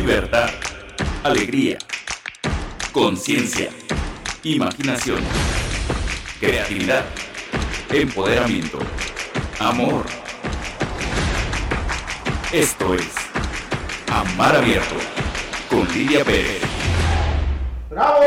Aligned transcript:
libertad, 0.00 0.48
alegría, 1.24 1.76
conciencia, 2.90 3.68
imaginación, 4.42 5.18
creatividad, 6.40 7.04
empoderamiento, 7.92 8.78
amor. 9.58 10.06
Esto 12.50 12.94
es 12.94 13.10
Amar 14.10 14.56
Abierto 14.56 14.94
con 15.68 15.86
Lidia 15.92 16.24
Pérez. 16.24 16.62
¡Bravo! 17.90 18.24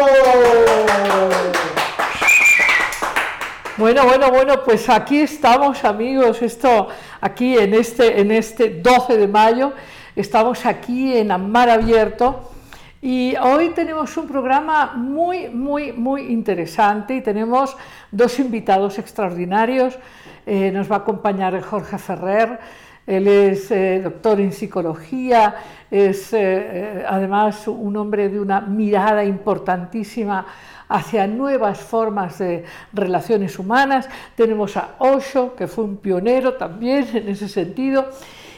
Bueno, 3.77 4.05
bueno, 4.05 4.29
bueno, 4.29 4.63
pues 4.63 4.87
aquí 4.89 5.21
estamos 5.21 5.83
amigos, 5.83 6.43
esto 6.43 6.89
aquí 7.19 7.57
en 7.57 7.73
este, 7.73 8.21
en 8.21 8.31
este 8.31 8.69
12 8.69 9.17
de 9.17 9.27
mayo, 9.27 9.73
estamos 10.15 10.65
aquí 10.65 11.17
en 11.17 11.31
Amar 11.31 11.69
Abierto 11.69 12.51
y 13.01 13.35
hoy 13.35 13.69
tenemos 13.69 14.15
un 14.15 14.27
programa 14.27 14.93
muy, 14.95 15.49
muy, 15.49 15.91
muy 15.91 16.31
interesante 16.31 17.15
y 17.15 17.21
tenemos 17.21 17.75
dos 18.11 18.39
invitados 18.39 18.99
extraordinarios. 18.99 19.97
Eh, 20.45 20.71
nos 20.71 20.89
va 20.89 20.97
a 20.97 20.99
acompañar 20.99 21.59
Jorge 21.61 21.97
Ferrer, 21.97 22.59
él 23.05 23.27
es 23.27 23.71
eh, 23.71 24.01
doctor 24.01 24.39
en 24.39 24.53
psicología, 24.53 25.55
es 25.91 26.31
eh, 26.31 27.03
además 27.07 27.67
un 27.67 27.97
hombre 27.97 28.29
de 28.29 28.39
una 28.39 28.61
mirada 28.61 29.25
importantísima 29.25 30.45
hacia 30.87 31.27
nuevas 31.27 31.79
formas 31.79 32.37
de 32.37 32.63
relaciones 32.93 33.57
humanas. 33.57 34.07
Tenemos 34.35 34.77
a 34.77 34.95
Osho, 34.99 35.55
que 35.55 35.67
fue 35.67 35.83
un 35.83 35.97
pionero 35.97 36.53
también 36.53 37.07
en 37.13 37.27
ese 37.29 37.49
sentido. 37.49 38.09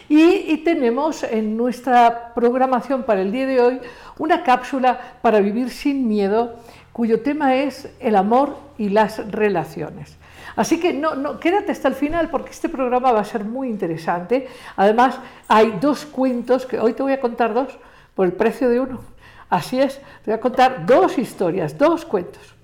Y, 0.07 0.57
tenemos 0.57 1.23
en 1.23 1.57
nuestra 1.57 2.33
programación 2.33 3.03
para 3.03 3.21
el 3.21 3.31
día 3.31 3.47
de 3.47 3.59
hoy 3.59 3.79
una 4.17 4.43
cápsula 4.43 4.99
para 5.21 5.39
vivir 5.39 5.69
sin 5.69 6.07
miedo, 6.07 6.55
cuyo 6.91 7.21
tema 7.21 7.55
es 7.55 7.89
el 7.99 8.15
amor 8.15 8.57
y 8.77 8.89
las 8.89 9.31
relaciones. 9.31 10.17
Así 10.55 10.79
que 10.79 10.93
no, 10.93 11.15
no, 11.15 11.39
quédate 11.39 11.71
hasta 11.71 11.87
el 11.87 11.95
final 11.95 12.29
porque 12.29 12.51
este 12.51 12.69
programa 12.69 13.11
va 13.11 13.19
a 13.19 13.25
ser 13.25 13.43
muy 13.43 13.67
interesante. 13.67 14.47
Además, 14.75 15.19
hay 15.47 15.77
dos 15.81 16.05
cuentos, 16.05 16.65
que 16.65 16.79
hoy 16.79 16.93
te 16.93 17.03
voy 17.03 17.13
a 17.13 17.19
contar 17.19 17.53
dos, 17.53 17.77
por 18.13 18.25
el 18.25 18.33
precio 18.33 18.69
de 18.69 18.79
uno. 18.79 19.01
Así 19.49 19.79
es, 19.79 19.97
te 20.23 20.31
voy 20.31 20.33
a 20.35 20.39
contar 20.39 20.85
dos 20.85 21.17
historias, 21.17 21.77
dos 21.77 22.05
cuentos. 22.05 22.55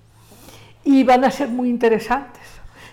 Y 0.84 1.04
van 1.04 1.24
a 1.24 1.30
ser 1.30 1.48
muy 1.48 1.68
interesantes. 1.68 2.42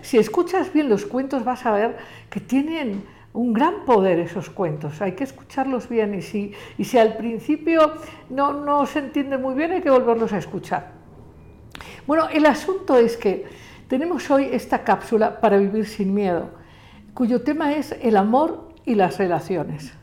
Si 0.02 0.18
escuchas 0.18 0.72
bien 0.74 0.90
los 0.90 1.06
cuentos 1.06 1.44
vas 1.44 1.66
a 1.66 1.72
ver 1.72 1.98
que 2.30 2.40
tienen 2.40 3.04
un 3.34 3.54
gran 3.54 3.86
poder 3.86 4.20
esos 4.20 4.50
cuentos, 4.50 5.02
hay 5.02 5.14
que 5.14 5.24
escucharlos 5.24 5.88
bien 5.88 6.16
y 6.16 6.22
si, 6.22 6.52
y 6.78 6.84
si 6.84 6.98
al 6.98 7.16
principio 7.18 7.94
no, 8.30 8.54
no 8.54 8.86
se 8.86 9.00
entiende 9.00 9.38
muy 9.38 9.54
bien 9.54 9.72
hay 9.72 9.82
que 9.82 9.90
volverlos 9.90 10.34
a 10.34 10.38
escuchar. 10.38 10.92
Bueno, 12.08 12.28
el 12.30 12.46
asunto 12.46 12.98
es 12.98 13.18
que 13.18 13.46
tenemos 13.88 14.30
hoy 14.32 14.50
esta 14.52 14.84
cápsula 14.84 15.40
para 15.40 15.58
vivir 15.58 15.86
sin 15.86 16.14
miedo, 16.14 16.50
cuyo 17.14 17.42
tema 17.44 17.74
es 17.74 17.96
el 18.02 18.18
amor 18.18 18.70
y 18.86 18.96
las 18.96 19.18
relaciones. 19.18 19.94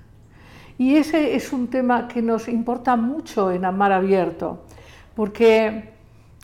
Y 0.78 0.96
ese 0.96 1.34
es 1.34 1.52
un 1.52 1.68
tema 1.68 2.06
que 2.06 2.22
nos 2.22 2.48
importa 2.48 2.96
mucho 2.96 3.50
en 3.50 3.64
Amar 3.64 3.92
Abierto, 3.92 4.64
porque 5.14 5.94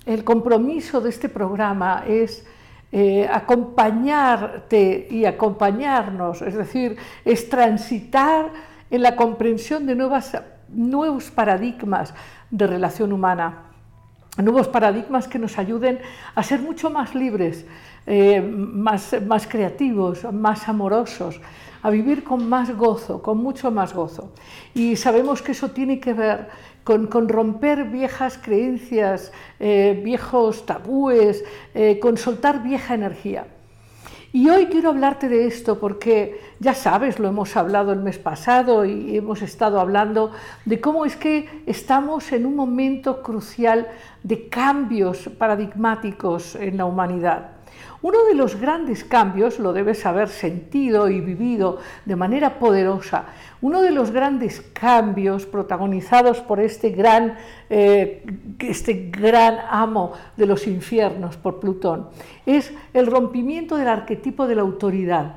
el 0.07 0.25
compromiso 0.25 1.01
de 1.01 1.11
este 1.11 1.29
programa 1.29 2.05
es 2.09 2.47
eh, 2.93 3.29
acompañarte 3.31 5.09
y 5.11 5.25
acompañarnos, 5.25 6.43
es 6.43 6.55
decir, 6.55 6.97
es 7.25 7.49
transitar 7.49 8.51
en 8.91 9.03
la 9.03 9.17
comprensión 9.17 9.87
de 9.87 9.97
nuevos 9.97 11.31
paradigmas 11.31 12.15
de 12.51 12.67
relación 12.67 13.13
humana 13.13 13.73
nuevos 14.39 14.69
paradigmas 14.69 15.29
que 15.29 15.39
nos 15.39 15.59
ayuden 15.59 15.99
a 16.35 16.43
ser 16.43 16.61
mucho 16.61 16.89
más 16.89 17.15
libres, 17.15 17.67
eh, 18.07 18.41
más, 18.41 19.15
más 19.27 19.47
creativos, 19.47 20.25
más 20.33 20.69
amorosos, 20.69 21.41
a 21.83 21.91
vivir 21.91 22.25
con 22.25 22.49
más 22.49 22.75
gozo, 22.75 23.21
con 23.21 23.39
mucho 23.39 23.71
más 23.71 23.93
gozo. 23.93 24.33
Y 24.73 24.97
sabemos 24.97 25.43
que 25.43 25.53
eso 25.53 25.73
tiene 25.73 26.01
que 26.01 26.15
ver 26.15 26.49
con, 26.85 27.29
romper 27.29 27.85
viejas 27.85 28.39
creencias, 28.43 29.33
eh, 29.61 30.01
viejos 30.05 30.67
tabúes, 30.67 31.45
eh, 31.75 31.99
con 32.01 32.17
soltar 32.17 32.63
vieja 32.63 32.95
energía. 32.95 33.47
Y 34.35 34.49
hoy 34.49 34.67
quiero 34.67 34.89
hablarte 34.89 35.29
de 35.29 35.47
esto 35.47 35.79
porque 35.79 36.41
ya 36.59 36.73
sabes, 36.73 37.19
lo 37.19 37.29
hemos 37.29 37.55
hablado 37.55 37.93
el 37.93 38.01
mes 38.01 38.19
pasado 38.19 38.87
y 38.87 39.19
hemos 39.19 39.43
estado 39.43 39.79
hablando 39.79 40.33
de 40.65 40.81
cómo 40.81 41.05
es 41.05 41.17
que 41.17 41.63
estamos 41.67 42.33
en 42.33 42.47
un 42.47 42.57
momento 42.57 43.23
crucial 43.23 43.89
de 44.23 44.49
cambios 44.49 45.29
paradigmáticos 45.37 46.55
en 46.55 46.79
la 46.79 46.87
humanidad. 46.87 47.62
Uno 48.03 48.25
de 48.25 48.35
los 48.35 48.61
grandes 48.61 49.05
cambios, 49.05 49.61
lo 49.61 49.73
debes 49.73 50.05
haber 50.05 50.29
sentido 50.29 51.09
y 51.09 51.21
vivido 51.21 51.79
de 52.05 52.17
manera 52.17 52.59
poderosa, 52.59 53.27
uno 53.61 53.81
de 53.81 53.93
los 53.93 54.11
grandes 54.11 54.61
cambios 54.73 55.47
protagonizados 55.47 56.41
por 56.41 56.59
este 56.59 56.91
gran, 56.91 57.37
eh, 57.71 58.25
este 58.59 59.09
gran 59.11 59.59
amo 59.71 60.13
de 60.37 60.47
los 60.47 60.67
infiernos, 60.67 61.37
por 61.37 61.61
Plutón, 61.61 62.09
es 62.45 62.73
el 62.93 63.07
rompimiento 63.07 63.77
del 63.77 63.89
arquetipo 63.89 64.49
de 64.49 64.57
la 64.57 64.63
autoridad. 64.63 65.37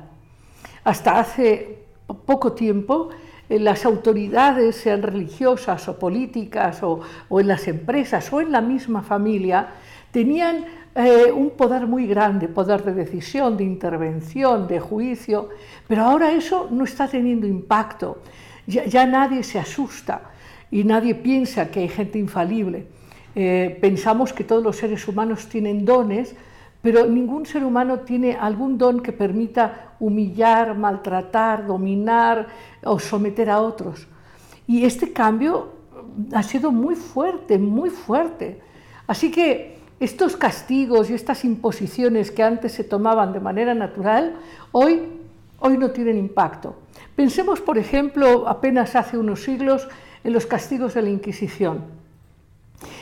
Hasta 0.82 1.20
hace 1.20 1.84
poco 2.26 2.52
tiempo, 2.52 3.10
las 3.48 3.84
autoridades, 3.84 4.74
sean 4.76 5.02
religiosas 5.02 5.88
o 5.88 5.98
políticas 5.98 6.82
o, 6.82 7.00
en 7.30 7.46
las 7.46 7.68
empresas 7.68 8.32
o 8.32 8.40
en 8.40 8.50
la 8.50 8.60
misma 8.60 9.02
familia, 9.02 9.68
tenían 10.10 10.64
eh, 10.98 11.30
un 11.30 11.50
poder 11.50 11.86
muy 11.86 12.06
grande, 12.06 12.48
poder 12.48 12.82
de 12.82 12.94
decisión, 12.94 13.58
de 13.58 13.64
intervención, 13.64 14.66
de 14.66 14.80
juicio, 14.80 15.50
pero 15.86 16.04
ahora 16.04 16.32
eso 16.32 16.68
no 16.70 16.84
está 16.84 17.06
teniendo 17.06 17.46
impacto. 17.46 18.22
Ya, 18.66 19.04
nadie 19.04 19.42
se 19.42 19.58
asusta 19.58 20.30
y 20.70 20.84
nadie 20.84 21.14
piensa 21.14 21.70
que 21.70 21.80
hay 21.80 21.88
gente 21.88 22.18
infalible. 22.18 22.86
Eh, 23.34 23.76
pensamos 23.78 24.32
que 24.32 24.42
todos 24.42 24.62
los 24.62 24.76
seres 24.76 25.06
humanos 25.06 25.50
tienen 25.50 25.84
dones, 25.84 26.34
pero 26.80 27.04
ningún 27.04 27.44
ser 27.44 27.62
humano 27.62 28.00
tiene 28.00 28.34
algún 28.34 28.78
don 28.78 29.00
que 29.00 29.12
permita 29.12 29.96
humillar, 30.00 30.78
maltratar, 30.78 31.66
dominar 31.66 32.46
o 32.82 32.98
someter 32.98 33.50
a 33.50 33.60
otros. 33.60 34.08
Y 34.66 34.86
este 34.86 35.12
cambio 35.12 35.74
ha 36.32 36.42
sido 36.42 36.72
muy 36.72 36.94
fuerte, 36.94 37.58
muy 37.58 37.90
fuerte. 37.90 38.62
Así 39.06 39.30
que 39.30 39.75
estos 39.98 40.36
castigos 40.36 41.10
y 41.10 41.14
estas 41.14 41.44
imposiciones 41.44 42.30
que 42.30 42.42
antes 42.42 42.72
se 42.72 42.84
tomaban 42.84 43.32
de 43.32 43.40
manera 43.40 43.74
natural, 43.74 44.36
hoy, 44.72 45.02
hoy 45.58 45.78
no 45.78 45.90
tienen 45.90 46.18
impacto. 46.18 46.76
Pensemos, 47.14 47.60
por 47.60 47.78
ejemplo, 47.78 48.46
apenas 48.46 48.94
hace 48.94 49.16
unos 49.16 49.42
siglos 49.42 49.88
en 50.22 50.32
los 50.32 50.44
castigos 50.46 50.94
de 50.94 51.02
la 51.02 51.10
Inquisición. 51.10 51.84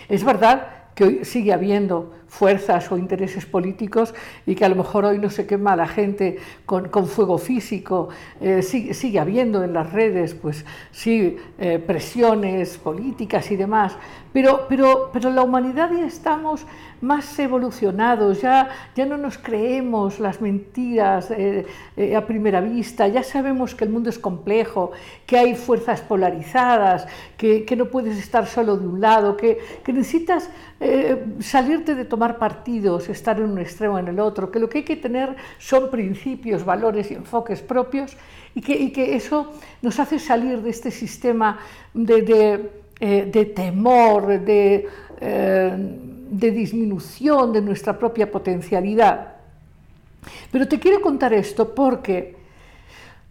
Es 0.08 0.24
verdad 0.24 0.68
que 0.94 1.04
hoy 1.04 1.24
sigue 1.24 1.52
habiendo 1.52 2.12
fuerzas 2.38 2.90
o 2.90 2.98
intereses 2.98 3.46
políticos 3.46 4.12
y 4.44 4.56
que 4.56 4.64
a 4.64 4.68
lo 4.68 4.74
mejor 4.74 5.04
hoy 5.04 5.18
no 5.18 5.30
se 5.30 5.46
quema 5.46 5.76
la 5.76 5.86
gente 5.86 6.38
con, 6.66 7.06
fuego 7.06 7.38
físico, 7.38 8.08
eh, 8.40 8.62
sigue, 8.62 9.20
habiendo 9.20 9.62
en 9.62 9.72
las 9.72 9.92
redes, 9.92 10.34
pues 10.34 10.64
sí, 10.90 11.36
eh, 11.58 11.78
presiones 11.78 12.76
políticas 12.76 13.50
y 13.52 13.56
demás, 13.56 13.96
pero, 14.32 14.66
pero, 14.68 15.10
pero 15.12 15.30
la 15.30 15.42
humanidad 15.42 15.90
ya 15.92 16.06
estamos 16.06 16.66
más 17.04 17.38
evolucionados, 17.38 18.40
ya, 18.40 18.68
ya 18.96 19.06
no 19.06 19.16
nos 19.16 19.38
creemos 19.38 20.18
las 20.18 20.40
mentiras 20.40 21.30
eh, 21.30 21.66
eh, 21.96 22.16
a 22.16 22.26
primera 22.26 22.60
vista, 22.60 23.06
ya 23.06 23.22
sabemos 23.22 23.74
que 23.74 23.84
el 23.84 23.90
mundo 23.90 24.08
es 24.10 24.18
complejo, 24.18 24.92
que 25.26 25.38
hay 25.38 25.54
fuerzas 25.54 26.00
polarizadas, 26.00 27.06
que, 27.36 27.74
no 27.76 27.86
puedes 27.86 28.16
estar 28.16 28.46
solo 28.46 28.76
de 28.76 28.86
un 28.86 29.00
lado, 29.00 29.36
que, 29.36 29.58
necesitas 29.86 30.48
eh, 30.80 31.22
salirte 31.40 31.94
de 31.94 32.04
tomar 32.04 32.23
partidos, 32.38 33.08
estar 33.08 33.38
en 33.38 33.50
un 33.50 33.58
extremo 33.58 33.94
o 33.94 33.98
en 33.98 34.08
el 34.08 34.20
otro, 34.20 34.50
que 34.50 34.58
lo 34.58 34.68
que 34.68 34.78
hay 34.78 34.84
que 34.84 34.96
tener 34.96 35.36
son 35.58 35.90
principios, 35.90 36.64
valores 36.64 37.10
y 37.10 37.14
enfoques 37.14 37.62
propios 37.62 38.16
y 38.54 38.60
que, 38.60 39.16
eso 39.16 39.52
nos 39.82 39.98
hace 40.00 40.18
salir 40.18 40.62
de 40.62 40.70
este 40.70 40.90
sistema 40.90 41.58
de, 41.92 42.70
de 43.00 43.44
temor, 43.54 44.40
de 44.40 44.88
de 46.38 46.50
disminución 46.50 47.52
de 47.52 47.60
nuestra 47.60 47.98
propia 47.98 48.30
potencialidad. 48.30 49.34
Pero 50.50 50.66
te 50.66 50.80
quiero 50.80 51.00
contar 51.00 51.32
esto 51.32 51.74
porque, 51.74 52.36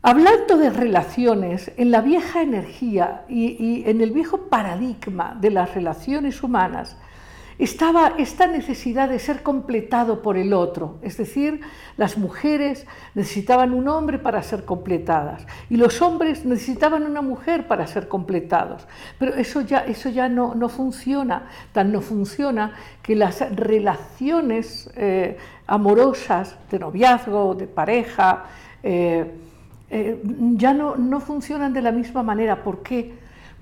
hablando 0.01 0.57
de 0.57 0.69
relaciones, 0.69 1.71
en 1.75 1.91
la 1.91 2.01
vieja 2.01 2.41
energía 2.41 3.23
y, 3.27 3.83
en 3.85 4.01
el 4.01 4.11
viejo 4.11 4.49
paradigma 4.49 5.35
de 5.39 5.51
las 5.51 5.73
relaciones 5.73 6.43
humanas, 6.43 6.95
estaba 7.59 8.13
esta 8.17 8.47
necesidad 8.47 9.09
de 9.09 9.19
ser 9.19 9.43
completado 9.43 10.21
por 10.21 10.37
el 10.37 10.53
otro, 10.53 10.97
es 11.01 11.17
decir, 11.17 11.61
las 11.97 12.17
mujeres 12.17 12.85
necesitaban 13.15 13.73
un 13.73 13.87
hombre 13.87 14.19
para 14.19 14.41
ser 14.43 14.65
completadas 14.65 15.45
y 15.69 15.77
los 15.77 16.01
hombres 16.01 16.45
necesitaban 16.45 17.03
una 17.03 17.21
mujer 17.21 17.67
para 17.67 17.85
ser 17.87 18.07
completados. 18.07 18.87
Pero 19.19 19.35
eso 19.35 19.61
ya, 19.61 19.79
eso 19.79 20.09
ya 20.09 20.29
no, 20.29 20.55
no 20.55 20.69
funciona, 20.69 21.49
tan 21.71 21.91
no 21.91 22.01
funciona 22.01 22.73
que 23.01 23.15
las 23.15 23.39
relaciones 23.55 24.89
eh, 24.95 25.37
amorosas 25.67 26.55
de 26.71 26.79
noviazgo, 26.79 27.55
de 27.55 27.67
pareja, 27.67 28.45
eh, 28.81 29.31
eh, 29.89 30.19
ya 30.55 30.73
no, 30.73 30.95
no 30.95 31.19
funcionan 31.19 31.73
de 31.73 31.81
la 31.81 31.91
misma 31.91 32.23
manera. 32.23 32.63
¿Por 32.63 32.81
qué? 32.81 33.13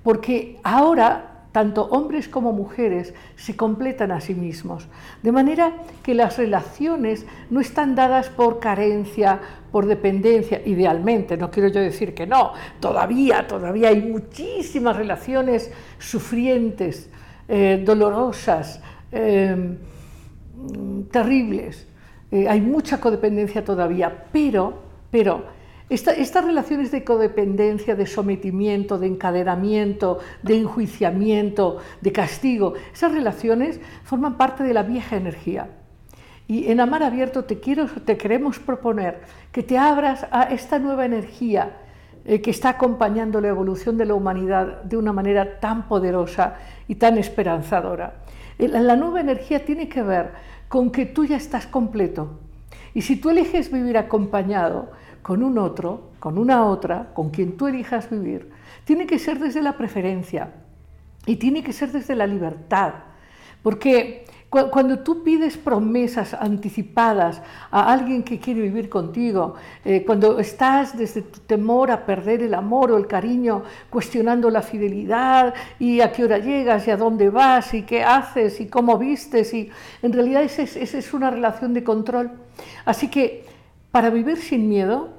Porque 0.02 0.58
ahora 0.62 1.31
tanto 1.52 1.84
hombres 1.84 2.28
como 2.28 2.52
mujeres 2.52 3.14
se 3.36 3.54
completan 3.54 4.10
a 4.10 4.20
sí 4.20 4.34
mismos, 4.34 4.88
de 5.22 5.32
manera 5.32 5.74
que 6.02 6.14
las 6.14 6.38
relaciones 6.38 7.26
no 7.50 7.60
están 7.60 7.94
dadas 7.94 8.30
por 8.30 8.58
carencia, 8.58 9.38
por 9.70 9.86
dependencia, 9.86 10.62
idealmente, 10.64 11.36
no 11.36 11.50
quiero 11.50 11.68
yo 11.68 11.80
decir 11.80 12.14
que 12.14 12.26
no, 12.26 12.52
todavía, 12.80 13.46
todavía 13.46 13.88
hay 13.88 14.00
muchísimas 14.00 14.96
relaciones 14.96 15.70
sufrientes, 15.98 17.10
eh, 17.48 17.82
dolorosas, 17.84 18.80
eh, 19.12 19.76
terribles, 21.10 21.86
eh, 22.30 22.48
hay 22.48 22.62
mucha 22.62 22.98
codependencia 22.98 23.62
todavía, 23.62 24.24
pero, 24.32 24.72
pero, 25.10 25.44
estas 25.94 26.44
relaciones 26.44 26.90
de 26.90 27.04
codependencia, 27.04 27.94
de 27.94 28.06
sometimiento, 28.06 28.98
de 28.98 29.08
encadenamiento, 29.08 30.18
de 30.42 30.58
enjuiciamiento, 30.58 31.78
de 32.00 32.12
castigo, 32.12 32.74
esas 32.92 33.12
relaciones 33.12 33.80
forman 34.04 34.36
parte 34.36 34.64
de 34.64 34.74
la 34.74 34.82
vieja 34.82 35.16
energía. 35.16 35.68
Y 36.48 36.70
en 36.70 36.80
Amar 36.80 37.02
Abierto 37.02 37.44
te, 37.44 37.60
quiero, 37.60 37.86
te 37.86 38.16
queremos 38.16 38.58
proponer 38.58 39.20
que 39.52 39.62
te 39.62 39.78
abras 39.78 40.26
a 40.30 40.44
esta 40.44 40.78
nueva 40.78 41.04
energía 41.04 41.76
eh, 42.24 42.40
que 42.40 42.50
está 42.50 42.70
acompañando 42.70 43.40
la 43.40 43.48
evolución 43.48 43.96
de 43.98 44.06
la 44.06 44.14
humanidad 44.14 44.82
de 44.82 44.96
una 44.96 45.12
manera 45.12 45.60
tan 45.60 45.88
poderosa 45.88 46.56
y 46.88 46.94
tan 46.96 47.18
esperanzadora. 47.18 48.14
Eh, 48.58 48.68
la 48.68 48.96
nueva 48.96 49.20
energía 49.20 49.64
tiene 49.64 49.88
que 49.88 50.02
ver 50.02 50.30
con 50.68 50.90
que 50.90 51.06
tú 51.06 51.24
ya 51.24 51.36
estás 51.36 51.66
completo. 51.66 52.38
Y 52.94 53.02
si 53.02 53.16
tú 53.16 53.30
eliges 53.30 53.72
vivir 53.72 53.96
acompañado, 53.98 54.90
con 55.22 55.42
un 55.42 55.58
otro, 55.58 56.10
con 56.18 56.38
una 56.38 56.66
otra, 56.66 57.10
con 57.14 57.30
quien 57.30 57.56
tú 57.56 57.68
elijas 57.68 58.10
vivir, 58.10 58.50
tiene 58.84 59.06
que 59.06 59.18
ser 59.18 59.38
desde 59.38 59.62
la 59.62 59.76
preferencia 59.76 60.52
y 61.26 61.36
tiene 61.36 61.62
que 61.62 61.72
ser 61.72 61.92
desde 61.92 62.16
la 62.16 62.26
libertad. 62.26 62.94
Porque 63.62 64.24
cuando 64.50 64.98
tú 64.98 65.22
pides 65.22 65.56
promesas 65.56 66.34
anticipadas 66.34 67.40
a 67.70 67.90
alguien 67.90 68.22
que 68.22 68.38
quiere 68.38 68.60
vivir 68.60 68.90
contigo, 68.90 69.54
eh, 69.82 70.04
cuando 70.04 70.38
estás 70.40 70.94
desde 70.98 71.22
tu 71.22 71.40
temor 71.40 71.90
a 71.90 72.04
perder 72.04 72.42
el 72.42 72.52
amor 72.52 72.92
o 72.92 72.98
el 72.98 73.06
cariño, 73.06 73.62
cuestionando 73.88 74.50
la 74.50 74.60
fidelidad 74.60 75.54
y 75.78 76.02
a 76.02 76.12
qué 76.12 76.24
hora 76.24 76.36
llegas 76.36 76.86
y 76.86 76.90
a 76.90 76.98
dónde 76.98 77.30
vas 77.30 77.72
y 77.72 77.82
qué 77.82 78.04
haces 78.04 78.60
y 78.60 78.66
cómo 78.66 78.98
vistes, 78.98 79.54
y 79.54 79.70
en 80.02 80.12
realidad 80.12 80.42
esa 80.42 80.62
es 80.62 81.14
una 81.14 81.30
relación 81.30 81.72
de 81.72 81.82
control. 81.82 82.32
Así 82.84 83.08
que 83.08 83.46
para 83.92 84.10
vivir 84.10 84.38
sin 84.38 84.68
miedo, 84.68 85.10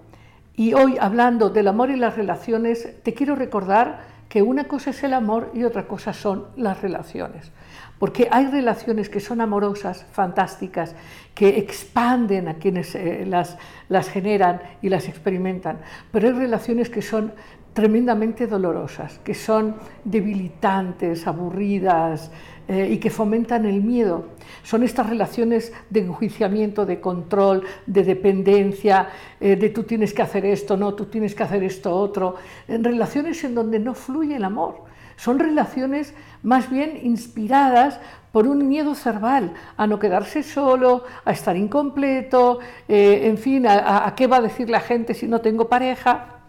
y 0.56 0.74
hoy 0.74 0.98
hablando 1.00 1.50
del 1.50 1.68
amor 1.68 1.90
y 1.90 1.96
las 1.96 2.16
relaciones, 2.16 3.02
te 3.04 3.14
quiero 3.14 3.36
recordar 3.36 4.02
que 4.30 4.42
una 4.42 4.66
cosa 4.66 4.90
es 4.90 5.04
el 5.04 5.14
amor 5.14 5.52
y 5.54 5.64
otra 5.64 5.88
cosa 5.88 6.12
son 6.14 6.48
las 6.56 6.82
relaciones. 6.82 7.52
Porque 8.00 8.28
hay 8.32 8.48
relaciones 8.48 9.10
que 9.10 9.20
son 9.20 9.42
amorosas, 9.42 10.06
fantásticas, 10.12 10.96
que 11.34 11.60
expanden 11.60 12.48
a 12.48 12.56
quienes 12.56 12.96
eh, 12.96 13.26
las, 13.28 13.58
las 13.90 14.10
generan 14.10 14.62
y 14.82 14.90
las 14.90 15.08
experimentan, 15.08 15.80
pero 16.12 16.28
hay 16.28 16.34
relaciones 16.34 16.90
que 16.90 17.02
son 17.02 17.34
tremendamente 17.74 18.46
dolorosas, 18.46 19.20
que 19.20 19.34
son 19.34 19.76
debilitantes, 20.04 21.26
aburridas, 21.28 22.32
eh, 22.68 22.90
y 22.92 22.98
que 22.98 23.10
fomentan 23.10 23.66
el 23.66 23.82
miedo. 23.82 24.30
Son 24.64 24.84
estas 24.84 25.10
relaciones 25.10 25.74
de 25.90 26.02
enjuiciamiento, 26.02 26.86
de 26.86 27.02
control, 27.02 27.64
de 27.86 28.04
dependencia, 28.04 29.10
eh, 29.42 29.58
de 29.58 29.70
tú 29.70 29.84
tienes 29.84 30.14
que 30.14 30.22
hacer 30.22 30.46
esto, 30.46 30.78
no, 30.78 30.94
tú 30.94 31.06
tienes 31.06 31.36
que 31.36 31.44
hacer 31.44 31.62
esto 31.64 31.94
otro, 31.94 32.36
en 32.68 32.84
relaciones 32.84 33.44
en 33.44 33.56
donde 33.56 33.80
no 33.80 33.94
fluye 33.94 34.38
el 34.38 34.46
amor. 34.46 34.84
Son 35.18 35.40
relaciones 35.40 36.14
más 36.42 36.70
bien 36.70 37.00
inspiradas 37.04 38.00
por 38.32 38.48
un 38.48 38.68
miedo 38.68 38.96
cerval, 38.96 39.54
a 39.78 39.86
no 39.86 40.00
quedarse 40.00 40.42
solo, 40.42 41.04
a 41.26 41.32
estar 41.32 41.56
incompleto, 41.58 42.60
eh, 42.88 43.24
en 43.26 43.38
fin, 43.38 43.68
a, 43.68 44.08
a 44.08 44.16
qué 44.16 44.26
va 44.28 44.38
a 44.38 44.42
decir 44.42 44.70
la 44.70 44.80
gente 44.80 45.14
si 45.14 45.28
no 45.28 45.42
tengo 45.42 45.68
pareja. 45.68 46.40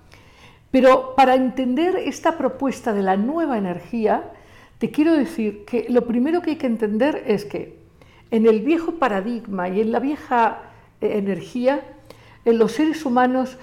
Pero 0.70 1.14
para 1.14 1.34
entender 1.34 1.96
esta 1.96 2.38
propuesta 2.38 2.93
de 2.93 3.02
la 3.02 3.16
nueva 3.16 3.58
energía, 3.58 4.32
te 4.79 4.91
quiero 4.91 5.12
decir 5.12 5.65
que 5.65 5.87
lo 5.88 6.06
primero 6.06 6.43
que 6.43 6.50
hay 6.50 6.56
que 6.56 6.67
entender 6.67 7.23
es 7.26 7.44
que 7.44 7.85
en 8.31 8.47
el 8.47 8.61
viejo 8.61 8.93
paradigma 8.93 9.69
y 9.69 9.81
en 9.81 9.93
la 9.93 10.00
vieja 10.00 10.62
eh, 11.00 11.19
energía, 11.19 11.82
en 12.44 12.59
los 12.59 12.73
seres 12.73 13.05
humanos 13.06 13.56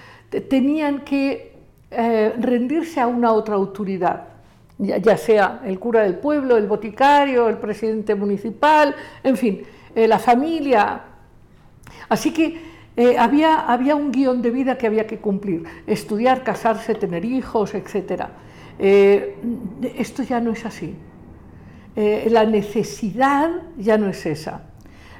tenían 0.49 1.01
que 1.01 1.57
eh, 1.91 2.33
rendirse 2.39 3.01
a 3.01 3.07
una 3.07 3.33
otra 3.33 3.55
autoridad, 3.55 4.29
ya, 4.77 5.17
sea 5.17 5.61
el 5.65 5.77
cura 5.77 6.03
del 6.03 6.15
pueblo, 6.15 6.57
el 6.57 6.67
boticario, 6.67 7.49
el 7.49 7.57
presidente 7.57 8.15
municipal, 8.15 8.95
en 9.23 9.35
fin, 9.35 9.61
eh, 9.93 10.07
la 10.07 10.17
familia. 10.17 11.01
Así 12.07 12.31
que 12.31 12.71
había, 13.19 13.59
había 13.59 13.95
un 13.95 14.11
guion 14.11 14.41
de 14.41 14.51
vida 14.51 14.77
que 14.77 14.87
había 14.87 15.05
que 15.05 15.17
cumplir, 15.17 15.63
estudiar, 15.85 16.43
casarse, 16.43 16.95
tener 16.95 17.25
hijos, 17.25 17.73
etc. 17.73 18.23
Eh, 18.83 19.37
esto 19.95 20.23
ya 20.23 20.41
no 20.41 20.51
es 20.51 20.65
así. 20.65 20.95
Eh, 21.95 22.27
la 22.31 22.45
necesidad 22.45 23.51
ya 23.77 23.97
no 23.97 24.09
es 24.09 24.25
esa. 24.25 24.63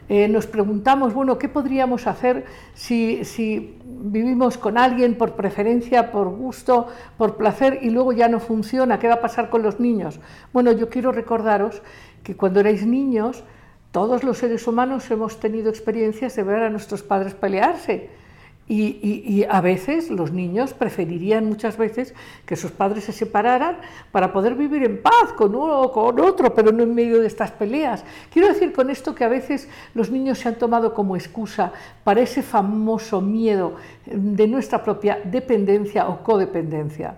Eh, 0.10 0.28
nos 0.28 0.48
preguntamos, 0.48 1.14
bueno, 1.14 1.38
¿qué 1.38 1.48
podríamos 1.48 2.08
hacer 2.08 2.46
si, 2.74 3.24
si, 3.24 3.78
vivimos 3.86 4.58
con 4.58 4.78
alguien 4.78 5.16
por 5.16 5.36
preferencia, 5.36 6.12
por 6.12 6.28
gusto, 6.30 6.88
por 7.18 7.38
placer 7.38 7.80
y 7.84 7.92
luego 7.92 8.14
ya 8.14 8.28
no 8.28 8.40
funciona? 8.40 8.98
¿Qué 8.98 9.08
va 9.08 9.16
a 9.16 9.22
pasar 9.22 9.50
con 9.52 9.62
los 9.62 9.80
niños? 9.80 10.20
Bueno, 10.52 10.72
yo 10.72 10.90
quiero 10.90 11.12
recordaros 11.12 11.84
que 12.24 12.36
cuando 12.36 12.60
erais 12.62 12.86
niños, 12.86 13.44
todos 13.92 14.24
los 14.24 14.40
seres 14.40 14.68
humanos 14.68 15.10
hemos 15.12 15.40
tenido 15.40 15.70
experiencias 15.70 16.36
de 16.36 16.44
ver 16.44 16.64
a 16.64 16.70
nuestros 16.70 17.04
padres 17.04 17.36
pelearse 17.36 18.10
y, 18.68 19.46
a 19.50 19.60
veces 19.60 20.10
los 20.10 20.32
niños 20.32 20.74
preferirían 20.74 21.46
muchas 21.46 21.78
veces 21.78 22.14
que 22.46 22.56
sus 22.56 22.72
padres 22.72 23.04
se 23.04 23.12
separaran 23.12 23.78
para 24.12 24.32
poder 24.32 24.56
vivir 24.56 24.84
en 24.84 25.02
paz 25.02 25.34
con 25.36 25.56
uno 25.56 25.82
o 25.82 25.92
con 25.92 26.20
otro, 26.22 26.54
pero 26.54 26.72
no 26.72 26.84
en 26.84 26.96
medio 26.96 27.20
de 27.20 27.28
estas 27.28 27.52
peleas. 27.52 28.06
Quiero 28.32 28.48
decir 28.48 28.72
con 28.72 28.90
esto 28.90 29.14
que 29.14 29.26
a 29.26 29.30
veces 29.30 29.68
los 29.94 30.10
niños 30.10 30.40
se 30.40 30.48
han 30.48 30.56
tomado 30.56 30.94
como 30.94 31.18
excusa 31.18 31.74
para 32.06 32.22
ese 32.22 32.44
famoso 32.44 33.20
miedo 33.20 33.76
de 34.06 34.48
nuestra 34.48 34.82
propia 34.84 35.20
dependencia 35.24 36.08
o 36.08 36.24
codependencia. 36.24 37.16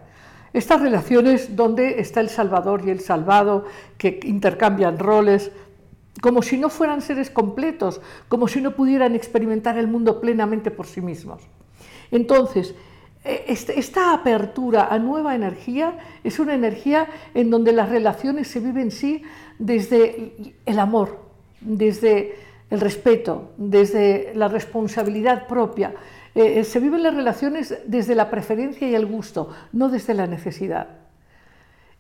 Estas 0.53 0.82
relaciones 0.82 1.56
donde 1.56 2.00
está 2.00 2.20
el 2.20 2.29
salvador 2.29 2.84
y 2.86 2.91
el 2.91 3.00
salvado, 3.00 3.65
que 3.98 4.20
intercambian 4.24 5.00
roles, 5.00 5.51
como 6.22 6.41
si 6.41 6.58
no 6.58 6.70
fueran 6.70 7.01
seres 7.01 7.29
completos, 7.29 8.01
como 8.27 8.48
si 8.48 8.62
no 8.62 8.75
pudieran 8.75 9.15
experimentar 9.15 9.77
el 9.77 9.88
mundo 9.88 10.22
plenamente 10.22 10.72
por 10.72 10.86
sí 10.86 11.01
mismos. 11.01 11.41
Entonces, 12.12 12.75
e, 13.24 13.46
este, 13.48 13.79
esta 13.79 14.13
apertura 14.13 14.88
a 14.91 15.00
nueva 15.00 15.36
energía 15.36 15.98
es 16.24 16.39
una 16.39 16.53
energía 16.53 17.08
en 17.34 17.50
donde 17.50 17.74
las 17.74 17.89
relaciones 17.89 18.48
se 18.48 18.60
viven 18.60 18.91
sí 18.91 19.24
desde 19.60 20.55
el 20.65 20.79
amor, 20.79 21.20
desde 21.62 22.36
el 22.70 22.79
respeto, 22.79 23.51
desde 23.58 24.34
la 24.36 24.48
responsabilidad 24.48 25.48
propia. 25.48 25.93
Eh, 26.36 26.60
eh, 26.60 26.63
se 26.63 26.79
viven 26.79 27.03
las 27.03 27.15
relaciones 27.15 27.77
desde 27.86 28.15
la 28.15 28.29
preferencia 28.29 28.88
y 28.88 28.96
el 28.96 29.05
gusto, 29.05 29.50
no 29.72 29.89
desde 29.89 30.13
la 30.13 30.27
necesidad. 30.27 30.88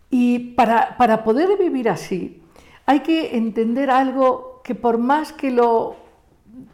Y 0.09 0.53
para, 0.53 0.97
para 0.97 1.23
poder 1.23 1.57
vivir 1.57 1.89
así, 1.89 2.42
hay 2.85 2.99
que 3.01 3.37
entender 3.37 3.89
algo 3.89 4.61
que 4.63 4.75
por 4.75 4.97
más 4.97 5.33
que 5.33 5.51
lo 5.51 5.95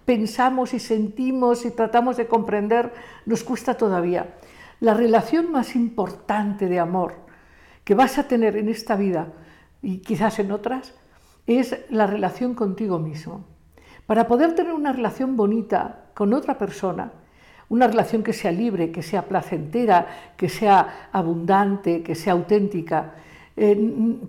pensamos 0.06 0.74
y 0.74 0.80
sentimos 0.80 1.66
y 1.66 1.72
tratamos 1.72 2.18
de 2.18 2.28
comprender, 2.28 2.94
nos 3.26 3.44
cuesta 3.44 3.76
todavía. 3.76 4.36
La 4.80 4.94
relación 4.94 5.52
más 5.52 5.76
importante 5.76 6.68
de 6.68 6.80
amor 6.80 7.14
que 7.84 7.96
vas 7.96 8.18
a 8.18 8.28
tener 8.28 8.56
en 8.58 8.70
esta 8.70 8.96
vida 8.96 9.34
y 9.82 10.00
quizás 10.00 10.40
en 10.40 10.52
otras 10.52 10.94
es 11.48 11.78
la 11.90 12.08
relación 12.08 12.54
contigo 12.54 13.00
mismo. 13.00 13.46
Para 14.06 14.28
poder 14.28 14.56
tener 14.56 14.74
una 14.74 14.94
relación 14.94 15.36
bonita 15.38 16.06
con 16.14 16.34
otra 16.34 16.58
persona, 16.58 17.12
una 17.70 17.88
relación 17.88 18.24
que 18.24 18.34
sea 18.34 18.52
libre, 18.52 18.92
que 18.92 19.04
sea 19.04 19.26
placentera, 19.26 20.08
que 20.36 20.50
sea 20.50 21.10
abundante, 21.12 22.02
que 22.02 22.16
sea 22.16 22.34
auténtica, 22.34 23.14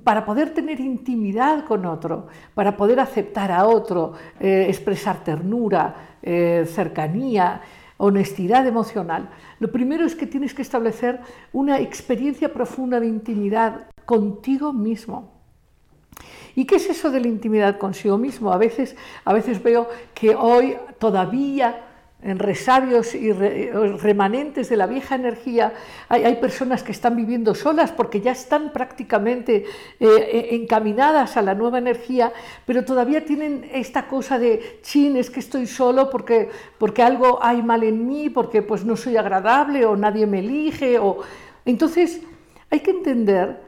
para 0.03 0.25
poder 0.25 0.51
tener 0.51 0.81
intimidad 0.81 1.65
con 1.65 1.87
otro, 1.87 2.27
para 2.55 2.77
poder 2.77 2.99
aceptar 2.99 3.53
a 3.53 3.67
otro, 3.67 4.15
eh, 4.41 4.67
expresar 4.69 5.23
ternura, 5.23 6.17
eh, 6.23 6.67
cercanía, 6.67 7.61
honestidad 7.97 8.67
emocional, 8.67 9.31
lo 9.59 9.71
primero 9.71 10.05
es 10.05 10.17
que 10.17 10.27
tienes 10.27 10.55
que 10.55 10.63
establecer 10.63 11.21
una 11.53 11.79
experiencia 11.79 12.53
profunda 12.53 12.99
de 12.99 13.07
intimidad 13.07 13.89
contigo 14.07 14.73
mismo. 14.73 15.31
¿Y 16.57 16.65
qué 16.65 16.77
es 16.77 16.91
eso 16.91 17.11
de 17.11 17.21
la 17.21 17.29
intimidad 17.29 17.79
consigo 17.79 18.19
mismo? 18.19 18.53
A 18.53 18.57
veces, 18.57 18.97
a 19.25 19.33
veces 19.33 19.63
veo 19.63 19.89
que 20.15 20.35
hoy 20.35 20.77
todavía 20.99 21.90
en 22.23 22.39
resabios 22.39 23.15
y 23.15 23.33
remanentes 23.33 24.69
de 24.69 24.77
la 24.77 24.87
vieja 24.87 25.15
energía, 25.15 25.73
hay, 26.09 26.35
personas 26.37 26.83
que 26.83 26.93
están 26.93 27.17
viviendo 27.17 27.55
solas 27.55 27.93
porque 27.93 28.21
ya 28.21 28.33
están 28.33 28.73
prácticamente 28.73 29.65
eh, 29.99 30.07
eh, 30.07 30.49
encaminadas 30.53 31.37
a 31.37 31.43
la 31.43 31.55
nueva 31.55 31.79
energía, 31.79 32.33
pero 32.67 32.85
todavía 32.85 33.25
tienen 33.25 33.69
esta 33.73 34.07
cosa 34.07 34.39
de, 34.39 34.81
chin, 34.83 35.17
es 35.17 35.31
que 35.31 35.41
estoy 35.41 35.67
solo 35.67 36.11
porque, 36.11 36.51
porque 36.79 37.03
algo 37.03 37.39
hay 37.43 37.63
mal 37.63 37.83
en 37.85 38.07
mí, 38.07 38.29
porque 38.29 38.61
pues 38.61 38.85
no 38.85 38.97
soy 38.97 39.17
agradable 39.17 39.87
o 39.87 39.97
nadie 39.97 40.27
me 40.27 40.41
elige. 40.41 40.99
O... 40.99 41.21
Entonces, 41.65 42.21
hay 42.71 42.81
que 42.81 42.91
entender 42.91 43.61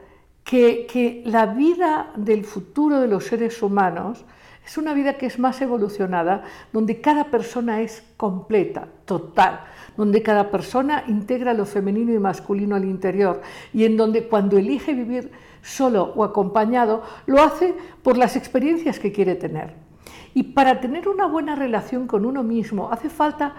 que, 0.43 0.85
que 0.85 1.23
la 1.25 1.47
vida 1.47 2.11
del 2.15 2.45
futuro 2.45 2.99
de 2.99 3.07
los 3.07 3.25
seres 3.25 3.61
humanos, 3.63 4.25
es 4.65 4.77
una 4.77 4.93
vida 4.93 5.17
que 5.17 5.25
es 5.25 5.39
más 5.39 5.61
evolucionada, 5.61 6.43
donde 6.71 7.01
cada 7.01 7.25
persona 7.25 7.81
es 7.81 8.03
completa, 8.17 8.87
total, 9.05 9.61
donde 9.97 10.23
cada 10.23 10.51
persona 10.51 11.03
integra 11.07 11.53
lo 11.53 11.65
femenino 11.65 12.13
y 12.13 12.19
masculino 12.19 12.75
al 12.75 12.85
interior 12.85 13.41
y 13.73 13.85
en 13.85 13.97
donde 13.97 14.27
cuando 14.27 14.57
elige 14.57 14.93
vivir 14.93 15.31
solo 15.61 16.13
o 16.15 16.23
acompañado, 16.23 17.03
lo 17.25 17.41
hace 17.41 17.73
por 18.03 18.17
las 18.17 18.35
experiencias 18.35 18.99
que 18.99 19.11
quiere 19.11 19.35
tener. 19.35 19.73
Y 20.33 20.43
para 20.43 20.79
tener 20.79 21.07
una 21.07 21.27
buena 21.27 21.55
relación 21.55 22.07
con 22.07 22.25
uno 22.25 22.43
mismo 22.43 22.91
hace 22.91 23.09
falta, 23.09 23.53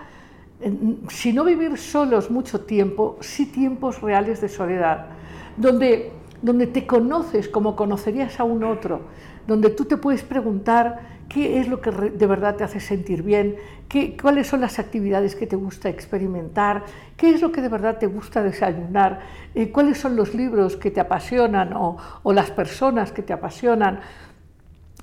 si 1.09 1.33
no 1.33 1.45
vivir 1.45 1.77
solos 1.79 2.31
mucho 2.31 2.61
tiempo, 2.61 3.17
sí 3.21 3.47
tiempos 3.47 4.01
reales 4.01 4.41
de 4.41 4.49
soledad, 4.49 5.07
donde, 5.57 6.13
donde 6.43 6.67
te 6.67 6.87
conoces 6.87 7.49
como 7.49 7.77
conocerías 7.77 8.41
a 8.41 8.45
un 8.45 8.65
otro, 8.65 9.03
donde 9.47 9.71
tú 9.71 9.85
te 9.85 9.97
puedes 9.97 10.23
preguntar 10.23 11.15
qué 11.29 11.59
es 11.59 11.69
lo 11.69 11.81
que 11.81 11.91
de 11.91 12.27
verdad 12.27 12.57
te 12.57 12.65
hace 12.65 12.81
sentir 12.81 13.23
bien, 13.23 13.57
qué, 13.89 14.17
cuáles 14.17 14.47
son 14.47 14.61
las 14.61 14.79
actividades 14.79 15.35
que 15.35 15.47
te 15.47 15.57
gusta 15.57 15.89
experimentar, 15.89 16.85
qué 17.17 17.31
es 17.31 17.43
lo 17.43 17.51
que 17.53 17.63
de 17.63 17.69
verdad 17.69 17.99
te 17.99 18.07
gusta 18.07 18.43
desayunar, 18.43 19.21
eh, 19.55 19.71
cuáles 19.71 19.99
son 19.99 20.17
los 20.17 20.35
libros 20.35 20.77
que 20.77 20.91
te 20.91 21.01
apasionan 21.01 21.73
o, 21.73 21.97
o 22.23 22.33
las 22.33 22.51
personas 22.51 23.13
que 23.13 23.23
te 23.23 23.33
apasionan. 23.33 24.01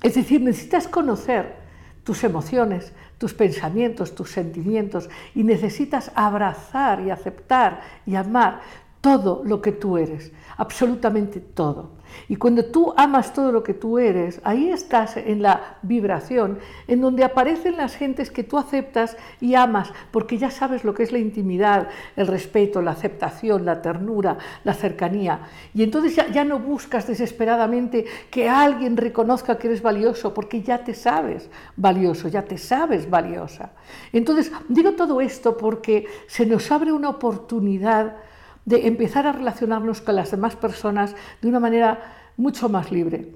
Es 0.02 0.14
decir, 0.14 0.40
necesitas 0.40 0.88
conocer 0.88 1.56
tus 2.04 2.24
emociones, 2.24 2.92
tus 3.18 3.34
pensamientos, 3.34 4.14
tus 4.14 4.30
sentimientos 4.30 5.08
y 5.34 5.44
necesitas 5.44 6.10
abrazar 6.14 7.00
y 7.00 7.10
aceptar 7.10 7.80
y 8.04 8.16
amar 8.16 8.60
todo 9.00 9.42
lo 9.44 9.60
que 9.60 9.72
tú 9.72 9.98
eres, 9.98 10.32
absolutamente 10.56 11.40
todo. 11.40 11.90
Y 12.28 12.36
cuando 12.36 12.64
tú 12.64 12.92
amas 12.96 13.32
todo 13.32 13.52
lo 13.52 13.62
que 13.62 13.74
tú 13.74 13.98
eres, 13.98 14.40
ahí 14.44 14.70
estás 14.70 15.16
en 15.16 15.42
la 15.42 15.78
vibración, 15.82 16.58
en 16.86 17.00
donde 17.00 17.24
aparecen 17.24 17.76
las 17.76 17.96
gentes 17.96 18.30
que 18.30 18.44
tú 18.44 18.58
aceptas 18.58 19.16
y 19.40 19.54
amas, 19.54 19.92
porque 20.10 20.38
ya 20.38 20.50
sabes 20.50 20.84
lo 20.84 20.94
que 20.94 21.02
es 21.02 21.12
la 21.12 21.18
intimidad, 21.18 21.88
el 22.16 22.26
respeto, 22.26 22.82
la 22.82 22.92
aceptación, 22.92 23.64
la 23.64 23.82
ternura, 23.82 24.38
la 24.64 24.74
cercanía. 24.74 25.40
Y 25.74 25.82
entonces 25.82 26.16
ya, 26.32 26.44
no 26.44 26.58
buscas 26.58 27.06
desesperadamente 27.06 28.04
que 28.30 28.48
alguien 28.48 28.96
reconozca 28.96 29.58
que 29.58 29.68
eres 29.68 29.82
valioso, 29.82 30.34
porque 30.34 30.62
ya 30.62 30.84
te 30.84 30.94
sabes 30.94 31.48
valioso, 31.76 32.28
ya 32.28 32.42
te 32.42 32.58
sabes 32.58 33.08
valiosa. 33.08 33.70
Entonces, 34.12 34.50
digo 34.68 34.92
todo 34.92 35.20
esto 35.20 35.56
porque 35.56 36.06
se 36.26 36.46
nos 36.46 36.70
abre 36.70 36.92
una 36.92 37.10
oportunidad 37.10 38.16
de 38.64 38.86
empezar 38.86 39.26
a 39.26 39.32
relacionarnos 39.32 40.00
con 40.00 40.16
las 40.16 40.30
demás 40.30 40.56
personas 40.56 41.14
de 41.40 41.48
una 41.48 41.60
manera 41.60 42.00
mucho 42.36 42.68
más 42.68 42.92
libre, 42.92 43.32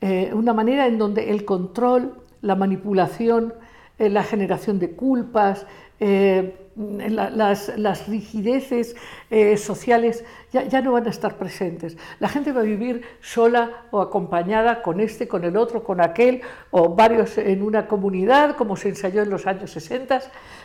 eh, 0.00 0.30
una 0.34 0.52
manera 0.52 0.86
en 0.86 0.98
donde 0.98 1.30
el 1.30 1.44
control, 1.44 2.22
la 2.40 2.56
manipulación, 2.56 3.54
eh, 3.98 4.08
la 4.08 4.24
generación 4.24 4.78
de 4.78 4.92
culpas, 4.92 5.66
eh, 6.00 6.69
las, 7.08 8.08
rigideces 8.08 8.96
sociales 9.56 10.24
ya, 10.52 10.64
ya, 10.64 10.80
no 10.80 10.92
van 10.92 11.06
a 11.06 11.10
estar 11.10 11.36
presentes. 11.36 11.96
La 12.18 12.28
gente 12.28 12.52
va 12.52 12.60
a 12.60 12.64
vivir 12.64 13.02
sola 13.20 13.84
o 13.90 14.00
acompañada 14.00 14.82
con 14.82 15.00
este, 15.00 15.28
con 15.28 15.44
el 15.44 15.56
otro, 15.56 15.84
con 15.84 16.00
aquel, 16.00 16.40
o 16.70 16.94
varios 16.94 17.38
en 17.38 17.62
una 17.62 17.86
comunidad, 17.86 18.56
como 18.56 18.76
se 18.76 18.88
ensayó 18.88 19.22
en 19.22 19.30
los 19.30 19.46
años 19.46 19.70
60, 19.70 20.20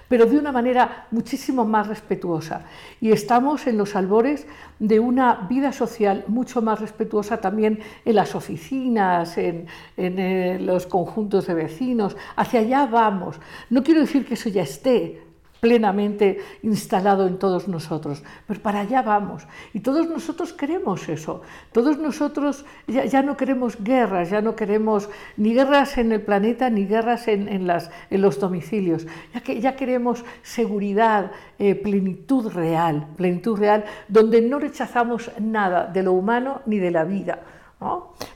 pero 0.07 0.25
de 0.25 0.37
una 0.37 0.51
manera 0.51 1.07
muchísimo 1.11 1.65
más 1.65 1.87
respetuosa. 1.87 2.65
Y 3.01 3.11
estamos 3.11 3.67
en 3.67 3.77
los 3.77 3.95
albores 3.95 4.47
de 4.79 4.99
una 4.99 5.47
vida 5.49 5.71
social 5.71 6.23
mucho 6.27 6.61
más 6.61 6.79
respetuosa 6.79 7.37
también 7.37 7.79
en 8.03 8.15
las 8.15 8.35
oficinas, 8.35 9.37
en, 9.37 9.67
eh, 9.97 10.57
los 10.61 10.85
conjuntos 10.85 11.47
de 11.47 11.53
vecinos. 11.53 12.15
Hacia 12.35 12.59
allá 12.61 12.85
vamos. 12.85 13.39
No 13.69 13.83
quiero 13.83 14.01
decir 14.01 14.25
que 14.25 14.35
eso 14.35 14.49
ya 14.49 14.63
esté, 14.63 15.24
plenamente 15.65 16.37
instalado 16.61 17.25
en 17.25 17.39
todos 17.39 17.67
nosotros. 17.67 18.21
Pero 18.45 18.61
para 18.61 18.81
allá 18.81 19.01
vamos. 19.01 19.47
Y 19.73 19.79
todos 19.79 20.07
nosotros 20.07 20.53
queremos 20.53 21.09
eso. 21.09 21.41
Todos 21.71 21.97
nosotros 21.97 22.65
ya, 22.85 23.23
no 23.23 23.35
queremos 23.35 23.83
guerras, 23.83 24.29
ya 24.29 24.41
no 24.43 24.55
queremos 24.55 25.09
ni 25.37 25.55
guerras 25.55 25.97
en 25.97 26.11
el 26.11 26.21
planeta 26.21 26.69
ni 26.69 26.85
guerras 26.85 27.27
en, 27.27 27.65
las, 27.65 27.89
en 28.11 28.21
los 28.21 28.39
domicilios. 28.39 29.07
Ya, 29.33 29.41
que, 29.41 29.59
ya 29.59 29.75
queremos 29.75 30.23
seguridad, 30.43 31.31
eh, 31.57 31.73
plenitud 31.73 32.53
real, 32.53 33.07
plenitud 33.17 33.57
real, 33.57 33.85
donde 34.07 34.41
no 34.41 34.59
rechazamos 34.59 35.31
nada 35.39 35.87
de 35.87 36.03
lo 36.03 36.13
humano 36.13 36.61
ni 36.67 36.77
de 36.77 36.91
la 36.91 37.05
vida 37.05 37.39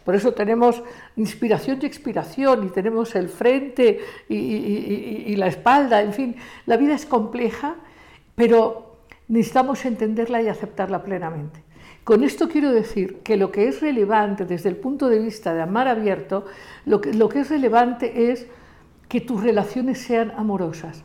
por 0.04 0.16
eso 0.16 0.34
tenemos 0.34 0.82
inspiración 1.16 1.80
y 1.82 1.86
expiración 1.86 2.66
y 2.66 2.70
tenemos 2.70 3.16
el 3.16 3.30
frente 3.30 4.00
y, 4.28 5.36
la 5.36 5.48
espalda, 5.48 6.02
en 6.02 6.14
fin, 6.14 6.36
la 6.66 6.78
vida 6.78 6.94
es 6.94 7.06
compleja, 7.06 7.76
pero 8.36 8.98
necesitamos 9.28 9.86
entenderla 9.86 10.42
y 10.42 10.50
aceptarla 10.50 11.04
plenamente. 11.04 11.64
Con 12.04 12.24
esto 12.24 12.50
quiero 12.50 12.72
decir 12.72 13.20
que 13.20 13.38
lo 13.38 13.52
que 13.52 13.68
es 13.68 13.82
relevante 13.82 14.46
desde 14.46 14.70
el 14.70 14.76
punto 14.76 15.10
de 15.10 15.20
vista 15.20 15.54
de 15.54 15.62
amar 15.62 15.88
abierto, 15.88 16.46
lo 16.86 17.02
que, 17.02 17.40
es 17.40 17.50
relevante 17.50 18.32
es 18.32 18.48
que 19.08 19.22
tus 19.22 19.44
relaciones 19.44 20.00
sean 20.00 20.32
amorosas. 20.32 21.04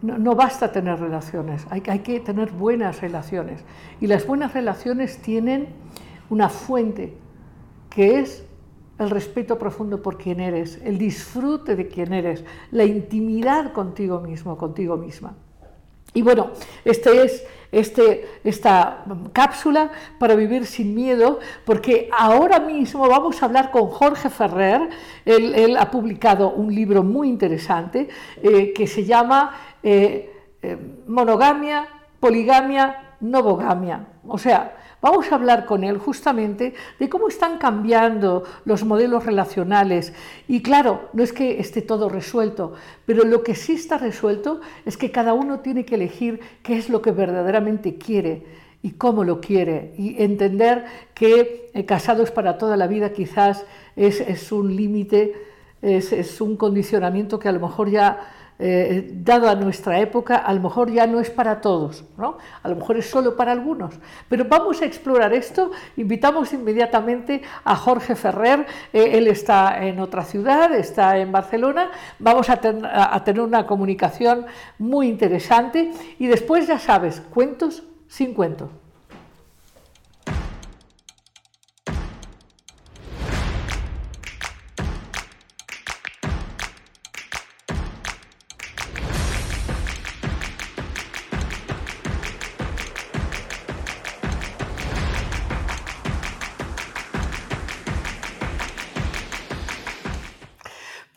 No, 0.00 0.36
basta 0.36 0.70
tener 0.70 1.00
relaciones, 1.00 1.66
hay 1.70 1.80
que 1.80 2.20
tener 2.20 2.52
buenas 2.52 3.00
relaciones. 3.00 3.64
Y 4.00 4.06
las 4.06 4.26
buenas 4.26 4.54
relaciones 4.54 5.18
tienen 5.18 5.68
una 6.30 6.48
fuente 6.48 7.16
que 7.90 8.20
es 8.20 8.44
el 8.98 9.10
respeto 9.10 9.58
profundo 9.58 10.02
por 10.02 10.18
quien 10.18 10.40
eres, 10.40 10.80
el 10.84 10.98
disfrute 10.98 11.76
de 11.76 11.88
quien 11.88 12.12
eres, 12.12 12.44
la 12.70 12.84
intimidad 12.84 13.72
contigo 13.72 14.20
mismo, 14.20 14.56
contigo 14.56 14.96
misma. 14.96 15.34
Y 16.14 16.22
bueno, 16.22 16.50
este 16.84 17.22
es 17.22 17.46
este, 17.70 18.26
esta 18.44 19.04
cápsula 19.32 19.90
para 20.18 20.34
vivir 20.34 20.64
sin 20.66 20.94
miedo, 20.94 21.38
porque 21.64 22.08
ahora 22.16 22.60
mismo 22.60 23.08
vamos 23.08 23.42
a 23.42 23.46
hablar 23.46 23.70
con 23.70 23.88
Jorge 23.88 24.30
Ferrer. 24.30 24.88
Él, 25.24 25.76
ha 25.76 25.90
publicado 25.90 26.50
un 26.50 26.74
libro 26.74 27.02
muy 27.02 27.28
interesante 27.28 28.08
eh, 28.42 28.72
que 28.72 28.86
se 28.86 29.04
llama 29.04 29.54
eh, 29.82 30.32
eh, 30.62 30.76
Monogamia, 31.06 31.86
Poligamia, 32.18 33.16
Novogamia. 33.20 34.06
O 34.26 34.38
sea, 34.38 34.77
Vamos 35.00 35.30
a 35.30 35.36
hablar 35.36 35.64
con 35.64 35.84
él 35.84 35.98
justamente 35.98 36.74
de 36.98 37.08
cómo 37.08 37.28
están 37.28 37.58
cambiando 37.58 38.42
los 38.64 38.84
modelos 38.84 39.24
relacionales. 39.24 40.12
Y 40.48 40.60
claro, 40.60 41.08
no 41.12 41.22
es 41.22 41.32
que 41.32 41.60
esté 41.60 41.82
todo 41.82 42.08
resuelto, 42.08 42.72
pero 43.06 43.24
lo 43.24 43.44
que 43.44 43.54
sí 43.54 43.74
está 43.74 43.98
resuelto 43.98 44.60
es 44.84 44.96
que 44.96 45.12
cada 45.12 45.34
uno 45.34 45.60
tiene 45.60 45.84
que 45.84 45.94
elegir 45.94 46.40
qué 46.64 46.76
es 46.76 46.88
lo 46.90 47.00
que 47.00 47.12
verdaderamente 47.12 47.96
quiere 47.96 48.44
y 48.82 48.92
cómo 48.92 49.22
lo 49.22 49.40
quiere. 49.40 49.94
Y 49.96 50.20
entender 50.20 50.84
que 51.14 51.70
eh, 51.74 51.84
casados 51.84 52.32
para 52.32 52.58
toda 52.58 52.76
la 52.76 52.88
vida 52.88 53.12
quizás 53.12 53.66
es, 53.94 54.50
un 54.50 54.74
límite, 54.74 55.34
es, 55.80 56.12
es 56.12 56.40
un 56.40 56.56
condicionamiento 56.56 57.38
que 57.38 57.48
a 57.48 57.52
lo 57.52 57.60
mejor 57.60 57.88
ya 57.88 58.18
eh, 58.60 59.08
dado 59.12 59.48
a 59.48 59.54
nuestra 59.54 60.00
época, 60.00 60.36
a 60.36 60.52
lo 60.52 60.60
mejor 60.60 60.90
ya 60.90 61.06
no 61.06 61.20
es 61.20 61.30
para 61.30 61.60
todos, 61.60 62.04
¿no? 62.16 62.38
a 62.62 62.68
lo 62.68 62.74
mejor 62.74 62.96
es 62.96 63.08
solo 63.08 63.36
para 63.36 63.52
algunos. 63.52 63.94
Pero 64.28 64.46
vamos 64.46 64.82
a 64.82 64.84
explorar 64.84 65.32
esto, 65.32 65.70
invitamos 65.96 66.52
inmediatamente 66.52 67.42
a 67.64 67.76
Jorge 67.76 68.16
Ferrer, 68.16 68.66
eh, 68.92 69.10
él 69.12 69.28
está 69.28 69.84
en 69.84 70.00
otra 70.00 70.24
ciudad, 70.24 70.74
está 70.74 71.18
en 71.18 71.30
Barcelona, 71.30 71.90
vamos 72.18 72.50
a, 72.50 72.56
tener 72.58 73.42
una 73.42 73.66
comunicación 73.66 74.46
muy 74.78 75.08
interesante 75.08 75.92
y 76.18 76.26
después 76.26 76.66
ya 76.66 76.78
sabes, 76.78 77.20
cuentos 77.20 77.84
sin 78.08 78.34
cuento. 78.34 78.70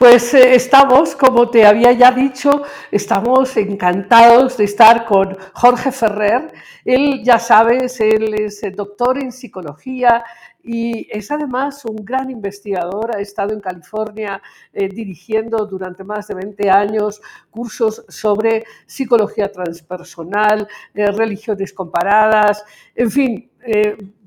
Pues 0.01 0.33
eh, 0.33 0.55
estamos, 0.55 1.15
como 1.15 1.51
te 1.51 1.63
había 1.63 1.91
ya 1.91 2.11
dicho, 2.11 2.63
estamos 2.89 3.55
encantados 3.55 4.57
de 4.57 4.63
estar 4.63 5.05
con 5.05 5.37
Jorge 5.53 5.91
Ferrer. 5.91 6.51
Él, 6.83 7.21
ya 7.23 7.37
sabes, 7.37 8.01
él 8.01 8.33
es 8.33 8.63
doctor 8.75 9.19
en 9.19 9.31
psicología 9.31 10.23
y 10.63 11.07
es 11.11 11.29
además 11.29 11.85
un 11.85 11.97
gran 11.97 12.31
investigador. 12.31 13.15
Ha 13.15 13.21
estado 13.21 13.53
en 13.53 13.59
California 13.59 14.41
eh, 14.73 14.89
dirigiendo 14.89 15.67
durante 15.67 16.03
más 16.03 16.27
de 16.29 16.33
20 16.33 16.67
años 16.71 17.21
cursos 17.51 18.03
sobre 18.09 18.65
psicología 18.87 19.51
transpersonal, 19.51 20.67
eh, 20.95 21.11
religiones 21.11 21.73
comparadas, 21.73 22.65
en 22.95 23.11
fin 23.11 23.51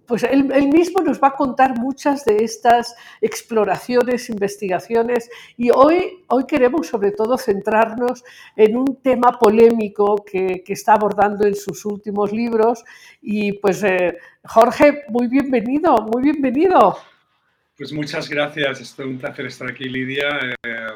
pues 0.06 0.22
él, 0.24 0.44
mismo 0.68 1.00
nos 1.00 1.20
va 1.22 1.28
a 1.28 1.36
contar 1.36 1.78
muchas 1.78 2.24
de 2.24 2.44
estas 2.44 2.94
exploraciones, 3.20 4.28
investigaciones 4.28 5.30
y 5.56 5.70
hoy, 5.70 6.24
hoy 6.28 6.44
queremos 6.46 6.88
sobre 6.88 7.12
todo 7.12 7.38
centrarnos 7.38 8.24
en 8.56 8.76
un 8.76 9.00
tema 9.02 9.38
polémico 9.38 10.24
que, 10.24 10.62
está 10.66 10.94
abordando 10.94 11.46
en 11.46 11.54
sus 11.54 11.84
últimos 11.84 12.32
libros 12.32 12.84
y 13.22 13.52
pues 13.52 13.82
eh, 13.84 14.18
Jorge, 14.44 15.04
muy 15.08 15.28
bienvenido, 15.28 15.96
muy 16.12 16.22
bienvenido. 16.22 16.98
Pues 17.76 17.92
muchas 17.92 18.28
gracias, 18.28 18.80
es 18.80 18.98
un 18.98 19.18
placer 19.18 19.46
estar 19.46 19.70
aquí 19.70 19.84
Lidia, 19.84 20.56
eh, 20.62 20.86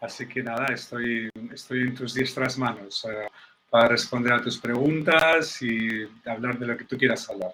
así 0.00 0.26
que 0.26 0.42
nada, 0.42 0.68
estoy, 0.72 1.30
estoy 1.52 1.82
en 1.82 1.94
tus 1.94 2.14
diestras 2.14 2.56
manos 2.58 3.06
eh, 3.10 3.28
para 3.70 3.88
responder 3.88 4.32
a 4.32 4.42
tus 4.42 4.58
preguntas 4.58 5.60
y 5.62 6.06
hablar 6.26 6.58
de 6.58 6.66
lo 6.66 6.76
que 6.76 6.84
tú 6.84 6.96
quieras 6.96 7.28
hablar. 7.28 7.52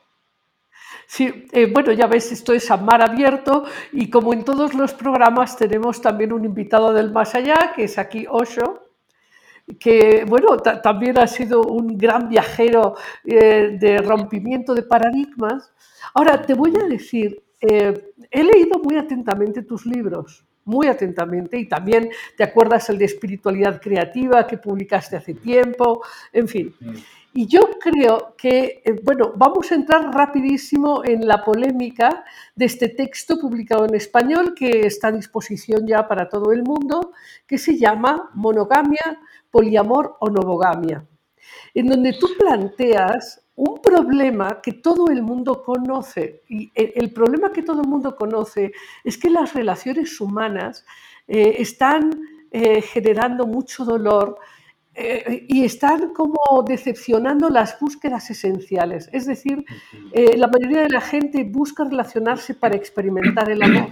Sí, 1.06 1.46
eh, 1.52 1.70
bueno, 1.72 1.92
ya 1.92 2.06
ves, 2.06 2.32
esto 2.32 2.52
es 2.52 2.70
a 2.70 2.76
mar 2.76 3.02
abierto 3.02 3.64
y 3.92 4.10
como 4.10 4.32
en 4.32 4.44
todos 4.44 4.74
los 4.74 4.94
programas 4.94 5.56
tenemos 5.56 6.00
también 6.00 6.32
un 6.32 6.44
invitado 6.44 6.92
del 6.92 7.12
más 7.12 7.34
allá, 7.34 7.72
que 7.74 7.84
es 7.84 7.98
aquí 7.98 8.26
Osho, 8.28 8.84
que 9.78 10.24
bueno, 10.28 10.56
también 10.58 11.18
ha 11.18 11.26
sido 11.26 11.62
un 11.62 11.96
gran 11.96 12.28
viajero 12.28 12.96
eh, 13.24 13.76
de 13.80 13.98
rompimiento 13.98 14.74
de 14.74 14.82
paradigmas. 14.82 15.72
Ahora, 16.14 16.42
te 16.42 16.54
voy 16.54 16.72
a 16.76 16.86
decir, 16.86 17.42
eh, 17.60 18.12
he 18.30 18.42
leído 18.42 18.78
muy 18.78 18.96
atentamente 18.96 19.62
tus 19.62 19.86
libros, 19.86 20.44
muy 20.64 20.86
atentamente, 20.86 21.58
y 21.58 21.66
también 21.66 22.10
te 22.36 22.44
acuerdas 22.44 22.90
el 22.90 22.98
de 22.98 23.06
espiritualidad 23.06 23.80
creativa 23.80 24.46
que 24.46 24.58
publicaste 24.58 25.16
hace 25.16 25.34
tiempo, 25.34 26.02
en 26.32 26.48
fin. 26.48 26.74
Mm. 26.80 26.94
Y 27.36 27.48
yo 27.48 27.62
creo 27.80 28.36
que, 28.38 28.80
eh, 28.84 29.00
bueno, 29.02 29.32
vamos 29.34 29.72
a 29.72 29.74
entrar 29.74 30.14
rapidísimo 30.14 31.04
en 31.04 31.26
la 31.26 31.42
polémica 31.42 32.24
de 32.54 32.66
este 32.66 32.88
texto 32.90 33.40
publicado 33.40 33.86
en 33.86 33.96
español 33.96 34.54
que 34.54 34.86
está 34.86 35.08
a 35.08 35.12
disposición 35.12 35.84
ya 35.84 36.06
para 36.06 36.28
todo 36.28 36.52
el 36.52 36.62
mundo, 36.62 37.10
que 37.44 37.58
se 37.58 37.76
llama 37.76 38.30
Monogamia, 38.34 39.20
Poliamor 39.50 40.16
o 40.20 40.30
Novogamia, 40.30 41.04
en 41.74 41.88
donde 41.88 42.12
tú 42.12 42.28
planteas 42.38 43.42
un 43.56 43.80
problema 43.82 44.60
que 44.62 44.74
todo 44.74 45.08
el 45.08 45.20
mundo 45.20 45.60
conoce. 45.64 46.42
Y 46.48 46.70
el 46.72 47.12
problema 47.12 47.52
que 47.52 47.64
todo 47.64 47.82
el 47.82 47.88
mundo 47.88 48.14
conoce 48.14 48.70
es 49.02 49.18
que 49.18 49.28
las 49.28 49.54
relaciones 49.54 50.20
humanas 50.20 50.86
eh, 51.26 51.56
están 51.58 52.12
eh, 52.52 52.80
generando 52.82 53.48
mucho 53.48 53.84
dolor, 53.84 54.38
eh, 54.96 55.44
y 55.48 55.64
están 55.64 56.12
como 56.12 56.38
decepcionando 56.66 57.48
las 57.48 57.78
búsquedas 57.80 58.30
esenciales. 58.30 59.08
Es 59.12 59.26
decir, 59.26 59.64
eh, 60.12 60.36
la 60.36 60.46
mayoría 60.46 60.82
de 60.82 60.90
la 60.90 61.00
gente 61.00 61.42
busca 61.42 61.84
relacionarse 61.84 62.54
para 62.54 62.76
experimentar 62.76 63.50
el 63.50 63.62
amor. 63.62 63.88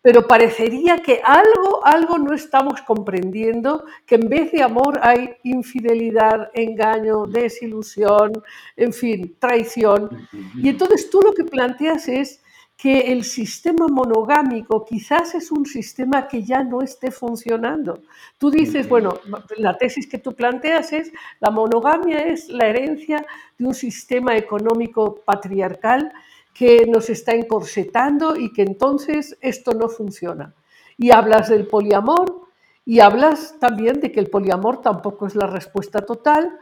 Pero 0.00 0.26
parecería 0.26 0.98
que 0.98 1.20
algo, 1.22 1.84
algo 1.84 2.16
no 2.16 2.32
estamos 2.32 2.80
comprendiendo, 2.82 3.84
que 4.06 4.14
en 4.14 4.28
vez 4.28 4.52
de 4.52 4.62
amor 4.62 5.00
hay 5.02 5.34
infidelidad, 5.42 6.48
engaño, 6.54 7.26
desilusión, 7.26 8.32
en 8.76 8.92
fin, 8.92 9.36
traición. 9.38 10.28
Y 10.54 10.68
entonces 10.68 11.10
tú 11.10 11.20
lo 11.20 11.34
que 11.34 11.44
planteas 11.44 12.08
es 12.08 12.40
que 12.76 13.12
el 13.12 13.24
sistema 13.24 13.88
monogámico 13.88 14.84
quizás 14.84 15.34
es 15.34 15.50
un 15.50 15.64
sistema 15.64 16.28
que 16.28 16.42
ya 16.42 16.62
no 16.62 16.82
esté 16.82 17.10
funcionando. 17.10 18.00
Tú 18.36 18.50
dices, 18.50 18.86
bueno, 18.86 19.14
la 19.56 19.78
tesis 19.78 20.06
que 20.06 20.18
tú 20.18 20.34
planteas 20.34 20.92
es, 20.92 21.10
la 21.40 21.50
monogamia 21.50 22.18
es 22.18 22.50
la 22.50 22.66
herencia 22.66 23.24
de 23.56 23.66
un 23.66 23.74
sistema 23.74 24.36
económico 24.36 25.22
patriarcal 25.24 26.12
que 26.52 26.86
nos 26.86 27.08
está 27.08 27.32
encorsetando 27.32 28.36
y 28.36 28.52
que 28.52 28.62
entonces 28.62 29.38
esto 29.40 29.72
no 29.72 29.88
funciona. 29.88 30.54
Y 30.98 31.10
hablas 31.10 31.48
del 31.48 31.66
poliamor 31.66 32.46
y 32.84 33.00
hablas 33.00 33.56
también 33.58 34.00
de 34.00 34.12
que 34.12 34.20
el 34.20 34.28
poliamor 34.28 34.82
tampoco 34.82 35.26
es 35.26 35.34
la 35.34 35.46
respuesta 35.46 36.00
total, 36.02 36.58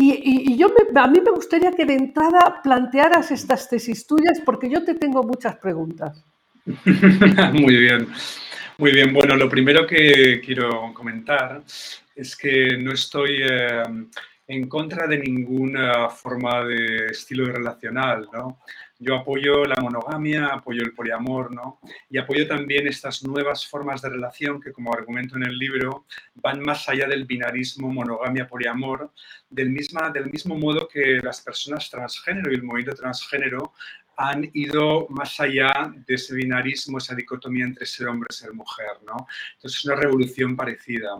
y, 0.00 0.56
yo 0.56 0.68
a 0.94 1.08
mí 1.08 1.20
me 1.20 1.32
gustaría 1.32 1.72
que 1.72 1.84
de 1.84 1.94
entrada 1.94 2.60
plantearas 2.62 3.32
estas 3.32 3.68
tesis 3.68 4.06
tuyas 4.06 4.40
porque 4.44 4.70
yo 4.70 4.84
te 4.84 4.94
tengo 4.94 5.24
muchas 5.24 5.56
preguntas. 5.56 6.24
Muy 7.54 7.76
bien, 7.78 8.06
muy 8.76 8.92
bien. 8.92 9.12
Bueno, 9.12 9.34
lo 9.36 9.48
primero 9.48 9.86
que 9.86 10.40
quiero 10.44 10.92
comentar 10.92 11.62
es 12.14 12.36
que 12.36 12.76
no 12.76 12.92
estoy 12.92 13.40
eh, 13.42 13.82
en 14.46 14.68
contra 14.68 15.06
de 15.06 15.18
ninguna 15.18 16.10
forma 16.10 16.62
de 16.64 17.06
estilo 17.06 17.46
relacional, 17.46 18.28
¿no? 18.32 18.60
Yo 19.00 19.14
apoyo 19.14 19.64
la 19.64 19.76
monogamia, 19.80 20.46
apoyo 20.46 20.82
el 20.82 20.92
poliamor, 20.92 21.54
¿no? 21.54 21.78
Y 22.10 22.18
apoyo 22.18 22.48
también 22.48 22.88
estas 22.88 23.22
nuevas 23.22 23.64
formas 23.64 24.02
de 24.02 24.08
relación 24.08 24.60
que, 24.60 24.72
como 24.72 24.92
argumento 24.92 25.36
en 25.36 25.44
el 25.44 25.56
libro, 25.56 26.06
van 26.34 26.60
más 26.60 26.88
allá 26.88 27.06
del 27.06 27.24
binarismo 27.24 27.92
monogamia-poliamor, 27.92 29.12
del, 29.50 29.72
del 30.12 30.30
mismo 30.30 30.58
modo 30.58 30.88
que 30.88 31.20
las 31.22 31.40
personas 31.40 31.88
transgénero 31.88 32.50
y 32.50 32.56
el 32.56 32.64
movimiento 32.64 33.00
transgénero 33.00 33.72
han 34.18 34.50
ido 34.52 35.06
más 35.10 35.38
allá 35.38 35.70
de 36.06 36.14
ese 36.14 36.34
binarismo, 36.34 36.98
esa 36.98 37.14
dicotomía 37.14 37.64
entre 37.64 37.86
ser 37.86 38.08
hombre 38.08 38.26
y 38.28 38.34
ser 38.34 38.52
mujer, 38.52 38.98
¿no? 39.06 39.28
Entonces 39.54 39.78
es 39.78 39.84
una 39.84 39.94
revolución 39.94 40.56
parecida. 40.56 41.10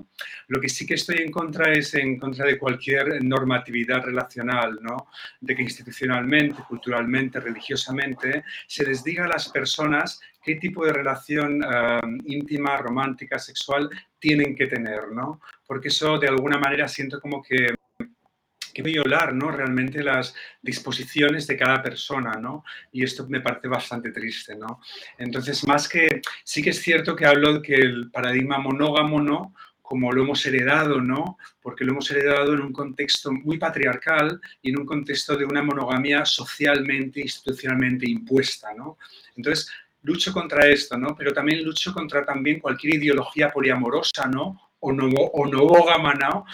Lo 0.48 0.60
que 0.60 0.68
sí 0.68 0.84
que 0.84 0.94
estoy 0.94 1.18
en 1.18 1.30
contra 1.30 1.72
es 1.72 1.94
en 1.94 2.18
contra 2.18 2.44
de 2.44 2.58
cualquier 2.58 3.22
normatividad 3.22 4.02
relacional, 4.02 4.80
¿no? 4.82 5.06
De 5.40 5.54
que 5.54 5.62
institucionalmente, 5.62 6.64
culturalmente, 6.68 7.38
religiosamente 7.38 8.42
se 8.66 8.84
les 8.84 9.04
diga 9.04 9.26
a 9.26 9.28
las 9.28 9.48
personas 9.48 10.20
qué 10.42 10.56
tipo 10.56 10.84
de 10.84 10.92
relación 10.92 11.62
eh, 11.62 12.00
íntima, 12.24 12.78
romántica, 12.78 13.38
sexual 13.38 13.88
tienen 14.18 14.56
que 14.56 14.66
tener, 14.66 15.12
¿no? 15.12 15.40
Porque 15.64 15.86
eso 15.86 16.18
de 16.18 16.26
alguna 16.26 16.58
manera 16.58 16.88
siento 16.88 17.20
como 17.20 17.40
que 17.40 17.77
violar 18.82 19.34
¿no? 19.34 19.50
realmente 19.50 20.02
las 20.02 20.34
disposiciones 20.62 21.46
de 21.46 21.56
cada 21.56 21.82
persona, 21.82 22.32
¿no? 22.32 22.64
Y 22.92 23.04
esto 23.04 23.26
me 23.28 23.40
parece 23.40 23.68
bastante 23.68 24.10
triste, 24.10 24.56
¿no? 24.56 24.80
Entonces, 25.18 25.66
más 25.66 25.88
que, 25.88 26.20
sí 26.44 26.62
que 26.62 26.70
es 26.70 26.80
cierto 26.80 27.14
que 27.16 27.26
hablo 27.26 27.54
de 27.54 27.62
que 27.62 27.74
el 27.74 28.10
paradigma 28.10 28.58
monógamo, 28.58 29.20
¿no? 29.20 29.54
como 29.88 30.12
lo 30.12 30.22
hemos 30.22 30.44
heredado, 30.44 31.00
¿no? 31.00 31.38
Porque 31.62 31.82
lo 31.82 31.92
hemos 31.92 32.10
heredado 32.10 32.52
en 32.52 32.60
un 32.60 32.74
contexto 32.74 33.32
muy 33.32 33.56
patriarcal 33.56 34.38
y 34.60 34.68
en 34.68 34.80
un 34.80 34.84
contexto 34.84 35.34
de 35.34 35.46
una 35.46 35.62
monogamia 35.62 36.26
socialmente, 36.26 37.22
institucionalmente 37.22 38.06
impuesta, 38.06 38.74
¿no? 38.74 38.98
Entonces, 39.34 39.70
lucho 40.02 40.30
contra 40.30 40.68
esto, 40.68 40.98
¿no? 40.98 41.16
Pero 41.16 41.32
también 41.32 41.64
lucho 41.64 41.94
contra 41.94 42.22
también 42.22 42.60
cualquier 42.60 42.96
ideología 42.96 43.50
poliamorosa, 43.50 44.26
¿no? 44.26 44.67
O, 44.80 44.92
nuevo, 44.92 45.30
o 45.32 45.46
novógama, 45.46 46.14
¿no? 46.14 46.44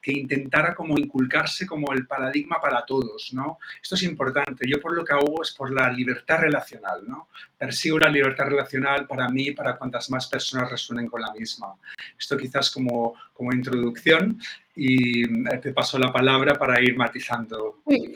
que 0.00 0.12
intentara 0.12 0.74
como 0.74 0.98
inculcarse 0.98 1.66
como 1.66 1.92
el 1.92 2.06
paradigma 2.06 2.60
para 2.60 2.84
todos, 2.84 3.32
¿no? 3.32 3.58
Esto 3.82 3.94
es 3.94 4.02
importante. 4.04 4.66
Yo 4.68 4.80
por 4.80 4.94
lo 4.94 5.04
que 5.04 5.12
hago 5.12 5.42
es 5.42 5.52
por 5.52 5.72
la 5.72 5.90
libertad 5.90 6.38
relacional, 6.38 7.02
¿no? 7.06 7.28
Persigo 7.58 7.98
la 7.98 8.08
libertad 8.08 8.46
relacional 8.46 9.06
para 9.06 9.28
mí 9.28 9.48
y 9.48 9.54
para 9.54 9.76
cuantas 9.76 10.10
más 10.10 10.26
personas 10.28 10.70
resuenen 10.70 11.08
con 11.08 11.20
la 11.20 11.32
misma. 11.32 11.74
Esto 12.18 12.36
quizás 12.36 12.70
como, 12.70 13.14
como 13.32 13.52
introducción 13.52 14.40
y 14.74 15.24
eh, 15.24 15.58
te 15.60 15.72
paso 15.72 15.98
la 15.98 16.12
palabra 16.12 16.54
para 16.54 16.80
ir 16.80 16.96
matizando. 16.96 17.82
Sí, 17.86 18.14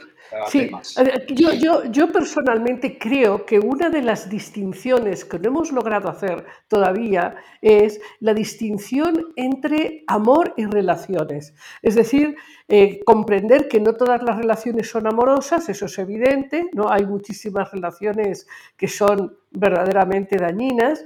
yo, 1.29 1.53
yo, 1.53 1.85
yo, 1.85 2.09
personalmente 2.13 2.99
creo 2.99 3.45
que 3.45 3.59
una 3.59 3.91
de 3.91 4.03
las 4.03 4.29
distinciones 4.29 5.25
que 5.25 5.39
no 5.39 5.49
hemos 5.49 5.73
logrado 5.73 6.09
hacer 6.09 6.45
todavía 6.69 7.37
es 7.61 8.01
la 8.21 8.35
distinción 8.35 9.33
entre 9.37 10.05
amor 10.07 10.55
y 10.57 10.67
relaciones. 10.67 11.55
Es 11.83 11.95
decir, 11.95 12.37
eh, 12.69 13.01
comprender 13.05 13.69
que 13.69 13.81
no 13.81 13.95
todas 13.95 14.23
las 14.23 14.37
relaciones 14.37 14.89
son 14.89 15.07
amorosas, 15.07 15.69
eso 15.69 15.87
es 15.87 15.99
evidente, 15.99 16.71
¿no? 16.73 16.91
hay 16.91 17.05
muchísimas 17.05 17.71
relaciones 17.71 18.47
que 18.77 18.89
son 18.89 19.37
verdaderamente 19.51 20.37
dañinas 20.37 21.05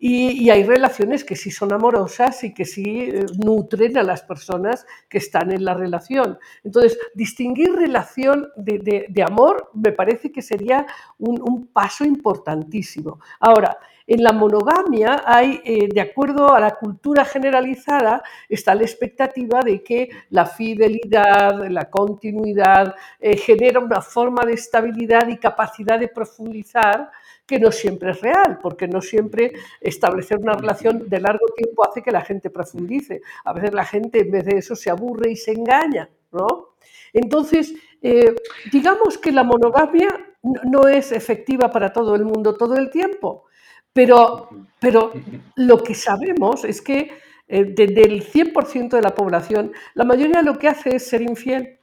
y, 0.00 0.48
hay 0.50 0.62
relaciones 0.62 1.24
que 1.24 1.34
sí 1.34 1.50
son 1.50 1.72
amorosas 1.72 2.44
y 2.44 2.54
que 2.54 2.64
sí 2.64 3.00
eh, 3.00 3.26
nutren 3.44 3.98
a 3.98 4.04
las 4.04 4.22
personas 4.22 4.86
que 5.08 5.18
están 5.18 5.50
en 5.50 5.64
la 5.64 5.74
relación. 5.74 6.38
Entonces, 6.62 6.96
distinguir 7.14 7.72
relación 7.72 8.48
de, 8.56 9.24
amor 9.26 9.70
me 9.74 9.90
parece 9.90 10.30
que 10.30 10.40
sería 10.40 10.86
un, 11.18 11.66
paso 11.72 12.04
importantísimo. 12.04 13.18
Ahora, 13.40 13.76
En 14.10 14.22
la 14.22 14.32
monogamia 14.32 15.22
hay, 15.26 15.60
eh, 15.64 15.86
de 15.92 16.00
acuerdo 16.00 16.54
a 16.54 16.60
la 16.60 16.76
cultura 16.76 17.26
generalizada, 17.26 18.22
está 18.48 18.74
la 18.74 18.84
expectativa 18.84 19.60
de 19.60 19.82
que 19.82 20.08
la 20.30 20.46
fidelidad, 20.46 21.68
la 21.68 21.90
continuidad, 21.90 22.94
eh, 23.20 23.36
genera 23.36 23.80
una 23.80 24.00
forma 24.00 24.46
de 24.46 24.54
estabilidad 24.54 25.28
y 25.28 25.36
capacidad 25.36 26.00
de 26.00 26.08
profundizar 26.08 27.10
que 27.48 27.58
no 27.58 27.72
siempre 27.72 28.10
es 28.10 28.20
real, 28.20 28.58
porque 28.62 28.86
no 28.86 29.00
siempre 29.00 29.54
establecer 29.80 30.36
una 30.38 30.52
relación 30.52 31.08
de 31.08 31.18
largo 31.18 31.46
tiempo 31.56 31.82
hace 31.88 32.02
que 32.02 32.10
la 32.10 32.20
gente 32.20 32.50
profundice. 32.50 33.22
A 33.42 33.54
veces 33.54 33.72
la 33.72 33.86
gente 33.86 34.20
en 34.20 34.30
vez 34.30 34.44
de 34.44 34.58
eso 34.58 34.76
se 34.76 34.90
aburre 34.90 35.32
y 35.32 35.36
se 35.36 35.52
engaña, 35.52 36.10
¿no? 36.30 36.74
Entonces, 37.14 37.74
eh, 38.02 38.34
digamos 38.70 39.16
que 39.16 39.32
la 39.32 39.44
monogamia 39.44 40.08
no 40.42 40.88
es 40.88 41.10
efectiva 41.10 41.70
para 41.70 41.90
todo 41.90 42.14
el 42.14 42.24
mundo 42.26 42.54
todo 42.54 42.76
el 42.76 42.90
tiempo, 42.90 43.46
pero, 43.94 44.50
pero 44.78 45.12
lo 45.56 45.82
que 45.82 45.94
sabemos 45.94 46.64
es 46.64 46.82
que 46.82 47.10
eh, 47.48 47.64
del 47.64 48.30
100% 48.30 48.90
de 48.90 49.00
la 49.00 49.14
población, 49.14 49.72
la 49.94 50.04
mayoría 50.04 50.42
lo 50.42 50.58
que 50.58 50.68
hace 50.68 50.96
es 50.96 51.08
ser 51.08 51.22
infiel 51.22 51.78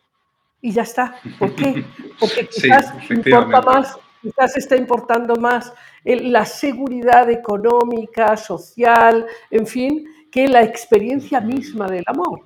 y 0.62 0.74
ya 0.74 0.84
está. 0.84 1.16
¿Por 1.40 1.56
qué? 1.56 1.84
Porque 2.20 2.48
quizás 2.54 2.94
importa 3.10 3.62
más, 3.62 3.98
quizás 4.26 4.58
está 4.58 4.76
importando 4.76 5.36
más 5.36 5.72
la 6.04 6.46
seguridad 6.46 7.30
económica, 7.30 8.36
social, 8.36 9.26
en 9.52 9.68
fin, 9.68 10.08
que 10.32 10.48
la 10.48 10.64
experiencia 10.64 11.40
misma 11.40 11.88
del 11.88 12.04
amor. 12.08 12.42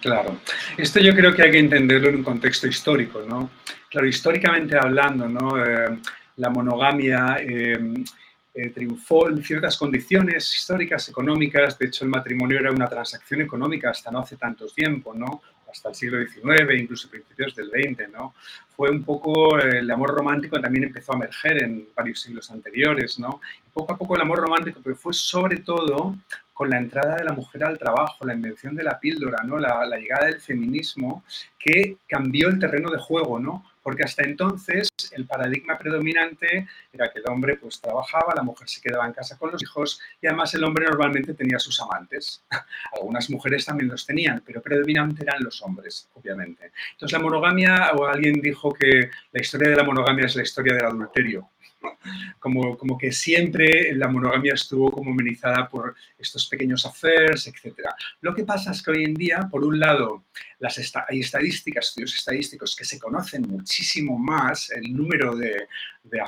Claro, 0.00 0.38
esto 0.76 0.98
yo 0.98 1.14
creo 1.14 1.32
que 1.32 1.42
hay 1.42 1.52
que 1.52 1.60
entenderlo 1.60 2.08
en 2.08 2.16
un 2.16 2.24
contexto 2.24 2.66
histórico, 2.66 3.22
¿no? 3.22 3.50
Claro, 3.88 4.08
históricamente 4.08 4.76
hablando, 4.76 5.28
¿no? 5.28 5.64
Eh, 5.64 6.00
la 6.36 6.50
monogamia 6.50 7.36
eh, 7.38 7.78
eh, 8.52 8.70
triunfó 8.70 9.28
en 9.28 9.44
ciertas 9.44 9.76
condiciones 9.76 10.52
históricas, 10.56 11.08
económicas. 11.08 11.78
De 11.78 11.86
hecho, 11.86 12.04
el 12.04 12.10
matrimonio 12.10 12.58
era 12.58 12.72
una 12.72 12.88
transacción 12.88 13.42
económica 13.42 13.90
hasta 13.90 14.10
no 14.10 14.18
hace 14.18 14.36
tanto 14.36 14.66
tiempo, 14.66 15.14
¿no? 15.14 15.40
Hasta 15.76 15.90
el 15.90 15.94
siglo 15.94 16.18
XIX, 16.26 16.80
incluso 16.80 17.10
principios 17.10 17.54
del 17.54 17.70
XX, 17.70 18.10
¿no? 18.10 18.34
Fue 18.74 18.90
un 18.90 19.04
poco 19.04 19.58
el 19.58 19.90
amor 19.90 20.14
romántico 20.14 20.60
también 20.60 20.84
empezó 20.84 21.12
a 21.12 21.16
emerger 21.16 21.62
en 21.62 21.88
varios 21.94 22.20
siglos 22.20 22.50
anteriores, 22.50 23.18
¿no? 23.18 23.40
poco 23.76 23.92
a 23.92 23.98
poco 23.98 24.16
el 24.16 24.22
amor 24.22 24.38
romántico, 24.38 24.80
pero 24.82 24.96
fue 24.96 25.12
sobre 25.12 25.58
todo 25.58 26.16
con 26.54 26.70
la 26.70 26.78
entrada 26.78 27.16
de 27.16 27.24
la 27.24 27.32
mujer 27.32 27.64
al 27.64 27.78
trabajo, 27.78 28.24
la 28.24 28.32
invención 28.32 28.74
de 28.74 28.82
la 28.82 28.98
píldora, 28.98 29.44
¿no? 29.44 29.58
la, 29.58 29.84
llegada 29.98 30.26
del 30.26 30.40
feminismo, 30.40 31.22
que 31.58 31.98
cambió 32.08 32.48
el 32.48 32.58
terreno 32.58 32.90
de 32.90 32.98
juego, 32.98 33.38
¿no? 33.38 33.64
Porque 33.86 34.02
hasta 34.02 34.24
entonces 34.24 34.88
el 35.12 35.26
paradigma 35.26 35.78
predominante 35.78 36.66
era 36.92 37.08
que 37.08 37.20
el 37.20 37.24
hombre 37.28 37.54
pues 37.54 37.80
trabajaba, 37.80 38.34
la 38.34 38.42
mujer 38.42 38.68
se 38.68 38.80
quedaba 38.80 39.06
en 39.06 39.12
casa 39.12 39.38
con 39.38 39.52
los 39.52 39.62
hijos 39.62 40.00
y 40.20 40.26
además 40.26 40.52
el 40.54 40.64
hombre 40.64 40.86
normalmente 40.86 41.34
tenía 41.34 41.60
sus 41.60 41.80
amantes. 41.80 42.42
Algunas 42.96 43.30
mujeres 43.30 43.64
también 43.64 43.88
los 43.88 44.04
tenían, 44.04 44.42
pero 44.44 44.60
predominante 44.60 45.22
eran 45.22 45.40
los 45.40 45.62
hombres, 45.62 46.08
obviamente. 46.14 46.72
Entonces 46.94 47.16
la 47.16 47.22
monogamia, 47.22 47.92
o 47.94 48.06
alguien 48.06 48.40
dijo 48.40 48.72
que 48.72 49.08
la 49.30 49.40
historia 49.40 49.70
de 49.70 49.76
la 49.76 49.84
monogamia 49.84 50.26
es 50.26 50.34
la 50.34 50.42
historia 50.42 50.74
del 50.74 50.86
adulterio. 50.86 51.48
Como, 52.38 52.76
como 52.76 52.96
que 52.98 53.12
siempre 53.12 53.94
la 53.94 54.08
monogamia 54.08 54.54
estuvo 54.54 54.90
como 54.90 55.10
amenizada 55.10 55.68
por 55.68 55.94
estos 56.18 56.46
pequeños 56.46 56.84
affairs, 56.86 57.46
etc. 57.46 57.74
Lo 58.20 58.34
que 58.34 58.44
pasa 58.44 58.70
es 58.70 58.82
que 58.82 58.90
hoy 58.90 59.04
en 59.04 59.14
día, 59.14 59.48
por 59.50 59.64
un 59.64 59.78
lado, 59.78 60.24
hay 61.08 61.20
estadísticas, 61.20 61.88
estudios 61.88 62.14
estadísticos 62.14 62.74
que 62.74 62.84
se 62.84 62.98
conocen 62.98 63.42
muchísimo 63.42 64.18
más 64.18 64.70
el 64.70 64.92
número 64.94 65.36
de, 65.36 65.66
de 66.04 66.20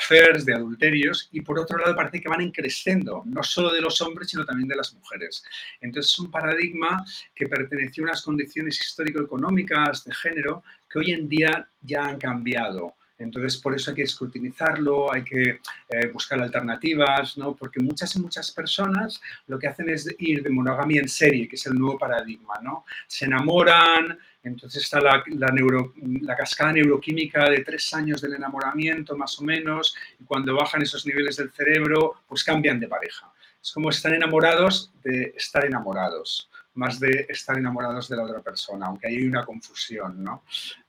de 0.44 0.54
adulterios, 0.54 1.28
y 1.32 1.40
por 1.40 1.58
otro 1.58 1.78
lado 1.78 1.94
parece 1.94 2.20
que 2.20 2.28
van 2.28 2.50
creciendo, 2.50 3.22
no 3.26 3.42
solo 3.42 3.72
de 3.72 3.80
los 3.80 4.00
hombres, 4.00 4.28
sino 4.30 4.44
también 4.44 4.68
de 4.68 4.76
las 4.76 4.92
mujeres. 4.94 5.44
Entonces 5.80 6.12
es 6.12 6.18
un 6.18 6.30
paradigma 6.30 7.04
que 7.34 7.46
perteneció 7.46 8.04
a 8.04 8.08
unas 8.08 8.22
condiciones 8.22 8.80
histórico-económicas 8.80 10.04
de 10.04 10.14
género 10.14 10.62
que 10.88 10.98
hoy 10.98 11.12
en 11.12 11.28
día 11.28 11.68
ya 11.80 12.06
han 12.06 12.18
cambiado. 12.18 12.94
Entonces, 13.18 13.56
por 13.56 13.74
eso 13.74 13.90
hay 13.90 13.96
que 13.96 14.02
escrutinizarlo, 14.02 15.12
hay 15.12 15.24
que 15.24 15.60
eh, 15.88 16.06
buscar 16.12 16.40
alternativas, 16.40 17.36
¿no? 17.36 17.54
Porque 17.56 17.80
muchas 17.80 18.14
y 18.14 18.20
muchas 18.20 18.52
personas 18.52 19.20
lo 19.48 19.58
que 19.58 19.66
hacen 19.66 19.90
es 19.90 20.08
ir 20.18 20.42
de 20.42 20.50
monogamia 20.50 21.00
en 21.00 21.08
serie, 21.08 21.48
que 21.48 21.56
es 21.56 21.66
el 21.66 21.74
nuevo 21.74 21.98
paradigma, 21.98 22.54
¿no? 22.62 22.84
Se 23.08 23.24
enamoran, 23.24 24.16
entonces 24.44 24.84
está 24.84 25.00
la, 25.00 25.22
la, 25.26 26.36
cascada 26.36 26.72
neuroquímica 26.72 27.50
de 27.50 27.64
tres 27.64 27.92
años 27.92 28.20
del 28.20 28.34
enamoramiento, 28.34 29.16
más 29.16 29.38
o 29.40 29.42
menos, 29.42 29.96
y 30.20 30.24
cuando 30.24 30.54
bajan 30.54 30.82
esos 30.82 31.04
niveles 31.04 31.36
del 31.36 31.50
cerebro, 31.50 32.22
pues 32.28 32.44
cambian 32.44 32.78
de 32.78 32.86
pareja. 32.86 33.32
Es 33.60 33.72
como 33.72 33.90
están 33.90 34.14
enamorados 34.14 34.92
de 35.02 35.34
estar 35.36 35.64
enamorados 35.64 36.48
más 36.78 37.00
de 37.00 37.26
estar 37.28 37.58
enamorados 37.58 38.08
de 38.08 38.16
la 38.16 38.22
otra 38.22 38.40
persona, 38.40 38.86
aunque 38.86 39.08
hay 39.08 39.26
una 39.26 39.44
confusión, 39.44 40.22
¿no? 40.22 40.44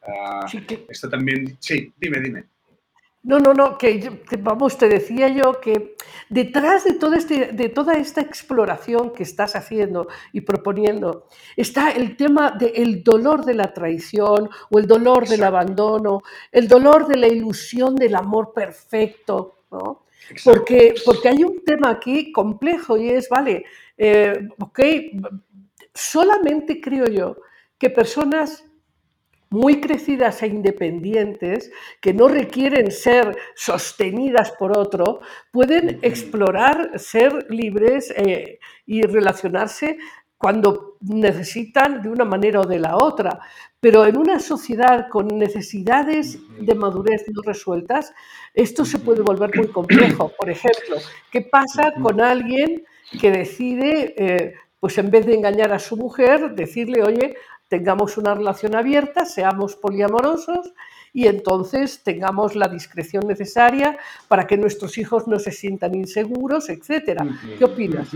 Ah, 0.07 0.45
esto 0.87 1.09
también, 1.09 1.57
sí, 1.59 1.91
dime, 1.97 2.19
dime. 2.19 2.45
No, 3.21 3.37
no, 3.37 3.53
no, 3.53 3.77
que, 3.77 4.23
vamos, 4.39 4.77
te 4.77 4.87
decía 4.87 5.27
yo 5.27 5.59
que 5.59 5.95
detrás 6.29 6.85
de, 6.85 6.93
todo 6.93 7.15
este, 7.15 7.51
de 7.51 7.67
toda 7.67 7.95
esta 7.95 8.21
exploración 8.21 9.11
que 9.11 9.23
estás 9.23 9.57
haciendo 9.57 10.07
y 10.31 10.41
proponiendo 10.41 11.27
está 11.57 11.91
el 11.91 12.15
tema 12.15 12.51
del 12.51 13.03
dolor 13.03 13.43
de 13.43 13.55
la 13.55 13.73
traición 13.73 14.49
o 14.71 14.79
el 14.79 14.87
dolor 14.87 15.27
del 15.27 15.43
abandono, 15.43 16.21
el 16.49 16.69
dolor 16.69 17.07
de 17.07 17.17
la 17.17 17.27
ilusión 17.27 17.95
del 17.95 18.15
amor 18.15 18.53
perfecto, 18.53 19.65
¿no? 19.69 20.05
Porque, 20.43 20.95
porque 21.05 21.29
hay 21.29 21.43
un 21.43 21.63
tema 21.65 21.89
aquí 21.89 22.31
complejo 22.31 22.97
y 22.97 23.09
es, 23.09 23.27
vale, 23.27 23.65
eh, 23.97 24.47
ok, 24.59 24.79
solamente 25.99 26.81
creo 26.81 27.05
yo 27.07 27.37
que 27.77 27.89
personas 27.89 28.63
muy 29.49 29.81
crecidas 29.81 30.43
e 30.43 30.47
independientes, 30.47 31.71
que 32.01 32.13
no 32.13 32.27
requieren 32.27 32.91
ser 32.91 33.35
sostenidas 33.55 34.51
por 34.51 34.77
otro, 34.77 35.21
pueden 35.51 35.99
explorar, 36.03 36.99
ser 36.99 37.47
libres 37.49 38.13
eh, 38.15 38.59
y 38.85 39.01
relacionarse 39.01 39.97
cuando 40.37 40.97
necesitan 41.01 42.01
de 42.01 42.09
una 42.09 42.25
manera 42.25 42.61
o 42.61 42.65
de 42.65 42.79
la 42.79 42.95
otra. 42.95 43.39
Pero 43.79 44.05
en 44.05 44.17
una 44.17 44.39
sociedad 44.39 45.07
con 45.09 45.27
necesidades 45.27 46.37
de 46.59 46.75
madurez 46.75 47.25
no 47.33 47.41
resueltas, 47.41 48.13
esto 48.53 48.85
se 48.85 48.99
puede 48.99 49.21
volver 49.21 49.55
muy 49.55 49.67
complejo. 49.67 50.31
Por 50.37 50.49
ejemplo, 50.49 50.97
¿qué 51.31 51.41
pasa 51.41 51.93
con 52.01 52.21
alguien 52.21 52.83
que 53.19 53.31
decide 53.31 54.13
eh, 54.17 54.53
pues 54.79 54.97
en 54.97 55.11
vez 55.11 55.25
de 55.25 55.35
engañar 55.35 55.73
a 55.73 55.79
su 55.79 55.97
mujer, 55.97 56.55
decirle, 56.55 57.03
oye, 57.03 57.35
tengamos 57.67 58.17
una 58.17 58.33
relación 58.33 58.75
abierta, 58.75 59.25
seamos 59.25 59.75
poliamorosos 59.75 60.73
y 61.13 61.27
entonces 61.27 62.03
tengamos 62.03 62.55
la 62.55 62.67
discreción 62.67 63.27
necesaria 63.27 63.97
para 64.27 64.45
que 64.47 64.57
nuestros 64.57 64.97
hijos 64.97 65.27
no 65.27 65.39
se 65.39 65.51
sientan 65.51 65.95
inseguros, 65.95 66.69
etcétera. 66.69 67.25
¿Qué 67.57 67.65
opinas? 67.65 68.09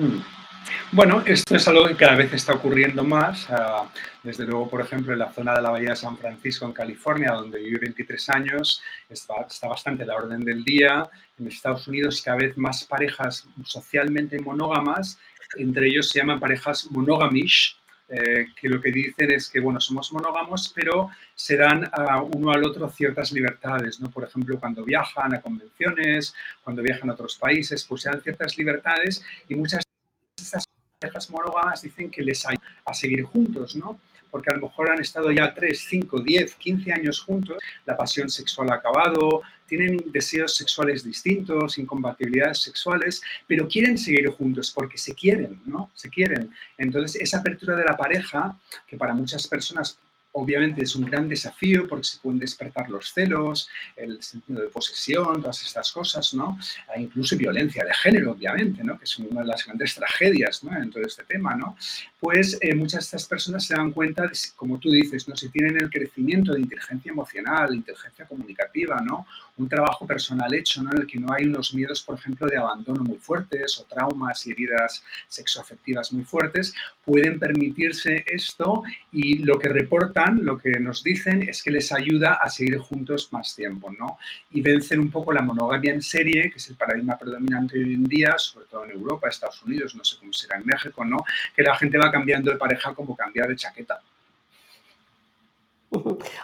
Bueno, 0.91 1.23
esto 1.25 1.55
es 1.55 1.67
algo 1.67 1.85
que 1.87 1.95
cada 1.95 2.15
vez 2.15 2.31
está 2.33 2.53
ocurriendo 2.53 3.03
más. 3.03 3.49
Ah, 3.49 3.89
desde 4.21 4.45
luego, 4.45 4.69
por 4.69 4.81
ejemplo, 4.81 5.11
en 5.13 5.19
la 5.19 5.31
zona 5.31 5.53
de 5.53 5.61
la 5.61 5.71
Bahía 5.71 5.89
de 5.89 5.95
San 5.95 6.17
Francisco, 6.17 6.65
en 6.65 6.71
California, 6.71 7.33
donde 7.33 7.59
viví 7.59 7.77
23 7.79 8.29
años, 8.29 8.81
está, 9.09 9.33
está 9.47 9.67
bastante 9.67 10.05
la 10.05 10.15
orden 10.15 10.41
del 10.41 10.63
día. 10.63 11.09
En 11.37 11.47
Estados 11.47 11.87
Unidos, 11.87 12.21
cada 12.21 12.37
vez 12.37 12.57
más 12.57 12.85
parejas 12.85 13.47
socialmente 13.65 14.39
monógamas 14.39 15.19
entre 15.57 15.87
ellos 15.87 16.09
se 16.09 16.19
llaman 16.19 16.39
parejas 16.39 16.89
monogamish, 16.91 17.77
eh, 18.09 18.47
que 18.59 18.69
lo 18.69 18.81
que 18.81 18.91
dicen 18.91 19.31
es 19.31 19.49
que, 19.49 19.59
bueno, 19.59 19.79
somos 19.79 20.11
monógamos, 20.11 20.71
pero 20.75 21.09
se 21.33 21.57
dan 21.57 21.89
a 21.91 22.21
uno 22.21 22.51
al 22.51 22.63
otro 22.63 22.89
ciertas 22.89 23.31
libertades, 23.31 23.99
¿no? 23.99 24.11
Por 24.11 24.25
ejemplo, 24.25 24.59
cuando 24.59 24.83
viajan 24.83 25.33
a 25.33 25.41
convenciones, 25.41 26.33
cuando 26.63 26.83
viajan 26.83 27.09
a 27.09 27.13
otros 27.13 27.37
países, 27.37 27.83
pues 27.85 28.01
se 28.03 28.09
dan 28.09 28.21
ciertas 28.21 28.57
libertades 28.57 29.23
y 29.47 29.55
muchas 29.55 29.83
de 29.83 30.43
estas 30.43 30.65
parejas 30.99 31.29
monógamas 31.31 31.81
dicen 31.81 32.11
que 32.11 32.21
les 32.21 32.45
hay 32.45 32.57
a 32.85 32.93
seguir 32.93 33.23
juntos, 33.23 33.75
¿no? 33.75 33.99
porque 34.33 34.49
a 34.49 34.55
lo 34.55 34.63
mejor 34.63 34.89
han 34.89 34.99
estado 34.99 35.31
ya 35.31 35.53
3, 35.53 35.79
5, 35.79 36.21
10, 36.21 36.55
15 36.55 36.91
años 36.91 37.21
juntos, 37.21 37.55
la 37.85 37.95
pasión 37.95 38.31
sexual 38.31 38.71
ha 38.71 38.75
acabado, 38.77 39.43
tienen 39.77 40.03
deseos 40.11 40.55
sexuales 40.55 41.03
distintos, 41.03 41.79
incompatibilidades 41.79 42.59
sexuales, 42.59 43.23
pero 43.47 43.67
quieren 43.67 43.97
seguir 43.97 44.27
juntos 44.29 44.69
porque 44.69 44.99
se 44.99 45.15
quieren, 45.15 45.61
¿no? 45.65 45.89
Se 45.95 46.09
quieren. 46.09 46.51
Entonces, 46.77 47.19
esa 47.19 47.39
apertura 47.39 47.75
de 47.75 47.85
la 47.85 47.97
pareja, 47.97 48.55
que 48.85 48.97
para 48.97 49.15
muchas 49.15 49.47
personas 49.47 49.97
obviamente 50.33 50.83
es 50.83 50.95
un 50.95 51.05
gran 51.05 51.27
desafío 51.29 51.87
porque 51.87 52.05
se 52.05 52.17
pueden 52.19 52.39
despertar 52.39 52.89
los 52.89 53.13
celos, 53.13 53.69
el 53.95 54.21
sentido 54.21 54.61
de 54.61 54.67
posesión, 54.67 55.41
todas 55.41 55.61
estas 55.63 55.91
cosas, 55.91 56.33
¿no? 56.33 56.57
E 56.95 57.01
incluso 57.01 57.37
violencia 57.37 57.83
de 57.85 57.93
género, 57.93 58.31
obviamente, 58.31 58.83
¿no? 58.83 58.97
Que 58.97 59.05
es 59.05 59.17
una 59.19 59.41
de 59.41 59.47
las 59.47 59.65
grandes 59.65 59.93
tragedias, 59.95 60.63
¿no? 60.63 60.75
En 60.75 60.89
todo 60.89 61.03
este 61.03 61.23
tema, 61.23 61.55
¿no? 61.55 61.77
Pues 62.19 62.57
eh, 62.61 62.73
muchas 62.73 63.01
de 63.01 63.05
estas 63.05 63.25
personas 63.27 63.65
se 63.65 63.75
dan 63.75 63.91
cuenta, 63.91 64.29
como 64.55 64.79
tú 64.79 64.89
dices, 64.89 65.27
¿no? 65.27 65.35
Si 65.35 65.49
tienen 65.49 65.77
el 65.77 65.89
crecimiento 65.89 66.53
de 66.53 66.61
inteligencia 66.61 67.11
emocional, 67.11 67.75
inteligencia 67.75 68.25
comunicativa, 68.25 68.99
¿no? 69.01 69.27
Un 69.57 69.69
trabajo 69.69 70.07
personal 70.07 70.53
hecho, 70.53 70.81
¿no? 70.81 70.91
en 70.91 71.01
el 71.01 71.07
que 71.07 71.19
no 71.19 71.31
hay 71.31 71.45
unos 71.45 71.73
miedos, 71.73 72.01
por 72.01 72.17
ejemplo, 72.17 72.47
de 72.47 72.57
abandono 72.57 73.03
muy 73.03 73.17
fuertes 73.17 73.79
o 73.79 73.85
traumas 73.85 74.45
y 74.47 74.51
heridas 74.51 75.03
sexoafectivas 75.27 76.11
muy 76.11 76.23
fuertes, 76.23 76.73
pueden 77.05 77.39
permitirse 77.39 78.23
esto 78.27 78.83
y 79.11 79.39
lo 79.39 79.59
que 79.59 79.69
reportan, 79.69 80.43
lo 80.43 80.57
que 80.57 80.79
nos 80.79 81.03
dicen 81.03 81.43
es 81.43 81.61
que 81.61 81.71
les 81.71 81.91
ayuda 81.91 82.35
a 82.35 82.49
seguir 82.49 82.77
juntos 82.79 83.31
más 83.31 83.55
tiempo 83.55 83.91
¿no? 83.91 84.17
y 84.51 84.61
vencen 84.61 84.99
un 84.99 85.11
poco 85.11 85.31
la 85.31 85.41
monogamia 85.41 85.93
en 85.93 86.01
serie, 86.01 86.49
que 86.49 86.57
es 86.57 86.69
el 86.69 86.75
paradigma 86.75 87.17
predominante 87.17 87.77
hoy 87.77 87.93
en 87.93 88.03
día, 88.05 88.35
sobre 88.37 88.65
todo 88.67 88.85
en 88.85 88.91
Europa, 88.91 89.29
Estados 89.29 89.61
Unidos, 89.63 89.95
no 89.95 90.03
sé 90.03 90.17
cómo 90.19 90.33
será 90.33 90.57
en 90.57 90.65
México, 90.65 91.05
¿no? 91.05 91.17
que 91.55 91.61
la 91.61 91.75
gente 91.75 91.97
va 91.97 92.11
cambiando 92.11 92.51
de 92.51 92.57
pareja 92.57 92.93
como 92.93 93.15
cambiar 93.15 93.47
de 93.47 93.55
chaqueta. 93.55 94.01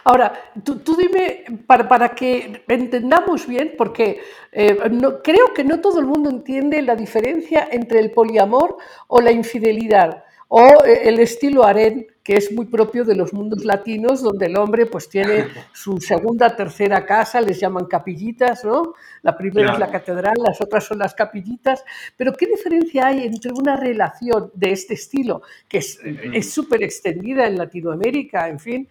Ahora, 0.04 0.32
tú, 0.64 0.96
dime, 0.96 1.44
para, 1.66 2.14
que 2.14 2.62
entendamos 2.68 3.46
bien, 3.46 3.74
porque 3.76 4.20
eh, 4.52 4.78
no, 4.90 5.22
creo 5.22 5.52
que 5.54 5.64
no 5.64 5.80
todo 5.80 6.00
el 6.00 6.06
mundo 6.06 6.30
entiende 6.30 6.82
la 6.82 6.96
diferencia 6.96 7.68
entre 7.70 8.00
el 8.00 8.10
poliamor 8.10 8.76
o 9.08 9.20
la 9.20 9.32
infidelidad, 9.32 10.24
o 10.48 10.84
eh, 10.84 11.08
el 11.08 11.20
estilo 11.20 11.64
harén, 11.64 12.06
que 12.22 12.36
es 12.36 12.52
muy 12.52 12.66
propio 12.66 13.04
de 13.04 13.14
los 13.14 13.32
mundos 13.32 13.64
latinos, 13.64 14.20
donde 14.20 14.46
el 14.46 14.56
hombre 14.56 14.86
pues 14.86 15.08
tiene 15.08 15.46
su 15.72 15.98
segunda, 16.00 16.54
tercera 16.54 17.06
casa, 17.06 17.40
les 17.40 17.58
llaman 17.58 17.86
capillitas, 17.86 18.64
¿no? 18.64 18.94
La 19.22 19.36
primera 19.36 19.72
es 19.72 19.78
la 19.78 19.90
catedral, 19.90 20.34
las 20.38 20.60
otras 20.60 20.84
son 20.84 20.98
las 20.98 21.14
capillitas, 21.14 21.84
pero 22.16 22.32
¿qué 22.34 22.46
diferencia 22.46 23.06
hay 23.06 23.24
entre 23.24 23.52
una 23.52 23.76
relación 23.76 24.50
de 24.54 24.72
este 24.72 24.94
estilo, 24.94 25.42
que 25.66 25.78
es 25.78 26.52
súper 26.52 26.82
extendida 26.82 27.46
en 27.46 27.56
Latinoamérica, 27.56 28.48
en 28.48 28.60
fin, 28.60 28.88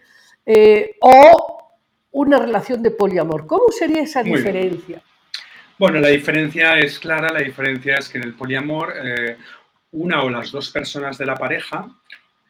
eh, 0.52 0.96
o 1.00 1.78
una 2.10 2.40
relación 2.40 2.82
de 2.82 2.90
poliamor. 2.90 3.46
¿Cómo 3.46 3.68
sería 3.70 4.02
esa 4.02 4.20
diferencia? 4.20 5.00
Bueno, 5.78 6.00
la 6.00 6.08
diferencia 6.08 6.76
es 6.76 6.98
clara, 6.98 7.32
la 7.32 7.38
diferencia 7.38 7.94
es 7.94 8.08
que 8.08 8.18
en 8.18 8.24
el 8.24 8.34
poliamor 8.34 8.92
eh, 9.00 9.36
una 9.92 10.24
o 10.24 10.28
las 10.28 10.50
dos 10.50 10.70
personas 10.70 11.18
de 11.18 11.26
la 11.26 11.36
pareja 11.36 11.88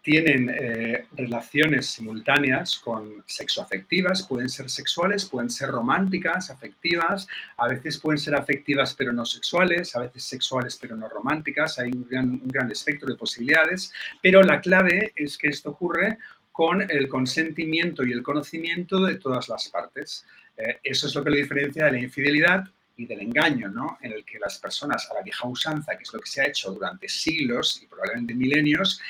tienen 0.00 0.48
eh, 0.48 1.08
relaciones 1.12 1.88
simultáneas 1.88 2.78
con 2.78 3.22
sexoafectivas, 3.26 4.26
pueden 4.26 4.48
ser 4.48 4.70
sexuales, 4.70 5.26
pueden 5.26 5.50
ser 5.50 5.68
románticas, 5.68 6.48
afectivas, 6.48 7.28
a 7.58 7.68
veces 7.68 7.98
pueden 7.98 8.18
ser 8.18 8.34
afectivas 8.34 8.94
pero 8.94 9.12
no 9.12 9.26
sexuales, 9.26 9.94
a 9.94 10.00
veces 10.00 10.24
sexuales 10.24 10.78
pero 10.80 10.96
no 10.96 11.06
románticas, 11.06 11.78
hay 11.78 11.90
un 11.92 12.08
gran, 12.08 12.30
un 12.30 12.48
gran 12.48 12.70
espectro 12.70 13.08
de 13.08 13.16
posibilidades, 13.16 13.92
pero 14.22 14.42
la 14.42 14.62
clave 14.62 15.12
es 15.16 15.36
que 15.36 15.48
esto 15.48 15.72
ocurre 15.72 16.16
con 16.52 16.82
el 16.90 17.08
consentimiento 17.08 18.04
y 18.04 18.12
el 18.12 18.22
conocimiento 18.22 19.04
de 19.04 19.16
todas 19.16 19.48
las 19.48 19.68
partes. 19.68 20.26
Eh, 20.56 20.78
eso 20.82 21.06
es 21.06 21.14
lo 21.14 21.24
que 21.24 21.30
lo 21.30 21.36
diferencia 21.36 21.86
de 21.86 21.92
la 21.92 22.00
infidelidad 22.00 22.64
y 22.96 23.06
del 23.06 23.20
engaño, 23.20 23.68
¿no? 23.68 23.98
en 24.02 24.12
el 24.12 24.24
que 24.24 24.38
las 24.38 24.58
personas 24.58 25.10
a 25.10 25.14
la 25.14 25.22
vieja 25.22 25.48
usanza, 25.48 25.96
que 25.96 26.02
es 26.02 26.12
lo 26.12 26.20
que 26.20 26.28
se 26.28 26.42
ha 26.42 26.48
hecho 26.48 26.70
durante 26.70 27.08
siglos 27.08 27.80
y 27.82 27.86
probablemente 27.86 28.34
milenios, 28.34 29.00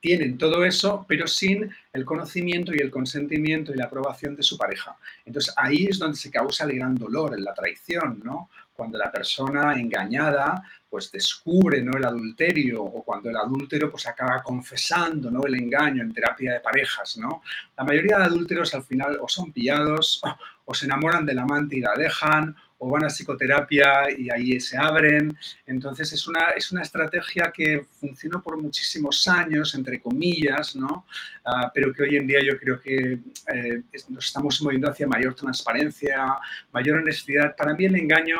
tienen 0.00 0.38
todo 0.38 0.64
eso, 0.64 1.04
pero 1.08 1.26
sin 1.26 1.70
el 1.92 2.04
conocimiento 2.04 2.72
y 2.74 2.78
el 2.78 2.90
consentimiento 2.90 3.72
y 3.72 3.76
la 3.76 3.86
aprobación 3.86 4.36
de 4.36 4.42
su 4.42 4.56
pareja. 4.56 4.96
Entonces 5.24 5.52
ahí 5.56 5.86
es 5.86 5.98
donde 5.98 6.16
se 6.16 6.30
causa 6.30 6.64
el 6.64 6.76
gran 6.76 6.94
dolor 6.94 7.34
en 7.34 7.44
la 7.44 7.54
traición, 7.54 8.20
¿no? 8.24 8.50
Cuando 8.72 8.96
la 8.96 9.10
persona 9.10 9.74
engañada 9.74 10.62
pues 10.88 11.10
descubre 11.12 11.82
¿no? 11.82 11.96
el 11.96 12.04
adulterio 12.04 12.82
o 12.82 13.04
cuando 13.04 13.30
el 13.30 13.36
adúltero 13.36 13.90
pues 13.90 14.06
acaba 14.06 14.42
confesando 14.42 15.30
¿no? 15.30 15.44
el 15.44 15.54
engaño 15.54 16.02
en 16.02 16.12
terapia 16.12 16.54
de 16.54 16.60
parejas. 16.60 17.18
¿no? 17.18 17.42
La 17.76 17.84
mayoría 17.84 18.18
de 18.18 18.24
adúlteros 18.24 18.74
al 18.74 18.84
final 18.84 19.18
o 19.20 19.28
son 19.28 19.52
pillados 19.52 20.20
o 20.64 20.74
se 20.74 20.86
enamoran 20.86 21.24
del 21.24 21.38
amante 21.38 21.76
y 21.76 21.80
la 21.80 21.94
dejan 21.96 22.54
o 22.78 22.88
van 22.88 23.04
a 23.04 23.08
psicoterapia 23.08 24.10
y 24.16 24.30
ahí 24.30 24.60
se 24.60 24.76
abren. 24.76 25.36
Entonces 25.66 26.12
es 26.12 26.26
una, 26.28 26.50
es 26.56 26.70
una 26.70 26.82
estrategia 26.82 27.50
que 27.52 27.86
funcionó 28.00 28.40
por 28.40 28.60
muchísimos 28.60 29.26
años, 29.26 29.74
entre 29.74 30.00
comillas, 30.00 30.76
¿no? 30.76 31.06
Ah, 31.44 31.70
pero 31.74 31.92
que 31.92 32.04
hoy 32.04 32.16
en 32.16 32.26
día 32.26 32.38
yo 32.42 32.56
creo 32.58 32.80
que 32.80 33.18
eh, 33.52 33.82
nos 34.08 34.26
estamos 34.26 34.62
moviendo 34.62 34.88
hacia 34.90 35.08
mayor 35.08 35.34
transparencia, 35.34 36.38
mayor 36.72 36.98
honestidad. 36.98 37.56
Para 37.56 37.74
mí 37.74 37.84
el 37.84 37.96
engaño 37.96 38.36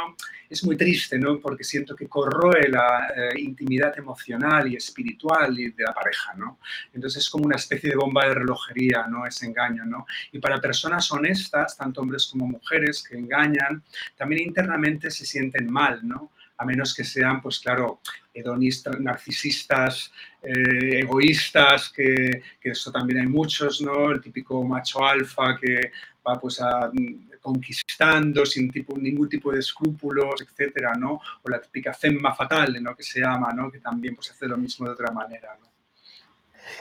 es 0.48 0.64
muy 0.64 0.76
triste, 0.76 1.18
¿no? 1.18 1.38
Porque 1.38 1.64
siento 1.64 1.94
que 1.94 2.08
corroe 2.08 2.68
la 2.68 3.08
eh, 3.14 3.40
intimidad 3.40 3.96
emocional 3.98 4.72
y 4.72 4.76
espiritual 4.76 5.54
de 5.54 5.72
la 5.78 5.92
pareja, 5.92 6.34
¿no? 6.34 6.58
Entonces 6.92 7.22
es 7.22 7.30
como 7.30 7.44
una 7.44 7.56
especie 7.56 7.90
de 7.90 7.96
bomba 7.96 8.26
de 8.26 8.34
relojería, 8.34 9.06
¿no? 9.08 9.26
Ese 9.26 9.46
engaño, 9.46 9.84
¿no? 9.84 10.06
Y 10.32 10.38
para 10.38 10.60
personas 10.60 11.10
honestas, 11.12 11.76
tanto 11.76 12.00
hombres 12.00 12.26
como 12.26 12.46
mujeres 12.46 13.02
que 13.02 13.16
engañan, 13.16 13.82
también 14.16 14.42
internamente 14.48 15.10
se 15.10 15.26
sienten 15.26 15.70
mal, 15.70 16.00
¿no? 16.06 16.32
a 16.58 16.64
menos 16.64 16.92
que 16.92 17.04
sean, 17.04 17.40
pues 17.40 17.60
claro, 17.60 18.00
hedonistas, 18.34 18.98
narcisistas, 18.98 20.12
eh, 20.42 21.00
egoístas, 21.00 21.88
que, 21.90 22.42
que, 22.60 22.70
eso 22.70 22.90
también 22.90 23.20
hay 23.20 23.26
muchos, 23.26 23.80
¿no? 23.80 24.10
El 24.10 24.20
típico 24.20 24.62
macho 24.64 25.04
alfa 25.04 25.56
que 25.56 25.92
va 26.26 26.34
pues 26.34 26.60
a, 26.60 26.90
mm, 26.92 27.30
conquistando 27.40 28.44
sin 28.44 28.70
tipo, 28.70 28.96
ningún 28.96 29.28
tipo 29.28 29.52
de 29.52 29.60
escrúpulos, 29.60 30.42
etcétera, 30.42 30.94
¿no? 30.94 31.20
O 31.42 31.48
la 31.48 31.60
típica 31.60 31.92
femma 31.92 32.34
fatal, 32.34 32.82
¿no? 32.82 32.94
Que 32.94 33.02
se 33.02 33.20
llama, 33.20 33.52
¿no? 33.52 33.70
Que 33.70 33.80
también 33.80 34.14
pues 34.14 34.30
hace 34.30 34.46
lo 34.46 34.56
mismo 34.56 34.86
de 34.86 34.92
otra 34.92 35.10
manera. 35.12 35.56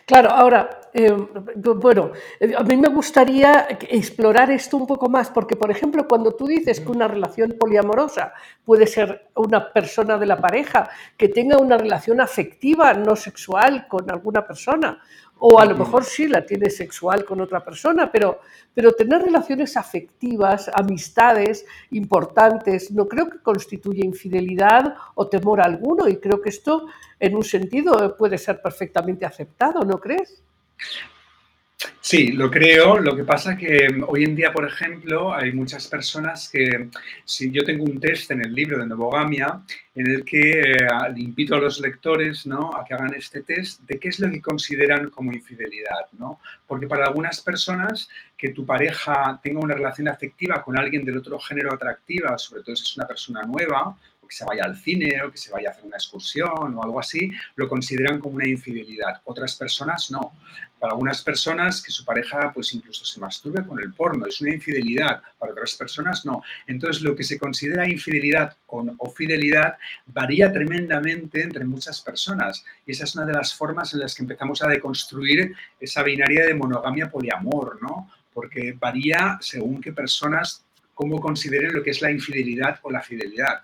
Claro, 0.06 0.30
ahora, 0.32 0.82
eh, 0.94 1.12
bueno, 1.56 2.12
a 2.58 2.64
mí 2.64 2.78
me 2.78 2.90
gustaría 2.90 3.68
explorar 3.70 4.52
esto 4.52 4.78
un 4.78 4.88
poco 4.88 5.10
más, 5.10 5.30
porque, 5.30 5.56
por 5.56 5.72
ejemplo, 5.72 6.08
cuando 6.08 6.34
tú 6.34 6.48
dices 6.48 6.80
que 6.80 6.92
una 6.92 7.08
relación 7.08 7.56
poliamorosa 7.60 8.34
puede 8.64 8.88
ser 8.88 9.30
una 9.36 9.72
persona 9.72 10.18
de 10.18 10.26
la 10.26 10.40
pareja 10.40 10.90
que 11.18 11.30
tenga 11.30 11.58
una 11.58 11.78
relación 11.78 12.22
afectiva, 12.22 12.94
no 12.94 13.16
sexual, 13.16 13.88
con 13.88 14.10
alguna 14.10 14.46
persona, 14.46 15.02
o 15.40 15.60
a 15.60 15.66
lo 15.66 15.76
mejor 15.76 16.04
sí 16.04 16.28
la 16.28 16.46
tiene 16.46 16.70
sexual 16.70 17.26
con 17.26 17.42
otra 17.42 17.64
persona, 17.64 18.12
pero, 18.12 18.42
pero 18.74 18.92
tener 18.92 19.22
relaciones 19.22 19.78
afectivas, 19.78 20.70
amistades 20.74 21.66
importantes, 21.92 22.92
no 22.92 23.08
creo 23.08 23.30
que 23.30 23.40
constituya 23.40 24.06
infidelidad 24.06 24.96
o 25.16 25.28
temor 25.28 25.62
alguno. 25.62 26.08
Y 26.08 26.18
creo 26.18 26.42
que 26.42 26.50
esto, 26.50 26.88
en 27.20 27.36
un 27.36 27.44
sentido, 27.44 28.16
puede 28.18 28.38
ser 28.38 28.62
perfectamente 28.62 29.26
aceptado, 29.26 29.82
¿no 29.82 30.00
crees? 30.00 30.44
Sí, 32.02 32.32
lo 32.32 32.50
creo. 32.50 33.00
Lo 33.00 33.16
que 33.16 33.24
pasa 33.24 33.58
que 33.58 33.90
mm, 33.90 34.06
hoy 34.08 34.24
en 34.24 34.36
día, 34.36 34.52
por 34.52 34.66
ejemplo, 34.66 35.34
hay 35.34 35.52
muchas 35.52 35.88
personas 35.88 36.50
que, 36.50 36.90
si 37.26 37.52
yo 37.52 37.64
tengo 37.64 37.84
un 37.84 38.00
test 38.00 38.32
en 38.32 38.44
el 38.46 38.54
libro 38.54 38.80
de 38.80 38.88
Novogamia, 38.88 39.62
en 39.94 40.08
el 40.08 40.24
que 40.24 40.62
eh, 40.62 40.88
invito 41.18 41.56
a 41.56 41.60
los 41.60 41.80
lectores 41.80 42.46
¿no? 42.48 42.72
a 42.76 42.86
que 42.86 42.94
hagan 42.94 43.14
este 43.14 43.42
test 43.42 43.82
de 43.82 44.00
qué 44.00 44.10
es 44.10 44.20
lo 44.20 44.32
que 44.32 44.42
consideran 44.42 45.10
como 45.10 45.34
infidelidad. 45.34 46.08
¿no? 46.18 46.40
Porque 46.66 46.88
para 46.88 47.08
algunas 47.08 47.42
personas, 47.42 48.08
que 48.38 48.50
tu 48.50 48.66
pareja 48.66 49.40
tenga 49.42 49.60
una 49.60 49.74
relación 49.74 50.08
afectiva 50.08 50.62
con 50.64 50.78
alguien 50.78 51.04
del 51.04 51.18
otro 51.18 51.40
género 51.40 51.74
atractiva, 51.74 52.38
sobre 52.38 52.62
todo 52.62 52.76
si 52.76 52.84
es 52.84 52.98
una 52.98 53.08
persona 53.08 53.42
nueva, 53.42 53.98
que 54.28 54.36
se 54.36 54.46
vaya 54.46 54.64
al 54.64 54.76
cine 54.76 55.22
o 55.24 55.32
que 55.32 55.38
se 55.38 55.52
vaya 55.52 55.70
a 55.70 55.72
hacer 55.72 55.86
una 55.86 55.98
excursión 55.98 56.76
o 56.76 56.84
algo 56.84 57.00
así, 57.00 57.32
lo 57.56 57.68
consideran 57.68 58.20
como 58.20 58.36
una 58.36 58.48
infidelidad. 58.48 59.22
Otras 59.26 59.56
personas 59.56 60.12
no. 60.12 60.34
Para 60.80 60.92
algunas 60.92 61.24
personas 61.24 61.82
que 61.82 61.92
su 61.92 62.06
pareja 62.06 62.52
pues 62.54 62.74
incluso 62.74 63.04
se 63.04 63.20
masturbe 63.20 63.66
con 63.66 63.80
el 63.80 63.94
porno, 63.94 64.28
es 64.28 64.40
una 64.42 64.54
infidelidad. 64.54 65.22
Para 65.40 65.54
otras 65.54 65.76
personas 65.76 66.26
no. 66.26 66.44
Entonces 66.68 67.02
lo 67.02 67.16
que 67.16 67.24
se 67.24 67.40
considera 67.40 67.88
infidelidad 67.88 68.56
o 68.68 69.10
fidelidad 69.10 69.78
varía 70.06 70.52
tremendamente 70.52 71.42
entre 71.42 71.66
muchas 71.66 72.02
personas. 72.02 72.64
Y 72.86 72.92
esa 72.92 73.06
es 73.06 73.16
una 73.16 73.26
de 73.26 73.34
las 73.34 73.54
formas 73.54 73.94
en 73.94 74.02
las 74.02 74.14
que 74.14 74.24
empezamos 74.24 74.62
a 74.62 74.68
deconstruir 74.68 75.56
esa 75.80 76.04
binaria 76.04 76.46
de 76.46 76.54
monogamia 76.54 77.10
poliamor, 77.10 77.82
¿no? 77.82 78.12
Porque 78.34 78.74
varía 78.80 79.38
según 79.42 79.82
qué 79.82 79.94
personas 79.94 80.64
cómo 80.98 81.20
consideren 81.20 81.74
lo 81.74 81.84
que 81.84 81.92
es 81.92 82.02
la 82.02 82.12
infidelidad 82.12 82.80
o 82.82 82.92
la 82.92 83.02
fidelidad. 83.02 83.62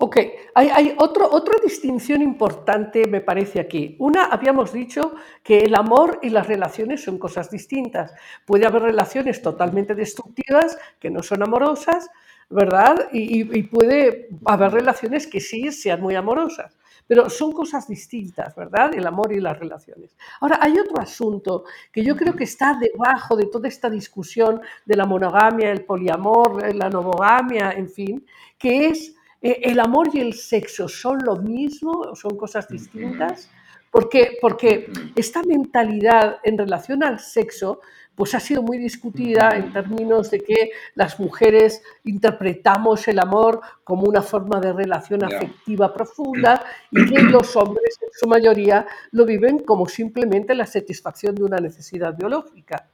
Ok, 0.00 0.16
hay, 0.54 0.94
otro, 0.98 1.28
otra 1.28 1.56
distinción 1.60 2.22
importante, 2.22 3.08
me 3.08 3.20
parece 3.20 3.58
aquí. 3.58 3.96
Una, 3.98 4.26
habíamos 4.26 4.72
dicho 4.72 5.14
que 5.42 5.58
el 5.58 5.74
amor 5.74 6.20
y 6.22 6.30
las 6.30 6.46
relaciones 6.46 7.02
son 7.02 7.18
cosas 7.18 7.50
distintas. 7.50 8.12
Puede 8.46 8.64
haber 8.64 8.82
relaciones 8.82 9.42
totalmente 9.42 9.96
destructivas 9.96 10.78
que 11.00 11.10
no 11.10 11.20
son 11.20 11.42
amorosas, 11.42 12.08
¿verdad? 12.48 13.08
Y, 13.12 13.42
puede 13.64 14.28
haber 14.44 14.70
relaciones 14.70 15.26
que 15.26 15.40
sí 15.40 15.72
sean 15.72 16.00
muy 16.00 16.14
amorosas, 16.14 16.78
pero 17.08 17.28
son 17.28 17.50
cosas 17.50 17.88
distintas, 17.88 18.54
¿verdad? 18.54 18.94
El 18.94 19.04
amor 19.04 19.32
y 19.32 19.40
las 19.40 19.58
relaciones. 19.58 20.16
Ahora, 20.40 20.60
hay 20.62 20.78
otro 20.78 21.00
asunto 21.00 21.64
que 21.90 22.04
yo 22.04 22.14
creo 22.14 22.36
que 22.36 22.44
está 22.44 22.78
debajo 22.80 23.34
de 23.34 23.46
toda 23.46 23.66
esta 23.66 23.90
discusión 23.90 24.60
de 24.86 24.96
la 24.96 25.06
monogamia, 25.06 25.72
el 25.72 25.84
poliamor, 25.84 26.72
la 26.72 26.88
novogamia, 26.88 27.72
en 27.72 27.88
fin, 27.88 28.24
que 28.56 28.86
es 28.86 29.17
¿El 29.40 29.78
amor 29.78 30.08
y 30.12 30.20
el 30.20 30.34
sexo 30.34 30.88
son 30.88 31.18
lo 31.24 31.36
mismo? 31.36 32.14
¿Son 32.16 32.36
cosas 32.36 32.68
distintas? 32.68 33.48
Porque, 33.90 34.38
porque 34.40 34.90
esta 35.14 35.42
mentalidad 35.42 36.38
en 36.42 36.58
relación 36.58 37.02
al 37.02 37.20
sexo 37.20 37.80
pues 38.18 38.34
ha 38.34 38.40
sido 38.40 38.64
muy 38.64 38.78
discutida 38.78 39.50
en 39.56 39.72
términos 39.72 40.32
de 40.32 40.40
que 40.40 40.72
las 40.96 41.20
mujeres 41.20 41.82
interpretamos 42.02 43.06
el 43.06 43.20
amor 43.20 43.60
como 43.84 44.02
una 44.02 44.22
forma 44.22 44.58
de 44.58 44.72
relación 44.72 45.22
afectiva 45.22 45.94
profunda 45.94 46.64
y 46.90 47.06
que 47.06 47.22
los 47.22 47.54
hombres 47.54 47.96
en 48.02 48.08
su 48.12 48.26
mayoría 48.26 48.84
lo 49.12 49.24
viven 49.24 49.60
como 49.60 49.86
simplemente 49.86 50.52
la 50.56 50.66
satisfacción 50.66 51.36
de 51.36 51.44
una 51.44 51.58
necesidad 51.58 52.16
biológica. 52.16 52.88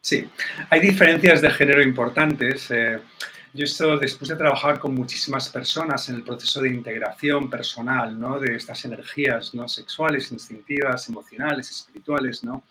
Sí, 0.00 0.24
hay 0.70 0.78
diferencias 0.78 1.42
de 1.42 1.50
género 1.50 1.82
importantes. 1.82 2.70
Eh, 2.70 3.00
yo 3.54 3.64
esto, 3.64 3.98
después 3.98 4.28
de 4.28 4.36
trabajar 4.36 4.78
con 4.78 4.94
muchísimas 4.94 5.48
personas 5.48 6.08
en 6.08 6.16
el 6.16 6.22
proceso 6.22 6.60
de 6.60 6.70
integración 6.70 7.50
personal, 7.50 8.18
¿no? 8.18 8.38
De 8.38 8.56
estas 8.56 8.84
energías, 8.84 9.54
¿no? 9.54 9.68
Sexuales, 9.68 10.32
instintivas, 10.32 11.08
emocionales, 11.08 11.70
espirituales, 11.70 12.42
¿no? 12.44 12.64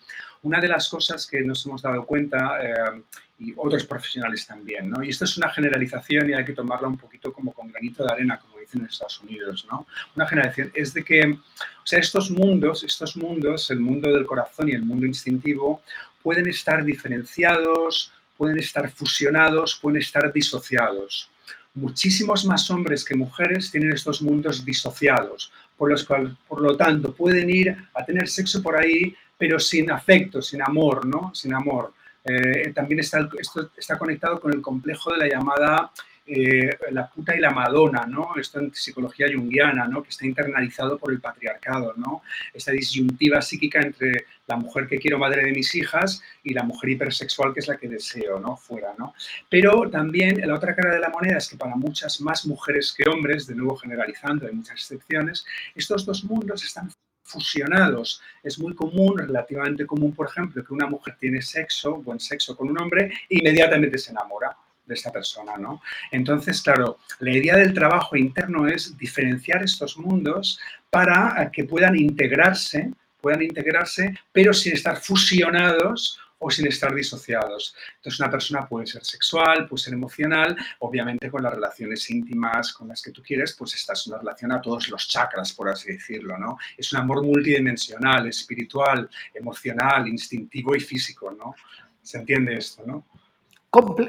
Una 0.44 0.60
de 0.60 0.68
las 0.68 0.90
cosas 0.90 1.28
que 1.28 1.42
nos 1.42 1.66
hemos 1.66 1.82
dado 1.82 2.04
cuenta, 2.06 2.60
eh, 2.64 3.04
y 3.42 3.54
otros 3.58 3.86
profesionales 3.86 4.46
también, 4.46 4.90
¿no? 4.90 5.04
Y 5.04 5.10
esto 5.10 5.26
es 5.26 5.36
una 5.38 5.50
generalización 5.50 6.30
y 6.30 6.34
hay 6.34 6.46
que 6.46 6.54
tomarla 6.54 6.88
un 6.88 6.98
poquito 6.98 7.34
como 7.34 7.52
con 7.54 7.72
granito 7.72 8.04
de 8.04 8.12
arena, 8.12 8.40
como 8.40 8.60
dicen 8.60 8.82
en 8.82 8.88
Estados 8.88 9.20
Unidos, 9.22 9.66
¿no? 9.70 9.88
Una 10.16 10.28
generalización 10.28 10.72
es 10.76 10.94
de 10.94 11.04
que, 11.04 11.26
o 11.26 11.86
sea, 11.86 12.00
estos 12.00 12.30
mundos, 12.30 12.84
estos 12.84 13.18
mundos, 13.18 13.72
el 13.72 13.80
mundo 13.80 14.14
del 14.14 14.28
corazón 14.28 14.70
y 14.70 14.74
el 14.74 14.84
mundo 14.84 15.08
instintivo, 15.08 15.82
pueden 16.22 16.48
estar 16.48 16.84
diferenciados, 16.84 18.14
pueden 18.42 18.58
estar 18.58 18.90
fusionados, 18.90 19.78
pueden 19.80 20.02
estar 20.02 20.34
disociados. 20.34 21.30
Muchísimos 21.76 22.44
más 22.44 22.72
hombres 22.72 23.06
que 23.06 23.14
mujeres 23.14 23.70
tienen 23.70 23.94
estos 23.94 24.20
mundos 24.20 24.66
disociados, 24.66 25.54
por, 25.78 25.92
los 25.92 26.04
cual, 26.04 26.36
por 26.48 26.60
lo 26.60 26.76
tanto 26.76 27.14
pueden 27.14 27.52
ir 27.52 27.78
a 27.94 28.04
tener 28.04 28.28
sexo 28.28 28.64
por 28.64 28.76
ahí, 28.76 29.16
pero 29.38 29.60
sin 29.60 29.92
afecto, 29.92 30.42
sin 30.42 30.60
amor, 30.64 31.06
¿no? 31.06 31.32
Sin 31.36 31.54
amor. 31.54 31.94
Eh, 32.26 32.72
también 32.74 33.02
está, 33.02 33.30
esto 33.40 33.70
está 33.78 33.96
conectado 34.00 34.40
con 34.40 34.52
el 34.52 34.62
complejo 34.64 35.12
de 35.12 35.20
la 35.20 35.28
llamada 35.28 35.92
eh, 36.34 36.70
la 36.92 37.10
puta 37.10 37.36
y 37.36 37.40
la 37.42 37.52
Madonna, 37.52 38.06
¿no? 38.08 38.30
Esto 38.38 38.62
en 38.62 38.74
psicología 38.74 39.28
junguiana, 39.34 39.86
¿no? 39.86 40.02
Que 40.02 40.12
está 40.12 40.26
internalizado 40.26 40.98
por 40.98 41.12
el 41.12 41.20
patriarcado, 41.20 41.94
¿no? 41.98 42.22
Esta 42.54 42.72
disyuntiva 42.72 43.42
psíquica 43.42 43.82
entre 43.82 44.28
la 44.48 44.56
mujer 44.56 44.88
que 44.88 44.98
quiero 44.98 45.20
madre 45.20 45.44
de 45.44 45.52
mis 45.52 45.76
hijas 45.76 46.24
y 46.42 46.54
la 46.54 46.64
mujer 46.64 46.92
hipersexual 46.92 47.54
que 47.54 47.60
es 47.60 47.68
la 47.68 47.76
que 47.76 47.90
deseo, 47.90 48.40
¿no? 48.40 48.56
Fuera, 48.56 48.94
¿no? 48.98 49.14
Pero 49.50 49.90
también 49.90 50.40
la 50.48 50.56
otra 50.56 50.74
cara 50.74 50.94
de 50.94 51.02
la 51.02 51.10
moneda 51.10 51.38
es 51.38 51.50
que 51.50 51.58
para 51.58 51.76
muchas 51.76 52.22
más 52.22 52.46
mujeres 52.46 52.94
que 52.94 53.10
hombres, 53.10 53.46
de 53.48 53.56
nuevo 53.56 53.76
generalizando, 53.76 54.48
hay 54.48 54.54
muchas 54.54 54.76
excepciones, 54.76 55.46
estos 55.76 56.06
dos 56.06 56.24
mundos 56.24 56.64
están 56.64 56.90
fusionados. 57.26 58.22
Es 58.42 58.58
muy 58.58 58.74
común, 58.74 59.18
relativamente 59.18 59.86
común, 59.86 60.14
por 60.16 60.28
ejemplo, 60.30 60.64
que 60.64 60.74
una 60.74 60.88
mujer 60.88 61.18
tiene 61.20 61.42
sexo, 61.42 61.98
buen 61.98 62.22
sexo 62.22 62.56
con 62.56 62.70
un 62.70 62.80
hombre 62.80 63.12
e 63.30 63.38
inmediatamente 63.38 63.98
se 63.98 64.12
enamora 64.12 64.56
de 64.92 64.96
esta 64.96 65.12
persona, 65.12 65.58
¿no? 65.58 65.82
Entonces, 66.12 66.62
claro, 66.62 67.00
la 67.20 67.32
idea 67.32 67.56
del 67.56 67.74
trabajo 67.74 68.16
interno 68.16 68.68
es 68.68 68.98
diferenciar 68.98 69.64
estos 69.64 69.98
mundos 69.98 70.60
para 70.90 71.50
que 71.52 71.64
puedan 71.64 71.96
integrarse, 71.96 72.92
puedan 73.22 73.42
integrarse, 73.42 74.14
pero 74.32 74.54
sin 74.54 74.74
estar 74.74 74.98
fusionados 74.98 76.20
o 76.44 76.50
sin 76.50 76.68
estar 76.68 76.94
disociados. 76.94 77.76
Entonces, 77.98 78.20
una 78.20 78.32
persona 78.32 78.68
puede 78.68 78.88
ser 78.88 79.06
sexual, 79.06 79.68
puede 79.68 79.84
ser 79.84 79.94
emocional, 79.94 80.58
obviamente 80.80 81.30
con 81.30 81.44
las 81.44 81.54
relaciones 81.54 82.10
íntimas 82.10 82.74
con 82.74 82.88
las 82.90 83.02
que 83.02 83.12
tú 83.12 83.22
quieres, 83.22 83.56
pues 83.58 83.76
estás 83.76 84.06
en 84.06 84.14
una 84.14 84.22
relación 84.22 84.52
a 84.52 84.60
todos 84.60 84.90
los 84.90 85.08
chakras, 85.08 85.54
por 85.54 85.70
así 85.70 85.94
decirlo, 85.94 86.38
¿no? 86.38 86.58
Es 86.76 86.92
un 86.92 87.00
amor 87.00 87.24
multidimensional, 87.24 88.28
espiritual, 88.28 89.10
emocional, 89.34 90.08
instintivo 90.08 90.76
y 90.76 90.80
físico, 90.80 91.32
¿no? 91.32 91.56
¿Se 92.02 92.18
entiende 92.18 92.58
esto, 92.58 92.84
no? 92.86 93.06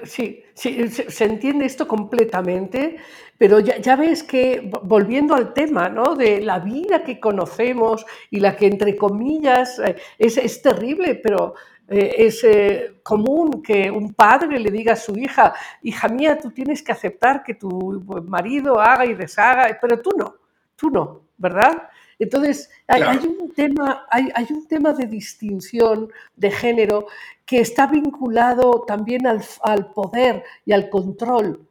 Sí, 0.05 0.43
se 0.55 1.25
entiende 1.25 1.67
esto 1.67 1.87
completamente, 1.87 2.97
pero 3.39 3.61
ya, 3.61 3.97
ves 3.97 4.23
que, 4.23 4.71
volviendo 4.83 5.35
al 5.35 5.53
tema 5.53 5.89
¿no? 5.89 6.17
de 6.17 6.41
la 6.41 6.59
vida 6.59 7.05
que 7.05 7.21
conocemos 7.21 8.05
y 8.31 8.41
la 8.41 8.57
que, 8.57 8.67
entre 8.67 8.97
comillas, 8.97 9.79
eh, 9.79 9.97
es, 10.19 10.37
es 10.37 10.63
terrible, 10.63 11.17
pero 11.17 11.55
eh, 11.89 12.15
es 12.19 12.43
eh, 12.45 13.01
común 13.03 13.63
que 13.63 13.91
un 13.91 14.15
padre 14.15 14.59
le 14.59 14.71
diga 14.71 14.93
a 14.93 14.97
su 14.97 15.17
hija, 15.17 15.55
hija 15.83 16.09
mía, 16.09 16.39
tú 16.39 16.51
tienes 16.51 16.83
que 16.83 16.93
aceptar 16.93 17.43
que 17.43 17.55
tu 17.55 18.03
marido 18.27 18.81
haga 18.81 19.07
y 19.07 19.15
deshaga, 19.15 19.77
pero 19.81 20.01
tú 20.01 20.11
no, 20.17 20.37
tú 20.75 20.91
no, 20.91 21.23
¿verdad? 21.37 21.89
Entonces, 22.23 22.71
hay, 22.87 23.03
un 23.27 23.51
tema, 23.51 24.07
hay, 24.09 24.47
un 24.51 24.67
tema 24.69 24.93
de 24.93 25.07
distinción 25.07 26.09
de 26.37 26.53
género 26.53 27.07
que 27.45 27.59
está 27.59 27.89
vinculado 27.89 28.85
también 28.87 29.27
al, 29.27 29.93
poder 29.93 30.45
y 30.65 30.71
al 30.73 30.89
control. 30.89 31.67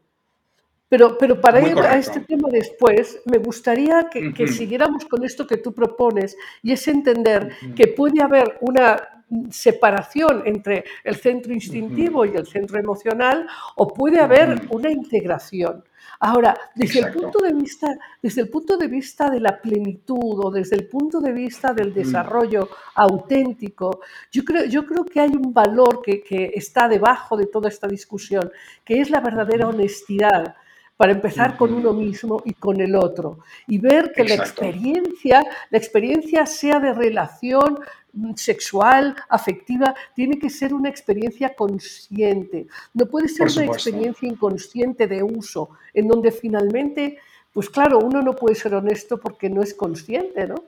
Pero, 0.90 1.18
pero 1.18 1.40
para 1.40 1.66
ir 1.66 1.80
a 1.80 1.98
este 1.98 2.20
tema 2.20 2.50
después, 2.52 3.22
me 3.24 3.38
gustaría 3.38 4.10
que, 4.10 4.46
siguiéramos 4.46 5.06
con 5.06 5.24
esto 5.24 5.48
que 5.48 5.56
tú 5.56 5.74
propones, 5.74 6.36
y 6.62 6.74
es 6.74 6.86
entender 6.90 7.56
que 7.74 7.88
puede 7.88 8.22
haber 8.22 8.58
una 8.60 9.02
separación 9.50 10.44
entre 10.46 10.84
el 11.04 11.16
centro 11.16 11.54
instintivo 11.54 12.26
y 12.26 12.36
el 12.36 12.46
centro 12.46 12.80
emocional, 12.80 13.48
o 13.76 13.88
puede 13.88 14.20
haber 14.20 14.68
una 14.70 14.92
integración. 14.92 15.84
Ahora, 16.20 16.56
desde 16.76 17.00
el, 17.00 17.12
punto 17.12 17.40
de 17.40 17.54
vista, 17.54 17.98
desde 18.22 18.42
el 18.42 18.50
punto 18.50 18.78
de 18.78 18.88
vista 18.88 19.30
de 19.30 19.40
la 19.40 19.60
plenitud 19.60 20.46
o 20.46 20.52
desde 20.52 20.76
el 20.76 20.88
punto 20.88 21.20
de 21.20 21.32
vista 21.32 21.74
del 21.74 21.92
mm. 21.92 21.94
desarrollo 21.94 22.70
auténtico, 22.96 24.02
yo 24.32 24.44
creo, 24.44 24.66
yo 24.66 24.86
creo 24.86 25.04
que 25.06 25.20
hay 25.20 25.32
un 25.32 25.54
valor 25.54 26.02
que, 26.02 26.22
que 26.22 26.52
está 26.54 26.88
debajo 26.88 27.38
de 27.38 27.48
toda 27.48 27.70
esta 27.70 27.88
discusión, 27.88 28.52
que 28.86 29.02
es 29.02 29.10
la 29.10 29.20
verdadera 29.20 29.68
honestidad 29.68 30.56
para 31.02 31.14
empezar 31.14 31.58
con 31.58 31.74
uno 31.74 31.94
mismo 31.94 32.44
y 32.46 32.54
con 32.54 32.80
el 32.80 32.96
otro 32.96 33.40
y 33.66 33.80
ver 33.80 34.12
que 34.16 34.24
la 34.24 34.36
experiencia, 34.36 35.44
la 35.72 35.78
experiencia 35.80 36.46
sea 36.46 36.80
de 36.80 36.94
relación 36.94 37.80
mm, 38.14 38.36
sexual, 38.36 39.16
afectiva, 39.28 39.96
tiene 40.14 40.38
que 40.38 40.52
ser 40.52 40.76
una 40.76 40.90
experiencia 40.90 41.56
consciente. 41.56 42.68
No 42.94 43.08
puede 43.08 43.30
ser 43.30 43.48
una 43.48 43.66
experiencia 43.66 44.30
inconsciente 44.30 45.08
de 45.08 45.24
uso, 45.24 45.72
en 45.92 46.08
donde 46.08 46.32
finalmente, 46.32 47.18
pues 47.52 47.68
claro, 47.68 47.98
uno 47.98 48.22
no 48.22 48.36
puede 48.36 48.54
ser 48.54 48.76
honesto 48.76 49.20
porque 49.20 49.50
no 49.50 49.64
es 49.64 49.74
consciente, 49.74 50.46
¿no? 50.46 50.66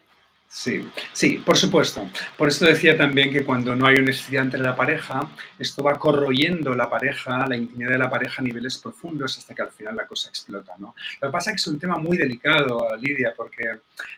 Sí, 0.56 0.88
sí, 1.13 1.42
por 1.44 1.58
supuesto. 1.58 2.08
Por 2.38 2.48
esto 2.48 2.66
decía 2.66 2.96
también 2.96 3.34
que 3.34 3.44
cuando 3.44 3.76
no 3.76 3.88
hay 3.88 3.96
honestidad 3.96 4.44
entre 4.44 4.60
la 4.60 4.76
pareja, 4.76 5.28
esto 5.58 5.82
va 5.82 5.98
corroyendo 5.98 6.76
la 6.76 6.88
pareja, 6.88 7.48
la 7.48 7.58
intimidad 7.58 7.89
de 7.89 7.98
la 7.98 8.10
pareja 8.10 8.39
a 8.39 8.46
niveles 8.46 8.78
profundos 8.78 9.36
hasta 9.36 9.56
que 9.56 9.63
al 9.63 9.72
final 9.72 9.96
la 9.96 10.06
cosa 10.06 10.30
explota, 10.30 10.74
¿no? 10.78 10.94
Lo 11.22 11.28
que 11.28 11.32
pasa 11.32 11.50
es 11.50 11.56
que 11.56 11.60
es 11.62 11.68
un 11.68 11.80
tema 11.80 11.98
muy 11.98 12.18
delicado, 12.18 12.88
Lidia, 13.02 13.34
porque, 13.36 13.63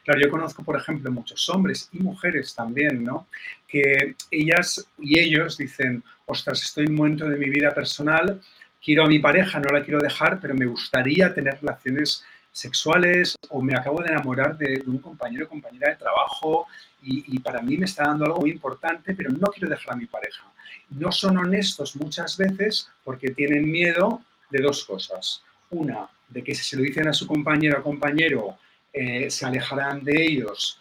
claro, 0.04 0.20
yo 0.20 0.30
conozco, 0.30 0.62
por 0.62 0.76
ejemplo, 0.76 1.10
muchos 1.10 1.48
hombres 1.48 1.88
y 1.94 2.00
mujeres 2.00 2.54
también, 2.54 3.02
¿no? 3.02 3.30
Que 3.66 4.16
ellas 4.30 4.86
y 5.00 5.18
ellos 5.18 5.56
dicen, 5.58 6.04
ostras, 6.26 6.62
estoy 6.64 6.84
en 6.84 6.92
un 6.92 6.98
momento 6.98 7.30
de 7.30 7.38
mi 7.38 7.50
vida 7.50 7.72
personal, 7.74 8.42
quiero 8.84 9.06
a 9.06 9.08
mi 9.08 9.20
pareja, 9.20 9.62
no 9.62 9.70
la 9.70 9.86
quiero 9.86 10.02
dejar, 10.02 10.42
pero 10.42 10.54
me 10.54 10.66
gustaría 10.66 11.34
tener 11.34 11.60
relaciones 11.62 12.26
sexuales 12.56 13.36
o 13.50 13.62
me 13.62 13.76
acabo 13.76 14.02
de 14.02 14.08
enamorar 14.14 14.58
de, 14.58 14.82
un 14.88 15.00
compañero 15.00 15.46
o 15.46 15.50
compañera 15.50 15.90
de 15.90 15.98
trabajo 15.98 16.68
y, 17.02 17.38
para 17.40 17.62
mí 17.62 17.78
me 17.78 17.86
está 17.86 18.06
dando 18.06 18.26
algo 18.26 18.40
muy 18.40 18.50
importante, 18.50 19.14
pero 19.14 19.30
no 19.30 19.48
quiero 19.48 19.70
dejar 19.70 19.94
a 19.94 19.98
mi 19.98 20.08
pareja. 20.08 20.44
No 20.90 21.12
son 21.12 21.38
honestos 21.38 21.96
muchas 21.98 22.36
veces 22.38 22.90
porque 23.04 23.30
tienen 23.32 23.70
miedo 23.70 24.22
de 24.50 24.62
dos 24.64 24.86
cosas. 24.86 25.44
Una, 25.70 26.08
de 26.30 26.44
que 26.44 26.56
si 26.56 26.64
se 26.64 26.78
lo 26.78 26.84
dicen 26.84 27.08
a 27.08 27.14
su 27.14 27.28
compañero 27.28 27.80
o 27.80 27.84
compañero, 27.84 28.58
eh, 28.92 29.30
se 29.30 29.46
alejarán 29.46 30.04
de 30.04 30.26
ellos, 30.26 30.80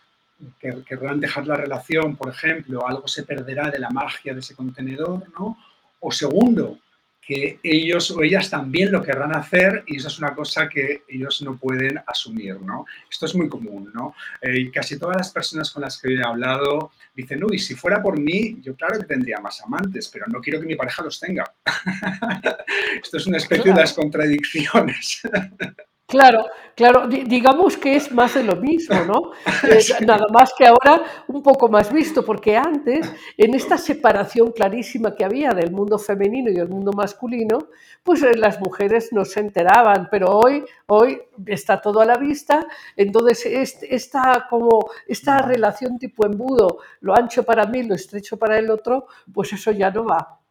que 0.60 0.82
querrán 0.88 1.20
dejar 1.20 1.46
la 1.46 1.56
relación, 1.56 2.16
por 2.16 2.30
ejemplo, 2.30 2.86
algo 2.86 3.06
se 3.08 3.24
perderá 3.24 3.68
de 3.70 3.80
la 3.80 3.90
magia 3.90 4.32
de 4.32 4.40
ese 4.40 4.54
contenedor, 4.54 5.24
¿no? 5.38 5.58
O 6.00 6.10
segundo, 6.10 6.78
que 7.26 7.58
ellos 7.62 8.10
o 8.10 8.22
ellas 8.22 8.50
también 8.50 8.92
lo 8.92 9.02
querrán 9.02 9.34
hacer 9.34 9.84
y 9.86 9.96
eso 9.96 10.08
es 10.08 10.18
una 10.18 10.34
cosa 10.34 10.68
que 10.68 11.04
ellos 11.08 11.42
no 11.42 11.56
pueden 11.56 12.00
asumir, 12.06 12.60
¿no? 12.60 12.84
Esto 13.10 13.26
es 13.26 13.34
muy 13.34 13.48
común, 13.48 13.90
¿no? 13.94 14.14
Eh, 14.40 14.58
y 14.58 14.70
casi 14.70 14.98
todas 14.98 15.16
las 15.16 15.30
personas 15.30 15.70
con 15.70 15.82
las 15.82 16.00
que 16.00 16.14
he 16.14 16.22
hablado 16.22 16.92
dicen, 17.14 17.42
uy, 17.44 17.58
si 17.58 17.74
fuera 17.74 18.02
por 18.02 18.18
mí, 18.18 18.58
yo 18.60 18.74
claro 18.76 18.98
que 18.98 19.06
tendría 19.06 19.40
más 19.40 19.62
amantes, 19.62 20.08
pero 20.12 20.26
no 20.26 20.40
quiero 20.40 20.60
que 20.60 20.66
mi 20.66 20.76
pareja 20.76 21.02
los 21.02 21.18
tenga. 21.18 21.54
Esto 23.02 23.16
es 23.16 23.26
una 23.26 23.38
especie 23.38 23.72
de 23.72 23.80
las 23.80 23.92
contradicciones. 23.92 25.22
Claro, 26.06 26.44
claro, 26.76 27.08
digamos 27.08 27.78
que 27.78 27.96
es 27.96 28.12
más 28.12 28.34
de 28.34 28.44
lo 28.44 28.56
mismo, 28.56 28.94
¿no? 29.06 29.32
Eh, 29.64 30.04
nada 30.06 30.26
más 30.30 30.52
que 30.56 30.66
ahora 30.66 31.02
un 31.28 31.42
poco 31.42 31.68
más 31.68 31.90
visto, 31.90 32.22
porque 32.24 32.56
antes, 32.56 33.10
en 33.38 33.54
esta 33.54 33.78
separación 33.78 34.52
clarísima 34.52 35.14
que 35.14 35.24
había 35.24 35.50
del 35.50 35.70
mundo 35.72 35.98
femenino 35.98 36.50
y 36.50 36.54
del 36.54 36.68
mundo 36.68 36.92
masculino, 36.92 37.68
pues 38.02 38.22
eh, 38.22 38.36
las 38.36 38.60
mujeres 38.60 39.10
no 39.12 39.24
se 39.24 39.40
enteraban, 39.40 40.08
pero 40.10 40.28
hoy, 40.38 40.62
hoy 40.86 41.22
está 41.46 41.80
todo 41.80 42.00
a 42.00 42.04
la 42.04 42.18
vista, 42.18 42.66
entonces 42.96 43.46
esta, 43.82 44.46
como, 44.50 44.90
esta 45.08 45.38
relación 45.40 45.98
tipo 45.98 46.26
embudo, 46.26 46.78
lo 47.00 47.16
ancho 47.16 47.44
para 47.44 47.64
mí, 47.66 47.82
lo 47.82 47.94
estrecho 47.94 48.36
para 48.36 48.58
el 48.58 48.70
otro, 48.70 49.06
pues 49.32 49.52
eso 49.54 49.70
ya 49.72 49.90
no 49.90 50.04
va. 50.04 50.43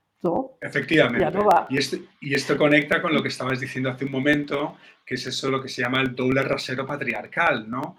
Efectivamente. 0.61 1.27
Y, 1.69 1.77
esto, 1.77 1.97
y 2.21 2.33
esto 2.33 2.57
conecta 2.57 3.01
con 3.01 3.13
lo 3.13 3.21
que 3.21 3.27
estabas 3.27 3.59
diciendo 3.59 3.89
hace 3.89 4.05
un 4.05 4.11
momento, 4.11 4.77
que 5.05 5.15
es 5.15 5.27
eso 5.27 5.51
lo 5.51 5.61
que 5.61 5.67
se 5.67 5.81
llama 5.81 6.01
el 6.01 6.15
doble 6.15 6.41
rasero 6.43 6.85
patriarcal, 6.85 7.69
¿no? 7.69 7.97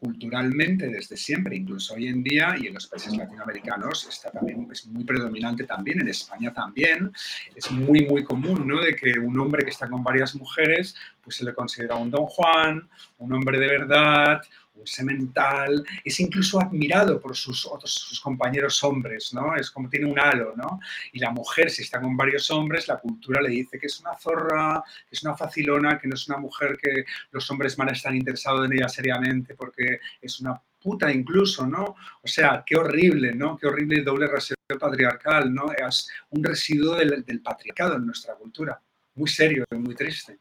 Culturalmente 0.00 0.88
desde 0.88 1.16
siempre, 1.16 1.56
incluso 1.56 1.94
hoy 1.94 2.06
en 2.06 2.22
día 2.22 2.54
y 2.58 2.68
en 2.68 2.74
los 2.74 2.86
países 2.86 3.16
latinoamericanos, 3.16 4.06
está 4.08 4.30
también, 4.30 4.68
es 4.70 4.86
muy 4.86 5.04
predominante 5.04 5.64
también, 5.64 6.00
en 6.00 6.08
España 6.08 6.52
también, 6.52 7.12
es 7.54 7.70
muy, 7.70 8.06
muy 8.06 8.22
común, 8.22 8.66
¿no? 8.66 8.80
De 8.80 8.94
que 8.94 9.18
un 9.18 9.38
hombre 9.38 9.64
que 9.64 9.70
está 9.70 9.88
con 9.88 10.02
varias 10.02 10.34
mujeres, 10.36 10.94
pues 11.22 11.36
se 11.36 11.44
le 11.44 11.52
considera 11.52 11.96
un 11.96 12.10
don 12.10 12.26
Juan, 12.26 12.88
un 13.18 13.32
hombre 13.32 13.58
de 13.58 13.66
verdad, 13.66 14.40
semental, 14.84 15.84
es 16.04 16.20
incluso 16.20 16.60
admirado 16.60 17.20
por 17.20 17.36
sus 17.36 17.66
otros 17.66 17.92
sus 17.92 18.20
compañeros 18.20 18.82
hombres, 18.84 19.32
¿no? 19.32 19.56
Es 19.56 19.70
como 19.70 19.88
tiene 19.88 20.06
un 20.06 20.18
halo, 20.18 20.54
¿no? 20.56 20.80
Y 21.12 21.18
la 21.18 21.30
mujer, 21.30 21.70
si 21.70 21.82
está 21.82 22.00
con 22.00 22.16
varios 22.16 22.50
hombres, 22.50 22.88
la 22.88 22.98
cultura 22.98 23.40
le 23.40 23.50
dice 23.50 23.78
que 23.78 23.86
es 23.86 24.00
una 24.00 24.14
zorra, 24.14 24.82
que 25.08 25.16
es 25.16 25.22
una 25.22 25.36
facilona, 25.36 25.98
que 25.98 26.08
no 26.08 26.14
es 26.14 26.28
una 26.28 26.38
mujer 26.38 26.78
que 26.80 27.04
los 27.30 27.50
hombres 27.50 27.76
van 27.76 27.88
a 27.88 27.92
estar 27.92 28.14
interesados 28.14 28.66
en 28.66 28.74
ella 28.74 28.88
seriamente 28.88 29.54
porque 29.54 30.00
es 30.20 30.40
una 30.40 30.60
puta 30.80 31.12
incluso, 31.12 31.66
¿no? 31.66 31.96
O 32.22 32.28
sea, 32.28 32.62
qué 32.64 32.76
horrible, 32.76 33.34
¿no? 33.34 33.56
Qué 33.56 33.66
horrible 33.66 34.02
doble 34.02 34.26
rasero 34.26 34.56
patriarcal, 34.78 35.52
¿no? 35.52 35.72
Es 35.72 36.08
un 36.30 36.44
residuo 36.44 36.94
del 36.96 37.42
patriarcado 37.42 37.96
en 37.96 38.06
nuestra 38.06 38.34
cultura. 38.34 38.80
Muy 39.14 39.28
serio 39.28 39.64
y 39.70 39.76
muy 39.76 39.94
triste. 39.94 40.38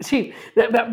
Sí, 0.00 0.32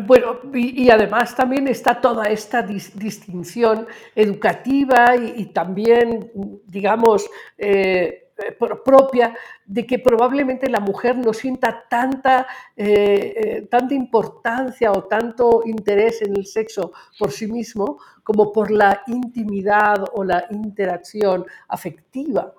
bueno, 0.06 0.38
y, 0.54 0.88
además 0.88 1.34
también 1.34 1.66
está 1.68 2.00
toda 2.00 2.26
esta 2.26 2.62
distinción 2.62 3.86
educativa 4.14 5.16
y, 5.16 5.46
también, 5.46 6.30
digamos, 6.66 7.28
eh, 7.58 8.30
eh, 8.38 8.56
propia 8.84 9.36
de 9.64 9.86
que 9.86 9.98
probablemente 9.98 10.70
la 10.70 10.80
mujer 10.80 11.16
no 11.18 11.32
sienta 11.32 11.84
tanta, 11.88 12.46
eh, 12.76 13.66
tanta 13.70 13.94
importancia 13.94 14.92
o 14.92 15.04
tanto 15.04 15.62
interés 15.66 16.22
en 16.22 16.36
el 16.36 16.46
sexo 16.46 16.92
por 17.18 17.32
sí 17.32 17.46
mismo 17.46 17.98
como 18.22 18.52
por 18.52 18.70
la 18.70 19.02
intimidad 19.08 20.04
o 20.12 20.24
la 20.24 20.46
interacción 20.50 21.44
afectiva. 21.68 22.54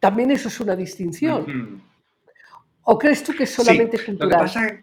También 0.00 0.30
eso 0.30 0.48
es 0.48 0.60
una 0.60 0.74
distinción. 0.74 1.82
¿O 2.82 2.98
crees 2.98 3.22
tú 3.22 3.34
que 3.34 3.44
es 3.44 3.50
solamente 3.50 4.02
cultural? 4.02 4.82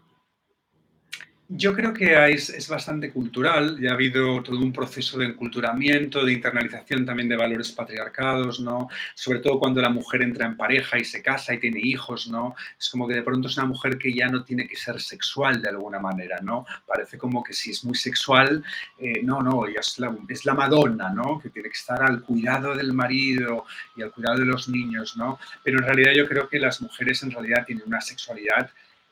Yo 1.48 1.74
creo 1.74 1.92
que 1.94 2.12
es, 2.32 2.50
es, 2.50 2.68
bastante 2.68 3.12
cultural, 3.12 3.78
ya 3.80 3.90
ha 3.90 3.94
habido 3.94 4.42
todo 4.42 4.58
un 4.58 4.72
proceso 4.72 5.16
de 5.18 5.26
enculturamiento, 5.26 6.24
de 6.24 6.32
internalización 6.32 7.06
también 7.06 7.28
de 7.28 7.36
valores 7.36 7.70
patriarcados, 7.70 8.58
¿no? 8.58 8.88
Sobre 9.14 9.38
todo 9.38 9.60
cuando 9.60 9.80
la 9.80 9.88
mujer 9.88 10.22
entra 10.22 10.46
en 10.46 10.56
pareja 10.56 10.98
y 10.98 11.04
se 11.04 11.22
casa 11.22 11.54
y 11.54 11.60
tiene 11.60 11.78
hijos, 11.80 12.26
¿no? 12.26 12.56
Es 12.76 12.90
como 12.90 13.06
que 13.06 13.14
de 13.14 13.22
pronto 13.22 13.46
es 13.46 13.56
una 13.58 13.66
mujer 13.66 13.96
que 13.96 14.12
ya 14.12 14.26
no 14.26 14.42
tiene 14.42 14.66
que 14.66 14.74
ser 14.74 15.00
sexual 15.00 15.62
de 15.62 15.68
alguna 15.68 16.00
manera, 16.00 16.40
¿no? 16.42 16.66
Parece 16.84 17.16
como 17.16 17.44
que 17.44 17.52
si 17.52 17.70
es 17.70 17.84
muy 17.84 17.94
sexual, 17.94 18.64
eh, 18.98 19.22
no, 19.22 19.40
no, 19.40 19.66
es 19.66 20.00
la, 20.00 20.16
es 20.28 20.44
la 20.46 20.54
Madonna, 20.54 21.10
¿no? 21.10 21.38
Que 21.38 21.50
tiene 21.50 21.68
que 21.68 21.78
estar 21.78 22.02
al 22.02 22.22
cuidado 22.22 22.74
del 22.74 22.92
marido 22.92 23.66
y 23.94 24.02
al 24.02 24.10
cuidado 24.10 24.38
de 24.38 24.46
los 24.46 24.68
niños, 24.68 25.16
¿no? 25.16 25.38
Pero 25.62 25.78
en 25.78 25.84
realidad 25.84 26.10
yo 26.12 26.26
creo 26.26 26.48
que 26.48 26.58
las 26.58 26.82
mujeres 26.82 27.22
en 27.22 27.30
realidad 27.30 27.64
tienen 27.64 27.84
una 27.86 28.00
sexualidad 28.00 28.68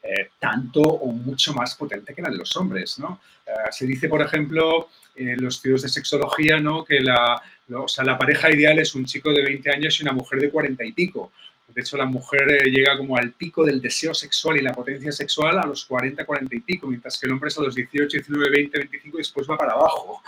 eh, 0.07 0.33
tanto 0.39 0.83
o 0.83 1.13
mucho 1.13 1.55
más 1.55 1.75
potente 1.77 2.15
que 2.15 2.21
la 2.21 2.29
de 2.29 2.37
los 2.37 2.55
hombres. 2.57 2.99
¿no? 2.99 3.21
Eh, 3.47 3.51
se 3.71 3.87
dice, 3.87 4.07
por 4.07 4.21
ejemplo, 4.21 4.91
en 5.17 5.43
los 5.43 5.57
estudios 5.57 5.81
de 5.81 5.89
sexología, 5.89 6.61
¿no? 6.61 6.85
que 6.85 7.01
la, 7.01 7.41
o 7.73 7.89
sea, 7.89 8.05
la 8.05 8.19
pareja 8.19 8.51
ideal 8.51 8.79
es 8.79 8.95
un 8.95 9.07
chico 9.07 9.33
de 9.33 9.43
20 9.43 9.71
años 9.71 9.99
y 9.99 10.03
una 10.03 10.13
mujer 10.13 10.41
de 10.41 10.51
40 10.51 10.85
y 10.85 10.93
pico. 10.93 11.33
De 11.69 11.81
hecho, 11.81 11.97
la 11.97 12.05
mujer 12.05 12.43
eh, 12.51 12.71
llega 12.71 12.99
como 12.99 13.17
al 13.17 13.33
pico 13.33 13.65
del 13.65 13.81
deseo 13.81 14.13
sexual 14.13 14.59
y 14.59 14.63
la 14.63 14.73
potencia 14.73 15.11
sexual 15.11 15.59
a 15.59 15.67
los 15.67 15.87
40, 15.87 16.27
40 16.27 16.55
y 16.55 16.61
pico, 16.61 16.87
mientras 16.87 17.19
que 17.19 17.27
el 17.27 17.33
hombre 17.33 17.49
es 17.49 17.59
a 17.59 17.63
los 17.63 17.75
18, 17.75 18.19
19, 18.19 18.51
20, 18.51 18.79
25 18.79 19.17
y 19.17 19.21
después 19.21 19.49
va 19.49 19.57
para 19.57 19.73
abajo. 19.73 20.23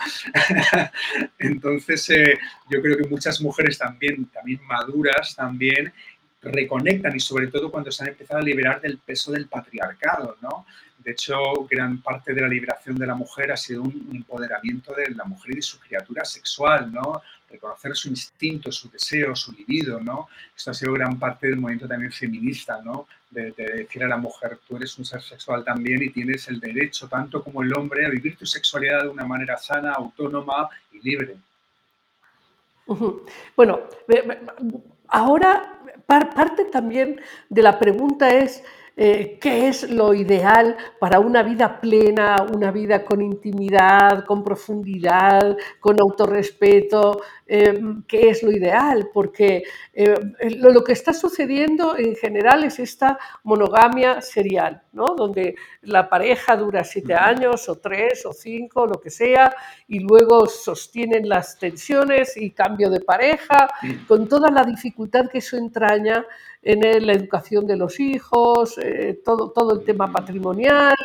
Entonces, 1.37 2.09
yo 2.69 2.81
creo 2.81 2.97
que 2.97 3.07
muchas 3.07 3.39
mujeres 3.39 3.77
también, 3.77 4.25
también 4.25 4.59
maduras, 4.65 5.35
también 5.35 5.93
reconectan 6.41 7.15
y 7.15 7.19
sobre 7.19 7.47
todo 7.47 7.71
cuando 7.71 7.91
se 7.91 8.03
han 8.03 8.09
empezado 8.09 8.39
a 8.39 8.43
liberar 8.43 8.81
del 8.81 8.99
peso 8.99 9.31
del 9.31 9.47
patriarcado, 9.47 10.37
¿no? 10.41 10.65
De 11.07 11.11
hecho, 11.13 11.37
gran 11.69 12.01
parte 12.01 12.33
de 12.33 12.41
la 12.41 12.49
liberación 12.49 12.97
de 12.97 13.07
la 13.07 13.15
mujer 13.15 13.51
ha 13.51 13.55
sido 13.55 13.83
un 13.83 14.09
empoderamiento 14.13 14.93
de 14.93 15.09
la 15.11 15.23
mujer 15.23 15.53
y 15.53 15.55
de 15.55 15.61
su 15.61 15.79
criatura 15.79 16.25
sexual, 16.25 16.91
¿no? 16.91 17.21
Reconocer 17.49 17.95
su 17.95 18.09
instinto, 18.09 18.73
su 18.73 18.89
deseo, 18.89 19.33
su 19.33 19.53
libido, 19.53 20.01
¿no? 20.01 20.27
Esto 20.53 20.71
ha 20.71 20.73
sido 20.73 20.91
gran 20.91 21.17
parte 21.17 21.47
del 21.47 21.55
movimiento 21.55 21.87
también 21.87 22.11
feminista, 22.11 22.81
¿no? 22.83 23.07
De, 23.29 23.51
decir 23.51 24.03
a 24.03 24.07
la 24.09 24.17
mujer, 24.17 24.59
tú 24.67 24.75
eres 24.75 24.97
un 24.97 25.05
ser 25.05 25.21
sexual 25.21 25.63
también 25.63 26.03
y 26.03 26.09
tienes 26.09 26.47
el 26.49 26.59
derecho, 26.59 27.07
tanto 27.07 27.41
como 27.41 27.63
el 27.63 27.73
hombre, 27.73 28.05
a 28.05 28.09
vivir 28.09 28.35
tu 28.35 28.45
sexualidad 28.45 29.03
de 29.03 29.07
una 29.09 29.25
manera 29.25 29.57
sana, 29.57 29.93
autónoma 29.93 30.67
y 30.91 30.99
libre. 30.99 31.37
Bueno, 33.55 33.79
ahora 35.07 35.76
parte 36.07 36.65
también 36.65 37.21
de 37.49 37.61
la 37.61 37.77
pregunta 37.79 38.29
es 38.29 38.63
eh, 38.99 39.37
qué 39.39 39.67
es 39.67 39.91
lo 39.91 40.15
ideal 40.15 40.75
para 40.99 41.19
una 41.19 41.43
vida 41.43 41.79
plena, 41.79 42.37
una 42.51 42.71
vida 42.71 43.05
con 43.05 43.21
intimidad, 43.21 44.25
con 44.25 44.43
profundidad, 44.43 45.55
con 45.79 46.01
autorrespeto, 46.01 47.21
eh, 47.45 47.79
qué 48.07 48.29
es 48.31 48.41
lo 48.41 48.51
ideal, 48.51 49.09
porque 49.13 49.61
eh, 49.93 50.15
lo, 50.57 50.83
que 50.83 50.93
está 50.93 51.13
sucediendo 51.13 51.95
en 51.95 52.15
general 52.15 52.63
es 52.63 52.79
esta 52.79 53.19
monogamia 53.43 54.19
serial, 54.19 54.81
¿no? 54.93 55.13
donde 55.15 55.53
la 55.83 56.09
pareja 56.09 56.57
dura 56.57 56.83
siete 56.83 57.13
años 57.13 57.69
o 57.69 57.75
tres 57.75 58.25
o 58.25 58.33
cinco, 58.33 58.87
lo 58.87 58.99
que 58.99 59.11
sea, 59.11 59.55
y 59.87 59.99
luego 59.99 60.47
sostienen 60.47 61.29
las 61.29 61.59
tensiones 61.59 62.35
y 62.35 62.49
cambio 62.49 62.89
de 62.89 63.01
pareja, 63.01 63.67
con 64.07 64.27
toda 64.27 64.49
la 64.49 64.63
dificultad 64.63 65.29
que 65.31 65.37
eso 65.37 65.55
entraña 65.55 66.25
en 66.67 67.05
la 67.05 67.13
educación 67.13 67.65
de 67.65 67.77
los 67.77 67.99
hijos, 67.99 68.77
eh, 68.77 69.21
todo, 69.23 69.51
todo 69.51 69.79
el 69.79 69.85
tema 69.85 70.11
patrimonial. 70.11 70.95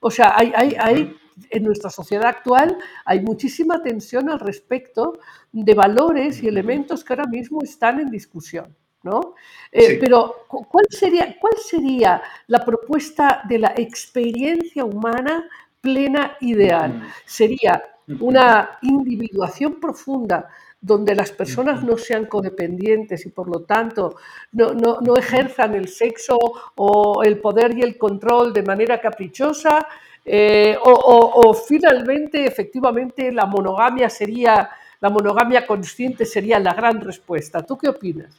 O 0.00 0.10
sea, 0.10 0.34
hay, 0.36 0.52
hay, 0.56 0.74
hay, 0.78 1.16
en 1.50 1.62
nuestra 1.62 1.90
sociedad 1.90 2.26
actual 2.26 2.76
hay 3.04 3.20
muchísima 3.20 3.82
tensión 3.82 4.28
al 4.28 4.40
respecto 4.40 5.20
de 5.52 5.74
valores 5.74 6.42
y 6.42 6.48
elementos 6.48 7.04
que 7.04 7.12
ahora 7.12 7.26
mismo 7.26 7.62
están 7.62 8.00
en 8.00 8.10
discusión. 8.10 8.76
¿no? 9.04 9.34
Eh, 9.70 9.98
pero, 10.00 10.46
¿cuál 10.48 10.86
sería, 10.88 11.36
¿cuál 11.40 11.54
sería 11.56 12.22
la 12.46 12.64
propuesta 12.64 13.42
de 13.48 13.58
la 13.58 13.74
experiencia 13.76 14.84
humana 14.84 15.48
plena 15.80 16.36
ideal? 16.40 17.08
Sería 17.24 17.82
una 18.20 18.78
individuación 18.82 19.80
profunda 19.80 20.48
donde 20.82 21.14
las 21.14 21.30
personas 21.30 21.84
no 21.84 21.96
sean 21.96 22.26
codependientes 22.26 23.24
y 23.24 23.30
por 23.30 23.48
lo 23.48 23.60
tanto 23.60 24.16
no, 24.50 24.74
no, 24.74 25.16
ejerzan 25.16 25.76
el 25.76 25.86
sexo 25.88 26.36
o 26.74 27.22
el 27.22 27.38
poder 27.38 27.78
y 27.78 27.82
el 27.82 27.96
control 27.96 28.52
de 28.52 28.64
manera 28.64 29.00
caprichosa, 29.00 29.86
eh, 30.24 30.76
o, 30.82 31.54
finalmente, 31.54 32.44
efectivamente, 32.44 33.30
la 33.32 33.46
monogamia 33.46 34.10
sería, 34.10 34.70
la 35.00 35.08
monogamia 35.08 35.66
consciente 35.66 36.24
sería 36.24 36.58
la 36.58 36.74
gran 36.74 37.00
respuesta. 37.00 37.62
¿Tú 37.64 37.78
qué 37.78 37.88
opinas? 37.88 38.34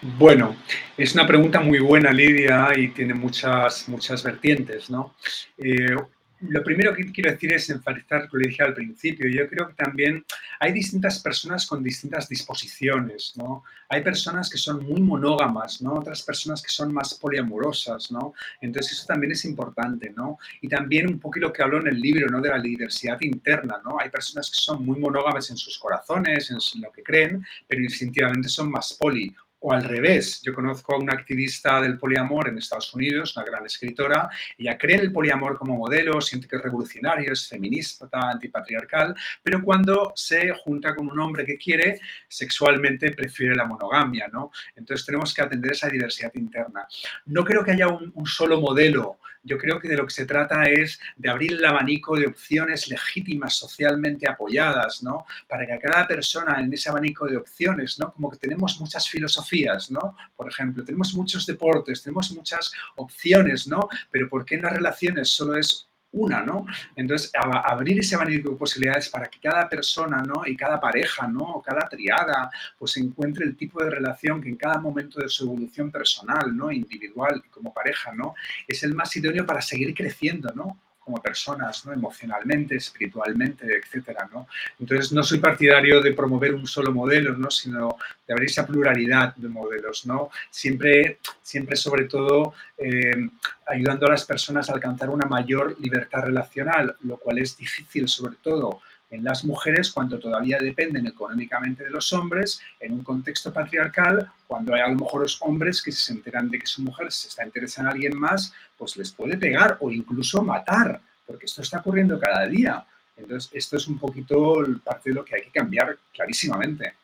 Bueno, 0.00 0.56
es 0.96 1.14
una 1.14 1.26
pregunta 1.26 1.60
muy 1.60 1.80
buena, 1.80 2.12
Lidia, 2.12 2.68
y 2.76 2.88
tiene 2.88 3.14
muchas, 3.14 3.88
muchas 3.88 4.22
vertientes, 4.22 4.90
¿no? 4.90 5.14
Eh, 5.56 5.96
lo 6.40 6.62
primero 6.62 6.94
que 6.94 7.10
quiero 7.10 7.32
decir 7.32 7.52
es 7.52 7.68
enfatizar 7.70 8.22
lo 8.22 8.38
que 8.38 8.48
dije 8.48 8.62
al 8.62 8.74
principio. 8.74 9.28
Yo 9.28 9.48
creo 9.48 9.68
que 9.68 9.74
también 9.74 10.24
hay 10.60 10.72
distintas 10.72 11.20
personas 11.20 11.66
con 11.66 11.82
distintas 11.82 12.28
disposiciones, 12.28 13.32
¿no? 13.36 13.64
Hay 13.88 14.02
personas 14.02 14.48
que 14.48 14.58
son 14.58 14.84
muy 14.84 15.00
monógamas, 15.00 15.82
¿no? 15.82 15.94
Otras 15.94 16.22
personas 16.22 16.62
que 16.62 16.70
son 16.70 16.92
más 16.92 17.14
poliamorosas, 17.14 18.10
¿no? 18.12 18.34
Entonces 18.60 18.92
eso 18.92 19.06
también 19.06 19.32
es 19.32 19.44
importante, 19.44 20.10
¿no? 20.10 20.38
Y 20.60 20.68
también 20.68 21.08
un 21.08 21.18
poco 21.18 21.38
lo 21.40 21.52
que 21.52 21.62
hablo 21.62 21.80
en 21.80 21.88
el 21.88 22.00
libro, 22.00 22.28
¿no? 22.28 22.40
De 22.40 22.50
la 22.50 22.60
diversidad 22.60 23.20
interna, 23.20 23.80
¿no? 23.84 23.98
Hay 24.00 24.10
personas 24.10 24.50
que 24.50 24.60
son 24.60 24.84
muy 24.84 24.98
monógamas 24.98 25.50
en 25.50 25.56
sus 25.56 25.78
corazones, 25.78 26.50
en 26.50 26.82
lo 26.82 26.92
que 26.92 27.02
creen, 27.02 27.44
pero 27.66 27.82
instintivamente 27.82 28.48
son 28.48 28.70
más 28.70 28.94
poli 28.94 29.34
o 29.60 29.72
al 29.72 29.84
revés, 29.84 30.40
yo 30.42 30.54
conozco 30.54 30.94
a 30.94 30.98
una 30.98 31.14
activista 31.14 31.80
del 31.80 31.98
poliamor 31.98 32.48
en 32.48 32.58
Estados 32.58 32.94
Unidos, 32.94 33.36
una 33.36 33.44
gran 33.44 33.66
escritora, 33.66 34.30
ella 34.56 34.78
cree 34.78 34.96
en 34.96 35.02
el 35.02 35.12
poliamor 35.12 35.58
como 35.58 35.76
modelo, 35.76 36.20
siente 36.20 36.46
que 36.46 36.56
es 36.56 36.62
revolucionario, 36.62 37.32
es 37.32 37.48
feminista, 37.48 38.08
antipatriarcal, 38.12 39.14
pero 39.42 39.62
cuando 39.62 40.12
se 40.14 40.52
junta 40.54 40.94
con 40.94 41.08
un 41.08 41.18
hombre 41.18 41.44
que 41.44 41.58
quiere, 41.58 42.00
sexualmente 42.28 43.10
prefiere 43.12 43.56
la 43.56 43.64
monogamia, 43.64 44.28
¿no? 44.28 44.50
Entonces 44.76 45.04
tenemos 45.04 45.34
que 45.34 45.42
atender 45.42 45.72
esa 45.72 45.88
diversidad 45.88 46.32
interna. 46.34 46.86
No 47.26 47.44
creo 47.44 47.64
que 47.64 47.72
haya 47.72 47.88
un, 47.88 48.12
un 48.14 48.26
solo 48.26 48.60
modelo 48.60 49.18
yo 49.42 49.58
creo 49.58 49.80
que 49.80 49.88
de 49.88 49.96
lo 49.96 50.06
que 50.06 50.14
se 50.14 50.26
trata 50.26 50.64
es 50.64 51.00
de 51.16 51.30
abrir 51.30 51.52
el 51.52 51.64
abanico 51.64 52.16
de 52.16 52.26
opciones 52.26 52.88
legítimas, 52.88 53.54
socialmente 53.54 54.28
apoyadas, 54.28 55.02
¿no? 55.02 55.24
Para 55.48 55.66
que 55.66 55.78
cada 55.78 56.06
persona 56.06 56.60
en 56.60 56.72
ese 56.72 56.88
abanico 56.88 57.26
de 57.26 57.36
opciones, 57.36 57.98
¿no? 57.98 58.12
Como 58.12 58.30
que 58.30 58.38
tenemos 58.38 58.80
muchas 58.80 59.08
filosofías, 59.08 59.90
¿no? 59.90 60.16
Por 60.36 60.48
ejemplo, 60.48 60.84
tenemos 60.84 61.14
muchos 61.14 61.46
deportes, 61.46 62.02
tenemos 62.02 62.30
muchas 62.32 62.72
opciones, 62.96 63.66
¿no? 63.66 63.88
Pero 64.10 64.28
¿por 64.28 64.44
qué 64.44 64.56
en 64.56 64.62
las 64.62 64.72
relaciones 64.72 65.28
solo 65.30 65.56
es 65.56 65.87
una, 66.12 66.42
¿no? 66.42 66.66
Entonces, 66.96 67.30
abrir 67.34 68.00
ese 68.00 68.14
abanico 68.14 68.50
de 68.50 68.56
posibilidades 68.56 69.08
para 69.08 69.26
que 69.26 69.40
cada 69.40 69.68
persona, 69.68 70.22
¿no? 70.22 70.46
Y 70.46 70.56
cada 70.56 70.80
pareja, 70.80 71.28
¿no? 71.28 71.40
O 71.40 71.62
cada 71.62 71.88
triada, 71.88 72.50
pues 72.78 72.96
encuentre 72.96 73.44
el 73.44 73.56
tipo 73.56 73.82
de 73.82 73.90
relación 73.90 74.40
que 74.40 74.48
en 74.48 74.56
cada 74.56 74.78
momento 74.78 75.20
de 75.20 75.28
su 75.28 75.44
evolución 75.44 75.90
personal, 75.90 76.56
¿no? 76.56 76.72
Individual 76.72 77.42
como 77.50 77.72
pareja, 77.72 78.12
¿no? 78.12 78.34
Es 78.66 78.82
el 78.82 78.94
más 78.94 79.14
idóneo 79.16 79.44
para 79.44 79.60
seguir 79.60 79.94
creciendo, 79.94 80.50
¿no? 80.54 80.78
Como 81.08 81.22
personas, 81.22 81.86
¿no? 81.86 81.94
emocionalmente, 81.94 82.76
espiritualmente, 82.76 83.64
etcétera, 83.78 84.28
¿no? 84.30 84.46
Entonces, 84.78 85.10
no 85.10 85.22
soy 85.22 85.38
partidario 85.38 86.02
de 86.02 86.12
promover 86.12 86.54
un 86.54 86.66
solo 86.66 86.92
modelo, 86.92 87.34
¿no? 87.34 87.50
sino 87.50 87.96
de 88.26 88.34
abrir 88.34 88.50
esa 88.50 88.66
pluralidad 88.66 89.34
de 89.34 89.48
modelos, 89.48 90.04
¿no? 90.04 90.28
Siempre, 90.50 91.18
siempre 91.40 91.76
sobre 91.76 92.04
todo, 92.04 92.52
eh, 92.76 93.26
ayudando 93.66 94.06
a 94.06 94.10
las 94.10 94.26
personas 94.26 94.68
a 94.68 94.74
alcanzar 94.74 95.08
una 95.08 95.24
mayor 95.24 95.76
libertad 95.80 96.24
relacional, 96.24 96.94
lo 97.04 97.16
cual 97.16 97.38
es 97.38 97.56
difícil, 97.56 98.06
sobre 98.06 98.36
todo, 98.42 98.82
en 99.10 99.24
las 99.24 99.44
mujeres 99.44 99.90
cuando 99.90 100.18
todavía 100.18 100.58
dependen 100.58 101.06
económicamente 101.06 101.84
de 101.84 101.90
los 101.90 102.12
hombres, 102.12 102.60
en 102.80 102.92
un 102.92 103.02
contexto 103.02 103.52
patriarcal, 103.52 104.30
cuando 104.46 104.74
hay 104.74 104.82
a 104.82 104.88
lo 104.88 104.96
mejor 104.96 105.22
los 105.22 105.40
hombres 105.42 105.82
que 105.82 105.92
se 105.92 106.12
enteran 106.12 106.50
de 106.50 106.58
que 106.58 106.66
su 106.66 106.82
mujer 106.82 107.10
se 107.10 107.28
está 107.28 107.44
interesando 107.44 107.90
en 107.90 107.94
alguien 107.94 108.18
más, 108.18 108.52
pues 108.76 108.96
les 108.96 109.12
puede 109.12 109.36
pegar 109.36 109.78
o 109.80 109.90
incluso 109.90 110.42
matar, 110.42 111.00
porque 111.26 111.46
esto 111.46 111.62
está 111.62 111.78
ocurriendo 111.80 112.18
cada 112.18 112.46
día. 112.46 112.84
Entonces, 113.16 113.50
esto 113.52 113.76
es 113.76 113.88
un 113.88 113.98
poquito 113.98 114.64
parte 114.84 115.10
de 115.10 115.14
lo 115.14 115.24
que 115.24 115.36
hay 115.36 115.42
que 115.42 115.50
cambiar 115.50 115.96
clarísimamente. 116.14 116.94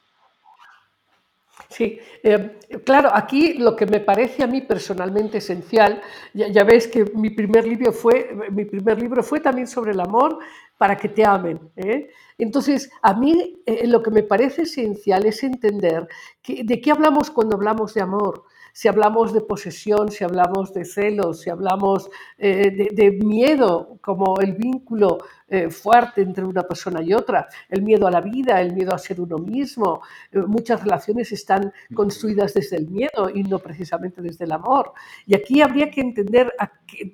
Sí, 1.68 1.98
eh, 2.22 2.58
claro, 2.84 3.10
aquí 3.12 3.54
lo 3.54 3.74
que 3.74 3.86
me 3.86 4.00
parece 4.00 4.42
a 4.42 4.46
mí 4.46 4.60
personalmente 4.60 5.38
esencial, 5.38 6.02
ya, 6.32 6.48
ya, 6.48 6.62
veis 6.62 6.86
que 6.86 7.04
mi 7.14 7.30
primer 7.30 7.66
libro 7.66 7.92
fue, 7.92 8.30
mi 8.50 8.64
primer 8.64 9.00
libro 9.00 9.22
fue 9.22 9.40
también 9.40 9.66
sobre 9.66 9.92
el 9.92 10.00
amor 10.00 10.38
para 10.78 10.96
que 10.96 11.08
te 11.08 11.24
amen. 11.24 11.60
¿eh? 11.76 12.08
Entonces, 12.38 12.90
a 13.02 13.14
mí 13.14 13.62
eh, 13.66 13.86
lo 13.86 14.02
que 14.02 14.10
me 14.10 14.22
parece 14.22 14.62
esencial 14.62 15.26
es 15.26 15.42
entender 15.42 16.08
que, 16.42 16.64
de 16.64 16.80
qué 16.80 16.90
hablamos 16.90 17.30
cuando 17.30 17.56
hablamos 17.56 17.94
de 17.94 18.02
amor 18.02 18.44
si 18.74 18.88
hablamos 18.88 19.32
de 19.32 19.40
posesión, 19.40 20.10
si 20.10 20.24
hablamos 20.24 20.74
de 20.74 20.84
celos, 20.84 21.42
si 21.42 21.48
hablamos 21.48 22.10
eh, 22.36 22.88
de, 22.92 23.10
miedo 23.12 23.98
como 24.00 24.40
el 24.40 24.54
vínculo 24.54 25.18
eh, 25.46 25.70
fuerte 25.70 26.22
entre 26.22 26.44
una 26.44 26.64
persona 26.64 27.00
y 27.00 27.14
otra, 27.14 27.46
el 27.68 27.82
miedo 27.82 28.08
a 28.08 28.10
la 28.10 28.20
vida, 28.20 28.60
el 28.60 28.74
miedo 28.74 28.92
a 28.92 28.98
ser 28.98 29.20
uno 29.20 29.38
mismo. 29.38 30.02
Eh, 30.32 30.40
muchas 30.40 30.82
relaciones 30.82 31.30
están 31.30 31.72
construidas 31.94 32.52
desde 32.52 32.78
el 32.78 32.88
miedo 32.88 33.30
y 33.32 33.44
no 33.44 33.60
precisamente 33.60 34.20
desde 34.20 34.44
el 34.44 34.50
amor. 34.50 34.92
Y 35.24 35.36
aquí 35.36 35.62
habría 35.62 35.88
que 35.88 36.00
entender 36.00 36.52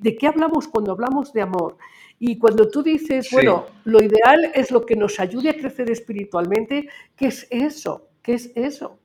de 0.00 0.16
qué 0.16 0.28
hablamos 0.28 0.66
cuando 0.66 0.92
hablamos 0.92 1.30
de 1.34 1.42
amor. 1.42 1.76
Y 2.22 2.38
cuando 2.38 2.68
tú 2.68 2.82
dices, 2.82 3.30
bueno, 3.32 3.66
lo 3.84 4.02
ideal 4.02 4.52
es 4.54 4.70
lo 4.70 4.84
que 4.84 4.94
nos 4.94 5.18
ayude 5.18 5.48
a 5.48 5.54
crecer 5.54 5.90
espiritualmente, 5.90 6.86
¿qué 7.16 7.28
es 7.28 7.46
eso? 7.50 8.10
¿Qué 8.22 8.34
es 8.34 8.52
eso? 8.54 9.00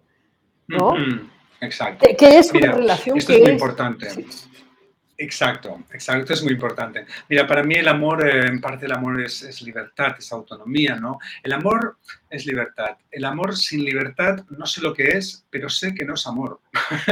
¿No? 0.68 0.95
Exacto. 1.61 2.05
¿Qué, 2.18 2.38
es 2.38 2.51
una 2.51 2.74
relación? 2.74 3.18
Esto 3.18 3.32
es 3.32 3.41
muy 3.41 3.51
importante. 3.51 4.07
Exacto, 5.18 5.82
exacto, 5.93 6.34
es 6.34 6.43
muy 6.43 6.51
importante. 6.51 7.05
Mira, 7.30 7.47
para 7.47 7.63
mí 7.63 7.76
el 7.76 7.88
amor, 7.88 8.28
eh, 8.28 8.47
en 8.47 8.59
parte 8.59 8.86
el 8.86 8.91
amor 8.91 9.22
es, 9.22 9.43
es, 9.43 9.61
libertad, 9.61 10.16
es 10.20 10.30
autonomía, 10.34 10.95
¿no? 10.95 11.20
El 11.41 11.53
amor 11.53 11.99
es 12.30 12.45
libertad. 12.45 12.97
El 13.11 13.26
amor 13.26 13.55
sin 13.55 13.84
libertad 13.84 14.43
no 14.49 14.65
sé 14.65 14.82
lo 14.82 14.93
que 14.93 15.09
es, 15.09 15.45
pero 15.49 15.69
sé 15.69 15.93
que 15.93 16.05
no 16.05 16.15
es 16.15 16.28
amor. 16.28 16.59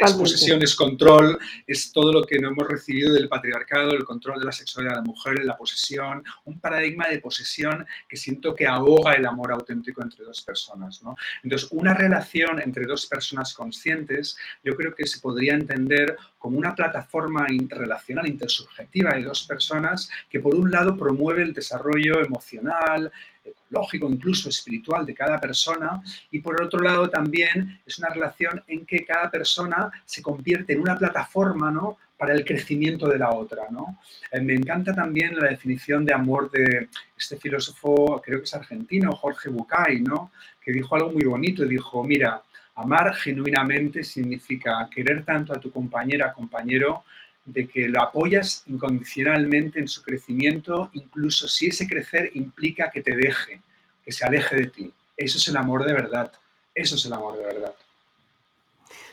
es 0.00 0.12
posesión, 0.12 0.62
es 0.62 0.74
control, 0.74 1.38
es 1.66 1.92
todo 1.92 2.12
lo 2.12 2.24
que 2.24 2.38
no 2.38 2.48
hemos 2.48 2.68
recibido 2.68 3.14
del 3.14 3.28
patriarcado, 3.28 3.92
el 3.92 4.04
control 4.04 4.40
de 4.40 4.46
la 4.46 4.52
sexualidad 4.52 4.94
de 4.94 5.00
la 5.00 5.06
mujer, 5.06 5.44
la 5.44 5.56
posesión, 5.56 6.22
un 6.44 6.60
paradigma 6.60 7.08
de 7.08 7.20
posesión 7.20 7.86
que 8.08 8.16
siento 8.16 8.54
que 8.54 8.66
ahoga 8.66 9.12
el 9.12 9.26
amor 9.26 9.52
auténtico 9.52 10.02
entre 10.02 10.24
dos 10.24 10.42
personas, 10.42 11.02
¿no? 11.02 11.16
Entonces, 11.42 11.68
una 11.72 11.94
relación 11.94 12.60
entre 12.60 12.86
dos 12.86 13.06
personas 13.06 13.54
conscientes, 13.54 14.36
yo 14.62 14.74
creo 14.76 14.94
que 14.94 15.06
se 15.06 15.20
podría 15.20 15.54
entender 15.54 16.16
como 16.38 16.58
una 16.58 16.74
plataforma 16.74 17.46
interrelacional, 17.50 18.28
intersubjetiva 18.28 19.14
de 19.14 19.22
dos 19.22 19.46
personas 19.46 20.10
que 20.28 20.40
por 20.40 20.54
un 20.54 20.70
lado 20.70 20.96
promueve 20.96 21.42
el 21.42 21.54
desarrollo 21.54 22.20
emocional, 22.20 23.10
ecológico, 23.44 24.08
incluso 24.08 24.48
espiritual 24.48 25.04
de 25.04 25.14
cada 25.14 25.40
persona 25.40 26.02
y 26.30 26.40
por 26.40 26.62
otro 26.62 26.80
lado 26.80 27.08
también 27.08 27.80
es 27.86 27.98
una 27.98 28.08
relación 28.08 28.62
en 28.66 28.86
que 28.86 29.04
cada 29.04 29.30
persona 29.30 29.90
se 30.04 30.22
convierte 30.22 30.72
en 30.72 30.80
una 30.80 30.98
plataforma 30.98 31.70
¿no? 31.70 31.98
para 32.16 32.32
el 32.32 32.44
crecimiento 32.44 33.08
de 33.08 33.18
la 33.18 33.32
otra. 33.32 33.64
¿no? 33.70 33.98
Eh, 34.30 34.40
me 34.40 34.54
encanta 34.54 34.94
también 34.94 35.36
la 35.36 35.48
definición 35.48 36.04
de 36.04 36.14
amor 36.14 36.50
de 36.50 36.88
este 37.16 37.36
filósofo, 37.36 38.20
creo 38.24 38.38
que 38.38 38.44
es 38.44 38.54
argentino, 38.54 39.12
Jorge 39.12 39.48
Bucay, 39.50 40.00
¿no? 40.00 40.30
que 40.60 40.72
dijo 40.72 40.94
algo 40.94 41.10
muy 41.10 41.24
bonito, 41.24 41.64
dijo, 41.64 42.02
mira, 42.04 42.42
Amar 42.76 43.14
genuinamente 43.14 44.02
significa 44.02 44.88
querer 44.92 45.24
tanto 45.24 45.52
a 45.52 45.60
tu 45.60 45.70
compañera, 45.70 46.32
compañero, 46.32 47.04
de 47.44 47.68
que 47.68 47.88
lo 47.88 48.02
apoyas 48.02 48.64
incondicionalmente 48.66 49.78
en 49.78 49.88
su 49.88 50.02
crecimiento, 50.02 50.90
incluso 50.94 51.46
si 51.48 51.66
ese 51.66 51.86
crecer 51.86 52.30
implica 52.34 52.90
que 52.90 53.02
te 53.02 53.14
deje, 53.14 53.60
que 54.04 54.12
se 54.12 54.24
aleje 54.24 54.56
de 54.56 54.66
ti. 54.66 54.92
Eso 55.16 55.38
es 55.38 55.48
el 55.48 55.56
amor 55.56 55.84
de 55.84 55.92
verdad. 55.92 56.32
Eso 56.74 56.96
es 56.96 57.04
el 57.04 57.12
amor 57.12 57.36
de 57.36 57.44
verdad. 57.44 57.74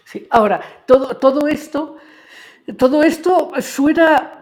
Sí, 0.05 0.27
ahora, 0.29 0.83
todo, 0.85 1.17
todo 1.17 1.47
esto, 1.47 1.97
todo 2.77 3.03
esto 3.03 3.51
suena 3.61 4.40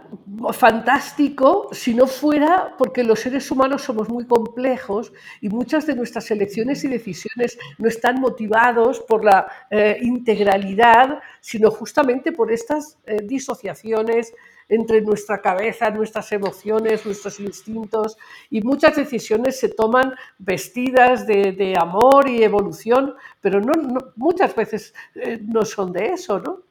fantástico 0.54 1.70
si 1.72 1.94
no 1.94 2.08
fuera 2.08 2.76
porque 2.78 3.04
los 3.04 3.20
seres 3.20 3.50
humanos 3.52 3.84
somos 3.84 4.10
muy 4.10 4.26
complejos 4.26 5.12
y 5.42 5.50
muchas 5.50 5.86
de 5.86 5.96
nuestras 5.96 6.30
elecciones 6.32 6.84
y 6.84 6.88
decisiones 6.88 7.58
no 7.78 7.88
están 7.88 8.20
motivados 8.22 9.00
por 9.02 9.24
la 9.26 9.48
eh, 9.70 9.98
integralidad, 10.02 11.20
sino 11.42 11.72
justamente 11.72 12.32
por 12.32 12.52
estas 12.52 12.98
eh, 13.06 13.18
disociaciones 13.24 14.34
entre 14.70 15.02
nuestra 15.02 15.42
cabeza, 15.42 15.90
nuestras 15.90 16.32
emociones, 16.32 17.06
nuestros 17.06 17.40
instintos 17.40 18.18
y 18.50 18.62
muchas 18.62 18.96
decisiones 18.96 19.60
se 19.60 19.70
toman 19.70 20.14
vestidas 20.38 21.26
de, 21.26 21.76
amor 21.78 22.30
y 22.30 22.44
evolución, 22.44 23.16
pero 23.42 23.60
no, 23.60 23.74
muchas 24.16 24.56
veces 24.56 24.94
eh, 25.16 25.40
no 25.42 25.66
son 25.66 25.92
de 25.92 26.14
eso, 26.14 26.40
¿no? 26.40 26.69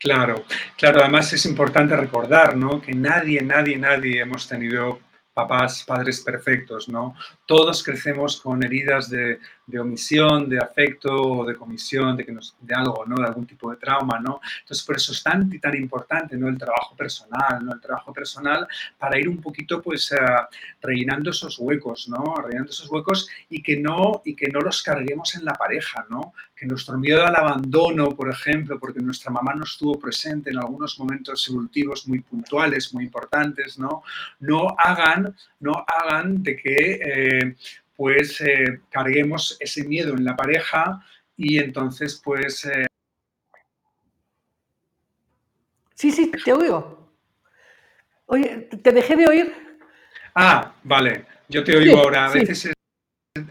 Claro, 0.00 0.46
claro, 0.78 1.00
además 1.02 1.30
es 1.34 1.44
importante 1.44 1.94
recordar, 1.94 2.56
¿no? 2.56 2.80
Que 2.80 2.92
nadie, 2.94 3.42
nadie, 3.42 3.76
nadie 3.76 4.22
hemos 4.22 4.48
tenido 4.48 4.98
papás, 5.34 5.84
padres 5.86 6.22
perfectos, 6.22 6.88
¿no? 6.88 7.14
Todos 7.46 7.82
crecemos 7.82 8.40
con 8.40 8.62
heridas 8.62 9.10
de, 9.10 9.38
de 9.70 9.78
omisión, 9.78 10.48
de 10.48 10.58
afecto 10.58 11.44
de 11.44 11.54
comisión, 11.54 12.16
de, 12.16 12.24
que 12.24 12.32
nos, 12.32 12.56
de 12.60 12.74
algo, 12.74 13.04
¿no? 13.06 13.16
De 13.16 13.26
algún 13.26 13.46
tipo 13.46 13.70
de 13.70 13.76
trauma, 13.76 14.18
¿no? 14.20 14.40
Entonces, 14.60 14.84
por 14.84 14.96
eso 14.96 15.12
es 15.12 15.22
tan, 15.22 15.48
tan 15.60 15.76
importante, 15.76 16.36
¿no? 16.36 16.48
El 16.48 16.58
trabajo 16.58 16.96
personal, 16.96 17.64
¿no? 17.64 17.72
El 17.72 17.80
trabajo 17.80 18.12
personal 18.12 18.66
para 18.98 19.18
ir 19.18 19.28
un 19.28 19.40
poquito, 19.40 19.80
pues, 19.80 20.12
uh, 20.12 20.46
rellenando 20.82 21.30
esos 21.30 21.58
huecos, 21.58 22.08
¿no? 22.08 22.34
Rellenando 22.36 22.70
esos 22.70 22.90
huecos 22.90 23.28
y 23.48 23.62
que 23.62 23.78
no, 23.78 24.22
y 24.24 24.34
que 24.34 24.48
no 24.48 24.60
los 24.60 24.82
carguemos 24.82 25.34
en 25.36 25.44
la 25.44 25.52
pareja, 25.52 26.06
¿no? 26.10 26.34
Que 26.56 26.66
nuestro 26.66 26.98
miedo 26.98 27.24
al 27.24 27.36
abandono, 27.36 28.10
por 28.10 28.30
ejemplo, 28.30 28.78
porque 28.78 29.00
nuestra 29.00 29.30
mamá 29.30 29.54
no 29.54 29.64
estuvo 29.64 29.98
presente 29.98 30.50
en 30.50 30.58
algunos 30.58 30.98
momentos 30.98 31.46
evolutivos 31.48 32.06
muy 32.08 32.20
puntuales, 32.20 32.92
muy 32.92 33.04
importantes, 33.04 33.78
¿no? 33.78 34.02
No 34.40 34.74
hagan, 34.76 35.34
no 35.60 35.84
hagan 35.86 36.42
de 36.42 36.56
que... 36.56 37.00
Eh, 37.04 37.56
pues 38.00 38.40
eh, 38.40 38.80
carguemos 38.88 39.58
ese 39.60 39.84
miedo 39.84 40.14
en 40.14 40.24
la 40.24 40.34
pareja 40.34 41.04
y 41.36 41.58
entonces 41.58 42.18
pues... 42.24 42.64
Eh... 42.64 42.86
Sí, 45.92 46.10
sí, 46.10 46.32
te 46.42 46.50
oigo. 46.54 47.12
Oye, 48.24 48.70
te 48.82 48.92
dejé 48.92 49.16
de 49.16 49.26
oír. 49.26 49.78
Ah, 50.34 50.74
vale, 50.82 51.26
yo 51.50 51.62
te 51.62 51.76
oigo 51.76 51.96
sí, 51.96 52.00
ahora. 52.00 52.24
A 52.28 52.32
veces 52.32 52.58
sí. 52.60 52.70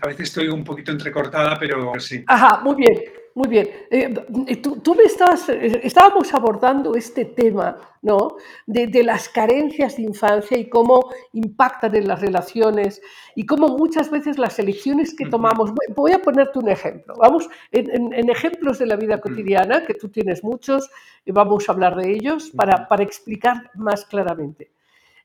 a 0.01 0.07
veces 0.07 0.29
estoy 0.29 0.47
un 0.47 0.63
poquito 0.63 0.91
entrecortada, 0.91 1.59
pero 1.59 1.99
sí. 1.99 2.23
Ajá, 2.25 2.59
muy 2.61 2.77
bien, 2.77 3.03
muy 3.39 3.47
bien. 3.47 3.69
Eh, 3.89 4.57
tú, 4.61 4.81
tú, 4.81 4.95
me 4.95 5.03
estabas, 5.03 5.47
eh, 5.47 5.79
estábamos 5.83 6.33
abordando 6.33 6.93
este 6.95 7.23
tema, 7.23 7.77
¿no? 8.01 8.35
De, 8.67 8.87
de, 8.87 9.01
las 9.01 9.29
carencias 9.29 9.95
de 9.95 10.03
infancia 10.03 10.57
y 10.57 10.67
cómo 10.67 11.09
impactan 11.31 11.95
en 11.95 12.09
las 12.09 12.19
relaciones 12.19 13.01
y 13.35 13.45
cómo 13.45 13.69
muchas 13.77 14.11
veces 14.11 14.37
las 14.37 14.59
elecciones 14.59 15.15
que 15.15 15.25
tomamos. 15.25 15.71
Voy 15.95 16.11
a 16.11 16.21
ponerte 16.21 16.59
un 16.59 16.67
ejemplo. 16.67 17.13
Vamos, 17.17 17.47
en, 17.71 17.89
en, 17.89 18.13
en 18.13 18.29
ejemplos 18.29 18.77
de 18.77 18.87
la 18.87 18.97
vida 18.97 19.21
cotidiana, 19.21 19.85
que 19.85 19.93
tú 19.93 20.09
tienes 20.09 20.43
muchos, 20.43 20.89
y 21.23 21.31
vamos 21.31 21.69
a 21.69 21.71
hablar 21.71 21.95
de 21.95 22.11
ellos 22.11 22.51
para, 22.53 22.89
para 22.89 23.03
explicar 23.03 23.71
más 23.75 24.03
claramente. 24.03 24.71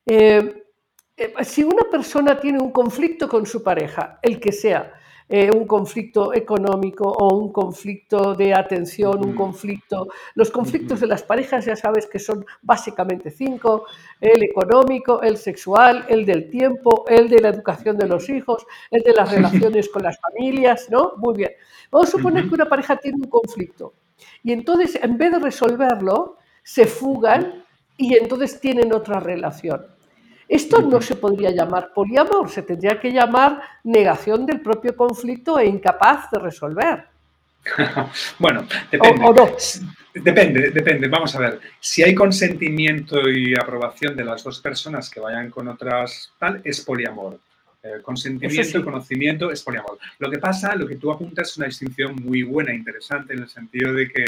Eh, 0.05 0.63
eh, 1.17 1.33
si 1.43 1.63
una 1.63 1.83
persona 1.91 2.39
tiene 2.39 2.59
un 2.61 2.71
conflicto 2.71 3.27
con 3.27 3.45
su 3.45 3.61
pareja, 3.61 4.19
el 4.21 4.39
que 4.39 4.53
sea, 4.53 4.93
eh, 5.27 5.49
un 5.51 5.65
conflicto 5.65 6.33
económico 6.33 7.09
o 7.09 7.35
un 7.35 7.51
conflicto 7.51 8.35
de 8.35 8.53
atención, 8.53 9.25
un 9.25 9.35
conflicto... 9.35 10.07
Los 10.35 10.51
conflictos 10.51 10.99
de 10.99 11.07
las 11.07 11.23
parejas 11.23 11.65
ya 11.65 11.75
sabes 11.75 12.07
que 12.07 12.19
son 12.19 12.45
básicamente 12.61 13.31
cinco, 13.31 13.85
el 14.21 14.43
económico, 14.43 15.21
el 15.21 15.37
sexual, 15.37 16.05
el 16.09 16.25
del 16.25 16.49
tiempo, 16.49 17.05
el 17.07 17.29
de 17.29 17.39
la 17.39 17.49
educación 17.49 17.97
de 17.97 18.07
los 18.07 18.29
hijos, 18.29 18.65
el 18.91 19.01
de 19.03 19.13
las 19.13 19.31
relaciones 19.35 19.89
con 19.89 20.03
las 20.03 20.19
familias, 20.19 20.87
¿no? 20.89 21.13
Muy 21.17 21.35
bien. 21.35 21.51
Vamos 21.91 22.09
a 22.09 22.11
suponer 22.11 22.47
que 22.47 22.55
una 22.55 22.65
pareja 22.65 22.97
tiene 22.97 23.17
un 23.17 23.29
conflicto 23.29 23.93
y 24.43 24.51
entonces 24.51 24.99
en 25.01 25.17
vez 25.17 25.31
de 25.31 25.39
resolverlo, 25.39 26.37
se 26.63 26.85
fugan 26.85 27.65
y 27.97 28.15
entonces 28.15 28.59
tienen 28.59 28.93
otra 28.93 29.19
relación. 29.19 29.85
Esto 30.47 30.81
no 30.81 31.01
se 31.01 31.15
podría 31.15 31.51
llamar 31.51 31.91
poliamor, 31.93 32.49
se 32.49 32.61
tendría 32.61 32.99
que 32.99 33.11
llamar 33.11 33.61
negación 33.83 34.45
del 34.45 34.61
propio 34.61 34.95
conflicto 34.95 35.57
e 35.59 35.65
incapaz 35.65 36.29
de 36.31 36.39
resolver. 36.39 37.05
bueno, 38.39 38.67
depende. 38.91 39.25
O, 39.25 39.29
o 39.29 39.33
no. 39.33 39.55
Depende, 40.13 40.69
depende. 40.71 41.07
Vamos 41.07 41.35
a 41.35 41.39
ver. 41.39 41.59
Si 41.79 42.03
hay 42.03 42.15
consentimiento 42.15 43.29
y 43.29 43.53
aprobación 43.55 44.15
de 44.15 44.23
las 44.23 44.43
dos 44.43 44.61
personas 44.61 45.09
que 45.09 45.19
vayan 45.19 45.49
con 45.49 45.67
otras 45.67 46.31
tal, 46.39 46.61
es 46.63 46.81
poliamor. 46.81 47.39
Eh, 47.83 48.01
consentimiento 48.01 48.79
y 48.79 48.83
conocimiento 48.83 49.51
es 49.51 49.61
poliamor. 49.61 49.99
Lo 50.19 50.31
que 50.31 50.39
pasa, 50.39 50.75
lo 50.75 50.87
que 50.87 50.95
tú 50.95 51.11
apuntas 51.11 51.49
es 51.49 51.57
una 51.57 51.67
distinción 51.67 52.15
muy 52.15 52.43
buena, 52.43 52.73
interesante, 52.73 53.33
en 53.33 53.43
el 53.43 53.49
sentido 53.49 53.93
de 53.93 54.09
que 54.09 54.25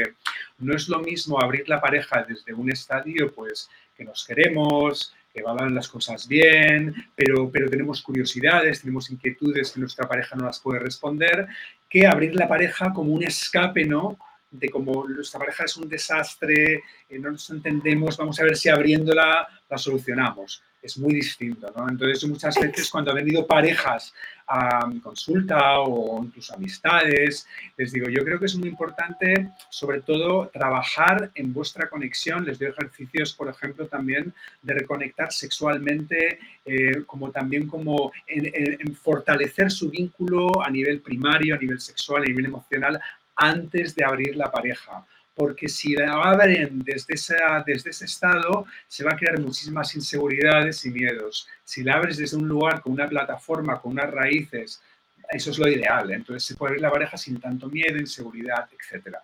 no 0.58 0.76
es 0.76 0.88
lo 0.88 1.00
mismo 1.00 1.42
abrir 1.42 1.68
la 1.68 1.80
pareja 1.80 2.24
desde 2.28 2.52
un 2.52 2.70
estadio, 2.70 3.32
pues, 3.32 3.68
que 3.96 4.04
nos 4.04 4.24
queremos, 4.24 5.12
que 5.38 5.42
van 5.44 5.74
las 5.74 5.88
cosas 5.88 6.26
bien, 6.28 6.94
pero, 7.14 7.50
pero 7.50 7.68
tenemos 7.68 8.02
curiosidades, 8.02 8.80
tenemos 8.80 9.10
inquietudes 9.10 9.72
que 9.72 9.80
nuestra 9.80 10.08
pareja 10.08 10.36
no 10.36 10.44
las 10.46 10.60
puede 10.60 10.80
responder, 10.80 11.46
que 11.88 12.06
abrir 12.06 12.34
la 12.34 12.48
pareja 12.48 12.92
como 12.92 13.12
un 13.12 13.22
escape, 13.22 13.84
¿no? 13.84 14.18
De 14.50 14.68
como 14.68 15.06
nuestra 15.08 15.40
pareja 15.40 15.64
es 15.64 15.76
un 15.76 15.88
desastre, 15.88 16.82
eh, 17.08 17.18
no 17.18 17.30
nos 17.30 17.48
entendemos, 17.50 18.16
vamos 18.16 18.38
a 18.40 18.44
ver 18.44 18.56
si 18.56 18.68
abriéndola 18.68 19.46
la 19.68 19.78
solucionamos. 19.78 20.62
Es 20.88 20.96
muy 20.96 21.12
distinto, 21.12 21.70
¿no? 21.76 21.86
Entonces, 21.86 22.26
muchas 22.26 22.54
veces 22.58 22.88
cuando 22.88 23.10
han 23.10 23.18
venido 23.18 23.46
parejas 23.46 24.14
a 24.46 24.86
mi 24.86 25.00
consulta 25.00 25.80
o 25.80 26.24
incluso 26.24 26.54
amistades, 26.54 27.46
les 27.76 27.92
digo, 27.92 28.08
yo 28.08 28.24
creo 28.24 28.38
que 28.40 28.46
es 28.46 28.56
muy 28.56 28.70
importante, 28.70 29.50
sobre 29.68 30.00
todo, 30.00 30.48
trabajar 30.48 31.30
en 31.34 31.52
vuestra 31.52 31.90
conexión. 31.90 32.46
Les 32.46 32.58
doy 32.58 32.68
ejercicios, 32.68 33.34
por 33.34 33.50
ejemplo, 33.50 33.86
también 33.86 34.32
de 34.62 34.72
reconectar 34.72 35.30
sexualmente, 35.30 36.38
eh, 36.64 37.04
como 37.04 37.30
también 37.30 37.66
como 37.66 38.10
en, 38.26 38.50
en 38.80 38.94
fortalecer 38.94 39.70
su 39.70 39.90
vínculo 39.90 40.64
a 40.64 40.70
nivel 40.70 41.02
primario, 41.02 41.54
a 41.54 41.58
nivel 41.58 41.80
sexual, 41.80 42.22
a 42.22 42.24
nivel 42.24 42.46
emocional, 42.46 42.98
antes 43.36 43.94
de 43.94 44.06
abrir 44.06 44.36
la 44.36 44.50
pareja 44.50 45.04
porque 45.38 45.68
si 45.68 45.94
la 45.94 46.14
abren 46.14 46.82
desde, 46.84 47.14
esa, 47.14 47.62
desde 47.64 47.90
ese 47.90 48.06
estado, 48.06 48.66
se 48.88 49.04
va 49.04 49.12
a 49.12 49.16
crear 49.16 49.38
muchísimas 49.38 49.94
inseguridades 49.94 50.84
y 50.84 50.90
miedos. 50.90 51.48
Si 51.62 51.84
la 51.84 51.94
abres 51.94 52.16
desde 52.16 52.36
un 52.36 52.48
lugar 52.48 52.82
con 52.82 52.94
una 52.94 53.06
plataforma, 53.06 53.80
con 53.80 53.92
unas 53.92 54.10
raíces, 54.10 54.82
eso 55.30 55.50
es 55.52 55.58
lo 55.58 55.68
ideal. 55.68 56.10
Entonces 56.10 56.42
se 56.44 56.56
puede 56.56 56.70
abrir 56.70 56.82
la 56.82 56.90
pareja 56.90 57.16
sin 57.16 57.38
tanto 57.38 57.68
miedo, 57.68 57.98
inseguridad, 57.98 58.68
etc. 58.72 59.16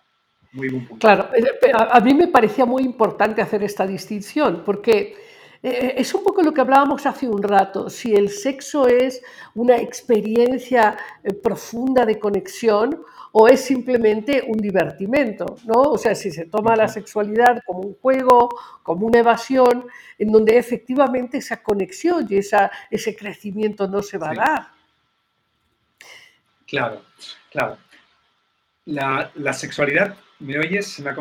Muy 0.53 0.69
buen 0.69 0.87
punto. 0.87 1.05
Claro, 1.05 1.29
a 1.91 1.99
mí 1.99 2.13
me 2.13 2.29
parecía 2.29 2.65
muy 2.65 2.83
importante 2.83 3.41
hacer 3.41 3.61
esta 3.63 3.85
distinción, 3.85 4.63
porque 4.65 5.17
eh, 5.61 5.95
es 5.97 6.13
un 6.13 6.23
poco 6.23 6.43
lo 6.43 6.53
que 6.53 6.61
hablábamos 6.61 7.05
hace 7.05 7.27
un 7.27 7.43
rato, 7.43 7.89
si 7.89 8.13
el 8.13 8.29
sexo 8.29 8.87
es 8.87 9.21
una 9.53 9.75
experiencia 9.77 10.97
eh, 11.23 11.33
profunda 11.33 12.05
de 12.05 12.19
conexión 12.19 13.03
o 13.37 13.49
es 13.49 13.65
simplemente 13.65 14.45
un 14.47 14.57
divertimento, 14.57 15.57
¿no? 15.65 15.81
O 15.81 15.97
sea, 15.97 16.15
si 16.15 16.31
se 16.31 16.45
toma 16.45 16.73
la 16.73 16.87
sexualidad 16.87 17.61
como 17.65 17.81
un 17.81 17.95
juego, 17.95 18.47
como 18.81 19.07
una 19.07 19.19
evasión, 19.19 19.87
en 20.17 20.31
donde 20.31 20.57
efectivamente 20.57 21.39
esa 21.39 21.61
conexión 21.61 22.25
y 22.29 22.37
esa, 22.37 22.71
ese 22.89 23.13
crecimiento 23.13 23.89
no 23.89 24.01
se 24.01 24.17
va 24.17 24.31
sí. 24.31 24.39
a 24.39 24.41
dar. 24.41 24.67
Claro, 26.65 27.01
claro. 27.51 27.77
La, 28.85 29.29
la 29.35 29.51
sexualidad 29.51 30.15
¿Me 30.45 30.59
oyes? 30.59 30.99
Me. 30.99 31.13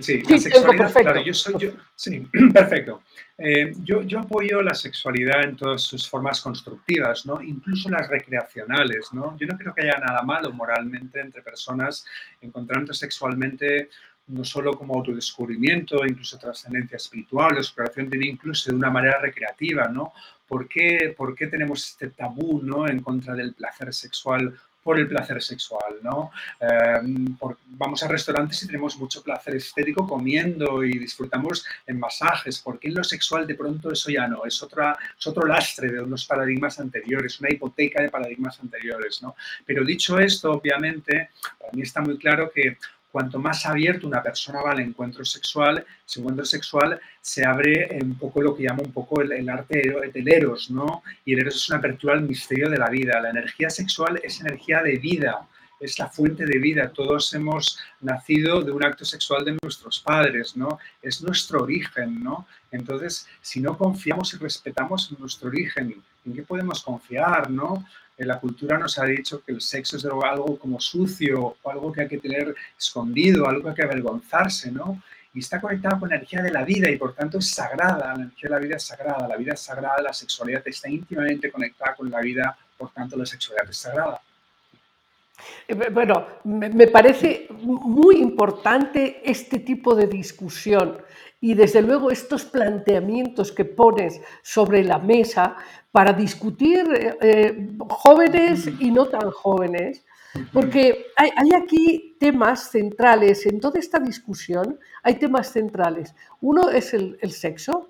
Sí, 0.00 0.22
la 0.22 0.38
sexualidad, 0.38 0.78
perfecto. 0.78 1.02
claro, 1.02 1.22
yo 1.22 1.34
soy, 1.34 1.54
yo, 1.58 1.70
sí, 1.94 2.26
perfecto. 2.54 3.02
Eh, 3.36 3.72
yo, 3.82 4.00
yo, 4.02 4.20
apoyo 4.20 4.62
la 4.62 4.74
sexualidad 4.74 5.44
en 5.44 5.56
todas 5.56 5.82
sus 5.82 6.08
formas 6.08 6.40
constructivas, 6.40 7.26
¿no? 7.26 7.42
Incluso 7.42 7.90
las 7.90 8.08
recreacionales, 8.08 9.12
¿no? 9.12 9.36
Yo 9.38 9.46
no 9.46 9.58
creo 9.58 9.74
que 9.74 9.82
haya 9.82 9.98
nada 9.98 10.22
malo 10.22 10.52
moralmente 10.52 11.20
entre 11.20 11.42
personas 11.42 12.06
encontrando 12.40 12.94
sexualmente 12.94 13.90
no 14.28 14.44
solo 14.44 14.72
como 14.72 14.94
autodescubrimiento, 14.94 16.06
incluso 16.06 16.38
trascendencia 16.38 16.96
espiritual, 16.96 17.56
exploración 17.58 18.08
de 18.08 18.26
incluso 18.26 18.70
de 18.70 18.76
una 18.76 18.88
manera 18.88 19.18
recreativa, 19.20 19.88
¿no? 19.88 20.12
¿Por 20.46 20.68
qué, 20.68 21.14
¿Por 21.16 21.34
qué 21.34 21.48
tenemos 21.48 21.90
este 21.90 22.08
tabú, 22.08 22.62
¿no? 22.62 22.88
En 22.88 23.00
contra 23.00 23.34
del 23.34 23.52
placer 23.52 23.92
sexual 23.92 24.54
por 24.82 24.98
el 24.98 25.08
placer 25.08 25.42
sexual, 25.42 25.98
¿no? 26.02 26.30
Eh, 26.60 27.00
por, 27.38 27.58
vamos 27.66 28.02
a 28.02 28.08
restaurantes 28.08 28.62
y 28.62 28.66
tenemos 28.66 28.96
mucho 28.98 29.22
placer 29.22 29.56
estético 29.56 30.06
comiendo 30.06 30.84
y 30.84 30.98
disfrutamos 30.98 31.64
en 31.86 31.98
masajes, 31.98 32.60
porque 32.60 32.88
en 32.88 32.94
lo 32.94 33.04
sexual 33.04 33.46
de 33.46 33.54
pronto 33.54 33.92
eso 33.92 34.10
ya 34.10 34.26
no, 34.26 34.44
es, 34.44 34.62
otra, 34.62 34.96
es 35.18 35.26
otro 35.26 35.46
lastre 35.46 35.90
de 35.90 36.00
unos 36.00 36.26
paradigmas 36.26 36.80
anteriores, 36.80 37.40
una 37.40 37.50
hipoteca 37.50 38.02
de 38.02 38.10
paradigmas 38.10 38.58
anteriores, 38.60 39.22
¿no? 39.22 39.36
Pero 39.64 39.84
dicho 39.84 40.18
esto, 40.18 40.52
obviamente, 40.52 41.30
para 41.58 41.72
mí 41.72 41.82
está 41.82 42.00
muy 42.00 42.18
claro 42.18 42.50
que 42.52 42.76
cuanto 43.12 43.38
más 43.38 43.66
abierto 43.66 44.06
una 44.06 44.22
persona 44.22 44.62
va 44.62 44.72
al 44.72 44.80
encuentro 44.80 45.24
sexual, 45.24 45.84
ese 46.06 46.20
encuentro 46.20 46.46
sexual 46.46 46.98
se 47.20 47.44
abre 47.44 47.98
un 48.02 48.16
poco 48.16 48.40
lo 48.40 48.56
que 48.56 48.64
llama 48.64 48.82
un 48.82 48.92
poco 48.92 49.20
el, 49.20 49.32
el 49.32 49.48
arte 49.50 49.94
del 50.12 50.28
eros, 50.28 50.70
¿no? 50.70 51.02
Y 51.24 51.34
el 51.34 51.40
eros 51.40 51.56
es 51.56 51.68
una 51.68 51.78
apertura 51.78 52.14
al 52.14 52.22
misterio 52.22 52.70
de 52.70 52.78
la 52.78 52.88
vida. 52.88 53.20
La 53.20 53.30
energía 53.30 53.68
sexual 53.68 54.18
es 54.24 54.40
energía 54.40 54.82
de 54.82 54.96
vida, 54.96 55.46
es 55.78 55.98
la 55.98 56.08
fuente 56.08 56.46
de 56.46 56.58
vida. 56.58 56.90
Todos 56.90 57.34
hemos 57.34 57.78
nacido 58.00 58.62
de 58.62 58.72
un 58.72 58.82
acto 58.82 59.04
sexual 59.04 59.44
de 59.44 59.58
nuestros 59.62 60.00
padres, 60.00 60.56
¿no? 60.56 60.78
Es 61.02 61.22
nuestro 61.22 61.62
origen, 61.62 62.22
¿no? 62.22 62.46
Entonces, 62.70 63.26
si 63.42 63.60
no 63.60 63.76
confiamos 63.76 64.32
y 64.32 64.38
respetamos 64.38 65.14
nuestro 65.18 65.48
origen, 65.48 66.02
¿en 66.24 66.32
qué 66.32 66.42
podemos 66.42 66.82
confiar, 66.82 67.50
no? 67.50 67.84
La 68.24 68.38
cultura 68.38 68.78
nos 68.78 68.98
ha 68.98 69.04
dicho 69.04 69.42
que 69.44 69.52
el 69.52 69.60
sexo 69.60 69.96
es 69.96 70.04
algo 70.04 70.58
como 70.58 70.80
sucio, 70.80 71.56
o 71.62 71.70
algo 71.70 71.92
que 71.92 72.02
hay 72.02 72.08
que 72.08 72.18
tener 72.18 72.54
escondido, 72.78 73.48
algo 73.48 73.62
que 73.62 73.68
hay 73.70 73.74
que 73.74 73.82
avergonzarse, 73.82 74.70
¿no? 74.70 75.02
Y 75.34 75.40
está 75.40 75.60
conectado 75.60 76.00
con 76.00 76.10
la 76.10 76.16
energía 76.16 76.42
de 76.42 76.50
la 76.50 76.64
vida 76.64 76.90
y 76.90 76.96
por 76.96 77.14
tanto 77.14 77.38
es 77.38 77.50
sagrada, 77.50 78.08
la 78.08 78.14
energía 78.14 78.50
de 78.50 78.54
la 78.54 78.58
vida 78.58 78.76
es 78.76 78.82
sagrada, 78.82 79.26
la 79.26 79.36
vida 79.36 79.54
es 79.54 79.60
sagrada, 79.60 80.02
la 80.02 80.12
sexualidad 80.12 80.62
está 80.66 80.90
íntimamente 80.90 81.50
conectada 81.50 81.94
con 81.94 82.10
la 82.10 82.20
vida, 82.20 82.56
por 82.76 82.90
tanto 82.90 83.16
la 83.16 83.24
sexualidad 83.24 83.70
es 83.70 83.76
sagrada. 83.76 84.20
Bueno, 85.92 86.26
me 86.44 86.86
parece 86.86 87.48
muy 87.50 88.16
importante 88.16 89.22
este 89.24 89.60
tipo 89.60 89.94
de 89.94 90.06
discusión 90.06 90.98
y 91.42 91.54
desde 91.54 91.82
luego 91.82 92.12
estos 92.12 92.44
planteamientos 92.44 93.50
que 93.50 93.64
pones 93.64 94.20
sobre 94.42 94.84
la 94.84 95.00
mesa 95.00 95.56
para 95.90 96.12
discutir 96.12 96.86
eh, 97.20 97.68
jóvenes 97.88 98.70
y 98.78 98.92
no 98.92 99.06
tan 99.06 99.28
jóvenes, 99.32 100.04
porque 100.52 101.06
hay, 101.16 101.50
aquí 101.60 102.16
temas 102.20 102.70
centrales 102.70 103.44
en 103.44 103.58
toda 103.58 103.80
esta 103.80 103.98
discusión, 103.98 104.78
hay 105.02 105.16
temas 105.16 105.50
centrales. 105.50 106.14
Uno 106.40 106.70
es 106.70 106.94
el, 106.94 107.18
sexo, 107.32 107.88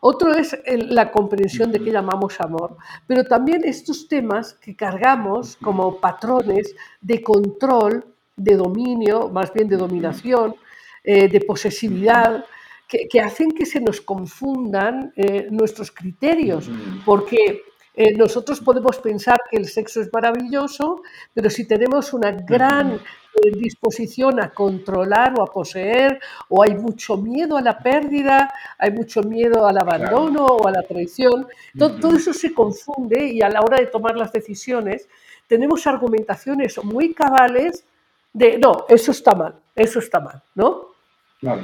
otro 0.00 0.32
es 0.32 0.56
la 0.66 1.12
comprensión 1.12 1.70
de 1.72 1.80
qué 1.80 1.92
llamamos 1.92 2.40
amor, 2.40 2.78
pero 3.06 3.22
también 3.24 3.64
estos 3.64 4.08
temas 4.08 4.54
que 4.54 4.74
cargamos 4.74 5.56
como 5.56 6.00
patrones 6.00 6.74
de 7.02 7.22
control, 7.22 8.06
de 8.34 8.56
dominio, 8.56 9.28
más 9.28 9.52
bien 9.52 9.68
de 9.68 9.76
dominación, 9.76 10.56
eh, 11.04 11.28
de 11.28 11.40
posesividad, 11.42 12.46
que, 12.88 13.08
que, 13.08 13.20
hacen 13.20 13.50
que 13.50 13.66
se 13.66 13.80
nos 13.80 14.00
confundan 14.00 15.12
eh, 15.16 15.48
nuestros 15.50 15.90
criterios, 15.90 16.70
porque 17.04 17.62
Eh, 17.96 18.12
nosotros 18.16 18.58
podemos 18.60 18.98
pensar 18.98 19.38
que 19.48 19.56
el 19.56 19.66
sexo 19.66 20.00
es 20.00 20.12
maravilloso, 20.12 21.02
pero 21.32 21.48
si 21.48 21.64
tenemos 21.64 22.12
una 22.12 22.32
gran 22.32 22.94
eh, 22.94 23.50
disposición 23.54 24.40
a 24.40 24.50
controlar 24.50 25.38
o 25.38 25.42
a 25.44 25.46
poseer, 25.46 26.18
o 26.48 26.64
hay 26.64 26.74
mucho 26.74 27.16
miedo 27.16 27.56
a 27.56 27.62
la 27.62 27.78
pérdida, 27.78 28.52
hay 28.78 28.90
mucho 28.90 29.22
miedo 29.22 29.64
al 29.64 29.78
abandono 29.78 30.44
o 30.44 30.66
a 30.66 30.72
la 30.72 30.82
traición, 30.82 31.46
todo, 31.78 32.00
todo 32.00 32.16
eso 32.16 32.32
se 32.32 32.52
confunde 32.52 33.28
y 33.28 33.42
a 33.42 33.48
la 33.48 33.60
hora 33.60 33.78
de 33.78 33.86
tomar 33.86 34.16
las 34.16 34.32
decisiones 34.32 35.06
tenemos 35.46 35.86
argumentaciones 35.86 36.82
muy 36.82 37.14
cabales 37.14 37.84
de, 38.32 38.58
no, 38.58 38.86
eso 38.88 39.12
está 39.12 39.36
mal, 39.36 39.54
eso 39.76 40.00
está 40.00 40.18
mal, 40.18 40.42
¿no? 40.56 40.88
Claro, 41.38 41.62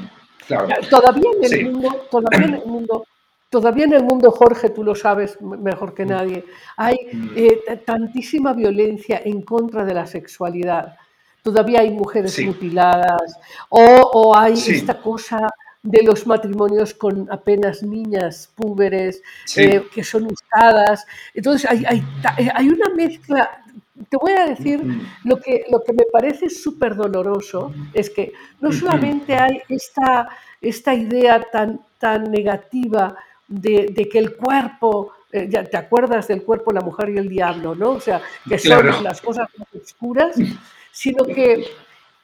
claro. 0.58 0.86
Todavía 0.88 1.30
en 1.38 1.44
el 1.44 1.50
Sí. 1.50 1.64
mundo, 1.64 2.06
todavía 2.10 2.46
en 2.48 2.54
el 2.54 2.66
mundo, 2.66 3.04
todavía 3.50 3.84
en 3.84 3.92
el 3.94 4.04
mundo, 4.04 4.30
Jorge, 4.30 4.70
tú 4.70 4.84
lo 4.84 4.94
sabes 4.94 5.40
mejor 5.40 5.94
que 5.94 6.04
nadie, 6.06 6.44
hay 6.76 6.96
Mm. 7.12 7.28
eh, 7.36 7.82
tantísima 7.84 8.52
violencia 8.52 9.20
en 9.24 9.42
contra 9.42 9.84
de 9.84 9.94
la 9.94 10.06
sexualidad. 10.06 10.96
Todavía 11.42 11.80
hay 11.80 11.90
mujeres 11.90 12.32
Sí. 12.34 12.44
mutiladas 12.46 13.38
o, 13.70 13.82
o 14.12 14.36
hay 14.36 14.56
Sí. 14.56 14.72
esta 14.76 15.00
cosa 15.00 15.38
de 15.82 16.02
los 16.02 16.26
matrimonios 16.26 16.92
con 16.92 17.26
apenas 17.32 17.82
niñas 17.82 18.50
púberes 18.54 19.22
Sí. 19.46 19.62
eh, 19.62 19.86
que 19.94 20.04
son 20.04 20.28
usadas. 20.30 21.06
Entonces 21.32 21.70
hay, 21.70 21.82
hay, 21.86 22.04
eh, 22.38 22.50
hay 22.54 22.68
una 22.68 22.90
mezcla. 22.94 23.62
Te 24.08 24.16
voy 24.16 24.32
a 24.32 24.46
decir 24.46 24.82
lo 25.24 25.36
que, 25.40 25.64
lo 25.70 25.82
que 25.82 25.92
me 25.92 26.04
parece 26.10 26.48
súper 26.48 26.94
doloroso 26.96 27.72
es 27.92 28.08
que 28.10 28.32
no 28.60 28.72
solamente 28.72 29.34
hay 29.34 29.60
esta, 29.68 30.28
esta 30.60 30.94
idea 30.94 31.42
tan, 31.42 31.80
tan 31.98 32.30
negativa 32.30 33.16
de, 33.46 33.88
de 33.92 34.08
que 34.08 34.18
el 34.18 34.36
cuerpo, 34.36 35.12
eh, 35.32 35.48
ya 35.50 35.64
te 35.64 35.76
acuerdas 35.76 36.28
del 36.28 36.42
cuerpo, 36.44 36.72
la 36.72 36.80
mujer 36.80 37.10
y 37.10 37.18
el 37.18 37.28
diablo, 37.28 37.74
¿no? 37.74 37.90
O 37.90 38.00
sea, 38.00 38.20
que 38.48 38.58
son 38.58 38.80
Claro. 38.82 39.00
las 39.02 39.20
cosas 39.20 39.48
más 39.58 39.68
oscuras, 39.82 40.36
sino 40.92 41.24
que 41.24 41.64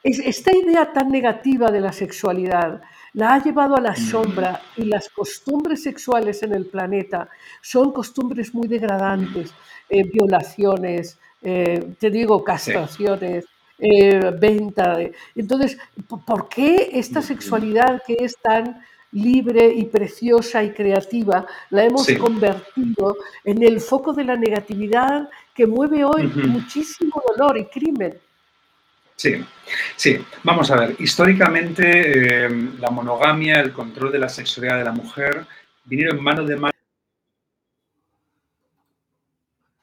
es, 0.03 0.19
esta 0.19 0.51
idea 0.55 0.91
tan 0.93 1.09
negativa 1.09 1.69
de 1.69 1.81
la 1.81 1.91
sexualidad 1.91 2.81
la 3.13 3.33
ha 3.33 3.43
llevado 3.43 3.75
a 3.75 3.81
la 3.81 3.95
sombra 3.95 4.61
y 4.75 4.83
las 4.85 5.09
costumbres 5.09 5.83
sexuales 5.83 6.43
en 6.43 6.53
el 6.53 6.65
planeta 6.67 7.29
son 7.61 7.91
costumbres 7.91 8.53
muy 8.53 8.67
degradantes, 8.67 9.53
eh, 9.89 10.03
violaciones, 10.03 11.17
eh, 11.41 11.93
te 11.99 12.09
digo, 12.09 12.43
castraciones, 12.43 13.45
eh, 13.79 14.31
venta. 14.39 14.97
de- 14.97 15.13
Entonces, 15.35 15.77
¿por- 16.07 16.25
¿por 16.25 16.49
qué 16.49 16.89
esta 16.93 17.21
sexualidad 17.21 18.01
que 18.05 18.17
es 18.19 18.35
tan 18.41 18.83
libre 19.11 19.67
y 19.73 19.85
preciosa 19.85 20.63
y 20.63 20.71
creativa 20.71 21.45
la 21.69 21.85
hemos 21.85 22.05
Sí. 22.05 22.17
convertido 22.17 23.15
en 23.43 23.63
el 23.63 23.79
foco 23.79 24.13
de 24.13 24.23
la 24.25 24.35
negatividad 24.35 25.29
que 25.55 25.65
mueve 25.65 26.03
hoy 26.03 26.27
muchísimo 26.27 27.21
dolor 27.35 27.57
y 27.57 27.65
crimen? 27.65 28.17
Sí, 29.15 29.43
sí. 29.95 30.17
Vamos 30.43 30.69
a 30.71 30.75
ver, 30.79 30.95
históricamente 30.99 32.45
eh, 32.45 32.49
la 32.79 32.89
monogamia, 32.91 33.61
el 33.61 33.71
control 33.73 34.11
de 34.11 34.19
la 34.19 34.29
sexualidad 34.29 34.77
de 34.77 34.83
la 34.83 34.91
mujer 34.91 35.45
vinieron 35.85 36.17
en 36.17 36.23
mano 36.23 36.43
de 36.45 36.55
mano 36.55 36.73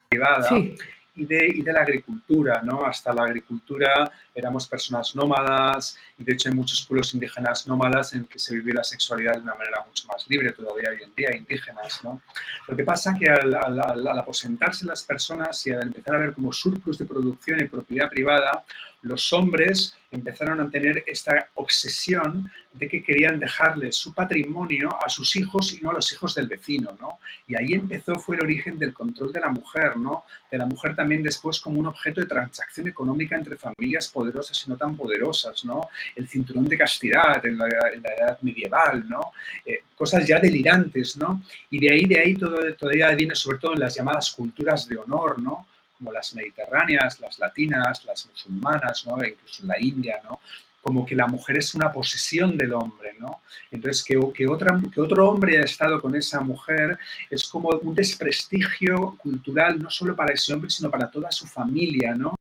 privada 0.09 0.49
Sí, 0.49 0.77
y 1.17 1.27
de, 1.27 1.47
y 1.47 1.63
de 1.63 1.73
la 1.73 1.83
agricultura, 1.83 2.61
¿no? 2.63 2.85
Hasta 2.85 3.13
la 3.15 3.23
agricultura 3.25 4.11
éramos 4.35 4.67
personas 4.67 5.15
nómadas 5.15 5.97
y 6.19 6.25
de 6.25 6.33
hecho 6.33 6.49
hay 6.49 6.55
muchos 6.57 6.85
pueblos 6.87 7.15
indígenas 7.15 7.67
nómadas 7.69 8.15
en 8.15 8.25
que 8.25 8.39
se 8.39 8.55
vive 8.57 8.73
la 8.73 8.83
sexualidad 8.83 9.35
de 9.35 9.41
una 9.41 9.55
manera 9.55 9.85
mucho 9.87 10.07
más 10.09 10.27
libre 10.29 10.53
todavía 10.53 10.91
hoy 10.91 11.03
en 11.05 11.15
día, 11.15 11.37
indígenas, 11.37 12.01
¿no? 12.03 12.21
Lo 12.67 12.77
que 12.77 12.85
pasa 12.85 13.15
que 13.19 13.31
al- 13.31 13.55
al- 13.55 13.81
al 14.09 14.19
aposentarse 14.19 14.87
las 14.87 15.03
personas 15.05 15.65
y 15.67 15.71
al 15.71 15.83
empezar 15.83 16.17
a 16.17 16.19
ver 16.19 16.33
como 16.35 16.53
surplus 16.53 16.99
de 16.99 17.05
producción 17.05 17.61
y 17.61 17.65
propiedad 17.69 18.09
privada, 18.11 18.65
los 19.05 19.33
hombres 19.35 19.97
empezaron 20.11 20.61
a 20.61 20.71
tener 20.71 21.05
esta 21.07 21.49
obsesión 21.55 22.51
de 22.73 22.89
que 22.89 23.03
querían 23.03 23.39
dejarle 23.39 23.93
su 23.93 24.15
patrimonio 24.15 24.89
a 25.05 25.09
sus 25.09 25.37
hijos 25.37 25.73
y 25.75 25.83
no 25.83 25.91
a 25.91 25.95
los 25.95 26.11
hijos 26.13 26.35
del 26.35 26.47
vecino, 26.47 26.97
¿no? 27.01 27.19
Y 27.47 27.55
ahí 27.55 27.75
empezó, 27.75 28.15
fue 28.15 28.37
el 28.37 28.43
origen 28.43 28.79
del 28.79 28.95
control 28.95 29.33
de 29.33 29.41
la 29.41 29.51
mujer, 29.51 29.97
¿no? 29.97 30.25
De 30.51 30.57
la 30.57 30.67
mujer 30.67 30.97
también 30.97 31.23
después 31.23 31.61
como 31.61 31.81
un 31.81 31.87
objeto 31.87 32.21
de 32.21 32.27
transacción 32.27 32.89
económica 32.89 33.37
entre 33.37 33.57
familias 33.57 34.09
poderosas 34.09 34.65
y 34.67 34.71
no 34.71 34.77
tan 34.77 34.97
poderosas, 34.97 35.65
¿no? 35.65 35.89
El 36.17 36.27
cinturón 36.27 36.65
de 36.65 36.79
castidad 36.79 37.45
en 37.45 37.59
la, 37.59 37.69
edad 37.69 38.39
medieval, 38.41 39.07
¿no? 39.09 39.33
Eh, 39.67 39.83
cosas 39.95 40.27
ya 40.27 40.39
delirantes, 40.39 41.17
¿no? 41.17 41.43
Y 41.71 41.79
de 41.79 41.93
ahí, 41.93 42.05
de 42.07 42.21
ahí 42.21 42.35
todo, 42.35 42.75
todavía 42.75 43.11
viene 43.11 43.35
sobre 43.35 43.59
todo 43.59 43.75
en 43.75 43.81
las 43.81 43.95
llamadas 43.95 44.31
culturas 44.31 44.89
de 44.89 44.97
honor, 44.97 45.43
¿no? 45.43 45.67
Como 45.97 46.13
las 46.13 46.35
mediterráneas, 46.35 47.21
las 47.21 47.39
latinas, 47.39 48.05
las 48.05 48.27
musulmanas, 48.27 49.07
¿no? 49.07 49.23
E 49.23 49.31
incluso 49.31 49.67
la 49.67 49.81
India, 49.81 50.21
¿no? 50.25 50.41
Como 50.85 51.07
que 51.07 51.17
la 51.17 51.27
mujer 51.27 51.57
es 51.57 51.75
una 51.75 51.91
posesión 51.91 52.59
del 52.59 52.75
hombre, 52.75 53.15
¿no? 53.19 53.41
Entonces, 53.71 54.05
que, 54.05 54.21
que, 54.35 54.47
otro 54.47 55.31
hombre 55.31 55.57
haya 55.57 55.65
estado 55.65 55.99
con 55.99 56.15
esa 56.15 56.41
mujer 56.41 56.99
es 57.31 57.45
como 57.45 57.71
un 57.71 57.95
desprestigio 57.95 59.17
cultural, 59.17 59.81
no 59.83 59.89
solo 59.89 60.15
para 60.15 60.35
ese 60.35 60.53
hombre, 60.53 60.69
sino 60.69 60.91
para 60.91 61.11
toda 61.11 61.33
su 61.33 61.47
familia, 61.47 62.15
¿no? 62.15 62.35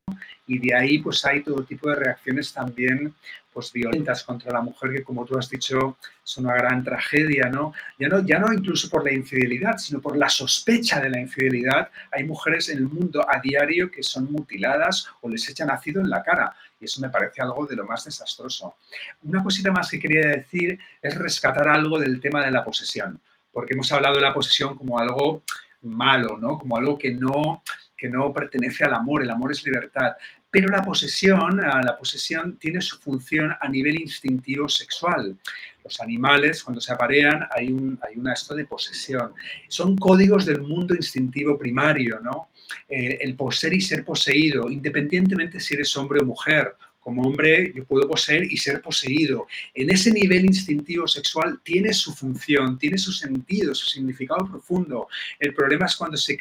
Y 0.45 0.59
de 0.59 0.75
ahí, 0.75 0.99
pues 0.99 1.23
hay 1.23 1.41
todo 1.41 1.63
tipo 1.63 1.89
de 1.89 1.95
reacciones 1.95 2.51
también, 2.51 3.15
pues 3.53 3.71
violentas 3.71 4.23
contra 4.23 4.51
la 4.51 4.59
mujer, 4.59 4.91
que 4.91 5.03
como 5.03 5.23
tú 5.23 5.37
has 5.37 5.49
dicho, 5.49 5.97
es 6.25 6.37
una 6.37 6.53
gran 6.53 6.83
tragedia, 6.83 7.45
¿no? 7.45 7.71
Ya 7.97 8.09
no, 8.09 8.25
ya 8.25 8.39
no 8.39 8.51
incluso 8.51 8.89
por 8.89 9.05
la 9.05 9.13
infidelidad, 9.13 9.77
sino 9.77 10.01
por 10.01 10.17
la 10.17 10.27
sospecha 10.27 10.99
de 10.99 11.09
la 11.09 11.21
infidelidad. 11.21 11.89
Hay 12.11 12.25
mujeres 12.25 12.67
en 12.67 12.79
el 12.79 12.89
mundo 12.89 13.25
a 13.25 13.39
diario 13.39 13.89
que 13.89 14.03
son 14.03 14.29
mutiladas 14.33 15.07
o 15.21 15.29
les 15.29 15.47
echan 15.47 15.69
ácido 15.69 16.01
en 16.01 16.09
la 16.09 16.23
cara. 16.23 16.53
Y 16.83 16.85
eso 16.85 16.99
me 16.99 17.09
parece 17.09 17.41
algo 17.41 17.65
de 17.65 17.77
lo 17.77 17.85
más 17.85 18.03
desastroso. 18.03 18.75
Una 19.23 19.41
cosita 19.41 19.71
más 19.71 19.89
que 19.89 20.01
quería 20.01 20.27
decir 20.27 20.77
es 21.01 21.15
rescatar 21.15 21.69
algo 21.69 21.97
del 21.97 22.19
tema 22.19 22.43
de 22.43 22.51
la 22.51 22.61
posesión, 22.61 23.21
porque 23.53 23.73
hemos 23.73 23.89
hablado 23.93 24.15
de 24.15 24.21
la 24.21 24.33
posesión 24.33 24.75
como 24.75 24.99
algo 24.99 25.43
malo, 25.83 26.37
¿no? 26.37 26.59
Como 26.59 26.75
algo 26.75 26.97
que 26.97 27.11
no, 27.11 27.63
que 27.95 28.09
no 28.09 28.33
pertenece 28.33 28.83
al 28.83 28.95
amor, 28.95 29.23
el 29.23 29.29
amor 29.29 29.53
es 29.53 29.63
libertad. 29.63 30.17
Pero 30.53 30.69
la 30.69 30.83
posesión, 30.83 31.57
la 31.57 31.97
posesión 31.97 32.59
tiene 32.59 32.79
su 32.79 32.99
función 32.99 33.55
a 33.59 33.67
nivel 33.67 33.99
instintivo 33.99 34.69
sexual. 34.69 35.35
Los 35.83 35.99
animales, 35.99 36.63
cuando 36.63 36.79
se 36.79 36.93
aparean, 36.93 37.47
hay, 37.49 37.71
un, 37.71 37.99
una 38.17 38.33
esto 38.33 38.53
de 38.53 38.67
posesión. 38.67 39.33
Son 39.67 39.97
códigos 39.97 40.45
del 40.45 40.61
mundo 40.61 40.93
instintivo 40.93 41.57
primario, 41.57 42.19
¿no? 42.19 42.49
Eh, 42.87 43.17
el 43.21 43.35
poseer 43.35 43.73
y 43.73 43.81
ser 43.81 44.05
poseído, 44.05 44.69
independientemente 44.69 45.59
si 45.59 45.73
eres 45.73 45.97
hombre 45.97 46.19
o 46.21 46.25
mujer. 46.25 46.75
Como 47.03 47.23
hombre 47.23 47.73
yo 47.75 47.85
puedo 47.85 48.07
poseer 48.07 48.43
y 48.51 48.57
ser 48.57 48.81
poseído. 48.81 49.47
En 49.73 49.89
ese 49.89 50.11
nivel 50.11 50.45
instintivo 50.45 51.07
sexual 51.07 51.59
tiene 51.63 51.93
su 51.93 52.13
función, 52.13 52.77
tiene 52.77 52.97
su 52.97 53.11
sentido, 53.11 53.75
su 53.75 53.87
significado 53.87 54.47
profundo. 54.49 55.07
El 55.39 55.53
problema 55.53 55.85
es 55.85 55.95
cuando 55.95 56.17
se, 56.17 56.37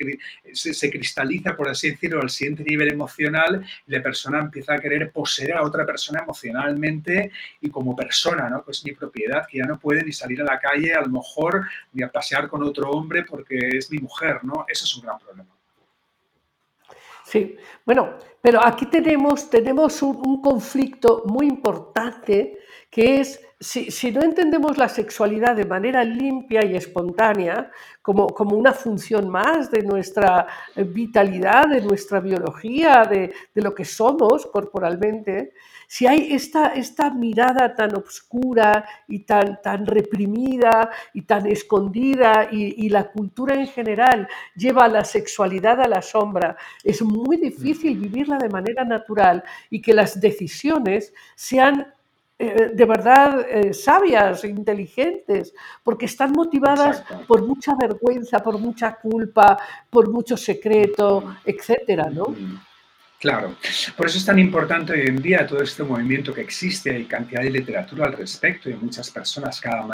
cristaliza, 0.90 1.56
por 1.56 1.68
así 1.68 1.90
decirlo, 1.90 2.20
al 2.20 2.30
siguiente 2.30 2.64
nivel 2.64 2.92
emocional 2.92 3.64
la 3.86 4.02
persona 4.02 4.40
empieza 4.40 4.74
a 4.74 4.78
querer 4.78 5.10
poseer 5.10 5.54
a 5.54 5.62
otra 5.62 5.84
persona 5.84 6.20
emocionalmente 6.20 7.32
y 7.60 7.68
como 7.70 7.96
persona, 7.96 8.48
¿no? 8.48 8.62
Pues 8.64 8.84
mi 8.84 8.92
propiedad, 8.92 9.46
que 9.46 9.58
ya 9.58 9.64
no 9.64 9.78
puede 9.78 10.04
ni 10.04 10.12
salir 10.12 10.40
a 10.42 10.44
la 10.44 10.58
calle, 10.58 10.94
a 10.94 11.00
lo 11.00 11.08
mejor, 11.08 11.66
ni 11.92 12.02
a 12.02 12.10
pasear 12.10 12.48
con 12.48 12.62
otro 12.62 12.90
hombre 12.90 13.24
porque 13.24 13.58
es 13.72 13.90
mi 13.90 13.98
mujer, 13.98 14.44
¿no? 14.44 14.64
Eso 14.68 14.84
es 14.84 14.94
un 14.96 15.02
gran 15.02 15.18
problema. 15.18 15.61
Sí, 17.32 17.56
bueno, 17.86 18.18
pero 18.42 18.60
aquí 18.62 18.84
tenemos, 18.84 19.48
tenemos 19.48 20.02
un, 20.02 20.16
un 20.18 20.42
conflicto 20.42 21.22
muy 21.24 21.46
importante 21.46 22.58
que 22.92 23.20
es, 23.20 23.40
si, 23.58 23.90
si, 23.90 24.12
no 24.12 24.20
entendemos 24.20 24.76
la 24.76 24.86
sexualidad 24.86 25.56
de 25.56 25.64
manera 25.64 26.04
limpia 26.04 26.62
y 26.62 26.76
espontánea, 26.76 27.70
como, 28.02 28.26
como 28.26 28.54
una 28.54 28.74
función 28.74 29.30
más 29.30 29.70
de 29.70 29.82
nuestra 29.82 30.46
vitalidad, 30.76 31.68
de 31.70 31.80
nuestra 31.80 32.20
biología, 32.20 33.04
de, 33.08 33.32
de 33.54 33.62
lo 33.62 33.74
que 33.74 33.86
somos 33.86 34.44
corporalmente, 34.44 35.54
si 35.86 36.06
hay 36.06 36.34
esta, 36.34 36.68
esta 36.74 37.08
mirada 37.14 37.74
tan 37.74 37.96
oscura 37.96 38.84
y 39.08 39.20
tan, 39.20 39.62
tan 39.62 39.86
reprimida 39.86 40.90
y 41.14 41.22
tan 41.22 41.46
escondida 41.46 42.48
y, 42.52 42.84
y, 42.84 42.90
la 42.90 43.10
cultura 43.10 43.54
en 43.54 43.68
general 43.68 44.28
lleva 44.54 44.86
la 44.86 45.04
sexualidad 45.04 45.80
a 45.80 45.88
la 45.88 46.02
sombra, 46.02 46.58
es 46.84 47.00
muy 47.00 47.38
difícil 47.38 47.96
vivirla 47.96 48.36
de 48.36 48.50
manera 48.50 48.84
natural 48.84 49.42
y 49.70 49.80
que 49.80 49.94
las 49.94 50.20
decisiones 50.20 51.14
sean 51.34 51.86
eh, 52.42 52.70
de 52.74 52.84
verdad 52.84 53.46
eh, 53.48 53.72
sabias, 53.72 54.44
inteligentes, 54.44 55.54
porque 55.84 56.06
están 56.06 56.32
motivadas 56.32 57.00
Exacto. 57.00 57.26
por 57.28 57.46
mucha 57.46 57.72
vergüenza, 57.80 58.40
por 58.40 58.58
mucha 58.58 58.96
culpa, 58.96 59.56
por 59.88 60.10
mucho 60.10 60.36
secreto, 60.36 61.36
etcétera, 61.44 62.10
¿no? 62.10 62.34
Claro, 63.22 63.54
por 63.96 64.06
eso 64.06 64.18
es 64.18 64.26
tan 64.26 64.40
importante 64.40 64.92
hoy 64.92 65.06
en 65.06 65.22
día 65.22 65.46
todo 65.46 65.62
este 65.62 65.84
movimiento 65.84 66.34
que 66.34 66.40
existe, 66.40 66.90
hay 66.90 67.04
cantidad 67.04 67.40
de 67.40 67.50
literatura 67.50 68.06
al 68.06 68.14
respecto 68.14 68.68
y 68.68 68.74
muchas 68.74 69.12
personas 69.12 69.60
cada 69.60 69.86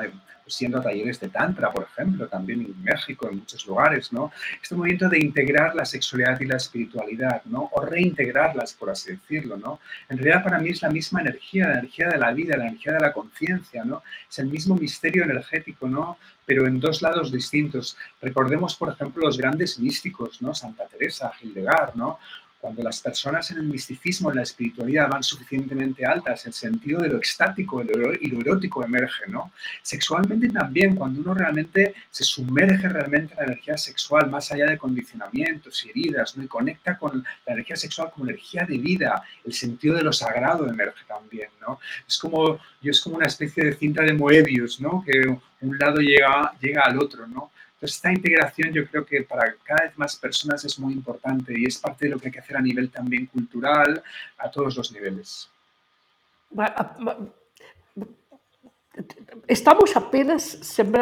siendo 0.47 0.81
talleres 0.81 1.21
de 1.21 1.29
Tantra, 1.29 1.71
por 1.71 1.87
ejemplo, 1.93 2.27
también 2.27 2.63
en 2.63 2.83
México, 2.83 3.29
en 3.29 3.41
muchos 3.41 3.67
lugares, 3.67 4.11
¿no? 4.15 4.33
Este 4.63 4.75
movimiento 4.75 5.11
de 5.11 5.19
integrar 5.19 5.75
la 5.75 5.85
sexualidad 5.85 6.41
y 6.41 6.47
la 6.47 6.57
espiritualidad, 6.57 7.43
¿no? 7.45 7.69
O 7.73 7.85
reintegrarlas, 7.85 8.73
por 8.73 8.89
así 8.89 9.11
decirlo, 9.11 9.59
¿no? 9.59 9.79
En 10.09 10.17
realidad 10.17 10.43
para 10.43 10.59
mí 10.59 10.71
es 10.71 10.81
la 10.81 10.89
misma 10.89 11.21
energía, 11.21 11.69
la 11.69 11.81
energía 11.81 12.09
de 12.09 12.17
la 12.17 12.33
vida, 12.33 12.57
la 12.57 12.69
energía 12.69 12.95
de 12.95 13.01
la 13.01 13.13
conciencia, 13.13 13.85
¿no? 13.85 14.03
Es 14.27 14.39
el 14.39 14.47
mismo 14.47 14.75
misterio 14.75 15.25
energético, 15.25 15.87
¿no? 15.87 16.17
Pero 16.47 16.67
en 16.67 16.81
dos 16.81 17.03
lados 17.03 17.31
distintos. 17.31 17.99
Recordemos, 18.23 18.75
por 18.75 18.89
ejemplo, 18.91 19.27
los 19.27 19.37
grandes 19.37 19.79
místicos, 19.79 20.41
¿no? 20.41 20.55
Santa 20.55 20.87
Teresa, 20.87 21.31
Hildegard, 21.43 21.95
¿no? 21.95 22.19
Cuando 22.61 22.83
las 22.83 23.01
personas 23.01 23.51
en 23.53 23.59
el 23.59 23.65
misticismo, 23.65 24.31
en 24.31 24.37
la 24.37 24.43
espiritualidad 24.43 25.09
van 25.09 25.23
suficientemente 25.23 26.05
altas, 26.05 26.45
el 26.47 26.53
sentido 26.53 27.01
de 27.01 27.09
lo 27.09 27.19
extático 27.19 27.83
y 27.83 28.29
lo 28.29 28.41
erótico 28.41 28.85
emerge, 28.85 29.29
¿no? 29.29 29.53
Sexualmente 29.81 30.49
también, 30.49 30.97
cuando 30.97 31.21
uno 31.21 31.35
realmente 31.35 31.95
se 32.11 32.25
sumerge 32.25 32.89
realmente 32.89 33.35
en 33.35 33.39
la 33.39 33.47
energía 33.47 33.79
sexual, 33.79 34.29
más 34.29 34.51
allá 34.51 34.67
de 34.67 34.77
condicionamientos 34.77 35.85
y 35.85 35.91
heridas, 35.91 36.37
¿no? 36.37 36.43
Y 36.43 36.49
conecta 36.49 36.99
con 36.99 37.25
la 37.47 37.53
energía 37.53 37.77
sexual 37.77 38.11
como 38.13 38.27
energía 38.27 38.65
de 38.69 38.79
vida, 38.79 39.23
el 39.45 39.53
sentido 39.53 39.95
de 39.95 40.03
lo 40.03 40.13
sagrado 40.13 40.67
emerge 40.69 41.05
también, 41.07 41.51
¿no? 41.61 41.79
Es 42.07 42.19
como, 42.19 42.59
yo 42.83 42.91
es 42.91 43.01
como 43.01 43.17
una 43.17 43.27
especie 43.27 43.65
de 43.65 43.75
cinta 43.75 44.03
de 44.03 44.15
Moebius, 44.15 44.81
¿no? 44.81 45.05
Que 45.07 45.39
un 45.61 45.79
lado 45.79 46.01
llega, 46.01 46.53
llega 46.61 46.83
al 46.83 46.99
otro, 46.99 47.27
¿no? 47.27 47.51
Entonces, 47.79 47.97
esta 47.97 48.13
integración 48.13 48.73
yo 48.73 48.89
creo 48.89 49.07
que 49.07 49.23
para 49.23 49.55
cada 49.63 49.85
vez 49.85 49.97
más 49.97 50.17
personas 50.17 50.65
es 50.65 50.81
muy 50.81 50.95
importante 50.95 51.55
y 51.57 51.65
es 51.65 51.79
parte 51.79 52.07
de 52.07 52.11
lo 52.11 52.19
que 52.19 52.27
hay 52.27 52.33
que 52.33 52.41
hacer 52.41 52.57
a 52.57 52.61
nivel 52.61 52.91
también 52.91 53.27
cultural, 53.27 54.03
a 54.37 54.51
todos 54.51 54.77
los 54.77 54.91
niveles. 54.91 55.49
Estamos 59.47 59.97
apenas, 59.97 60.59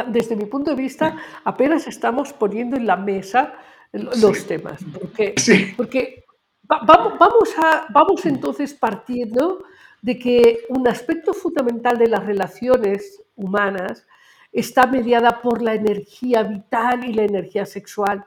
desde 0.08 0.36
mi 0.36 0.44
punto 0.44 0.72
de 0.72 0.76
vista, 0.76 1.16
apenas 1.44 1.86
estamos 1.86 2.34
poniendo 2.34 2.76
en 2.76 2.86
la 2.86 2.96
mesa 2.96 3.54
los 3.92 4.46
temas, 4.46 4.84
porque, 4.92 5.34
porque 5.78 6.24
vamos, 6.62 7.54
a, 7.56 7.86
vamos 7.88 8.26
entonces 8.26 8.74
partiendo 8.74 9.64
de 10.02 10.18
que 10.18 10.66
un 10.68 10.86
aspecto 10.86 11.32
fundamental 11.32 11.96
de 11.96 12.08
las 12.08 12.26
relaciones 12.26 13.22
humanas 13.34 14.06
está 14.52 14.86
mediada 14.86 15.40
por 15.40 15.62
la 15.62 15.74
energía 15.74 16.42
vital 16.42 17.04
y 17.04 17.12
la 17.12 17.24
energía 17.24 17.66
sexual 17.66 18.26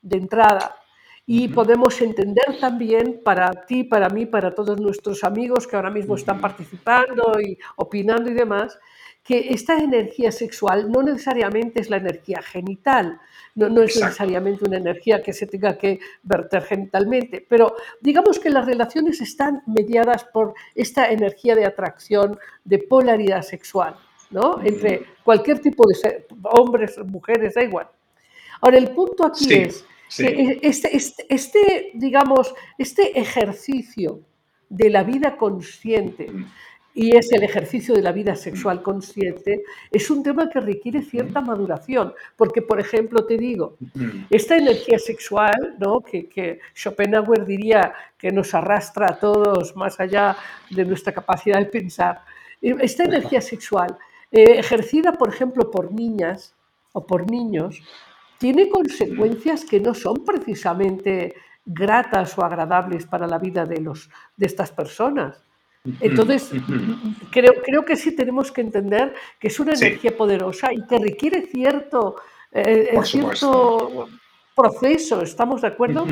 de 0.00 0.16
entrada. 0.16 0.76
Y 1.24 1.48
podemos 1.48 2.00
entender 2.00 2.58
también 2.60 3.20
para 3.24 3.50
ti, 3.50 3.84
para 3.84 4.08
mí, 4.08 4.26
para 4.26 4.54
todos 4.54 4.80
nuestros 4.80 5.22
amigos 5.22 5.66
que 5.66 5.76
ahora 5.76 5.90
mismo 5.90 6.16
están 6.16 6.40
participando 6.40 7.40
y 7.40 7.56
opinando 7.76 8.28
y 8.30 8.34
demás, 8.34 8.78
que 9.22 9.50
esta 9.50 9.78
energía 9.78 10.32
sexual 10.32 10.90
no 10.90 11.02
necesariamente 11.02 11.80
es 11.80 11.90
la 11.90 11.98
energía 11.98 12.42
genital, 12.42 13.20
no, 13.54 13.68
no 13.68 13.82
es 13.82 13.96
necesariamente 13.96 14.64
una 14.64 14.78
energía 14.78 15.22
que 15.22 15.32
se 15.32 15.46
tenga 15.46 15.78
que 15.78 16.00
verter 16.24 16.62
genitalmente, 16.64 17.46
pero 17.48 17.76
digamos 18.00 18.40
que 18.40 18.50
las 18.50 18.66
relaciones 18.66 19.20
están 19.20 19.62
mediadas 19.66 20.24
por 20.24 20.54
esta 20.74 21.10
energía 21.10 21.54
de 21.54 21.66
atracción, 21.66 22.36
de 22.64 22.78
polaridad 22.78 23.42
sexual. 23.42 23.96
Entre 24.64 25.04
cualquier 25.22 25.60
tipo 25.60 25.84
de 25.86 26.26
hombres, 26.44 26.98
mujeres, 27.06 27.54
da 27.54 27.62
igual. 27.62 27.88
Ahora, 28.60 28.78
el 28.78 28.90
punto 28.90 29.26
aquí 29.26 29.52
es 29.52 29.84
que 30.16 30.26
e, 30.26 30.60
este, 30.62 30.96
este, 30.96 31.26
este, 31.28 31.90
digamos, 31.94 32.54
este 32.78 33.18
ejercicio 33.18 34.20
de 34.68 34.90
la 34.90 35.02
vida 35.02 35.36
consciente 35.36 36.30
y 36.94 37.16
es 37.16 37.32
el 37.32 37.42
ejercicio 37.42 37.94
de 37.94 38.02
la 38.02 38.12
vida 38.12 38.36
sexual 38.36 38.82
consciente, 38.82 39.62
es 39.90 40.10
un 40.10 40.22
tema 40.22 40.50
que 40.50 40.60
requiere 40.60 41.02
cierta 41.02 41.40
maduración, 41.40 42.12
porque, 42.36 42.60
por 42.60 42.78
ejemplo, 42.80 43.24
te 43.24 43.38
digo, 43.38 43.78
esta 44.28 44.56
energía 44.56 44.98
sexual, 44.98 45.76
¿no? 45.78 46.00
que, 46.00 46.28
que 46.28 46.60
Schopenhauer 46.74 47.46
diría 47.46 47.94
que 48.18 48.30
nos 48.30 48.52
arrastra 48.54 49.06
a 49.08 49.18
todos 49.18 49.74
más 49.74 49.98
allá 50.00 50.36
de 50.70 50.84
nuestra 50.84 51.12
capacidad 51.12 51.58
de 51.58 51.66
pensar, 51.66 52.20
esta 52.60 53.04
energía 53.04 53.40
sexual 53.40 53.96
eh, 54.32 54.58
ejercida, 54.58 55.12
por 55.12 55.28
ejemplo, 55.28 55.70
por 55.70 55.92
niñas 55.92 56.54
o 56.92 57.06
por 57.06 57.30
niños, 57.30 57.80
tiene 58.38 58.68
consecuencias 58.68 59.64
que 59.64 59.78
no 59.78 59.94
son 59.94 60.24
precisamente 60.24 61.34
gratas 61.64 62.36
o 62.36 62.44
agradables 62.44 63.06
para 63.06 63.26
la 63.26 63.38
vida 63.38 63.64
de, 63.66 63.80
los, 63.80 64.10
de 64.36 64.46
estas 64.46 64.72
personas. 64.72 65.42
Entonces, 66.00 66.50
creo, 67.30 67.54
creo 67.64 67.84
que 67.84 67.96
sí 67.96 68.12
tenemos 68.12 68.50
que 68.52 68.60
entender 68.60 69.14
que 69.38 69.48
es 69.48 69.60
una 69.60 69.72
energía 69.74 70.16
poderosa 70.16 70.72
y 70.72 70.86
que 70.86 70.98
requiere 70.98 71.46
cierto, 71.46 72.16
eh, 72.52 72.98
cierto 73.04 74.08
proceso, 74.54 75.22
¿estamos 75.22 75.62
de 75.62 75.68
acuerdo? 75.68 76.06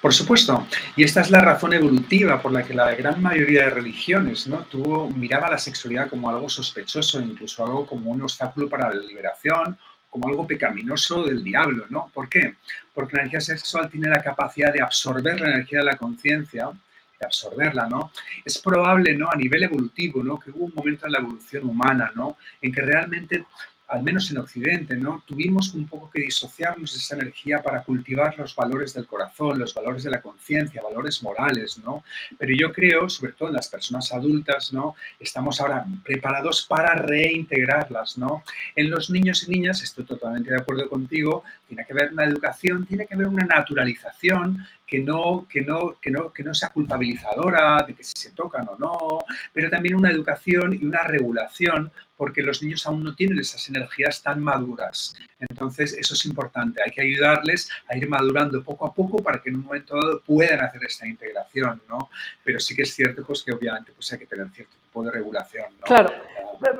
Por 0.00 0.14
supuesto, 0.14 0.66
y 0.96 1.02
esta 1.02 1.20
es 1.20 1.30
la 1.30 1.40
razón 1.40 1.72
evolutiva 1.72 2.40
por 2.40 2.52
la 2.52 2.62
que 2.62 2.72
la 2.72 2.94
gran 2.94 3.20
mayoría 3.20 3.64
de 3.64 3.70
religiones 3.70 4.46
¿no? 4.46 4.58
Tuvo, 4.58 5.10
miraba 5.10 5.50
la 5.50 5.58
sexualidad 5.58 6.08
como 6.08 6.30
algo 6.30 6.48
sospechoso, 6.48 7.20
incluso 7.20 7.64
algo 7.64 7.86
como 7.86 8.10
un 8.10 8.22
obstáculo 8.22 8.68
para 8.68 8.94
la 8.94 9.00
liberación, 9.02 9.76
como 10.08 10.28
algo 10.28 10.46
pecaminoso 10.46 11.24
del 11.24 11.42
diablo. 11.42 11.86
¿no? 11.90 12.10
¿Por 12.14 12.28
qué? 12.28 12.54
Porque 12.94 13.16
la 13.16 13.22
energía 13.22 13.40
sexual 13.40 13.90
tiene 13.90 14.08
la 14.08 14.22
capacidad 14.22 14.72
de 14.72 14.82
absorber 14.82 15.40
la 15.40 15.50
energía 15.50 15.80
de 15.80 15.86
la 15.86 15.96
conciencia, 15.96 16.70
de 17.18 17.26
absorberla, 17.26 17.88
¿no? 17.88 18.12
Es 18.44 18.58
probable, 18.58 19.16
¿no? 19.16 19.28
A 19.28 19.34
nivel 19.34 19.64
evolutivo, 19.64 20.22
¿no? 20.22 20.38
Que 20.38 20.50
hubo 20.50 20.66
un 20.66 20.72
momento 20.74 21.06
en 21.06 21.12
la 21.12 21.18
evolución 21.18 21.68
humana, 21.68 22.12
¿no? 22.14 22.36
En 22.62 22.72
que 22.72 22.80
realmente 22.80 23.44
al 23.88 24.02
menos 24.02 24.30
en 24.30 24.38
Occidente, 24.38 24.96
¿no? 24.96 25.22
Tuvimos 25.26 25.72
un 25.74 25.86
poco 25.86 26.10
que 26.10 26.20
disociarnos 26.20 26.92
de 26.92 26.98
esa 26.98 27.14
energía 27.16 27.62
para 27.62 27.82
cultivar 27.82 28.38
los 28.38 28.54
valores 28.54 28.92
del 28.92 29.06
corazón, 29.06 29.58
los 29.58 29.74
valores 29.74 30.02
de 30.02 30.10
la 30.10 30.20
conciencia, 30.20 30.82
valores 30.82 31.22
morales, 31.22 31.78
¿no? 31.78 32.04
Pero 32.38 32.52
yo 32.54 32.72
creo, 32.72 33.08
sobre 33.08 33.32
todo 33.32 33.48
en 33.48 33.54
las 33.54 33.68
personas 33.68 34.12
adultas, 34.12 34.72
¿no? 34.72 34.94
Estamos 35.18 35.60
ahora 35.60 35.86
preparados 36.04 36.66
para 36.66 36.94
reintegrarlas, 36.94 38.18
¿no? 38.18 38.44
En 38.76 38.90
los 38.90 39.08
niños 39.08 39.44
y 39.48 39.52
niñas, 39.52 39.82
estoy 39.82 40.04
totalmente 40.04 40.50
de 40.50 40.58
acuerdo 40.58 40.88
contigo, 40.88 41.44
tiene 41.68 41.84
que 41.84 41.92
haber 41.92 42.12
una 42.12 42.24
educación, 42.24 42.86
tiene 42.86 43.06
que 43.06 43.14
haber 43.14 43.28
una 43.28 43.44
naturalización 43.44 44.66
que 44.86 45.00
no, 45.00 45.46
que 45.48 45.60
no, 45.60 45.98
que 46.00 46.10
no, 46.10 46.32
que 46.32 46.42
no 46.42 46.54
sea 46.54 46.70
culpabilizadora 46.70 47.84
de 47.86 47.94
que 47.94 48.02
si 48.02 48.14
se 48.16 48.30
tocan 48.32 48.66
o 48.68 48.76
no, 48.78 49.18
pero 49.52 49.68
también 49.68 49.94
una 49.94 50.10
educación 50.10 50.72
y 50.72 50.84
una 50.84 51.02
regulación 51.02 51.92
porque 52.16 52.42
los 52.42 52.62
niños 52.62 52.84
aún 52.86 53.04
no 53.04 53.14
tienen 53.14 53.38
esas 53.38 53.68
energías 53.68 54.22
tan 54.22 54.42
maduras. 54.42 55.14
Entonces, 55.38 55.92
eso 55.92 56.14
es 56.14 56.26
importante. 56.26 56.82
Hay 56.84 56.90
que 56.90 57.02
ayudarles 57.02 57.70
a 57.88 57.96
ir 57.96 58.08
madurando 58.08 58.62
poco 58.64 58.86
a 58.86 58.92
poco 58.92 59.22
para 59.22 59.40
que 59.40 59.50
en 59.50 59.56
un 59.56 59.64
momento 59.64 59.94
dado 59.94 60.20
puedan 60.22 60.60
hacer 60.60 60.84
esta 60.84 61.06
integración, 61.06 61.80
¿no? 61.88 62.10
Pero 62.42 62.58
sí 62.58 62.74
que 62.74 62.82
es 62.82 62.92
cierto 62.92 63.24
pues, 63.24 63.44
que 63.44 63.52
obviamente 63.52 63.92
pues, 63.92 64.12
hay 64.12 64.18
que 64.18 64.26
tener 64.26 64.48
cierto 64.50 64.76
tipo 64.88 65.02
de 65.02 65.10
regulación. 65.10 65.66
¿no? 65.80 65.86
Claro. 65.86 66.10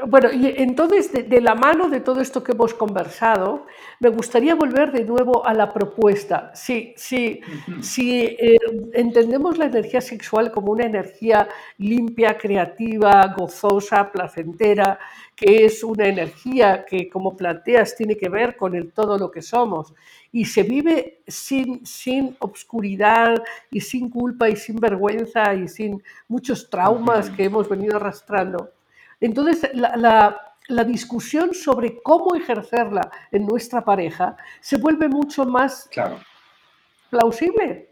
Bueno, 0.08 0.32
y 0.32 0.54
entonces, 0.56 1.12
de, 1.12 1.40
la 1.40 1.54
mano 1.54 1.88
de 1.88 2.00
todo 2.00 2.20
esto 2.20 2.42
que 2.42 2.50
hemos 2.50 2.74
conversado, 2.74 3.66
me 4.00 4.08
gustaría 4.08 4.56
volver 4.56 4.90
de 4.90 5.04
nuevo 5.04 5.46
a 5.46 5.54
la 5.54 5.72
propuesta. 5.72 6.50
Si, 6.52 6.94
si, 6.96 7.40
si 7.80 8.22
eh, 8.22 8.58
entendemos 8.92 9.56
la 9.56 9.66
energía 9.66 10.00
sexual 10.00 10.50
como 10.50 10.72
una 10.72 10.84
energía 10.84 11.48
limpia, 11.76 12.36
creativa, 12.36 13.32
gozosa, 13.36 14.10
placentera, 14.10 14.98
que 15.38 15.64
es 15.64 15.84
una 15.84 16.06
energía 16.06 16.84
que, 16.84 17.08
como 17.08 17.36
planteas, 17.36 17.94
tiene 17.94 18.16
que 18.16 18.28
ver 18.28 18.56
con 18.56 18.74
el 18.74 18.92
todo 18.92 19.16
lo 19.16 19.30
que 19.30 19.40
somos 19.40 19.94
y 20.32 20.44
se 20.44 20.64
vive 20.64 21.20
sin, 21.28 21.86
sin 21.86 22.36
obscuridad 22.40 23.40
y 23.70 23.80
sin 23.80 24.10
culpa 24.10 24.48
y 24.48 24.56
sin 24.56 24.76
vergüenza 24.76 25.54
y 25.54 25.68
sin 25.68 26.02
muchos 26.26 26.68
traumas 26.68 27.30
que 27.30 27.44
hemos 27.44 27.68
venido 27.68 27.96
arrastrando. 27.96 28.72
Entonces, 29.20 29.70
la, 29.74 30.40
la 30.66 30.84
discusión 30.84 31.54
sobre 31.54 32.02
cómo 32.02 32.34
ejercerla 32.34 33.08
en 33.30 33.46
nuestra 33.46 33.84
pareja 33.84 34.36
se 34.60 34.76
vuelve 34.76 35.08
mucho 35.08 35.44
más 35.44 35.88
claro. 35.92 36.18
plausible. 37.10 37.88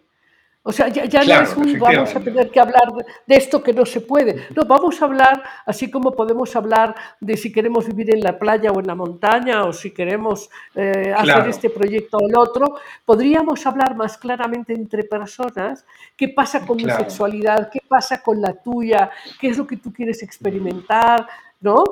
O 0.69 0.73
sea, 0.73 0.89
ya, 0.89 1.23
no 1.23 1.43
es 1.45 1.57
un 1.57 1.79
vamos 1.79 2.17
a 2.17 2.19
tener 2.19 2.51
que 2.51 2.59
hablar 2.59 2.93
de, 3.25 3.37
esto 3.37 3.63
que 3.63 3.73
no 3.73 3.87
se 3.87 4.01
puede. 4.01 4.49
No, 4.53 4.65
vamos 4.65 5.01
a 5.01 5.05
hablar, 5.05 5.41
así 5.65 5.89
como 5.89 6.11
podemos 6.11 6.57
hablar 6.57 6.93
de 7.21 7.37
si 7.37 7.53
queremos 7.53 7.87
vivir 7.87 8.13
en 8.13 8.21
la 8.21 8.37
playa 8.37 8.73
o 8.73 8.81
en 8.81 8.89
la 8.89 8.97
montaña, 8.97 9.65
o 9.65 9.73
si 9.73 9.93
queremos 9.93 10.51
eh, 10.75 11.15
hacer 11.17 11.49
este 11.51 11.71
proyecto 11.71 12.17
o 12.17 12.29
el 12.29 12.37
otro, 12.37 12.81
podríamos 13.05 13.65
hablar 13.65 13.95
más 13.95 14.19
claramente 14.19 14.73
entre 14.75 15.05
personas 15.05 15.85
qué 16.17 16.31
pasa 16.31 16.67
con 16.67 16.79
mi 16.79 16.91
sexualidad, 16.91 17.71
qué 17.71 17.79
pasa 17.87 18.21
con 18.21 18.43
la 18.43 18.53
tuya, 18.53 19.09
qué 19.41 19.51
es 19.51 19.59
lo 19.59 19.69
que 19.69 19.77
tú 19.77 19.93
quieres 19.93 20.21
experimentar, 20.25 21.29
¿no? 21.61 21.85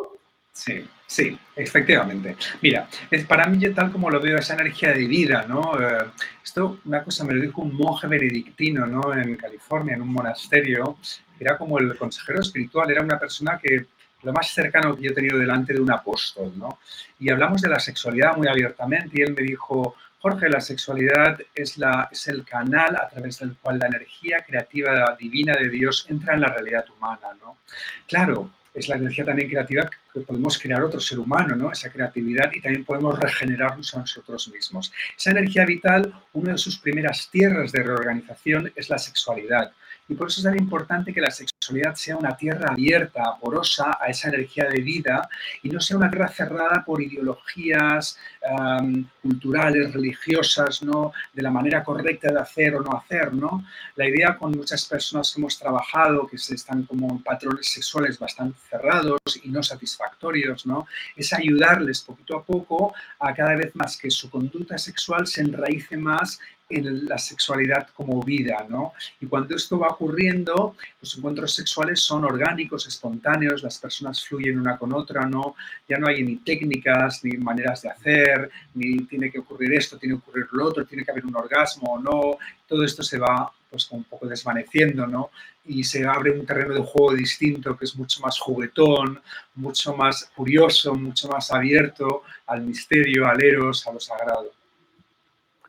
Sí. 0.52 0.84
Sí, 1.06 1.38
efectivamente. 1.54 2.36
Mira, 2.62 2.88
es, 3.10 3.24
para 3.26 3.46
mí, 3.46 3.58
tal 3.72 3.92
como 3.92 4.10
lo 4.10 4.20
veo, 4.20 4.38
esa 4.38 4.54
energía 4.54 4.92
de 4.92 5.06
vida, 5.06 5.44
¿no? 5.46 5.78
Eh, 5.80 6.06
esto, 6.42 6.80
una 6.84 7.02
cosa 7.04 7.24
me 7.24 7.34
lo 7.34 7.42
dijo 7.42 7.62
un 7.62 7.76
monje 7.76 8.06
benedictino, 8.06 8.86
¿no? 8.86 9.14
En 9.14 9.36
California, 9.36 9.94
en 9.94 10.02
un 10.02 10.12
monasterio. 10.12 10.98
Era 11.38 11.58
como 11.58 11.78
el 11.78 11.96
consejero 11.96 12.40
espiritual, 12.40 12.90
era 12.90 13.02
una 13.02 13.18
persona 13.18 13.58
que 13.62 13.86
lo 14.22 14.32
más 14.32 14.48
cercano 14.52 14.96
que 14.96 15.02
yo 15.02 15.10
he 15.10 15.14
tenido 15.14 15.38
delante 15.38 15.74
de 15.74 15.80
un 15.80 15.92
apóstol, 15.92 16.52
¿no? 16.56 16.78
Y 17.18 17.30
hablamos 17.30 17.60
de 17.60 17.68
la 17.68 17.78
sexualidad 17.78 18.36
muy 18.36 18.48
abiertamente 18.48 19.10
y 19.14 19.22
él 19.22 19.34
me 19.34 19.42
dijo, 19.42 19.94
Jorge, 20.18 20.48
la 20.48 20.60
sexualidad 20.60 21.38
es, 21.54 21.76
la, 21.76 22.08
es 22.10 22.26
el 22.28 22.44
canal 22.44 22.96
a 22.96 23.08
través 23.08 23.38
del 23.40 23.54
cual 23.56 23.78
la 23.78 23.88
energía 23.88 24.42
creativa 24.46 25.14
divina 25.18 25.54
de 25.54 25.68
Dios 25.68 26.06
entra 26.08 26.34
en 26.34 26.40
la 26.40 26.48
realidad 26.48 26.86
humana, 26.96 27.28
¿no? 27.38 27.58
Claro, 28.06 28.50
es 28.74 28.88
la 28.88 28.96
energía 28.96 29.24
también 29.24 29.48
creativa 29.48 29.88
que 30.12 30.20
podemos 30.20 30.58
crear 30.58 30.82
otro 30.82 30.98
ser 31.00 31.20
humano, 31.20 31.54
¿no? 31.54 31.70
Esa 31.70 31.90
creatividad 31.90 32.52
y 32.52 32.60
también 32.60 32.84
podemos 32.84 33.18
regenerarnos 33.18 33.94
a 33.94 34.00
nosotros 34.00 34.48
mismos. 34.52 34.92
Esa 35.16 35.30
energía 35.30 35.64
vital, 35.64 36.12
una 36.32 36.52
de 36.52 36.58
sus 36.58 36.78
primeras 36.78 37.30
tierras 37.30 37.70
de 37.70 37.84
reorganización 37.84 38.72
es 38.74 38.90
la 38.90 38.98
sexualidad. 38.98 39.72
Y 40.06 40.14
por 40.14 40.28
eso 40.28 40.40
es 40.40 40.44
tan 40.44 40.58
importante 40.58 41.14
que 41.14 41.20
la 41.20 41.30
sexualidad 41.30 41.94
sea 41.94 42.16
una 42.16 42.36
tierra 42.36 42.72
abierta, 42.72 43.36
porosa 43.40 43.96
a 43.98 44.08
esa 44.08 44.28
energía 44.28 44.68
de 44.68 44.82
vida 44.82 45.28
y 45.62 45.70
no 45.70 45.80
sea 45.80 45.96
una 45.96 46.10
tierra 46.10 46.28
cerrada 46.28 46.84
por 46.84 47.00
ideologías 47.00 48.18
um, 48.42 49.06
culturales, 49.22 49.94
religiosas, 49.94 50.82
¿no? 50.82 51.12
de 51.32 51.42
la 51.42 51.50
manera 51.50 51.82
correcta 51.82 52.30
de 52.30 52.38
hacer 52.38 52.74
o 52.74 52.82
no 52.82 52.92
hacer. 52.94 53.32
¿no? 53.32 53.64
La 53.96 54.06
idea 54.06 54.36
con 54.36 54.52
muchas 54.52 54.84
personas 54.84 55.32
que 55.32 55.40
hemos 55.40 55.58
trabajado, 55.58 56.26
que 56.26 56.36
están 56.36 56.82
como 56.82 57.22
patrones 57.22 57.66
sexuales 57.68 58.18
bastante 58.18 58.58
cerrados 58.68 59.20
y 59.42 59.48
no 59.48 59.62
satisfactorios, 59.62 60.66
¿no? 60.66 60.86
es 61.16 61.32
ayudarles 61.32 62.02
poquito 62.02 62.36
a 62.36 62.44
poco 62.44 62.94
a 63.18 63.32
cada 63.32 63.56
vez 63.56 63.74
más 63.74 63.96
que 63.96 64.10
su 64.10 64.28
conducta 64.28 64.76
sexual 64.76 65.26
se 65.26 65.40
enraíce 65.40 65.96
más 65.96 66.38
en 66.68 67.06
la 67.06 67.18
sexualidad 67.18 67.88
como 67.94 68.22
vida, 68.22 68.66
¿no? 68.68 68.94
Y 69.20 69.26
cuando 69.26 69.54
esto 69.54 69.78
va 69.78 69.88
ocurriendo, 69.88 70.76
los 71.00 71.16
encuentros 71.16 71.54
sexuales 71.54 72.00
son 72.00 72.24
orgánicos, 72.24 72.86
espontáneos, 72.86 73.62
las 73.62 73.78
personas 73.78 74.24
fluyen 74.24 74.58
una 74.58 74.78
con 74.78 74.92
otra, 74.92 75.26
¿no? 75.26 75.56
Ya 75.88 75.98
no 75.98 76.08
hay 76.08 76.22
ni 76.22 76.36
técnicas, 76.36 77.22
ni 77.22 77.36
maneras 77.36 77.82
de 77.82 77.90
hacer, 77.90 78.50
ni 78.74 79.04
tiene 79.04 79.30
que 79.30 79.40
ocurrir 79.40 79.74
esto, 79.74 79.98
tiene 79.98 80.14
que 80.14 80.20
ocurrir 80.20 80.46
lo 80.52 80.66
otro, 80.66 80.86
tiene 80.86 81.04
que 81.04 81.10
haber 81.10 81.26
un 81.26 81.36
orgasmo 81.36 81.94
o 81.94 81.98
no, 81.98 82.38
todo 82.66 82.84
esto 82.84 83.02
se 83.02 83.18
va 83.18 83.52
pues 83.70 83.90
un 83.90 84.04
poco 84.04 84.26
desvaneciendo, 84.26 85.06
¿no? 85.06 85.30
Y 85.66 85.82
se 85.84 86.06
abre 86.06 86.30
un 86.30 86.46
terreno 86.46 86.74
de 86.74 86.80
juego 86.80 87.14
distinto 87.14 87.76
que 87.76 87.84
es 87.84 87.96
mucho 87.96 88.20
más 88.20 88.38
juguetón, 88.38 89.20
mucho 89.56 89.96
más 89.96 90.30
curioso, 90.34 90.94
mucho 90.94 91.28
más 91.28 91.50
abierto 91.50 92.22
al 92.46 92.62
misterio, 92.62 93.26
al 93.26 93.42
eros, 93.42 93.86
a 93.86 93.92
lo 93.92 94.00
sagrado. 94.00 94.63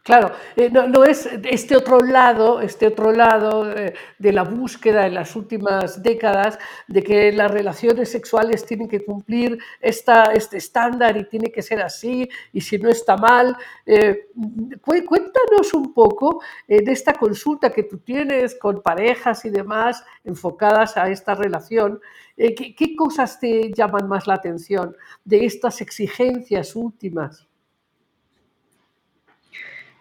Claro, 0.05 0.33
eh, 0.55 0.69
no, 0.69 1.03
es 1.03 1.27
este 1.45 1.75
otro 1.75 1.99
lado, 1.99 2.61
este 2.61 2.85
otro 2.85 3.11
lado 3.11 3.75
eh, 3.75 3.95
de 4.19 4.31
la 4.31 4.43
búsqueda 4.43 5.07
en 5.07 5.15
las 5.15 5.35
últimas 5.35 6.03
décadas 6.03 6.59
de 6.87 7.01
que 7.01 7.31
las 7.31 7.49
relaciones 7.49 8.11
sexuales 8.11 8.63
tienen 8.67 8.87
que 8.87 9.03
cumplir 9.03 9.57
esta, 9.81 10.25
este 10.25 10.57
estándar 10.57 11.17
y 11.17 11.27
tiene 11.27 11.51
que 11.51 11.63
ser 11.63 11.81
así 11.81 12.29
y 12.53 12.61
si 12.61 12.77
no 12.77 12.89
está 12.89 13.17
mal. 13.17 13.57
Eh, 13.87 14.29
cuéntanos 14.83 15.73
un 15.73 15.91
poco 15.91 16.39
de 16.67 16.91
esta 16.91 17.13
consulta 17.13 17.71
que 17.71 17.81
tú 17.81 17.97
tienes 17.97 18.53
con 18.53 18.83
parejas 18.83 19.43
y 19.45 19.49
demás 19.49 20.03
enfocadas 20.23 20.97
a 20.97 21.09
esta 21.09 21.33
relación. 21.33 21.99
¿qué, 22.37 22.75
¿Qué 22.75 22.95
cosas 22.95 23.39
te 23.39 23.71
llaman 23.73 24.07
más 24.07 24.27
la 24.27 24.35
atención 24.35 24.95
de 25.23 25.45
estas 25.47 25.81
exigencias 25.81 26.75
últimas? 26.75 27.47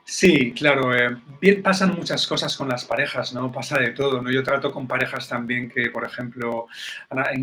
Sí, 0.06 0.52
claro. 0.52 0.94
Eh, 0.94 1.16
bien, 1.40 1.62
pasan 1.62 1.94
muchas 1.94 2.26
cosas 2.26 2.56
con 2.56 2.68
las 2.68 2.84
parejas, 2.84 3.32
¿no? 3.32 3.50
Pasa 3.50 3.78
de 3.78 3.90
todo, 3.90 4.20
¿no? 4.20 4.30
Yo 4.30 4.42
trato 4.42 4.70
con 4.70 4.86
parejas 4.86 5.28
también 5.28 5.70
que, 5.70 5.90
por 5.90 6.04
ejemplo, 6.04 6.66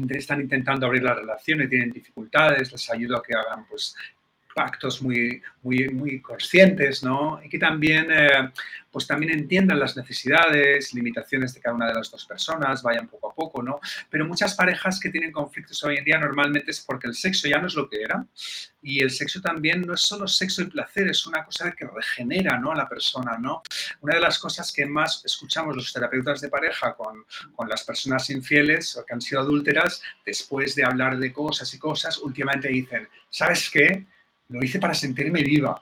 están 0.10 0.42
intentando 0.42 0.86
abrir 0.86 1.04
la 1.04 1.16
relación 1.16 1.62
y 1.64 1.68
tienen 1.68 1.92
dificultades, 1.92 2.72
les 2.72 2.90
ayudo 2.92 3.18
a 3.18 3.24
que 3.24 3.34
hagan, 3.34 3.66
pues, 3.68 3.96
pactos 4.54 5.02
muy, 5.02 5.42
muy, 5.64 5.90
muy 5.90 6.22
conscientes, 6.22 7.04
¿no? 7.04 7.42
Y 7.44 7.50
que 7.50 7.58
también, 7.58 8.08
eh, 8.10 8.52
pues 8.92 9.08
también 9.08 9.32
entiendan 9.32 9.80
las 9.80 9.96
necesidades, 9.96 10.94
limitaciones 10.94 11.54
de 11.54 11.62
cada 11.62 11.76
una 11.76 11.88
de 11.88 11.94
las 11.94 12.12
dos 12.12 12.26
personas, 12.26 12.84
vayan 12.84 13.08
poco 13.08 13.32
a 13.32 13.36
poco, 13.36 13.64
¿no? 13.64 13.80
Pero 14.10 14.26
muchas 14.26 14.56
parejas 14.56 15.00
que 15.00 15.10
tienen 15.10 15.32
conflictos 15.32 15.84
hoy 15.84 15.98
en 15.98 16.04
día 16.04 16.20
normalmente 16.20 16.72
es 16.72 16.82
porque 16.82 17.08
el 17.08 17.16
sexo 17.16 17.48
ya 17.48 17.60
no 17.60 17.68
es 17.68 17.76
lo 17.76 17.90
que 17.90 18.02
era 18.02 18.26
y 18.82 19.02
el 19.02 19.12
sexo 19.12 19.42
también 19.42 19.82
no 19.82 19.94
es 19.94 20.02
solo 20.02 20.28
sexo 20.28 20.64
y 20.64 20.66
placer, 20.66 21.08
es 21.08 21.26
una 21.28 21.46
cosa 21.46 21.72
que 21.72 21.86
regenera, 21.86 22.58
¿no? 22.58 22.72
A 22.72 22.76
la 22.76 22.90
persona, 22.90 23.38
¿no? 23.38 23.62
Una 24.02 24.16
de 24.16 24.22
las 24.22 24.40
cosas 24.40 24.72
que 24.72 24.86
más 24.86 25.24
escuchamos 25.24 25.76
los 25.76 25.94
terapeutas 25.94 26.42
de 26.42 26.50
pareja 26.50 26.94
con, 26.96 27.26
con 27.56 27.70
las 27.70 27.84
personas 27.84 28.30
infieles 28.30 28.98
o 28.98 29.06
que 29.06 29.14
han 29.14 29.22
sido 29.22 29.42
adúlteras, 29.42 30.02
después 30.26 30.76
de 30.76 30.84
hablar 30.84 31.18
de 31.18 31.32
cosas 31.32 31.74
y 31.74 31.80
cosas, 31.80 32.18
últimamente 32.18 32.70
dicen, 32.70 33.08
¿sabes 33.30 33.70
qué? 33.70 34.06
Lo 34.52 34.64
hice 34.64 34.80
para 34.80 34.94
sentirme 34.94 35.42
viva 35.42 35.82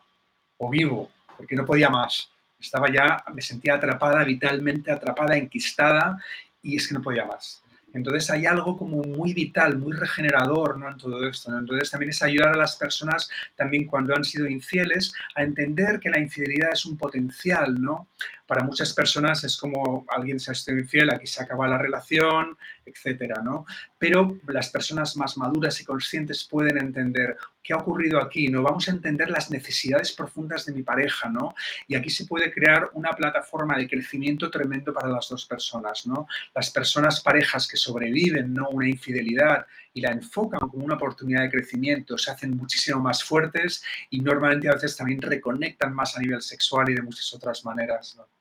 o 0.58 0.70
vivo, 0.70 1.10
porque 1.36 1.56
no 1.56 1.66
podía 1.66 1.90
más. 1.90 2.32
Estaba 2.60 2.92
ya, 2.92 3.24
me 3.34 3.42
sentía 3.42 3.76
atrapada, 3.76 4.24
vitalmente 4.24 4.92
atrapada, 4.92 5.36
enquistada, 5.38 6.18
y 6.62 6.76
es 6.76 6.88
que 6.88 6.94
no 6.94 7.02
podía 7.02 7.26
más. 7.26 7.64
Entonces 7.94 8.30
hay 8.30 8.46
algo 8.46 8.78
como 8.78 9.02
muy 9.02 9.34
vital, 9.34 9.78
muy 9.78 9.94
regenerador 9.94 10.78
¿no? 10.78 10.90
en 10.90 10.98
todo 10.98 11.28
esto. 11.28 11.58
Entonces 11.58 11.90
también 11.90 12.12
es 12.12 12.22
ayudar 12.22 12.50
a 12.50 12.58
las 12.58 12.76
personas, 12.76 13.30
también 13.56 13.86
cuando 13.86 14.16
han 14.16 14.24
sido 14.24 14.48
infieles, 14.48 15.14
a 15.36 15.44
entender 15.44 16.00
que 16.00 16.10
la 16.10 16.20
infidelidad 16.20 16.74
es 16.74 16.86
un 16.86 16.98
potencial, 16.98 17.82
¿no? 17.82 18.08
Para 18.50 18.64
muchas 18.64 18.94
personas 18.94 19.44
es 19.44 19.56
como 19.58 20.08
alguien 20.10 20.40
se 20.40 20.50
ha 20.50 20.56
sido 20.56 20.80
infiel, 20.80 21.12
aquí 21.12 21.28
se 21.28 21.44
acaba 21.44 21.68
la 21.68 21.78
relación, 21.78 22.58
etcétera, 22.84 23.44
¿no? 23.44 23.68
Pero 24.00 24.40
las 24.48 24.70
personas 24.70 25.16
más 25.18 25.38
maduras 25.38 25.80
y 25.82 25.86
conscientes 25.86 26.46
pueden 26.46 26.80
entender 26.80 27.38
qué 27.62 27.74
ha 27.74 27.78
ocurrido 27.78 28.20
aquí, 28.20 28.48
¿no? 28.48 28.64
Vamos 28.64 28.88
a 28.88 28.92
entender 28.92 29.30
las 29.30 29.52
necesidades 29.52 30.14
profundas 30.14 30.66
de 30.66 30.74
mi 30.74 30.82
pareja, 30.82 31.30
¿no? 31.30 31.54
Y 31.88 31.94
aquí 31.94 32.10
se 32.10 32.26
puede 32.26 32.52
crear 32.52 32.90
una 32.94 33.12
plataforma 33.12 33.78
de 33.78 33.88
crecimiento 33.88 34.50
tremendo 34.50 34.96
para 34.96 35.10
las 35.10 35.30
dos 35.30 35.46
personas, 35.46 36.08
¿no? 36.08 36.26
Las 36.56 36.72
personas 36.72 37.22
parejas 37.22 37.68
que 37.68 37.78
sobreviven, 37.78 38.52
¿no? 38.52 38.70
Una 38.70 38.90
infidelidad 38.90 39.68
y 39.94 40.02
la 40.02 40.10
enfocan 40.10 40.62
como 40.62 40.86
una 40.86 40.96
oportunidad 40.96 41.44
de 41.44 41.52
crecimiento, 41.52 42.18
se 42.18 42.32
hacen 42.32 42.58
muchísimo 42.58 43.00
más 43.00 43.24
fuertes 43.24 43.84
y 44.10 44.22
normalmente 44.22 44.70
a 44.70 44.74
veces 44.74 44.98
también 44.98 45.22
reconectan 45.22 45.94
más 45.94 46.18
a 46.18 46.20
nivel 46.20 46.42
sexual 46.42 46.90
y 46.90 46.96
de 46.96 47.04
muchas 47.04 47.32
otras 47.32 47.64
maneras, 47.64 48.16
¿no? 48.18 48.39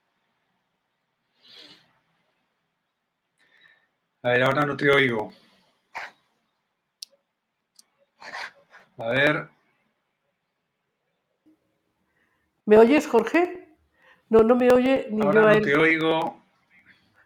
A 4.22 4.28
ver, 4.30 4.42
ahora 4.44 4.64
no 4.64 4.76
te 4.76 4.88
oigo. 4.90 5.32
A 8.98 9.08
ver. 9.08 9.48
¿Me 12.66 12.78
oyes, 12.78 13.06
Jorge? 13.06 13.68
No, 14.28 14.42
no 14.42 14.54
me 14.54 14.70
oye 14.72 15.08
ni 15.10 15.22
ahora 15.22 15.40
yo 15.42 15.46
a 15.48 15.52
no 15.52 15.56
él. 15.58 15.64
te 15.64 15.76
oigo. 15.76 16.42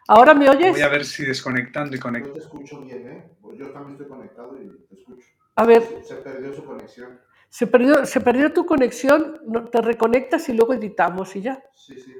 ¿Ahora 0.08 0.34
me 0.34 0.48
oyes? 0.48 0.72
Voy 0.72 0.82
a 0.82 0.88
ver 0.88 1.04
si 1.04 1.24
desconectando 1.24 1.94
y 1.94 1.98
Yo 1.98 2.02
conectando. 2.02 2.38
te 2.38 2.44
escucho 2.44 2.78
bien, 2.80 3.06
¿eh? 3.08 3.30
Pues 3.40 3.58
yo 3.58 3.70
también 3.72 3.92
estoy 3.92 4.08
conectado 4.08 4.60
y 4.60 4.86
te 4.88 4.94
escucho. 4.94 5.22
A 5.56 5.64
ver, 5.64 5.82
Se 6.06 6.14
perdió 6.16 6.52
su 6.54 6.64
conexión. 6.64 7.20
se 7.50 7.66
perdió, 7.66 8.06
se 8.06 8.20
perdió 8.20 8.52
tu 8.52 8.64
conexión, 8.66 9.40
te 9.70 9.80
reconectas 9.82 10.48
y 10.48 10.54
luego 10.54 10.74
editamos 10.74 11.34
y 11.36 11.42
ya. 11.42 11.62
Sí, 11.74 11.98
sí. 11.98 12.12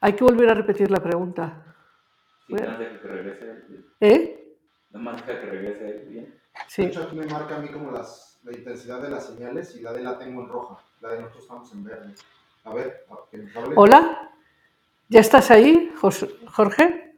Hay 0.00 0.12
que 0.14 0.24
volver 0.24 0.48
a 0.50 0.54
repetir 0.54 0.90
la 0.90 1.00
pregunta. 1.02 1.64
Sí, 2.46 2.54
más 2.54 2.78
deja 2.78 3.00
que 3.00 3.08
regrese 3.08 3.50
él. 3.50 3.86
¿Eh? 4.00 4.56
Nada 4.92 5.04
más 5.04 5.26
deja 5.26 5.40
que 5.40 5.46
regrese 5.46 6.04
bien. 6.08 6.24
De 6.26 6.40
Sí. 6.68 6.82
hecho, 6.82 7.02
aquí 7.02 7.16
me 7.16 7.26
marca 7.26 7.56
a 7.56 7.58
mí 7.60 7.68
como 7.68 7.90
las, 7.90 8.40
la 8.44 8.52
intensidad 8.52 9.00
de 9.02 9.10
las 9.10 9.26
señales 9.26 9.74
y 9.76 9.80
la 9.80 9.92
de 9.92 10.02
la 10.02 10.18
tengo 10.18 10.42
en 10.42 10.48
roja. 10.48 10.82
La 11.00 11.10
de 11.10 11.16
nosotros 11.20 11.42
estamos 11.44 11.72
en 11.72 11.84
verde. 11.84 12.14
A 12.64 12.74
ver, 12.74 13.04
que 13.30 13.38
nos 13.38 13.56
hable. 13.56 13.74
Hola, 13.76 14.30
¿ya 15.08 15.20
estás 15.20 15.50
ahí, 15.50 15.92
Jos- 16.00 16.26
Jorge? 16.52 17.14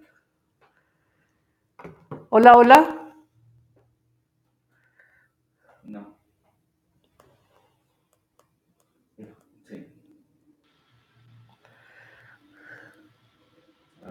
Hola, 2.31 2.53
hola. 2.57 2.99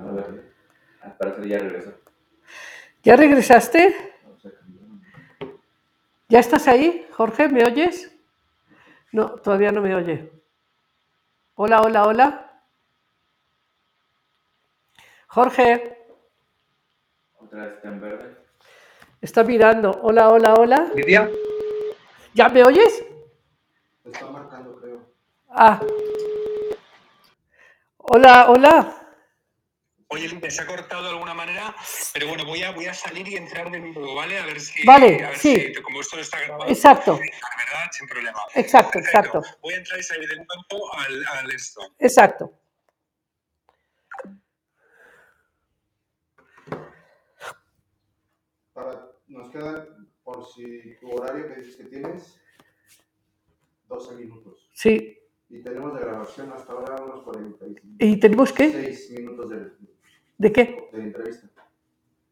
A 0.09 0.11
ver. 0.11 0.53
Al 1.01 1.17
parecer 1.17 1.47
ya 1.47 1.59
regresó. 1.59 1.93
¿Ya 3.03 3.15
regresaste? 3.15 4.15
¿Ya 6.27 6.39
estás 6.39 6.67
ahí, 6.67 7.07
Jorge? 7.11 7.47
¿Me 7.47 7.63
oyes? 7.63 8.11
No, 9.11 9.29
todavía 9.35 9.71
no 9.71 9.81
me 9.81 9.93
oye. 9.93 10.31
Hola, 11.55 11.81
hola, 11.81 12.07
hola. 12.07 12.61
Jorge, 15.27 15.97
Otra 17.37 17.65
vez 17.65 17.75
está 17.75 17.87
en 17.89 18.01
verde. 18.01 18.37
Está 19.21 19.43
mirando. 19.43 19.91
Hola, 20.01 20.29
hola, 20.29 20.53
hola. 20.55 20.91
Lidia, 20.95 21.29
¿Ya 22.33 22.49
me 22.49 22.63
oyes? 22.63 23.05
Está 24.05 24.25
marcando, 24.27 24.75
creo. 24.77 25.01
Ah. 25.49 25.79
Hola, 27.97 28.49
hola. 28.49 28.98
Oye, 30.11 30.27
se 30.49 30.61
ha 30.61 30.65
cortado 30.65 31.03
de 31.03 31.09
alguna 31.09 31.35
manera, 31.35 31.75
pero 32.13 32.27
bueno, 32.29 32.43
voy 32.43 32.63
a, 32.63 32.71
voy 32.71 32.87
a 32.87 32.93
salir 32.95 33.27
y 33.27 33.35
entrar 33.35 33.69
de 33.69 33.79
nuevo, 33.79 34.15
¿vale? 34.15 34.39
A 34.39 34.45
ver 34.47 34.59
si. 34.59 34.83
Vale, 34.83 35.23
a 35.23 35.29
ver 35.29 35.37
sí. 35.37 35.55
si- 35.55 35.81
como 35.83 36.01
esto 36.01 36.15
no 36.15 36.23
está 36.23 36.39
grabado. 36.41 36.67
Exacto. 36.69 37.13
¿Verdad? 37.17 37.91
Sin 37.91 38.07
problema. 38.07 38.39
Exacto, 38.55 38.93
Perfecto. 38.93 39.19
exacto. 39.39 39.57
Voy 39.61 39.73
a 39.75 39.77
entrar 39.77 39.99
y 39.99 40.03
salir 40.03 40.27
de 40.27 40.35
nuevo 40.37 40.93
al, 40.95 41.25
al 41.27 41.51
esto. 41.51 41.81
Exacto. 41.99 42.51
Para, 48.73 49.11
nos 49.27 49.49
queda, 49.51 49.87
por 50.23 50.45
si 50.53 50.95
tu 50.99 51.11
horario 51.11 51.47
que 51.47 51.55
dices 51.61 51.75
que 51.75 51.83
tienes, 51.85 52.39
12 53.87 54.15
minutos. 54.15 54.69
Sí. 54.73 55.17
Y 55.49 55.61
tenemos 55.63 55.93
de 55.95 56.01
grabación 56.01 56.51
hasta 56.53 56.71
ahora 56.73 57.01
unos 57.03 57.23
46 57.23 57.77
¿Y 57.99 58.19
tenemos 58.19 58.53
qué? 58.53 58.95
minutos 59.17 59.49
de, 59.49 59.71
¿De 60.39 60.51
qué? 60.51 60.89
de 60.91 60.97
la 60.97 61.03
entrevista. 61.03 61.47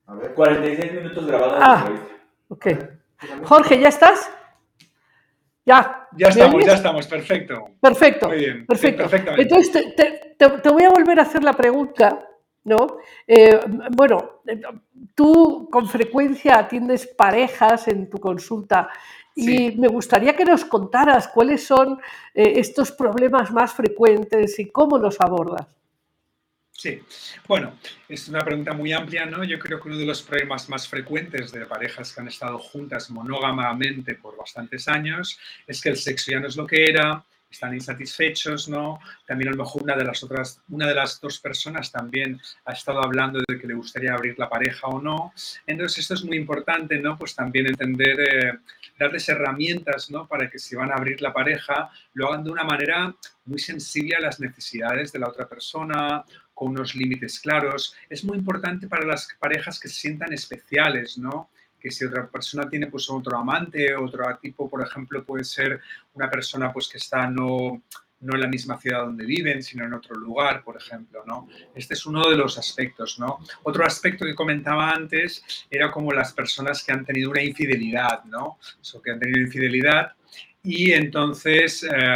A 0.07 0.15
ver. 0.15 0.33
46 0.33 0.93
minutos 0.93 1.27
grabados 1.27 1.59
Ah. 1.61 1.85
de 1.85 1.91
entrevista. 1.91 2.15
Ok. 2.47 3.45
Jorge, 3.45 3.79
¿ya 3.79 3.89
estás? 3.89 4.31
Ya. 5.65 6.07
Ya 6.13 6.27
¿Me 6.27 6.31
estamos, 6.31 6.55
oyes? 6.55 6.67
ya 6.67 6.73
estamos, 6.75 7.07
perfecto. 7.07 7.65
Perfecto. 7.81 8.27
Muy 8.29 8.37
bien, 8.37 8.65
Perfecto. 8.65 9.03
perfectamente. 9.03 9.41
Entonces, 9.43 9.71
te, 9.71 9.91
te- 9.91 10.35
te- 10.37 10.57
te 10.61 10.69
voy 10.69 10.83
a 10.85 10.89
volver 10.89 11.19
a 11.19 11.23
hacer 11.23 11.43
la 11.43 11.53
pregunta, 11.53 12.25
¿no? 12.63 12.99
Eh, 13.27 13.59
bueno, 13.95 14.41
tú 15.13 15.67
con 15.69 15.87
frecuencia 15.89 16.57
atiendes 16.59 17.05
parejas 17.07 17.87
en 17.89 18.09
tu 18.09 18.17
consulta 18.17 18.89
y 19.35 19.75
me 19.77 19.87
gustaría 19.89 20.35
que 20.35 20.45
nos 20.45 20.63
contaras 20.65 21.27
cuáles 21.27 21.65
son 21.67 21.99
eh, 22.33 22.53
estos 22.55 22.91
problemas 22.93 23.51
más 23.51 23.73
frecuentes 23.73 24.57
y 24.59 24.69
cómo 24.71 24.97
los 24.97 25.19
abordas. 25.19 25.67
Sí, 26.79 27.01
bueno, 27.47 27.79
es 28.07 28.27
una 28.27 28.45
pregunta 28.45 28.71
muy 28.71 28.93
amplia, 28.93 29.25
¿no? 29.25 29.43
Yo 29.43 29.57
creo 29.57 29.81
que 29.81 29.87
uno 29.87 29.97
de 29.97 30.05
los 30.05 30.21
problemas 30.21 30.69
más 30.69 30.87
frecuentes 30.87 31.51
de 31.51 31.65
parejas 31.65 32.13
que 32.13 32.21
han 32.21 32.27
estado 32.27 32.59
juntas 32.59 33.09
monógamamente 33.09 34.13
por 34.13 34.37
bastantes 34.37 34.87
años 34.87 35.39
es 35.65 35.81
que 35.81 35.89
el 35.89 35.97
sexo 35.97 36.29
ya 36.29 36.39
no 36.39 36.47
es 36.47 36.55
lo 36.55 36.67
que 36.67 36.85
era, 36.85 37.25
están 37.49 37.73
insatisfechos, 37.73 38.69
¿no? 38.69 38.99
También 39.25 39.47
a 39.47 39.51
lo 39.55 39.63
mejor 39.63 39.81
una 39.81 39.95
de 39.95 40.03
las 40.03 40.21
otras, 40.23 40.61
una 40.69 40.85
de 40.85 40.93
las 40.93 41.19
dos 41.19 41.39
personas 41.39 41.91
también 41.91 42.39
ha 42.65 42.73
estado 42.73 43.03
hablando 43.03 43.39
de 43.47 43.57
que 43.57 43.65
le 43.65 43.73
gustaría 43.73 44.13
abrir 44.13 44.37
la 44.37 44.47
pareja 44.47 44.85
o 44.85 45.01
no. 45.01 45.33
Entonces 45.65 45.97
esto 45.97 46.13
es 46.13 46.23
muy 46.23 46.37
importante, 46.37 46.99
¿no? 46.99 47.17
Pues 47.17 47.33
también 47.33 47.65
entender, 47.65 48.19
eh, 48.19 48.59
darles 48.99 49.27
herramientas, 49.29 50.11
¿no? 50.11 50.27
Para 50.27 50.47
que 50.47 50.59
si 50.59 50.75
van 50.75 50.91
a 50.91 50.95
abrir 50.95 51.23
la 51.23 51.33
pareja, 51.33 51.89
lo 52.13 52.27
hagan 52.27 52.43
de 52.43 52.51
una 52.51 52.63
manera 52.63 53.15
muy 53.45 53.57
sensible 53.57 54.15
a 54.15 54.19
las 54.19 54.39
necesidades 54.39 55.11
de 55.11 55.19
la 55.19 55.29
otra 55.29 55.47
persona, 55.47 56.23
con 56.57 56.69
unos 56.69 56.95
límites 56.95 57.39
claros. 57.39 57.95
Es 58.09 58.23
muy 58.23 58.35
importante 58.39 58.87
para 58.87 59.05
las 59.05 59.27
parejas 59.39 59.79
que 59.79 59.87
se 59.87 59.93
sientan 59.93 60.33
especiales, 60.33 61.15
¿no? 61.19 61.51
Que 61.79 61.91
si 61.91 62.03
otra 62.03 62.27
persona 62.27 62.67
tiene 62.67 62.87
pues 62.87 63.07
otro 63.11 63.37
amante, 63.37 63.95
otro 63.95 64.25
tipo, 64.41 64.67
por 64.67 64.81
ejemplo, 64.81 65.23
puede 65.23 65.43
ser 65.43 65.79
una 66.15 66.27
persona 66.31 66.73
pues 66.73 66.87
que 66.87 66.97
está 66.97 67.29
no, 67.29 67.83
no 68.21 68.33
en 68.33 68.41
la 68.41 68.47
misma 68.47 68.79
ciudad 68.79 69.05
donde 69.05 69.23
viven, 69.23 69.61
sino 69.61 69.85
en 69.85 69.93
otro 69.93 70.15
lugar, 70.15 70.63
por 70.63 70.75
ejemplo, 70.75 71.23
¿no? 71.27 71.47
Este 71.75 71.93
es 71.93 72.03
uno 72.07 72.27
de 72.27 72.35
los 72.35 72.57
aspectos, 72.57 73.19
¿no? 73.19 73.37
Otro 73.61 73.85
aspecto 73.85 74.25
que 74.25 74.33
comentaba 74.33 74.89
antes 74.89 75.43
era 75.69 75.91
como 75.91 76.11
las 76.11 76.33
personas 76.33 76.83
que 76.83 76.91
han 76.91 77.05
tenido 77.05 77.29
una 77.29 77.43
infidelidad, 77.43 78.23
¿no? 78.23 78.57
O 78.95 79.01
que 79.03 79.11
han 79.11 79.19
tenido 79.19 79.41
infidelidad 79.41 80.13
y 80.63 80.91
entonces 80.91 81.83
eh, 81.83 82.15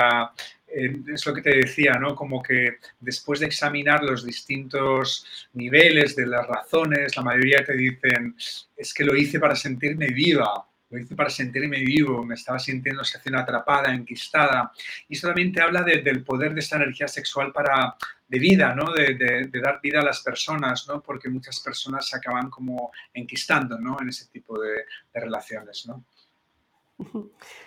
es 0.73 1.25
lo 1.25 1.33
que 1.33 1.41
te 1.41 1.55
decía, 1.57 1.93
¿no? 1.93 2.15
Como 2.15 2.41
que 2.41 2.77
después 2.99 3.39
de 3.39 3.45
examinar 3.47 4.03
los 4.03 4.25
distintos 4.25 5.25
niveles 5.53 6.15
de 6.15 6.25
las 6.27 6.47
razones, 6.47 7.15
la 7.15 7.23
mayoría 7.23 7.63
te 7.63 7.75
dicen, 7.75 8.35
es 8.75 8.93
que 8.93 9.03
lo 9.03 9.15
hice 9.15 9.39
para 9.39 9.55
sentirme 9.55 10.07
viva, 10.07 10.65
lo 10.89 10.99
hice 10.99 11.15
para 11.15 11.29
sentirme 11.29 11.79
vivo, 11.79 12.23
me 12.25 12.35
estaba 12.35 12.59
sintiendo 12.59 13.03
situación 13.03 13.35
atrapada, 13.35 13.93
enquistada. 13.93 14.71
Y 15.07 15.15
eso 15.15 15.27
también 15.27 15.51
te 15.53 15.61
habla 15.61 15.83
de- 15.83 16.01
del 16.01 16.23
poder 16.23 16.53
de 16.53 16.59
esta 16.59 16.75
energía 16.75 17.07
sexual 17.07 17.51
para, 17.53 17.95
de 18.27 18.39
vida, 18.39 18.73
¿no? 18.75 18.91
De, 18.91 19.15
de- 19.15 19.61
dar 19.61 19.79
vida 19.81 19.99
a 20.01 20.03
las 20.03 20.21
personas, 20.21 20.85
¿no? 20.87 21.01
Porque 21.01 21.29
muchas 21.29 21.59
personas 21.61 22.07
se 22.09 22.17
acaban 22.17 22.49
como 22.49 22.91
enquistando, 23.13 23.77
¿no? 23.79 23.97
En 24.01 24.09
ese 24.09 24.25
tipo 24.27 24.59
de 24.59 24.85
relaciones, 25.13 25.85
¿no? 25.87 26.05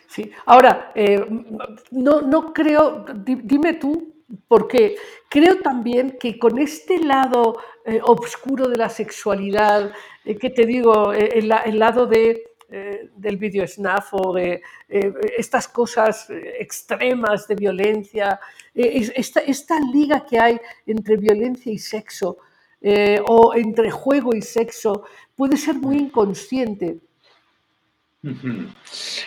Sí. 0.09 0.31
Ahora, 0.47 0.93
eh, 0.95 1.25
no, 1.91 2.21
no 2.23 2.53
creo, 2.53 3.05
di- 3.15 3.41
dime 3.43 3.75
tú, 3.75 4.15
porque 4.49 4.97
creo 5.29 5.61
también 5.61 6.17
que 6.21 6.39
con 6.39 6.59
este 6.59 6.99
lado 6.99 7.59
eh, 7.85 8.01
oscuro 8.03 8.69
de 8.69 8.77
la 8.77 8.89
sexualidad, 8.89 9.93
eh, 10.25 10.37
que 10.37 10.51
te 10.51 10.67
digo, 10.67 11.13
eh, 11.13 11.31
el, 11.35 11.49
la- 11.49 11.63
el 11.63 11.79
lado 11.79 12.07
de, 12.07 12.43
del 13.17 13.37
video 13.37 13.69
snuff 13.69 14.15
o 14.15 14.33
de 14.35 14.61
estas 15.39 15.69
cosas 15.69 16.27
extremas 16.59 17.47
de 17.47 17.55
violencia, 17.55 18.41
es- 18.75 19.13
esta, 19.15 19.41
esta 19.41 19.79
liga 19.93 20.25
que 20.27 20.39
hay 20.41 20.59
entre 20.87 21.17
violencia 21.17 21.71
y 21.73 21.79
sexo, 21.79 22.39
o 23.29 23.55
entre 23.55 23.91
juego 23.91 24.35
y 24.35 24.43
sexo, 24.43 25.05
puede 25.37 25.57
ser 25.57 25.77
muy 25.77 25.97
inconsciente. 25.99 26.99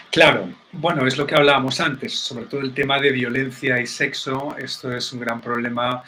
Claro, 0.10 0.50
bueno, 0.72 1.06
es 1.06 1.18
lo 1.18 1.28
que 1.28 1.36
hablábamos 1.36 1.80
antes, 1.80 2.16
sobre 2.16 2.46
todo 2.46 2.62
el 2.62 2.74
tema 2.74 3.00
de 3.00 3.12
violencia 3.12 3.80
y 3.80 3.86
sexo, 3.86 4.56
esto 4.58 4.92
es 4.92 5.14
un 5.14 5.20
gran 5.20 5.40
problema 5.40 6.04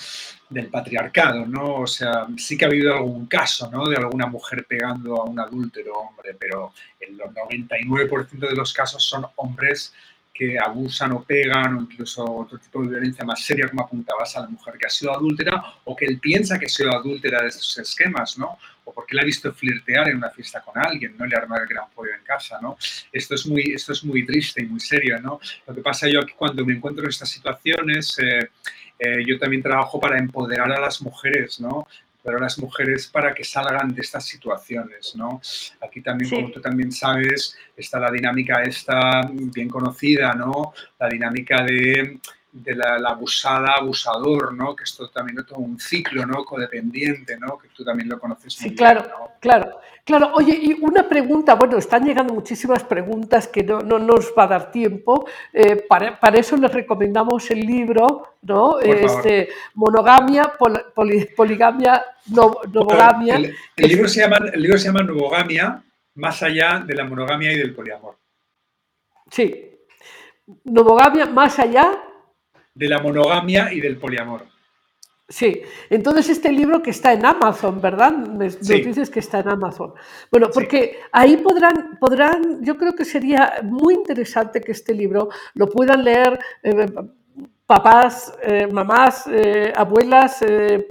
del 0.50 0.68
patriarcado, 0.68 1.46
¿no? 1.46 1.76
O 1.76 1.88
sea, 1.88 2.28
sí 2.38 2.58
que 2.58 2.66
ha 2.66 2.68
habido 2.68 2.96
algún 2.96 3.28
caso, 3.28 3.70
¿no? 3.72 3.88
De 3.88 3.98
alguna 3.98 4.26
mujer 4.26 4.66
pegando 4.68 5.22
a 5.22 5.26
un 5.26 5.40
adúltero 5.40 5.94
hombre, 5.94 6.36
pero 6.40 6.74
el 7.00 7.18
99% 7.18 8.50
de 8.50 8.56
los 8.56 8.74
casos 8.74 9.04
son 9.04 9.28
hombres 9.36 9.94
que 10.34 10.58
abusan 10.58 11.12
o 11.12 11.24
pegan 11.24 11.76
o 11.76 11.82
incluso 11.82 12.24
otro 12.24 12.58
tipo 12.58 12.82
de 12.82 12.90
violencia 12.90 13.26
más 13.26 13.44
seria, 13.44 13.68
como 13.68 13.84
apuntabas 13.84 14.38
a 14.38 14.42
la 14.42 14.48
mujer 14.48 14.76
que 14.78 14.88
ha 14.88 14.90
sido 14.90 15.14
adúltera 15.14 15.62
o 15.84 15.96
que 15.96 16.06
él 16.06 16.20
piensa 16.20 16.58
que 16.58 16.68
ha 16.68 16.70
sido 16.70 16.92
adúltera 16.96 17.42
de 17.42 17.50
esos 17.50 17.78
esquemas, 17.78 18.38
¿no? 18.38 18.58
O 18.86 18.94
porque 18.94 19.16
la 19.16 19.24
ha 19.24 19.26
visto 19.26 19.54
flirtear 19.54 20.10
en 20.10 20.18
una 20.18 20.30
fiesta 20.30 20.62
con 20.62 20.78
alguien, 20.78 21.16
¿no? 21.18 21.26
Le 21.26 21.36
arma 21.36 21.58
el 21.58 21.68
gran 21.68 21.90
pollo 21.94 22.14
en 22.14 22.24
casa, 22.24 22.58
¿no? 22.62 22.78
Esto 23.12 23.36
es 23.36 23.46
muy, 23.48 23.74
esto 23.74 23.92
es 23.92 24.04
muy 24.04 24.26
triste 24.26 24.64
y 24.64 24.66
muy 24.66 24.80
serio, 24.80 25.20
¿no? 25.20 25.40
Lo 25.68 25.76
que 25.76 25.82
pasa 25.82 26.08
yo 26.08 26.22
aquí 26.22 26.34
cuando 26.38 26.66
me 26.66 26.74
encuentro 26.74 27.04
en 27.04 27.10
estas 27.10 27.30
situaciones, 27.30 28.18
eh, 28.20 28.50
eh, 28.98 29.24
yo 29.26 29.38
también 29.40 29.62
trabajo 29.62 30.00
para 30.00 30.18
empoderar 30.18 30.72
a 30.72 30.80
las 30.80 31.02
mujeres, 31.02 31.60
¿no? 31.60 31.88
A 32.26 32.32
las 32.40 32.60
mujeres 32.60 33.08
para 33.08 33.34
que 33.34 33.44
salgan 33.44 33.94
de 33.96 34.02
estas 34.02 34.26
situaciones, 34.26 35.16
¿no? 35.16 35.42
Aquí 35.82 36.02
también, 36.02 36.30
Sí. 36.30 36.36
como 36.36 36.52
tú 36.52 36.62
también 36.62 36.92
sabes, 36.92 37.58
está 37.76 38.00
la 38.00 38.12
dinámica 38.12 38.62
esta 38.62 39.22
bien 39.32 39.68
conocida, 39.70 40.34
¿no? 40.34 40.74
La 41.00 41.08
dinámica 41.10 41.64
de, 41.64 42.20
de 42.52 42.76
la, 42.76 42.98
la 42.98 43.10
abusada, 43.10 43.76
abusador, 43.78 44.54
¿no? 44.54 44.76
Que 44.76 44.84
esto 44.84 45.08
también 45.10 45.38
es 45.40 45.46
todo 45.46 45.60
un 45.60 45.80
ciclo, 45.80 46.26
¿no? 46.26 46.44
Codependiente, 46.44 47.38
¿no? 47.38 47.58
Que 47.60 47.68
tú 47.70 47.84
también 47.84 48.10
lo 48.10 48.20
conoces 48.20 48.54
Sí, 48.54 48.66
muy 48.66 48.70
bien, 48.70 48.78
claro, 48.78 49.02
¿no? 49.08 49.32
claro, 49.40 49.80
claro. 50.04 50.32
Oye, 50.34 50.58
y 50.60 50.74
una 50.82 51.08
pregunta, 51.08 51.54
bueno, 51.54 51.78
están 51.78 52.04
llegando 52.06 52.34
muchísimas 52.34 52.84
preguntas 52.84 53.48
que 53.48 53.64
no, 53.64 53.82
no 53.82 54.00
nos 54.00 54.34
va 54.38 54.44
a 54.44 54.48
dar 54.48 54.72
tiempo. 54.72 55.28
eh, 55.54 55.76
para, 55.88 56.20
para 56.20 56.40
eso 56.40 56.58
les 56.58 56.74
recomendamos 56.74 57.50
el 57.52 57.60
libro, 57.60 58.34
¿no? 58.42 58.80
Este, 58.80 59.50
monogamia, 59.76 60.54
pol- 60.58 60.86
poli- 60.96 61.26
poligamia, 61.36 62.04
no, 62.28 62.56
novogamia. 62.74 63.36
El, 63.36 63.56
el 63.76 63.88
libro 63.88 64.08
se 64.08 64.22
llama, 64.22 64.38
el 64.52 64.62
libro 64.62 64.78
se 64.80 64.86
llama 64.88 65.04
Novogamia, 65.04 65.84
más 66.16 66.42
allá 66.42 66.84
de 66.86 66.96
la 66.96 67.04
monogamia 67.06 67.52
y 67.54 67.58
del 67.60 67.76
poliamor. 67.76 68.18
Sí. 69.30 69.78
Novogamia 70.64 71.28
más 71.28 71.60
allá. 71.60 71.92
De 72.74 72.88
la 72.88 73.00
monogamia 73.00 73.74
y 73.74 73.80
del 73.82 73.98
poliamor. 73.98 74.46
Sí, 75.28 75.62
entonces 75.92 76.28
este 76.30 76.52
libro 76.52 76.82
que 76.82 76.90
está 76.90 77.14
en 77.14 77.24
Amazon, 77.24 77.80
¿verdad? 77.80 78.12
Me, 78.18 78.50
Sí. 78.50 78.82
dices 78.82 79.12
que 79.12 79.20
está 79.20 79.40
en 79.42 79.50
Amazon. 79.50 79.94
Bueno, 80.32 80.48
Sí. 80.48 80.52
porque 80.56 81.00
ahí 81.12 81.38
podrán, 81.38 81.98
podrán, 82.00 82.64
yo 82.64 82.76
creo 82.78 82.94
que 82.96 83.06
sería 83.06 83.60
muy 83.64 83.94
interesante 83.94 84.60
que 84.60 84.72
este 84.72 84.94
libro 84.96 85.30
lo 85.54 85.70
puedan 85.70 86.04
leer 86.04 86.40
eh, 86.64 86.88
papás, 87.68 88.34
eh, 88.42 88.66
mamás, 88.72 89.28
eh, 89.32 89.72
abuelas, 89.76 90.44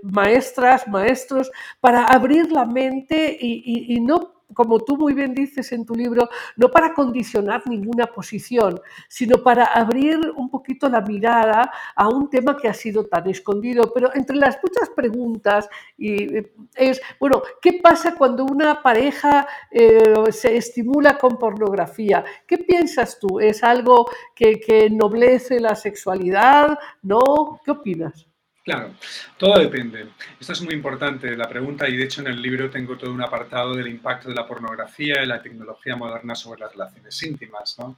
maestras, 0.04 0.86
maestros, 0.86 1.50
para 1.80 2.04
abrir 2.04 2.52
la 2.52 2.64
mente 2.64 3.36
y, 3.40 3.62
y- 3.64 3.96
y 3.96 4.00
no 4.00 4.37
como 4.54 4.80
tú 4.80 4.96
muy 4.96 5.14
bien 5.14 5.34
dices 5.34 5.72
en 5.72 5.84
tu 5.84 5.94
libro, 5.94 6.28
no 6.56 6.70
para 6.70 6.94
condicionar 6.94 7.62
ninguna 7.66 8.06
posición, 8.06 8.80
sino 9.08 9.42
para 9.42 9.64
abrir 9.64 10.18
un 10.36 10.50
poquito 10.50 10.88
la 10.88 11.00
mirada 11.00 11.70
a 11.94 12.08
un 12.08 12.30
tema 12.30 12.56
que 12.56 12.68
ha 12.68 12.74
sido 12.74 13.04
tan 13.04 13.28
escondido. 13.28 13.92
Pero 13.92 14.14
entre 14.14 14.36
las 14.36 14.58
muchas 14.62 14.90
preguntas 14.90 15.68
y 15.96 16.36
eh, 16.36 16.52
es, 16.74 17.00
bueno, 17.18 17.42
¿qué 17.60 17.80
pasa 17.82 18.14
cuando 18.14 18.44
una 18.44 18.82
pareja 18.82 19.46
eh, 19.70 20.14
se 20.30 20.56
estimula 20.56 21.18
con 21.18 21.38
pornografía? 21.38 22.24
¿Qué 22.46 22.58
piensas 22.58 23.18
tú? 23.18 23.40
¿Es 23.40 23.62
algo 23.62 24.08
que, 24.34 24.60
que 24.60 24.86
ennoblece 24.86 25.60
la 25.60 25.74
sexualidad? 25.74 26.78
¿No? 27.02 27.60
¿Qué 27.64 27.70
opinas? 27.70 28.27
Claro, 28.68 28.92
todo 29.38 29.58
depende. 29.58 30.08
Esto 30.38 30.52
es 30.52 30.60
muy 30.60 30.74
importante, 30.74 31.34
la 31.34 31.48
pregunta, 31.48 31.88
y 31.88 31.96
de 31.96 32.04
hecho 32.04 32.20
en 32.20 32.26
el 32.26 32.42
libro 32.42 32.68
tengo 32.68 32.98
todo 32.98 33.10
un 33.10 33.22
apartado 33.22 33.74
del 33.74 33.88
impacto 33.88 34.28
de 34.28 34.34
la 34.34 34.46
pornografía 34.46 35.22
y 35.22 35.26
la 35.26 35.40
tecnología 35.40 35.96
moderna 35.96 36.34
sobre 36.34 36.60
las 36.60 36.72
relaciones 36.72 37.22
íntimas. 37.22 37.78
¿no? 37.78 37.96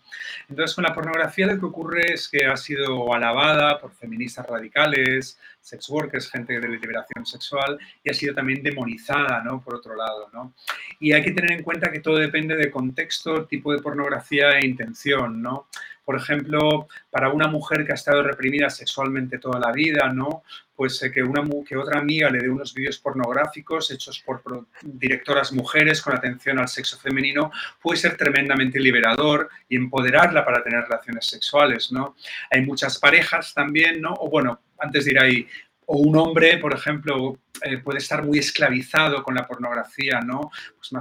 Entonces, 0.49 0.73
con 0.77 0.85
la 0.85 0.95
pornografía 0.95 1.49
lo 1.49 1.59
que 1.59 1.67
ocurre 1.67 2.13
es 2.13 2.29
que 2.29 2.47
ha 2.47 2.57
sido 2.57 3.13
alabada 3.13 3.81
por 3.81 3.91
feministas 3.91 4.47
radicales, 4.47 5.41
sex 5.61 5.89
workers, 5.89 6.31
gente 6.31 6.61
de 6.61 6.69
liberación 6.69 7.27
sexual, 7.27 7.77
y 8.05 8.11
ha 8.11 8.15
sido 8.15 8.33
también 8.33 8.63
demonizada, 8.63 9.43
¿no? 9.43 9.61
Por 9.61 9.75
otro 9.75 9.97
lado, 9.97 10.31
¿no? 10.33 10.55
Y 11.01 11.13
hay 11.13 11.23
que 11.23 11.33
tener 11.33 11.53
en 11.53 11.65
cuenta 11.65 11.91
que 11.91 12.01
todo 12.01 12.17
depende 12.17 12.57
de 12.57 12.71
contexto, 12.71 13.45
tipo 13.47 13.73
de 13.73 13.83
pornografía 13.83 14.53
e 14.53 14.67
intención, 14.67 15.43
¿no? 15.43 15.67
Por 16.11 16.19
ejemplo, 16.19 16.89
para 17.09 17.29
una 17.29 17.47
mujer 17.47 17.87
que 17.87 17.93
ha 17.93 17.95
estado 17.95 18.25
reprimida 18.25 18.69
sexualmente 18.69 19.39
toda 19.39 19.61
la 19.61 19.71
vida, 19.71 20.13
¿no? 20.13 20.43
Pues 20.75 21.01
eh, 21.05 21.13
que, 21.13 21.23
una, 21.23 21.49
que 21.65 21.77
otra 21.77 22.01
amiga 22.01 22.29
le 22.29 22.41
dé 22.41 22.51
unos 22.51 22.75
vídeos 22.75 22.99
pornográficos 22.99 23.93
hechos 23.93 24.19
por 24.19 24.43
directoras 24.83 25.53
mujeres 25.53 26.03
con 26.03 26.13
atención 26.13 26.59
al 26.59 26.67
sexo 26.67 26.99
femenino 26.99 27.53
puede 27.81 28.01
ser 28.01 28.17
tremendamente 28.17 28.81
liberador 28.81 29.51
y 29.69 29.77
empoderarla 29.77 30.45
para 30.45 30.65
tener 30.65 30.83
relaciones 30.83 31.27
sexuales, 31.27 31.93
¿no? 31.93 32.17
Hay 32.51 32.67
muchas 32.67 32.99
parejas 32.99 33.55
también, 33.55 34.01
¿no? 34.01 34.13
O 34.15 34.29
bueno, 34.29 34.59
antes 34.81 35.05
de 35.05 35.13
ir 35.13 35.21
ahí, 35.21 35.47
o 35.93 35.97
un 35.97 36.17
hombre, 36.17 36.59
por 36.59 36.73
ejemplo, 36.73 37.41
eh, 37.63 37.79
puede 37.79 37.99
estar 37.99 38.25
muy 38.25 38.39
esclavizado 38.39 39.25
con 39.25 39.35
la 39.35 39.45
pornografía, 39.45 40.21
¿no? 40.21 40.53
Pues 40.77 40.93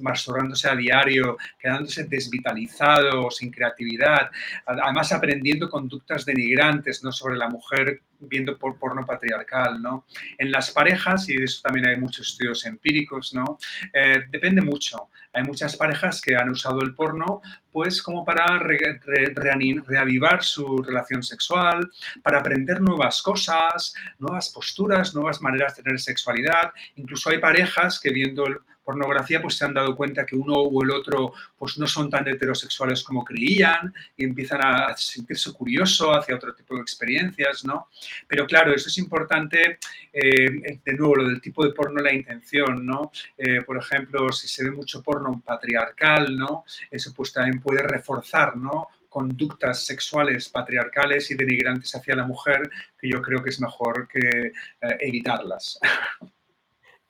masturbándose 0.00 0.68
a 0.68 0.76
diario, 0.76 1.38
quedándose 1.58 2.04
desvitalizado, 2.04 3.30
sin 3.30 3.50
creatividad, 3.50 4.30
además 4.66 5.10
aprendiendo 5.12 5.70
conductas 5.70 6.26
denigrantes, 6.26 7.02
¿no? 7.02 7.12
Sobre 7.12 7.38
la 7.38 7.48
mujer 7.48 8.02
viendo 8.20 8.58
por 8.58 8.78
porno 8.78 9.06
patriarcal, 9.06 9.80
¿no? 9.80 10.04
En 10.36 10.52
las 10.52 10.70
parejas, 10.70 11.26
y 11.30 11.36
de 11.36 11.44
eso 11.44 11.62
también 11.62 11.88
hay 11.88 11.96
muchos 11.96 12.28
estudios 12.28 12.66
empíricos, 12.66 13.32
¿no? 13.32 13.56
Eh, 13.90 14.24
depende 14.30 14.60
mucho. 14.60 15.08
Hay 15.36 15.42
muchas 15.42 15.76
parejas 15.76 16.22
que 16.22 16.34
han 16.34 16.48
usado 16.48 16.80
el 16.80 16.94
porno, 16.94 17.42
pues, 17.70 18.00
como 18.00 18.24
para 18.24 18.58
reavivar 18.58 20.42
su 20.42 20.78
relación 20.78 21.22
sexual, 21.22 21.90
para 22.22 22.38
aprender 22.38 22.80
nuevas 22.80 23.20
cosas, 23.20 23.92
nuevas 24.18 24.48
posturas, 24.48 25.14
nuevas 25.14 25.42
maneras 25.42 25.76
de 25.76 25.82
tener 25.82 26.00
sexualidad. 26.00 26.72
Incluso 26.94 27.28
hay 27.28 27.38
parejas 27.38 28.00
que 28.00 28.12
viendo 28.12 28.46
el 28.46 28.56
pornografía, 28.86 29.42
pues 29.42 29.56
se 29.56 29.64
han 29.64 29.74
dado 29.74 29.96
cuenta 29.96 30.24
que 30.24 30.36
uno 30.36 30.54
o 30.54 30.82
el 30.84 30.92
otro 30.92 31.32
pues 31.58 31.76
no 31.76 31.88
son 31.88 32.08
tan 32.08 32.26
heterosexuales 32.28 33.02
como 33.02 33.24
creían 33.24 33.92
y 34.16 34.24
empiezan 34.24 34.60
a 34.62 34.96
sentirse 34.96 35.52
curioso 35.52 36.14
hacia 36.14 36.36
otro 36.36 36.54
tipo 36.54 36.76
de 36.76 36.82
experiencias, 36.82 37.64
¿no? 37.64 37.88
Pero 38.28 38.46
claro, 38.46 38.72
eso 38.72 38.88
es 38.88 38.96
importante, 38.98 39.80
eh, 40.12 40.78
de 40.84 40.92
nuevo, 40.94 41.16
lo 41.16 41.28
del 41.28 41.40
tipo 41.40 41.64
de 41.64 41.72
porno, 41.72 42.00
la 42.00 42.14
intención, 42.14 42.86
¿no? 42.86 43.10
Eh, 43.36 43.62
por 43.62 43.76
ejemplo, 43.76 44.30
si 44.30 44.46
se 44.46 44.62
ve 44.62 44.70
mucho 44.70 45.02
porno 45.02 45.42
patriarcal, 45.44 46.36
¿no? 46.36 46.64
Eso 46.88 47.12
pues 47.12 47.32
también 47.32 47.60
puede 47.60 47.82
reforzar, 47.82 48.56
¿no? 48.56 48.88
conductas 49.08 49.86
sexuales 49.86 50.50
patriarcales 50.50 51.30
y 51.30 51.36
denigrantes 51.36 51.94
hacia 51.94 52.14
la 52.14 52.26
mujer 52.26 52.68
que 52.98 53.08
yo 53.08 53.22
creo 53.22 53.42
que 53.42 53.48
es 53.48 53.58
mejor 53.58 54.06
que 54.08 54.48
eh, 54.48 54.52
evitarlas. 55.00 55.80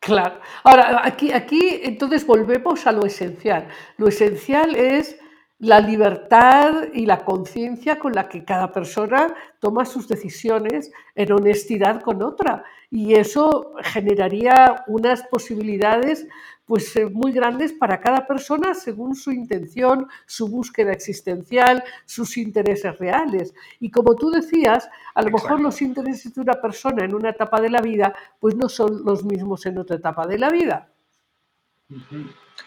Claro. 0.07 0.39
Ahora, 0.63 1.01
aquí, 1.05 1.33
aquí 1.33 1.81
entonces 1.83 2.25
volvemos 2.25 2.87
a 2.87 2.93
lo 2.93 3.05
esencial. 3.05 3.67
Lo 3.97 4.07
esencial 4.07 4.77
es 4.77 5.19
la 5.59 5.81
libertad 5.81 6.85
y 6.95 7.07
la 7.07 7.25
conciencia 7.25 7.99
con 7.99 8.13
la 8.13 8.29
que 8.29 8.45
cada 8.45 8.71
persona 8.71 9.35
toma 9.59 9.85
sus 9.85 10.07
decisiones 10.07 10.93
en 11.17 11.33
honestidad 11.33 12.03
con 12.03 12.23
otra. 12.23 12.63
Y 12.89 13.15
eso 13.15 13.75
generaría 13.83 14.85
unas 14.87 15.25
posibilidades 15.25 16.29
pues, 16.67 16.95
eh, 16.97 17.07
muy 17.07 17.33
grandes 17.33 17.73
para 17.73 18.01
cada 18.01 18.27
persona 18.27 18.75
según 18.75 19.15
su 19.15 19.33
intención, 19.33 20.09
su 20.27 20.49
búsqueda 20.49 20.93
existencial, 20.93 21.83
sus 22.05 22.37
intereses 22.37 22.99
reales. 22.99 23.55
Y 23.81 23.91
como 23.91 24.17
tú 24.17 24.31
decías, 24.31 24.89
a 25.15 25.23
lo 25.23 25.31
mejor 25.31 25.61
los 25.61 25.81
intereses 25.81 26.35
de 26.35 26.41
una 26.41 26.61
persona 26.61 27.05
en 27.05 27.15
una 27.15 27.31
etapa 27.31 27.61
de 27.61 27.71
la 27.71 27.81
vida 27.81 28.13
pues 28.41 28.57
no 28.57 28.69
son 28.69 29.05
los 29.05 29.25
mismos 29.25 29.65
en 29.67 29.79
otra 29.79 29.97
etapa 29.97 30.27
de 30.27 30.39
la 30.39 30.51
vida. 30.51 30.89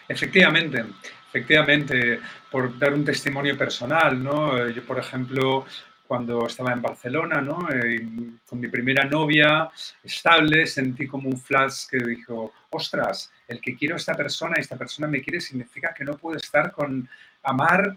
Efectivamente, 0.08 0.84
efectivamente, 1.28 2.20
por 2.50 2.78
dar 2.78 2.94
un 2.94 3.04
testimonio 3.04 3.56
personal, 3.56 4.22
¿no? 4.22 4.56
Eh, 4.56 4.72
yo, 4.74 4.82
por 4.84 4.98
ejemplo, 4.98 5.66
cuando 6.06 6.46
estaba 6.46 6.72
en 6.72 6.82
Barcelona, 6.82 7.40
¿no? 7.40 7.68
Eh, 7.70 8.04
con 8.44 8.58
mi 8.58 8.68
primera 8.68 9.04
novia 9.04 9.70
estable, 10.02 10.66
sentí 10.66 11.06
como 11.06 11.28
un 11.28 11.38
flash 11.38 11.86
que 11.88 11.98
dijo, 11.98 12.52
ostras, 12.70 13.30
el 13.50 13.60
que 13.60 13.76
quiero 13.76 13.94
a 13.94 13.98
esta 13.98 14.14
persona 14.14 14.56
y 14.56 14.60
esta 14.60 14.76
persona 14.76 15.08
me 15.08 15.20
quiere 15.20 15.40
significa 15.40 15.92
que 15.92 16.04
no 16.04 16.16
puedo 16.16 16.36
estar 16.36 16.70
con 16.72 17.08
amar 17.42 17.96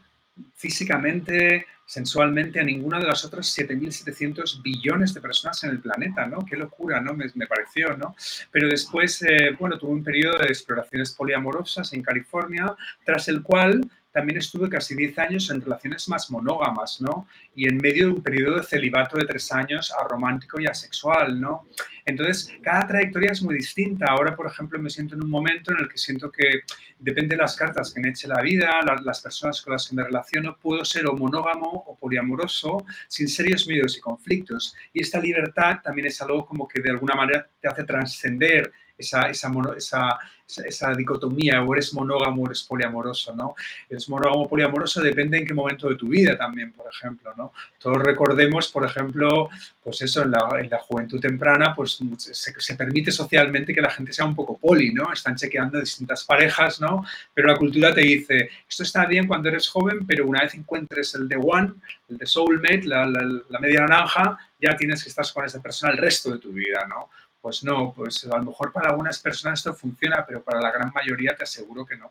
físicamente, 0.55 1.67
sensualmente 1.85 2.59
a 2.59 2.63
ninguna 2.63 2.99
de 2.99 3.05
las 3.05 3.23
otras 3.23 3.55
7.700 3.55 4.63
billones 4.63 5.13
de 5.13 5.21
personas 5.21 5.63
en 5.63 5.69
el 5.69 5.79
planeta, 5.79 6.25
¿no? 6.25 6.43
Qué 6.43 6.57
locura, 6.57 6.99
¿no? 6.99 7.13
Me, 7.13 7.29
pareció, 7.47 7.95
¿no? 7.95 8.15
Pero 8.51 8.67
después, 8.67 9.21
eh, 9.21 9.55
bueno, 9.59 9.77
tuve 9.77 9.91
un 9.91 10.03
periodo 10.03 10.39
de 10.39 10.47
exploraciones 10.47 11.11
poliamorosas 11.11 11.93
en 11.93 12.01
California, 12.01 12.75
tras 13.05 13.27
el 13.27 13.43
cual 13.43 13.87
también 14.13 14.37
estuve 14.37 14.69
casi 14.69 14.95
10 14.95 15.17
años 15.19 15.49
en 15.49 15.59
relaciones 15.59 16.07
más 16.07 16.29
monógamas, 16.29 17.01
¿no? 17.01 17.27
Y 17.55 17.67
en 17.67 17.77
medio 17.77 18.05
de 18.05 18.13
un 18.13 18.21
periodo 18.21 18.57
de 18.57 18.63
celibato 18.63 19.17
de 19.17 19.25
tres 19.25 19.51
años 19.51 19.91
aromántico 19.91 20.61
y 20.61 20.67
asexual, 20.67 21.41
¿no? 21.41 21.67
Entonces, 22.05 22.53
cada 22.61 22.85
trayectoria 22.87 23.31
es 23.31 23.41
muy 23.41 23.55
distinta. 23.55 24.05
Ahora, 24.07 24.35
por 24.35 24.45
ejemplo, 24.45 24.77
me 24.79 24.89
siento 24.89 25.15
en 25.15 25.23
un 25.23 25.29
momento 25.29 25.71
en 25.71 25.79
el 25.79 25.89
que 25.89 25.97
siento 25.97 26.31
que 26.31 26.61
depende 26.99 27.35
de 27.35 27.41
las 27.41 27.55
cartas 27.55 27.91
que 27.91 28.01
me 28.01 28.09
eche 28.09 28.27
la 28.27 28.41
vida, 28.41 28.81
las 29.03 29.21
personas 29.21 29.61
con 29.61 29.73
las 29.73 29.87
que 29.87 29.95
me 29.95 30.03
relaciono, 30.03 30.57
puedo 30.59 30.85
ser 30.85 31.07
o 31.07 31.15
monógamo 31.15 31.69
o 31.87 31.97
poliamoroso 31.97 32.85
sin 33.07 33.27
serios 33.27 33.67
miedos 33.67 33.97
y 33.97 33.99
conflictos. 33.99 34.75
Y 34.93 35.01
esta 35.01 35.19
libertad 35.19 35.79
también 35.83 36.07
es 36.07 36.21
algo 36.21 36.45
como 36.45 36.67
que 36.67 36.81
de 36.81 36.91
alguna 36.91 37.15
manera 37.15 37.49
te 37.59 37.67
hace 37.67 37.83
trascender 37.83 38.71
esa, 38.97 39.29
esa, 39.29 39.51
esa, 39.75 40.19
esa, 40.65 40.93
dicotomía, 40.93 41.63
o 41.63 41.73
eres 41.73 41.93
monógamo 41.93 42.43
o 42.43 42.45
eres 42.45 42.63
poliamoroso, 42.63 43.35
¿no? 43.35 43.55
Eres 43.89 44.07
monógamo 44.07 44.43
o 44.43 44.49
poliamoroso 44.49 45.01
depende 45.01 45.37
en 45.37 45.45
qué 45.45 45.53
momento 45.53 45.89
de 45.89 45.95
tu 45.95 46.07
vida 46.07 46.37
también, 46.37 46.71
por 46.73 46.87
ejemplo, 46.87 47.33
¿no? 47.35 47.53
Todos 47.79 47.97
recordemos, 47.97 48.69
por 48.69 48.85
ejemplo, 48.85 49.49
pues 49.83 50.01
eso, 50.01 50.23
en 50.23 50.31
la, 50.31 50.47
en 50.59 50.69
la 50.69 50.79
juventud 50.79 51.19
temprana, 51.19 51.73
pues 51.75 51.99
se, 52.17 52.53
se, 52.59 52.75
permite 52.75 53.11
socialmente 53.11 53.73
que 53.73 53.81
la 53.81 53.89
gente 53.89 54.13
sea 54.13 54.25
un 54.25 54.35
poco 54.35 54.57
poli, 54.57 54.93
¿no? 54.93 55.11
Están 55.11 55.35
chequeando 55.35 55.79
distintas 55.79 56.23
parejas, 56.23 56.79
¿no? 56.79 57.03
Pero 57.33 57.47
la 57.47 57.57
cultura 57.57 57.93
te 57.93 58.01
dice, 58.01 58.49
esto 58.69 58.83
está 58.83 59.05
bien 59.05 59.27
cuando 59.27 59.49
eres 59.49 59.67
joven, 59.67 60.05
pero 60.05 60.27
una 60.27 60.41
vez 60.41 60.53
encuentres 60.53 61.15
el 61.15 61.27
de 61.27 61.37
one, 61.41 61.73
el 62.09 62.17
de 62.17 62.25
soulmate, 62.25 62.83
la, 62.83 63.05
la, 63.05 63.23
la 63.49 63.59
media 63.59 63.81
naranja, 63.81 64.37
ya 64.61 64.75
tienes 64.77 65.03
que 65.03 65.09
estar 65.09 65.25
con 65.33 65.45
esa 65.45 65.61
persona 65.61 65.91
el 65.91 65.97
resto 65.97 66.31
de 66.31 66.39
tu 66.39 66.51
vida, 66.51 66.85
¿no? 66.87 67.09
Pues 67.43 67.61
no, 67.61 67.91
pues 67.93 68.23
a 68.23 68.37
lo 68.37 68.45
mejor 68.45 68.71
para 68.71 68.91
algunas 68.91 69.19
personas 69.19 69.59
esto 69.59 69.73
funciona, 69.73 70.23
pero 70.25 70.41
para 70.41 70.61
la 70.61 70.71
gran 70.71 70.93
mayoría 70.95 71.35
te 71.35 71.43
aseguro 71.43 71.85
que 71.85 71.97
no. 71.97 72.09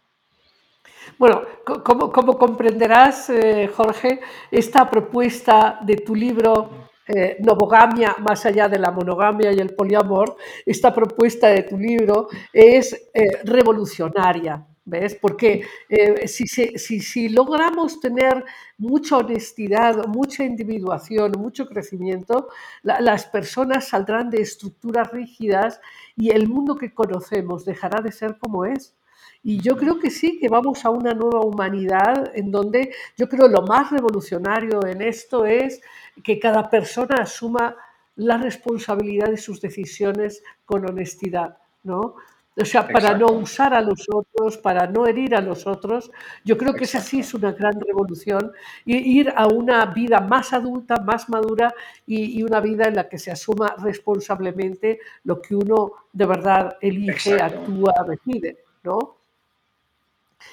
Bueno, 1.19 1.41
como, 1.65 2.39
comprenderás, 2.39 3.31
eh, 3.31 3.71
Jorge, 3.75 4.21
esta 4.51 4.91
propuesta 4.91 5.79
de 5.81 5.97
tu 5.97 6.15
libro 6.15 6.91
eh, 7.07 7.39
Novogamia 7.41 8.15
más 8.19 8.45
allá 8.45 8.69
de 8.69 8.79
la 8.79 8.91
monogamia 8.91 9.51
y 9.53 9.59
el 9.59 9.75
poliamor, 9.75 10.37
esta 10.67 10.95
propuesta 10.95 11.49
de 11.49 11.63
tu 11.63 11.79
libro 11.79 12.29
es 12.53 12.93
eh, 13.15 13.41
revolucionaria. 13.45 14.67
¿Ves? 14.85 15.15
Porque 15.15 15.63
eh, 15.89 16.27
si, 16.27 16.47
si, 16.49 16.77
si, 16.77 17.29
logramos 17.29 18.01
tener 18.01 18.45
mucha 18.79 19.19
honestidad, 19.19 20.07
mucha 20.07 20.43
individuación, 20.43 21.33
mucho 21.39 21.67
crecimiento, 21.67 22.49
la, 22.83 23.01
las 23.01 23.27
personas 23.27 23.89
saldrán 23.89 24.29
de 24.29 24.43
estructuras 24.43 25.13
rígidas 25.13 25.81
y 26.17 26.31
el 26.31 26.49
mundo 26.49 26.75
que 26.75 26.93
conocemos 26.93 27.65
dejará 27.65 28.01
de 28.01 28.11
ser 28.11 28.39
como 28.39 28.65
es. 28.65 28.97
Y 29.45 29.61
yo 29.61 29.77
creo 29.77 29.99
que 29.99 30.11
sí, 30.11 30.39
que 30.39 30.49
vamos 30.49 30.85
a 30.85 30.91
una 30.91 31.15
nueva 31.15 31.41
humanidad 31.41 32.31
en 32.35 32.51
donde 32.53 32.95
yo 33.17 33.29
creo 33.29 33.49
lo 33.49 33.63
más 33.63 33.91
revolucionario 33.91 34.87
en 34.87 35.03
esto 35.03 35.45
es 35.45 35.81
que 36.23 36.39
cada 36.39 36.71
persona 36.71 37.17
asuma 37.23 37.77
la 38.15 38.37
responsabilidad 38.37 39.29
de 39.29 39.37
sus 39.37 39.61
decisiones 39.61 40.45
con 40.65 40.89
honestidad, 40.89 41.59
¿no? 41.83 42.15
O 42.55 42.65
sea, 42.67 42.87
para 42.87 43.11
no 43.13 43.27
Exacto. 43.27 43.39
usar 43.39 43.75
a 43.75 43.81
los 43.81 44.07
otros, 44.13 44.59
para 44.59 44.87
no 44.87 45.07
herir 45.07 45.35
a 45.35 45.41
los 45.41 45.67
otros. 45.67 46.11
Yo 46.45 46.59
creo 46.59 46.75
que 46.75 46.85
esa 46.85 47.01
sí 47.01 47.21
Exacto. 47.21 47.39
es 47.39 47.43
una 47.43 47.53
gran 47.53 47.81
revolución. 47.81 48.53
Ir 48.85 49.33
a 49.35 49.47
una 49.47 49.87
vida 49.87 50.21
más 50.21 50.53
adulta, 50.53 50.97
más 51.01 51.31
madura 51.31 51.75
y, 52.07 52.39
y 52.39 52.43
una 52.43 52.61
vida 52.61 52.89
en 52.89 52.97
la 52.97 53.09
que 53.09 53.19
se 53.19 53.31
asuma 53.31 53.75
responsablemente 53.83 55.01
lo 55.25 55.41
que 55.41 55.55
uno 55.55 55.93
de 56.13 56.27
verdad 56.27 56.77
elige, 56.81 57.33
Exacto. 57.33 57.61
actúa, 57.61 57.95
decide, 58.07 58.59
¿no? 58.83 59.17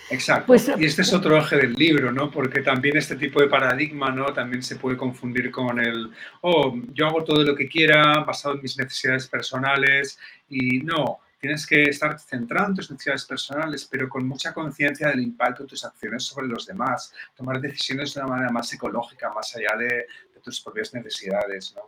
Exacto. 0.09 0.47
Pues, 0.47 0.71
y 0.77 0.85
este 0.85 1.01
es 1.01 1.13
otro 1.13 1.37
eje 1.37 1.57
del 1.57 1.73
libro, 1.73 2.11
¿no? 2.11 2.31
Porque 2.31 2.61
también 2.61 2.97
este 2.97 3.15
tipo 3.15 3.41
de 3.41 3.47
paradigma, 3.47 4.11
¿no? 4.11 4.33
También 4.33 4.63
se 4.63 4.77
puede 4.77 4.97
confundir 4.97 5.51
con 5.51 5.79
el, 5.79 6.11
oh, 6.41 6.75
yo 6.93 7.07
hago 7.07 7.23
todo 7.23 7.43
lo 7.43 7.55
que 7.55 7.67
quiera 7.67 8.23
basado 8.25 8.55
en 8.55 8.61
mis 8.61 8.77
necesidades 8.77 9.27
personales 9.27 10.17
y 10.49 10.79
no, 10.79 11.19
tienes 11.39 11.65
que 11.65 11.83
estar 11.83 12.19
centrado 12.19 12.69
en 12.69 12.75
tus 12.75 12.91
necesidades 12.91 13.25
personales, 13.25 13.85
pero 13.89 14.09
con 14.09 14.27
mucha 14.27 14.53
conciencia 14.53 15.07
del 15.07 15.21
impacto 15.21 15.63
de 15.63 15.69
tus 15.69 15.85
acciones 15.85 16.23
sobre 16.23 16.47
los 16.47 16.65
demás, 16.65 17.13
tomar 17.35 17.59
decisiones 17.61 18.13
de 18.13 18.21
una 18.21 18.29
manera 18.29 18.51
más 18.51 18.71
ecológica, 18.73 19.31
más 19.33 19.55
allá 19.55 19.77
de, 19.77 19.87
de 20.33 20.39
tus 20.43 20.59
propias 20.61 20.93
necesidades, 20.93 21.73
¿no? 21.75 21.83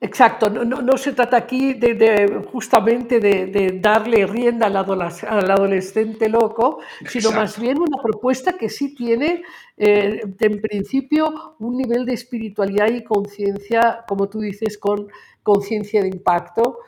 Exacto, 0.00 0.50
no, 0.50 0.64
no- 0.64 0.82
no 0.82 0.98
se 0.98 1.12
trata 1.12 1.36
aquí 1.38 1.72
de, 1.74 1.94
de 1.94 2.42
justamente 2.52 3.20
de, 3.20 3.46
de 3.46 3.78
darle 3.80 4.26
rienda 4.26 4.66
al, 4.66 4.76
adoles- 4.76 5.24
al 5.26 5.50
adolescente 5.50 6.28
loco, 6.28 6.80
sino 7.08 7.30
más 7.32 7.58
bien 7.58 7.78
una 7.78 8.02
propuesta 8.02 8.52
que 8.58 8.68
sí 8.68 8.94
tiene, 8.94 9.42
eh, 9.78 10.20
en 10.40 10.60
principio, 10.60 11.56
un 11.60 11.76
nivel 11.78 12.04
de 12.04 12.12
espiritualidad 12.14 12.88
y 12.88 13.02
conciencia, 13.02 14.04
como 14.06 14.28
tú 14.28 14.40
dices, 14.40 14.76
con 14.76 15.08
conciencia 15.42 16.02
de 16.02 16.08
impacto. 16.08 16.80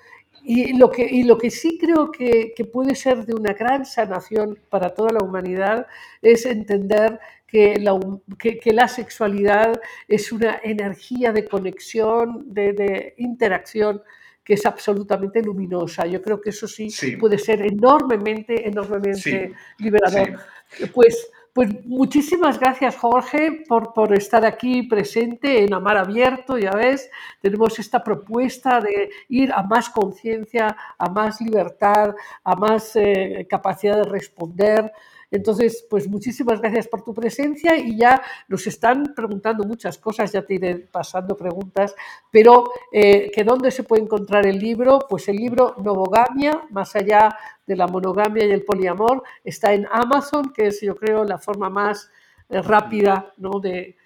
Y 0.48 0.74
lo, 0.78 0.90
que, 0.90 1.02
y 1.10 1.24
lo 1.24 1.36
que 1.38 1.50
sí 1.50 1.76
creo 1.76 2.12
que, 2.12 2.52
que 2.56 2.64
puede 2.64 2.94
ser 2.94 3.26
de 3.26 3.34
una 3.34 3.52
gran 3.52 3.84
sanación 3.84 4.56
para 4.70 4.94
toda 4.94 5.10
la 5.12 5.24
humanidad 5.24 5.86
es 6.22 6.46
entender 6.46 7.18
que 7.48 7.76
la, 7.80 7.98
que- 8.38 8.58
que 8.58 8.72
la 8.72 8.86
sexualidad 8.86 9.80
es 10.06 10.30
una 10.30 10.60
energía 10.62 11.32
de 11.32 11.44
conexión, 11.48 12.44
de, 12.54 12.72
de 12.74 13.14
interacción 13.18 14.02
que 14.44 14.54
es 14.54 14.64
absolutamente 14.66 15.42
luminosa. 15.42 16.06
Yo 16.06 16.22
creo 16.22 16.40
que 16.40 16.50
eso 16.50 16.68
sí, 16.68 16.90
Sí. 16.90 17.16
puede 17.16 17.38
ser 17.38 17.62
enormemente, 17.62 18.68
enormemente 18.68 19.20
Sí, 19.20 19.84
liberador. 19.84 20.38
sí. 20.68 20.86
Pues, 20.94 21.28
pues 21.56 21.86
muchísimas 21.86 22.60
gracias, 22.60 22.96
Jorge, 22.96 23.64
por, 23.66 23.94
por 23.94 24.12
estar 24.12 24.44
aquí 24.44 24.82
presente 24.82 25.64
en 25.64 25.72
Amar 25.72 25.96
Abierto. 25.96 26.58
Ya 26.58 26.72
ves, 26.72 27.10
tenemos 27.40 27.78
esta 27.78 28.04
propuesta 28.04 28.78
de 28.78 29.08
ir 29.30 29.50
a 29.54 29.62
más 29.62 29.88
conciencia, 29.88 30.76
a 30.98 31.08
más 31.08 31.40
libertad, 31.40 32.14
a 32.44 32.56
más 32.56 32.94
eh, 32.96 33.46
capacidad 33.48 33.96
de 33.96 34.04
responder. 34.04 34.92
Entonces, 35.30 35.86
pues 35.88 36.06
muchísimas 36.08 36.60
gracias 36.60 36.88
por 36.88 37.02
tu 37.02 37.14
presencia 37.14 37.76
y 37.76 37.96
ya 37.96 38.22
nos 38.48 38.66
están 38.66 39.14
preguntando 39.16 39.64
muchas 39.64 39.96
cosas, 39.96 40.30
ya 40.32 40.42
te 40.42 40.54
iré 40.54 40.76
pasando 40.76 41.36
preguntas, 41.36 41.94
pero 42.30 42.64
eh, 42.92 43.30
que 43.34 43.44
dónde 43.44 43.70
se 43.70 43.82
puede 43.82 44.02
encontrar 44.02 44.46
el 44.46 44.58
libro, 44.58 44.98
pues 45.08 45.26
el 45.28 45.36
libro 45.36 45.74
Novogamia, 45.82 46.66
más 46.70 46.94
allá 46.94 47.36
de 47.66 47.76
la 47.76 47.86
monogamia 47.86 48.44
y 48.46 48.50
el 48.52 48.62
poliamor, 48.62 49.22
está 49.44 49.72
en 49.72 49.86
Amazon, 49.90 50.52
que 50.52 50.68
es 50.68 50.80
yo 50.80 50.94
creo 50.96 51.24
la 51.24 51.38
forma 51.38 51.68
más 51.68 52.10
eh, 52.48 52.62
rápida 52.62 53.32
¿no? 53.38 53.58
de, 53.60 53.96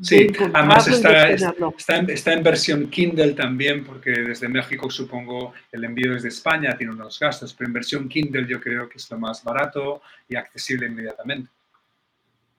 Sí, 0.00 0.28
además 0.54 0.88
está, 0.88 1.28
está, 1.28 1.96
en, 1.98 2.08
está 2.08 2.32
en 2.32 2.42
versión 2.42 2.88
Kindle 2.88 3.34
también, 3.34 3.84
porque 3.84 4.10
desde 4.10 4.48
México 4.48 4.88
supongo 4.88 5.52
el 5.70 5.84
envío 5.84 6.14
desde 6.14 6.28
España 6.28 6.74
tiene 6.78 6.94
unos 6.94 7.20
gastos, 7.20 7.52
pero 7.52 7.68
en 7.68 7.74
versión 7.74 8.08
Kindle 8.08 8.46
yo 8.48 8.58
creo 8.58 8.88
que 8.88 8.96
es 8.96 9.10
lo 9.10 9.18
más 9.18 9.44
barato 9.44 10.00
y 10.30 10.36
accesible 10.36 10.86
inmediatamente. 10.86 11.50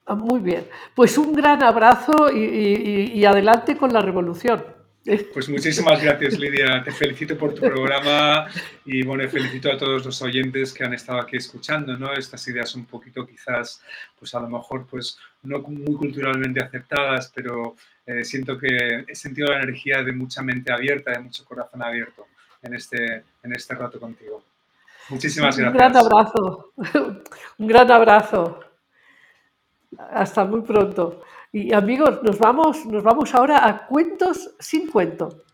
Ah, 0.06 0.14
Muy 0.14 0.38
bien, 0.38 0.68
pues 0.94 1.18
un 1.18 1.32
gran 1.32 1.60
abrazo 1.64 2.30
y, 2.32 2.38
y- 2.38 3.12
y 3.14 3.24
adelante 3.24 3.76
con 3.76 3.92
la 3.92 4.00
revolución. 4.00 4.64
Pues 5.32 5.48
muchísimas 5.48 6.02
gracias, 6.02 6.38
Lidia. 6.38 6.82
Te 6.84 6.92
felicito 6.92 7.36
por 7.38 7.54
tu 7.54 7.62
programa 7.62 8.46
y 8.84 9.02
bueno, 9.04 9.26
felicito 9.28 9.72
a 9.72 9.78
todos 9.78 10.04
los 10.04 10.20
oyentes 10.20 10.72
que 10.74 10.84
han 10.84 10.92
estado 10.92 11.20
aquí 11.20 11.36
escuchando, 11.36 11.96
¿no? 11.96 12.12
Estas 12.12 12.46
ideas 12.48 12.74
un 12.74 12.84
poquito 12.84 13.26
quizás, 13.26 13.82
pues 14.18 14.34
a 14.34 14.40
lo 14.40 14.48
mejor, 14.48 14.86
pues 14.86 15.18
no 15.42 15.60
muy 15.60 15.94
culturalmente 15.94 16.62
aceptadas, 16.62 17.32
pero 17.34 17.74
eh, 18.04 18.22
siento 18.22 18.58
que 18.58 19.04
he 19.08 19.14
sentido 19.14 19.48
la 19.48 19.62
energía 19.62 20.02
de 20.02 20.12
mucha 20.12 20.42
mente 20.42 20.72
abierta, 20.72 21.12
de 21.12 21.20
mucho 21.20 21.44
corazón 21.44 21.82
abierto 21.82 22.26
en 22.60 22.74
este, 22.74 23.24
en 23.42 23.52
este 23.54 23.74
rato 23.74 23.98
contigo. 23.98 24.42
Muchísimas 25.08 25.56
Un 25.56 25.62
gran 25.62 25.74
gracias. 25.74 26.04
abrazo, 26.04 26.72
un 27.58 27.66
gran 27.66 27.90
abrazo. 27.90 28.60
Hasta 30.10 30.44
muy 30.44 30.60
pronto. 30.60 31.22
Y 31.50 31.72
amigos, 31.72 32.22
nos 32.22 32.38
vamos, 32.38 32.84
nos 32.84 33.02
vamos 33.02 33.34
ahora 33.34 33.66
a 33.66 33.86
cuentos 33.86 34.50
sin 34.60 34.86
cuento. 34.86 35.44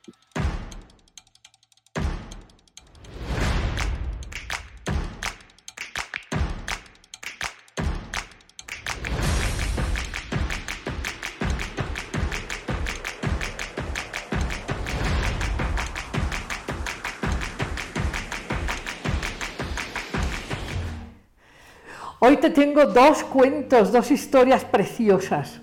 Hoy 22.18 22.38
te 22.38 22.50
tengo 22.50 22.86
dos 22.86 23.22
cuentos, 23.22 23.92
dos 23.92 24.10
historias 24.10 24.64
preciosas 24.64 25.60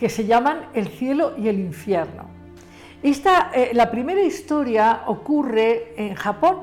que 0.00 0.08
se 0.08 0.24
llaman 0.24 0.70
El 0.72 0.88
cielo 0.88 1.34
y 1.36 1.48
el 1.48 1.60
infierno. 1.60 2.24
Esta, 3.02 3.50
eh, 3.54 3.72
la 3.74 3.90
primera 3.90 4.22
historia 4.22 5.02
ocurre 5.08 5.92
en 5.94 6.14
Japón. 6.14 6.60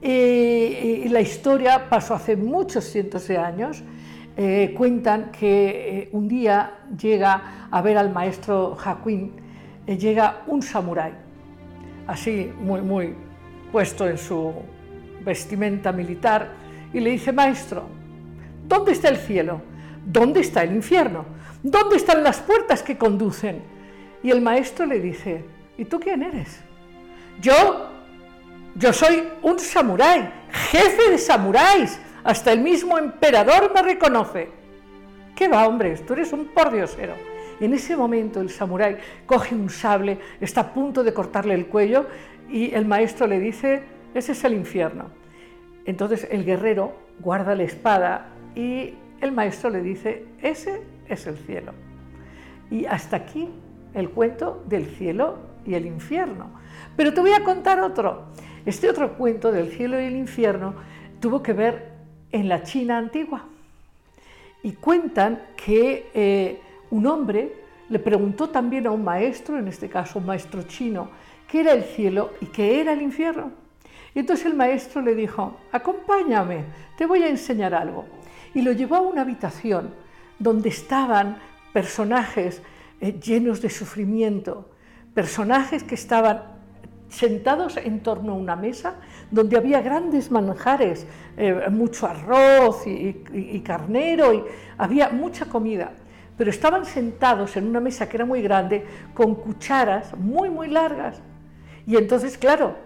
Eh, 0.00 1.02
y 1.06 1.08
la 1.08 1.20
historia 1.20 1.90
pasó 1.90 2.14
hace 2.14 2.36
muchos 2.36 2.84
cientos 2.84 3.26
de 3.26 3.36
años. 3.36 3.82
Eh, 4.36 4.72
cuentan 4.76 5.32
que 5.32 6.02
eh, 6.02 6.08
un 6.12 6.28
día 6.28 6.74
llega 6.96 7.68
a 7.68 7.82
ver 7.82 7.98
al 7.98 8.12
maestro 8.12 8.76
Hakuin, 8.84 9.32
eh, 9.84 9.96
llega 9.96 10.42
un 10.46 10.62
samurái, 10.62 11.12
así 12.06 12.52
muy, 12.60 12.80
muy 12.80 13.14
puesto 13.72 14.08
en 14.08 14.18
su 14.18 14.52
vestimenta 15.24 15.90
militar, 15.90 16.52
y 16.92 17.00
le 17.00 17.10
dice, 17.10 17.32
maestro, 17.32 17.84
¿dónde 18.68 18.92
está 18.92 19.08
el 19.08 19.16
cielo? 19.16 19.60
¿Dónde 20.04 20.40
está 20.40 20.62
el 20.62 20.74
infierno? 20.74 21.24
¿Dónde 21.64 21.96
están 21.96 22.22
las 22.22 22.40
puertas 22.40 22.82
que 22.82 22.98
conducen? 22.98 23.62
Y 24.22 24.30
el 24.30 24.42
maestro 24.42 24.84
le 24.84 25.00
dice, 25.00 25.46
¿y 25.78 25.86
tú 25.86 25.98
quién 25.98 26.22
eres? 26.22 26.60
Yo, 27.40 27.88
yo 28.74 28.92
soy 28.92 29.22
un 29.40 29.58
samurái, 29.58 30.30
jefe 30.70 31.10
de 31.10 31.16
samuráis. 31.16 31.98
Hasta 32.22 32.52
el 32.52 32.60
mismo 32.60 32.98
emperador 32.98 33.72
me 33.74 33.80
reconoce. 33.80 34.50
¿Qué 35.34 35.48
va, 35.48 35.66
hombre? 35.66 35.96
Tú 36.06 36.12
eres 36.12 36.34
un 36.34 36.48
pordiosero. 36.48 37.14
En 37.58 37.72
ese 37.72 37.96
momento 37.96 38.42
el 38.42 38.50
samurái 38.50 38.98
coge 39.24 39.54
un 39.54 39.70
sable, 39.70 40.18
está 40.42 40.60
a 40.60 40.74
punto 40.74 41.02
de 41.02 41.14
cortarle 41.14 41.54
el 41.54 41.68
cuello 41.68 42.06
y 42.50 42.74
el 42.74 42.84
maestro 42.84 43.26
le 43.26 43.40
dice, 43.40 43.84
ese 44.12 44.32
es 44.32 44.44
el 44.44 44.52
infierno. 44.52 45.06
Entonces 45.86 46.28
el 46.30 46.44
guerrero 46.44 46.94
guarda 47.20 47.54
la 47.54 47.62
espada 47.62 48.26
y 48.54 48.96
el 49.22 49.32
maestro 49.32 49.70
le 49.70 49.80
dice, 49.80 50.26
ese 50.42 50.82
es 51.08 51.26
el 51.26 51.36
cielo. 51.38 51.72
Y 52.70 52.86
hasta 52.86 53.16
aquí 53.16 53.48
el 53.94 54.10
cuento 54.10 54.64
del 54.66 54.86
cielo 54.86 55.38
y 55.64 55.74
el 55.74 55.86
infierno. 55.86 56.50
Pero 56.96 57.14
te 57.14 57.20
voy 57.20 57.32
a 57.32 57.44
contar 57.44 57.80
otro. 57.80 58.26
Este 58.66 58.88
otro 58.88 59.16
cuento 59.16 59.52
del 59.52 59.70
cielo 59.70 60.00
y 60.00 60.04
el 60.04 60.16
infierno 60.16 60.74
tuvo 61.20 61.42
que 61.42 61.52
ver 61.52 61.92
en 62.32 62.48
la 62.48 62.62
China 62.62 62.98
antigua. 62.98 63.44
Y 64.62 64.72
cuentan 64.72 65.42
que 65.56 66.10
eh, 66.14 66.60
un 66.90 67.06
hombre 67.06 67.52
le 67.88 67.98
preguntó 67.98 68.48
también 68.48 68.86
a 68.86 68.90
un 68.90 69.04
maestro, 69.04 69.58
en 69.58 69.68
este 69.68 69.88
caso 69.88 70.18
un 70.18 70.26
maestro 70.26 70.62
chino, 70.62 71.10
qué 71.46 71.60
era 71.60 71.72
el 71.72 71.84
cielo 71.84 72.30
y 72.40 72.46
qué 72.46 72.80
era 72.80 72.92
el 72.92 73.02
infierno. 73.02 73.52
Y 74.14 74.20
entonces 74.20 74.46
el 74.46 74.54
maestro 74.54 75.02
le 75.02 75.14
dijo, 75.14 75.56
acompáñame, 75.70 76.64
te 76.96 77.04
voy 77.04 77.22
a 77.22 77.28
enseñar 77.28 77.74
algo. 77.74 78.06
Y 78.54 78.62
lo 78.62 78.72
llevó 78.72 78.96
a 78.96 79.00
una 79.00 79.22
habitación 79.22 79.90
donde 80.38 80.68
estaban 80.68 81.38
personajes 81.72 82.62
eh, 83.00 83.18
llenos 83.20 83.60
de 83.60 83.70
sufrimiento, 83.70 84.70
personajes 85.14 85.82
que 85.82 85.94
estaban 85.94 86.54
sentados 87.08 87.76
en 87.76 88.00
torno 88.00 88.32
a 88.32 88.34
una 88.34 88.56
mesa 88.56 88.96
donde 89.30 89.56
había 89.56 89.80
grandes 89.80 90.30
manjares, 90.30 91.06
eh, 91.36 91.68
mucho 91.70 92.06
arroz 92.06 92.86
y, 92.86 93.22
y, 93.32 93.60
carnero, 93.60 94.32
y 94.34 94.42
había 94.78 95.10
mucha 95.10 95.46
comida, 95.46 95.92
pero 96.36 96.50
estaban 96.50 96.84
sentados 96.84 97.56
en 97.56 97.68
una 97.68 97.80
mesa 97.80 98.08
que 98.08 98.16
era 98.16 98.24
muy 98.24 98.42
grande 98.42 98.84
con 99.14 99.34
cucharas 99.36 100.16
muy, 100.16 100.50
muy 100.50 100.68
largas. 100.68 101.20
Y 101.86 101.96
entonces, 101.96 102.38
claro, 102.38 102.76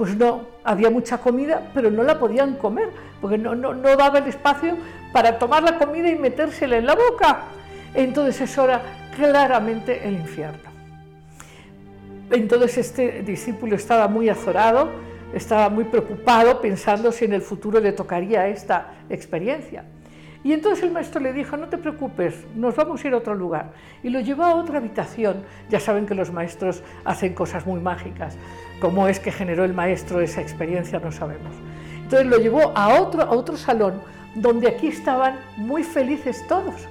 Pues 0.00 0.16
no, 0.16 0.46
había 0.64 0.88
mucha 0.88 1.18
comida, 1.18 1.70
pero 1.74 1.90
no 1.90 2.02
la 2.02 2.18
podían 2.18 2.56
comer, 2.56 2.88
porque 3.20 3.36
no, 3.36 3.54
no, 3.54 3.74
no 3.74 3.96
daba 3.96 4.20
el 4.20 4.28
espacio 4.28 4.78
para 5.12 5.38
tomar 5.38 5.62
la 5.62 5.78
comida 5.78 6.08
y 6.08 6.16
metérsela 6.16 6.76
en 6.76 6.86
la 6.86 6.94
boca. 6.94 7.42
Entonces 7.94 8.40
eso 8.40 8.64
era 8.64 8.82
claramente 9.16 10.06
el 10.06 10.14
infierno. 10.14 10.70
Entonces 12.30 12.78
este 12.78 13.22
discípulo 13.22 13.74
estaba 13.74 14.06
muy 14.06 14.28
azorado, 14.28 14.90
estaba 15.34 15.68
muy 15.68 15.84
preocupado 15.84 16.60
pensando 16.60 17.10
si 17.10 17.24
en 17.24 17.32
el 17.32 17.42
futuro 17.42 17.80
le 17.80 17.92
tocaría 17.92 18.46
esta 18.48 18.92
experiencia. 19.08 19.84
Y 20.42 20.54
entonces 20.54 20.82
el 20.84 20.90
maestro 20.90 21.20
le 21.20 21.34
dijo, 21.34 21.56
no 21.58 21.68
te 21.68 21.76
preocupes, 21.76 22.34
nos 22.54 22.74
vamos 22.74 23.04
a 23.04 23.08
ir 23.08 23.14
a 23.14 23.18
otro 23.18 23.34
lugar. 23.34 23.72
Y 24.02 24.08
lo 24.08 24.20
llevó 24.20 24.44
a 24.44 24.54
otra 24.54 24.78
habitación. 24.78 25.42
Ya 25.68 25.80
saben 25.80 26.06
que 26.06 26.14
los 26.14 26.32
maestros 26.32 26.82
hacen 27.04 27.34
cosas 27.34 27.66
muy 27.66 27.78
mágicas. 27.80 28.38
¿Cómo 28.80 29.06
es 29.06 29.20
que 29.20 29.32
generó 29.32 29.64
el 29.64 29.74
maestro 29.74 30.22
esa 30.22 30.40
experiencia? 30.40 30.98
No 30.98 31.12
sabemos. 31.12 31.54
Entonces 32.02 32.26
lo 32.26 32.38
llevó 32.38 32.72
a 32.74 33.00
otro, 33.00 33.22
a 33.22 33.30
otro 33.32 33.56
salón 33.58 34.00
donde 34.34 34.68
aquí 34.68 34.88
estaban 34.88 35.36
muy 35.56 35.82
felices 35.82 36.46
todos. 36.46 36.86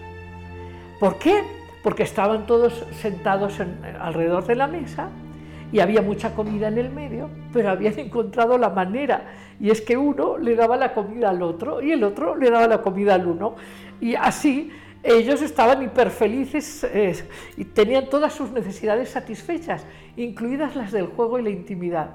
¿Por 1.00 1.18
qué? 1.18 1.44
Porque 1.84 2.04
estaban 2.04 2.46
todos 2.46 2.86
sentados 2.92 3.60
en- 3.60 3.78
alrededor 4.00 4.46
de 4.46 4.56
la 4.56 4.68
mesa 4.68 5.10
y 5.72 5.80
había 5.80 6.02
mucha 6.02 6.34
comida 6.34 6.68
en 6.68 6.78
el 6.78 6.90
medio, 6.90 7.30
pero 7.54 7.70
habían 7.70 7.98
encontrado 8.00 8.58
la 8.58 8.70
manera, 8.70 9.26
y 9.60 9.70
es 9.70 9.82
que 9.82 9.98
uno 9.98 10.38
le 10.38 10.56
daba 10.56 10.78
la 10.78 10.94
comida 10.94 11.30
al 11.30 11.42
otro 11.42 11.82
y 11.82 11.92
el 11.92 12.04
otro 12.04 12.36
le 12.36 12.50
daba 12.50 12.68
la 12.68 12.82
comida 12.82 13.16
al 13.16 13.28
uno, 13.28 13.56
y 14.02 14.16
así 14.16 14.72
ellos 15.04 15.42
estaban 15.42 15.82
hiper 15.82 16.10
felices 16.10 16.84
eh, 16.84 17.24
y 17.56 17.64
tenían 17.64 18.10
todas 18.10 18.34
sus 18.34 18.52
necesidades 18.52 19.10
satisfechas, 19.10 19.86
incluidas 20.18 20.76
las 20.76 20.92
del 20.92 21.06
juego 21.08 21.40
y 21.40 21.44
la 21.44 21.50
intimidad, 21.52 22.10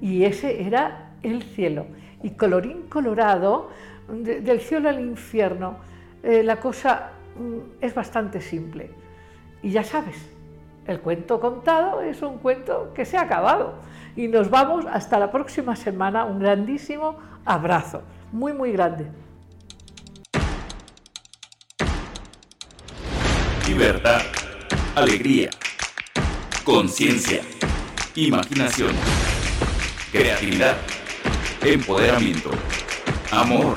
y 0.00 0.22
ese 0.24 0.62
era 0.62 1.10
el 1.22 1.42
cielo. 1.42 1.86
Y 2.22 2.30
colorín 2.30 2.82
colorado, 2.88 3.70
de- 4.08 4.40
del 4.40 4.60
cielo 4.60 4.88
al 4.88 5.00
infierno, 5.00 5.78
eh, 6.22 6.42
la 6.42 6.56
cosa 6.56 7.10
mm, 7.38 7.82
es 7.84 7.94
bastante 7.94 8.40
simple. 8.40 8.90
Y 9.62 9.70
ya 9.70 9.84
sabes, 9.84 10.16
el 10.86 11.00
cuento 11.00 11.40
contado 11.40 12.00
es 12.02 12.22
un 12.22 12.38
cuento 12.38 12.92
que 12.94 13.04
se 13.04 13.16
ha 13.16 13.22
acabado. 13.22 13.74
Y 14.16 14.26
nos 14.28 14.50
vamos 14.50 14.84
hasta 14.86 15.18
la 15.18 15.30
próxima 15.30 15.76
semana. 15.76 16.24
Un 16.24 16.40
grandísimo 16.40 17.16
abrazo, 17.44 18.02
muy, 18.32 18.52
muy 18.52 18.72
grande. 18.72 19.06
Libertad, 23.68 24.20
alegría, 24.96 25.50
conciencia, 26.64 27.42
imaginación, 28.14 28.92
creatividad, 30.10 30.76
empoderamiento, 31.62 32.50
amor. 33.30 33.76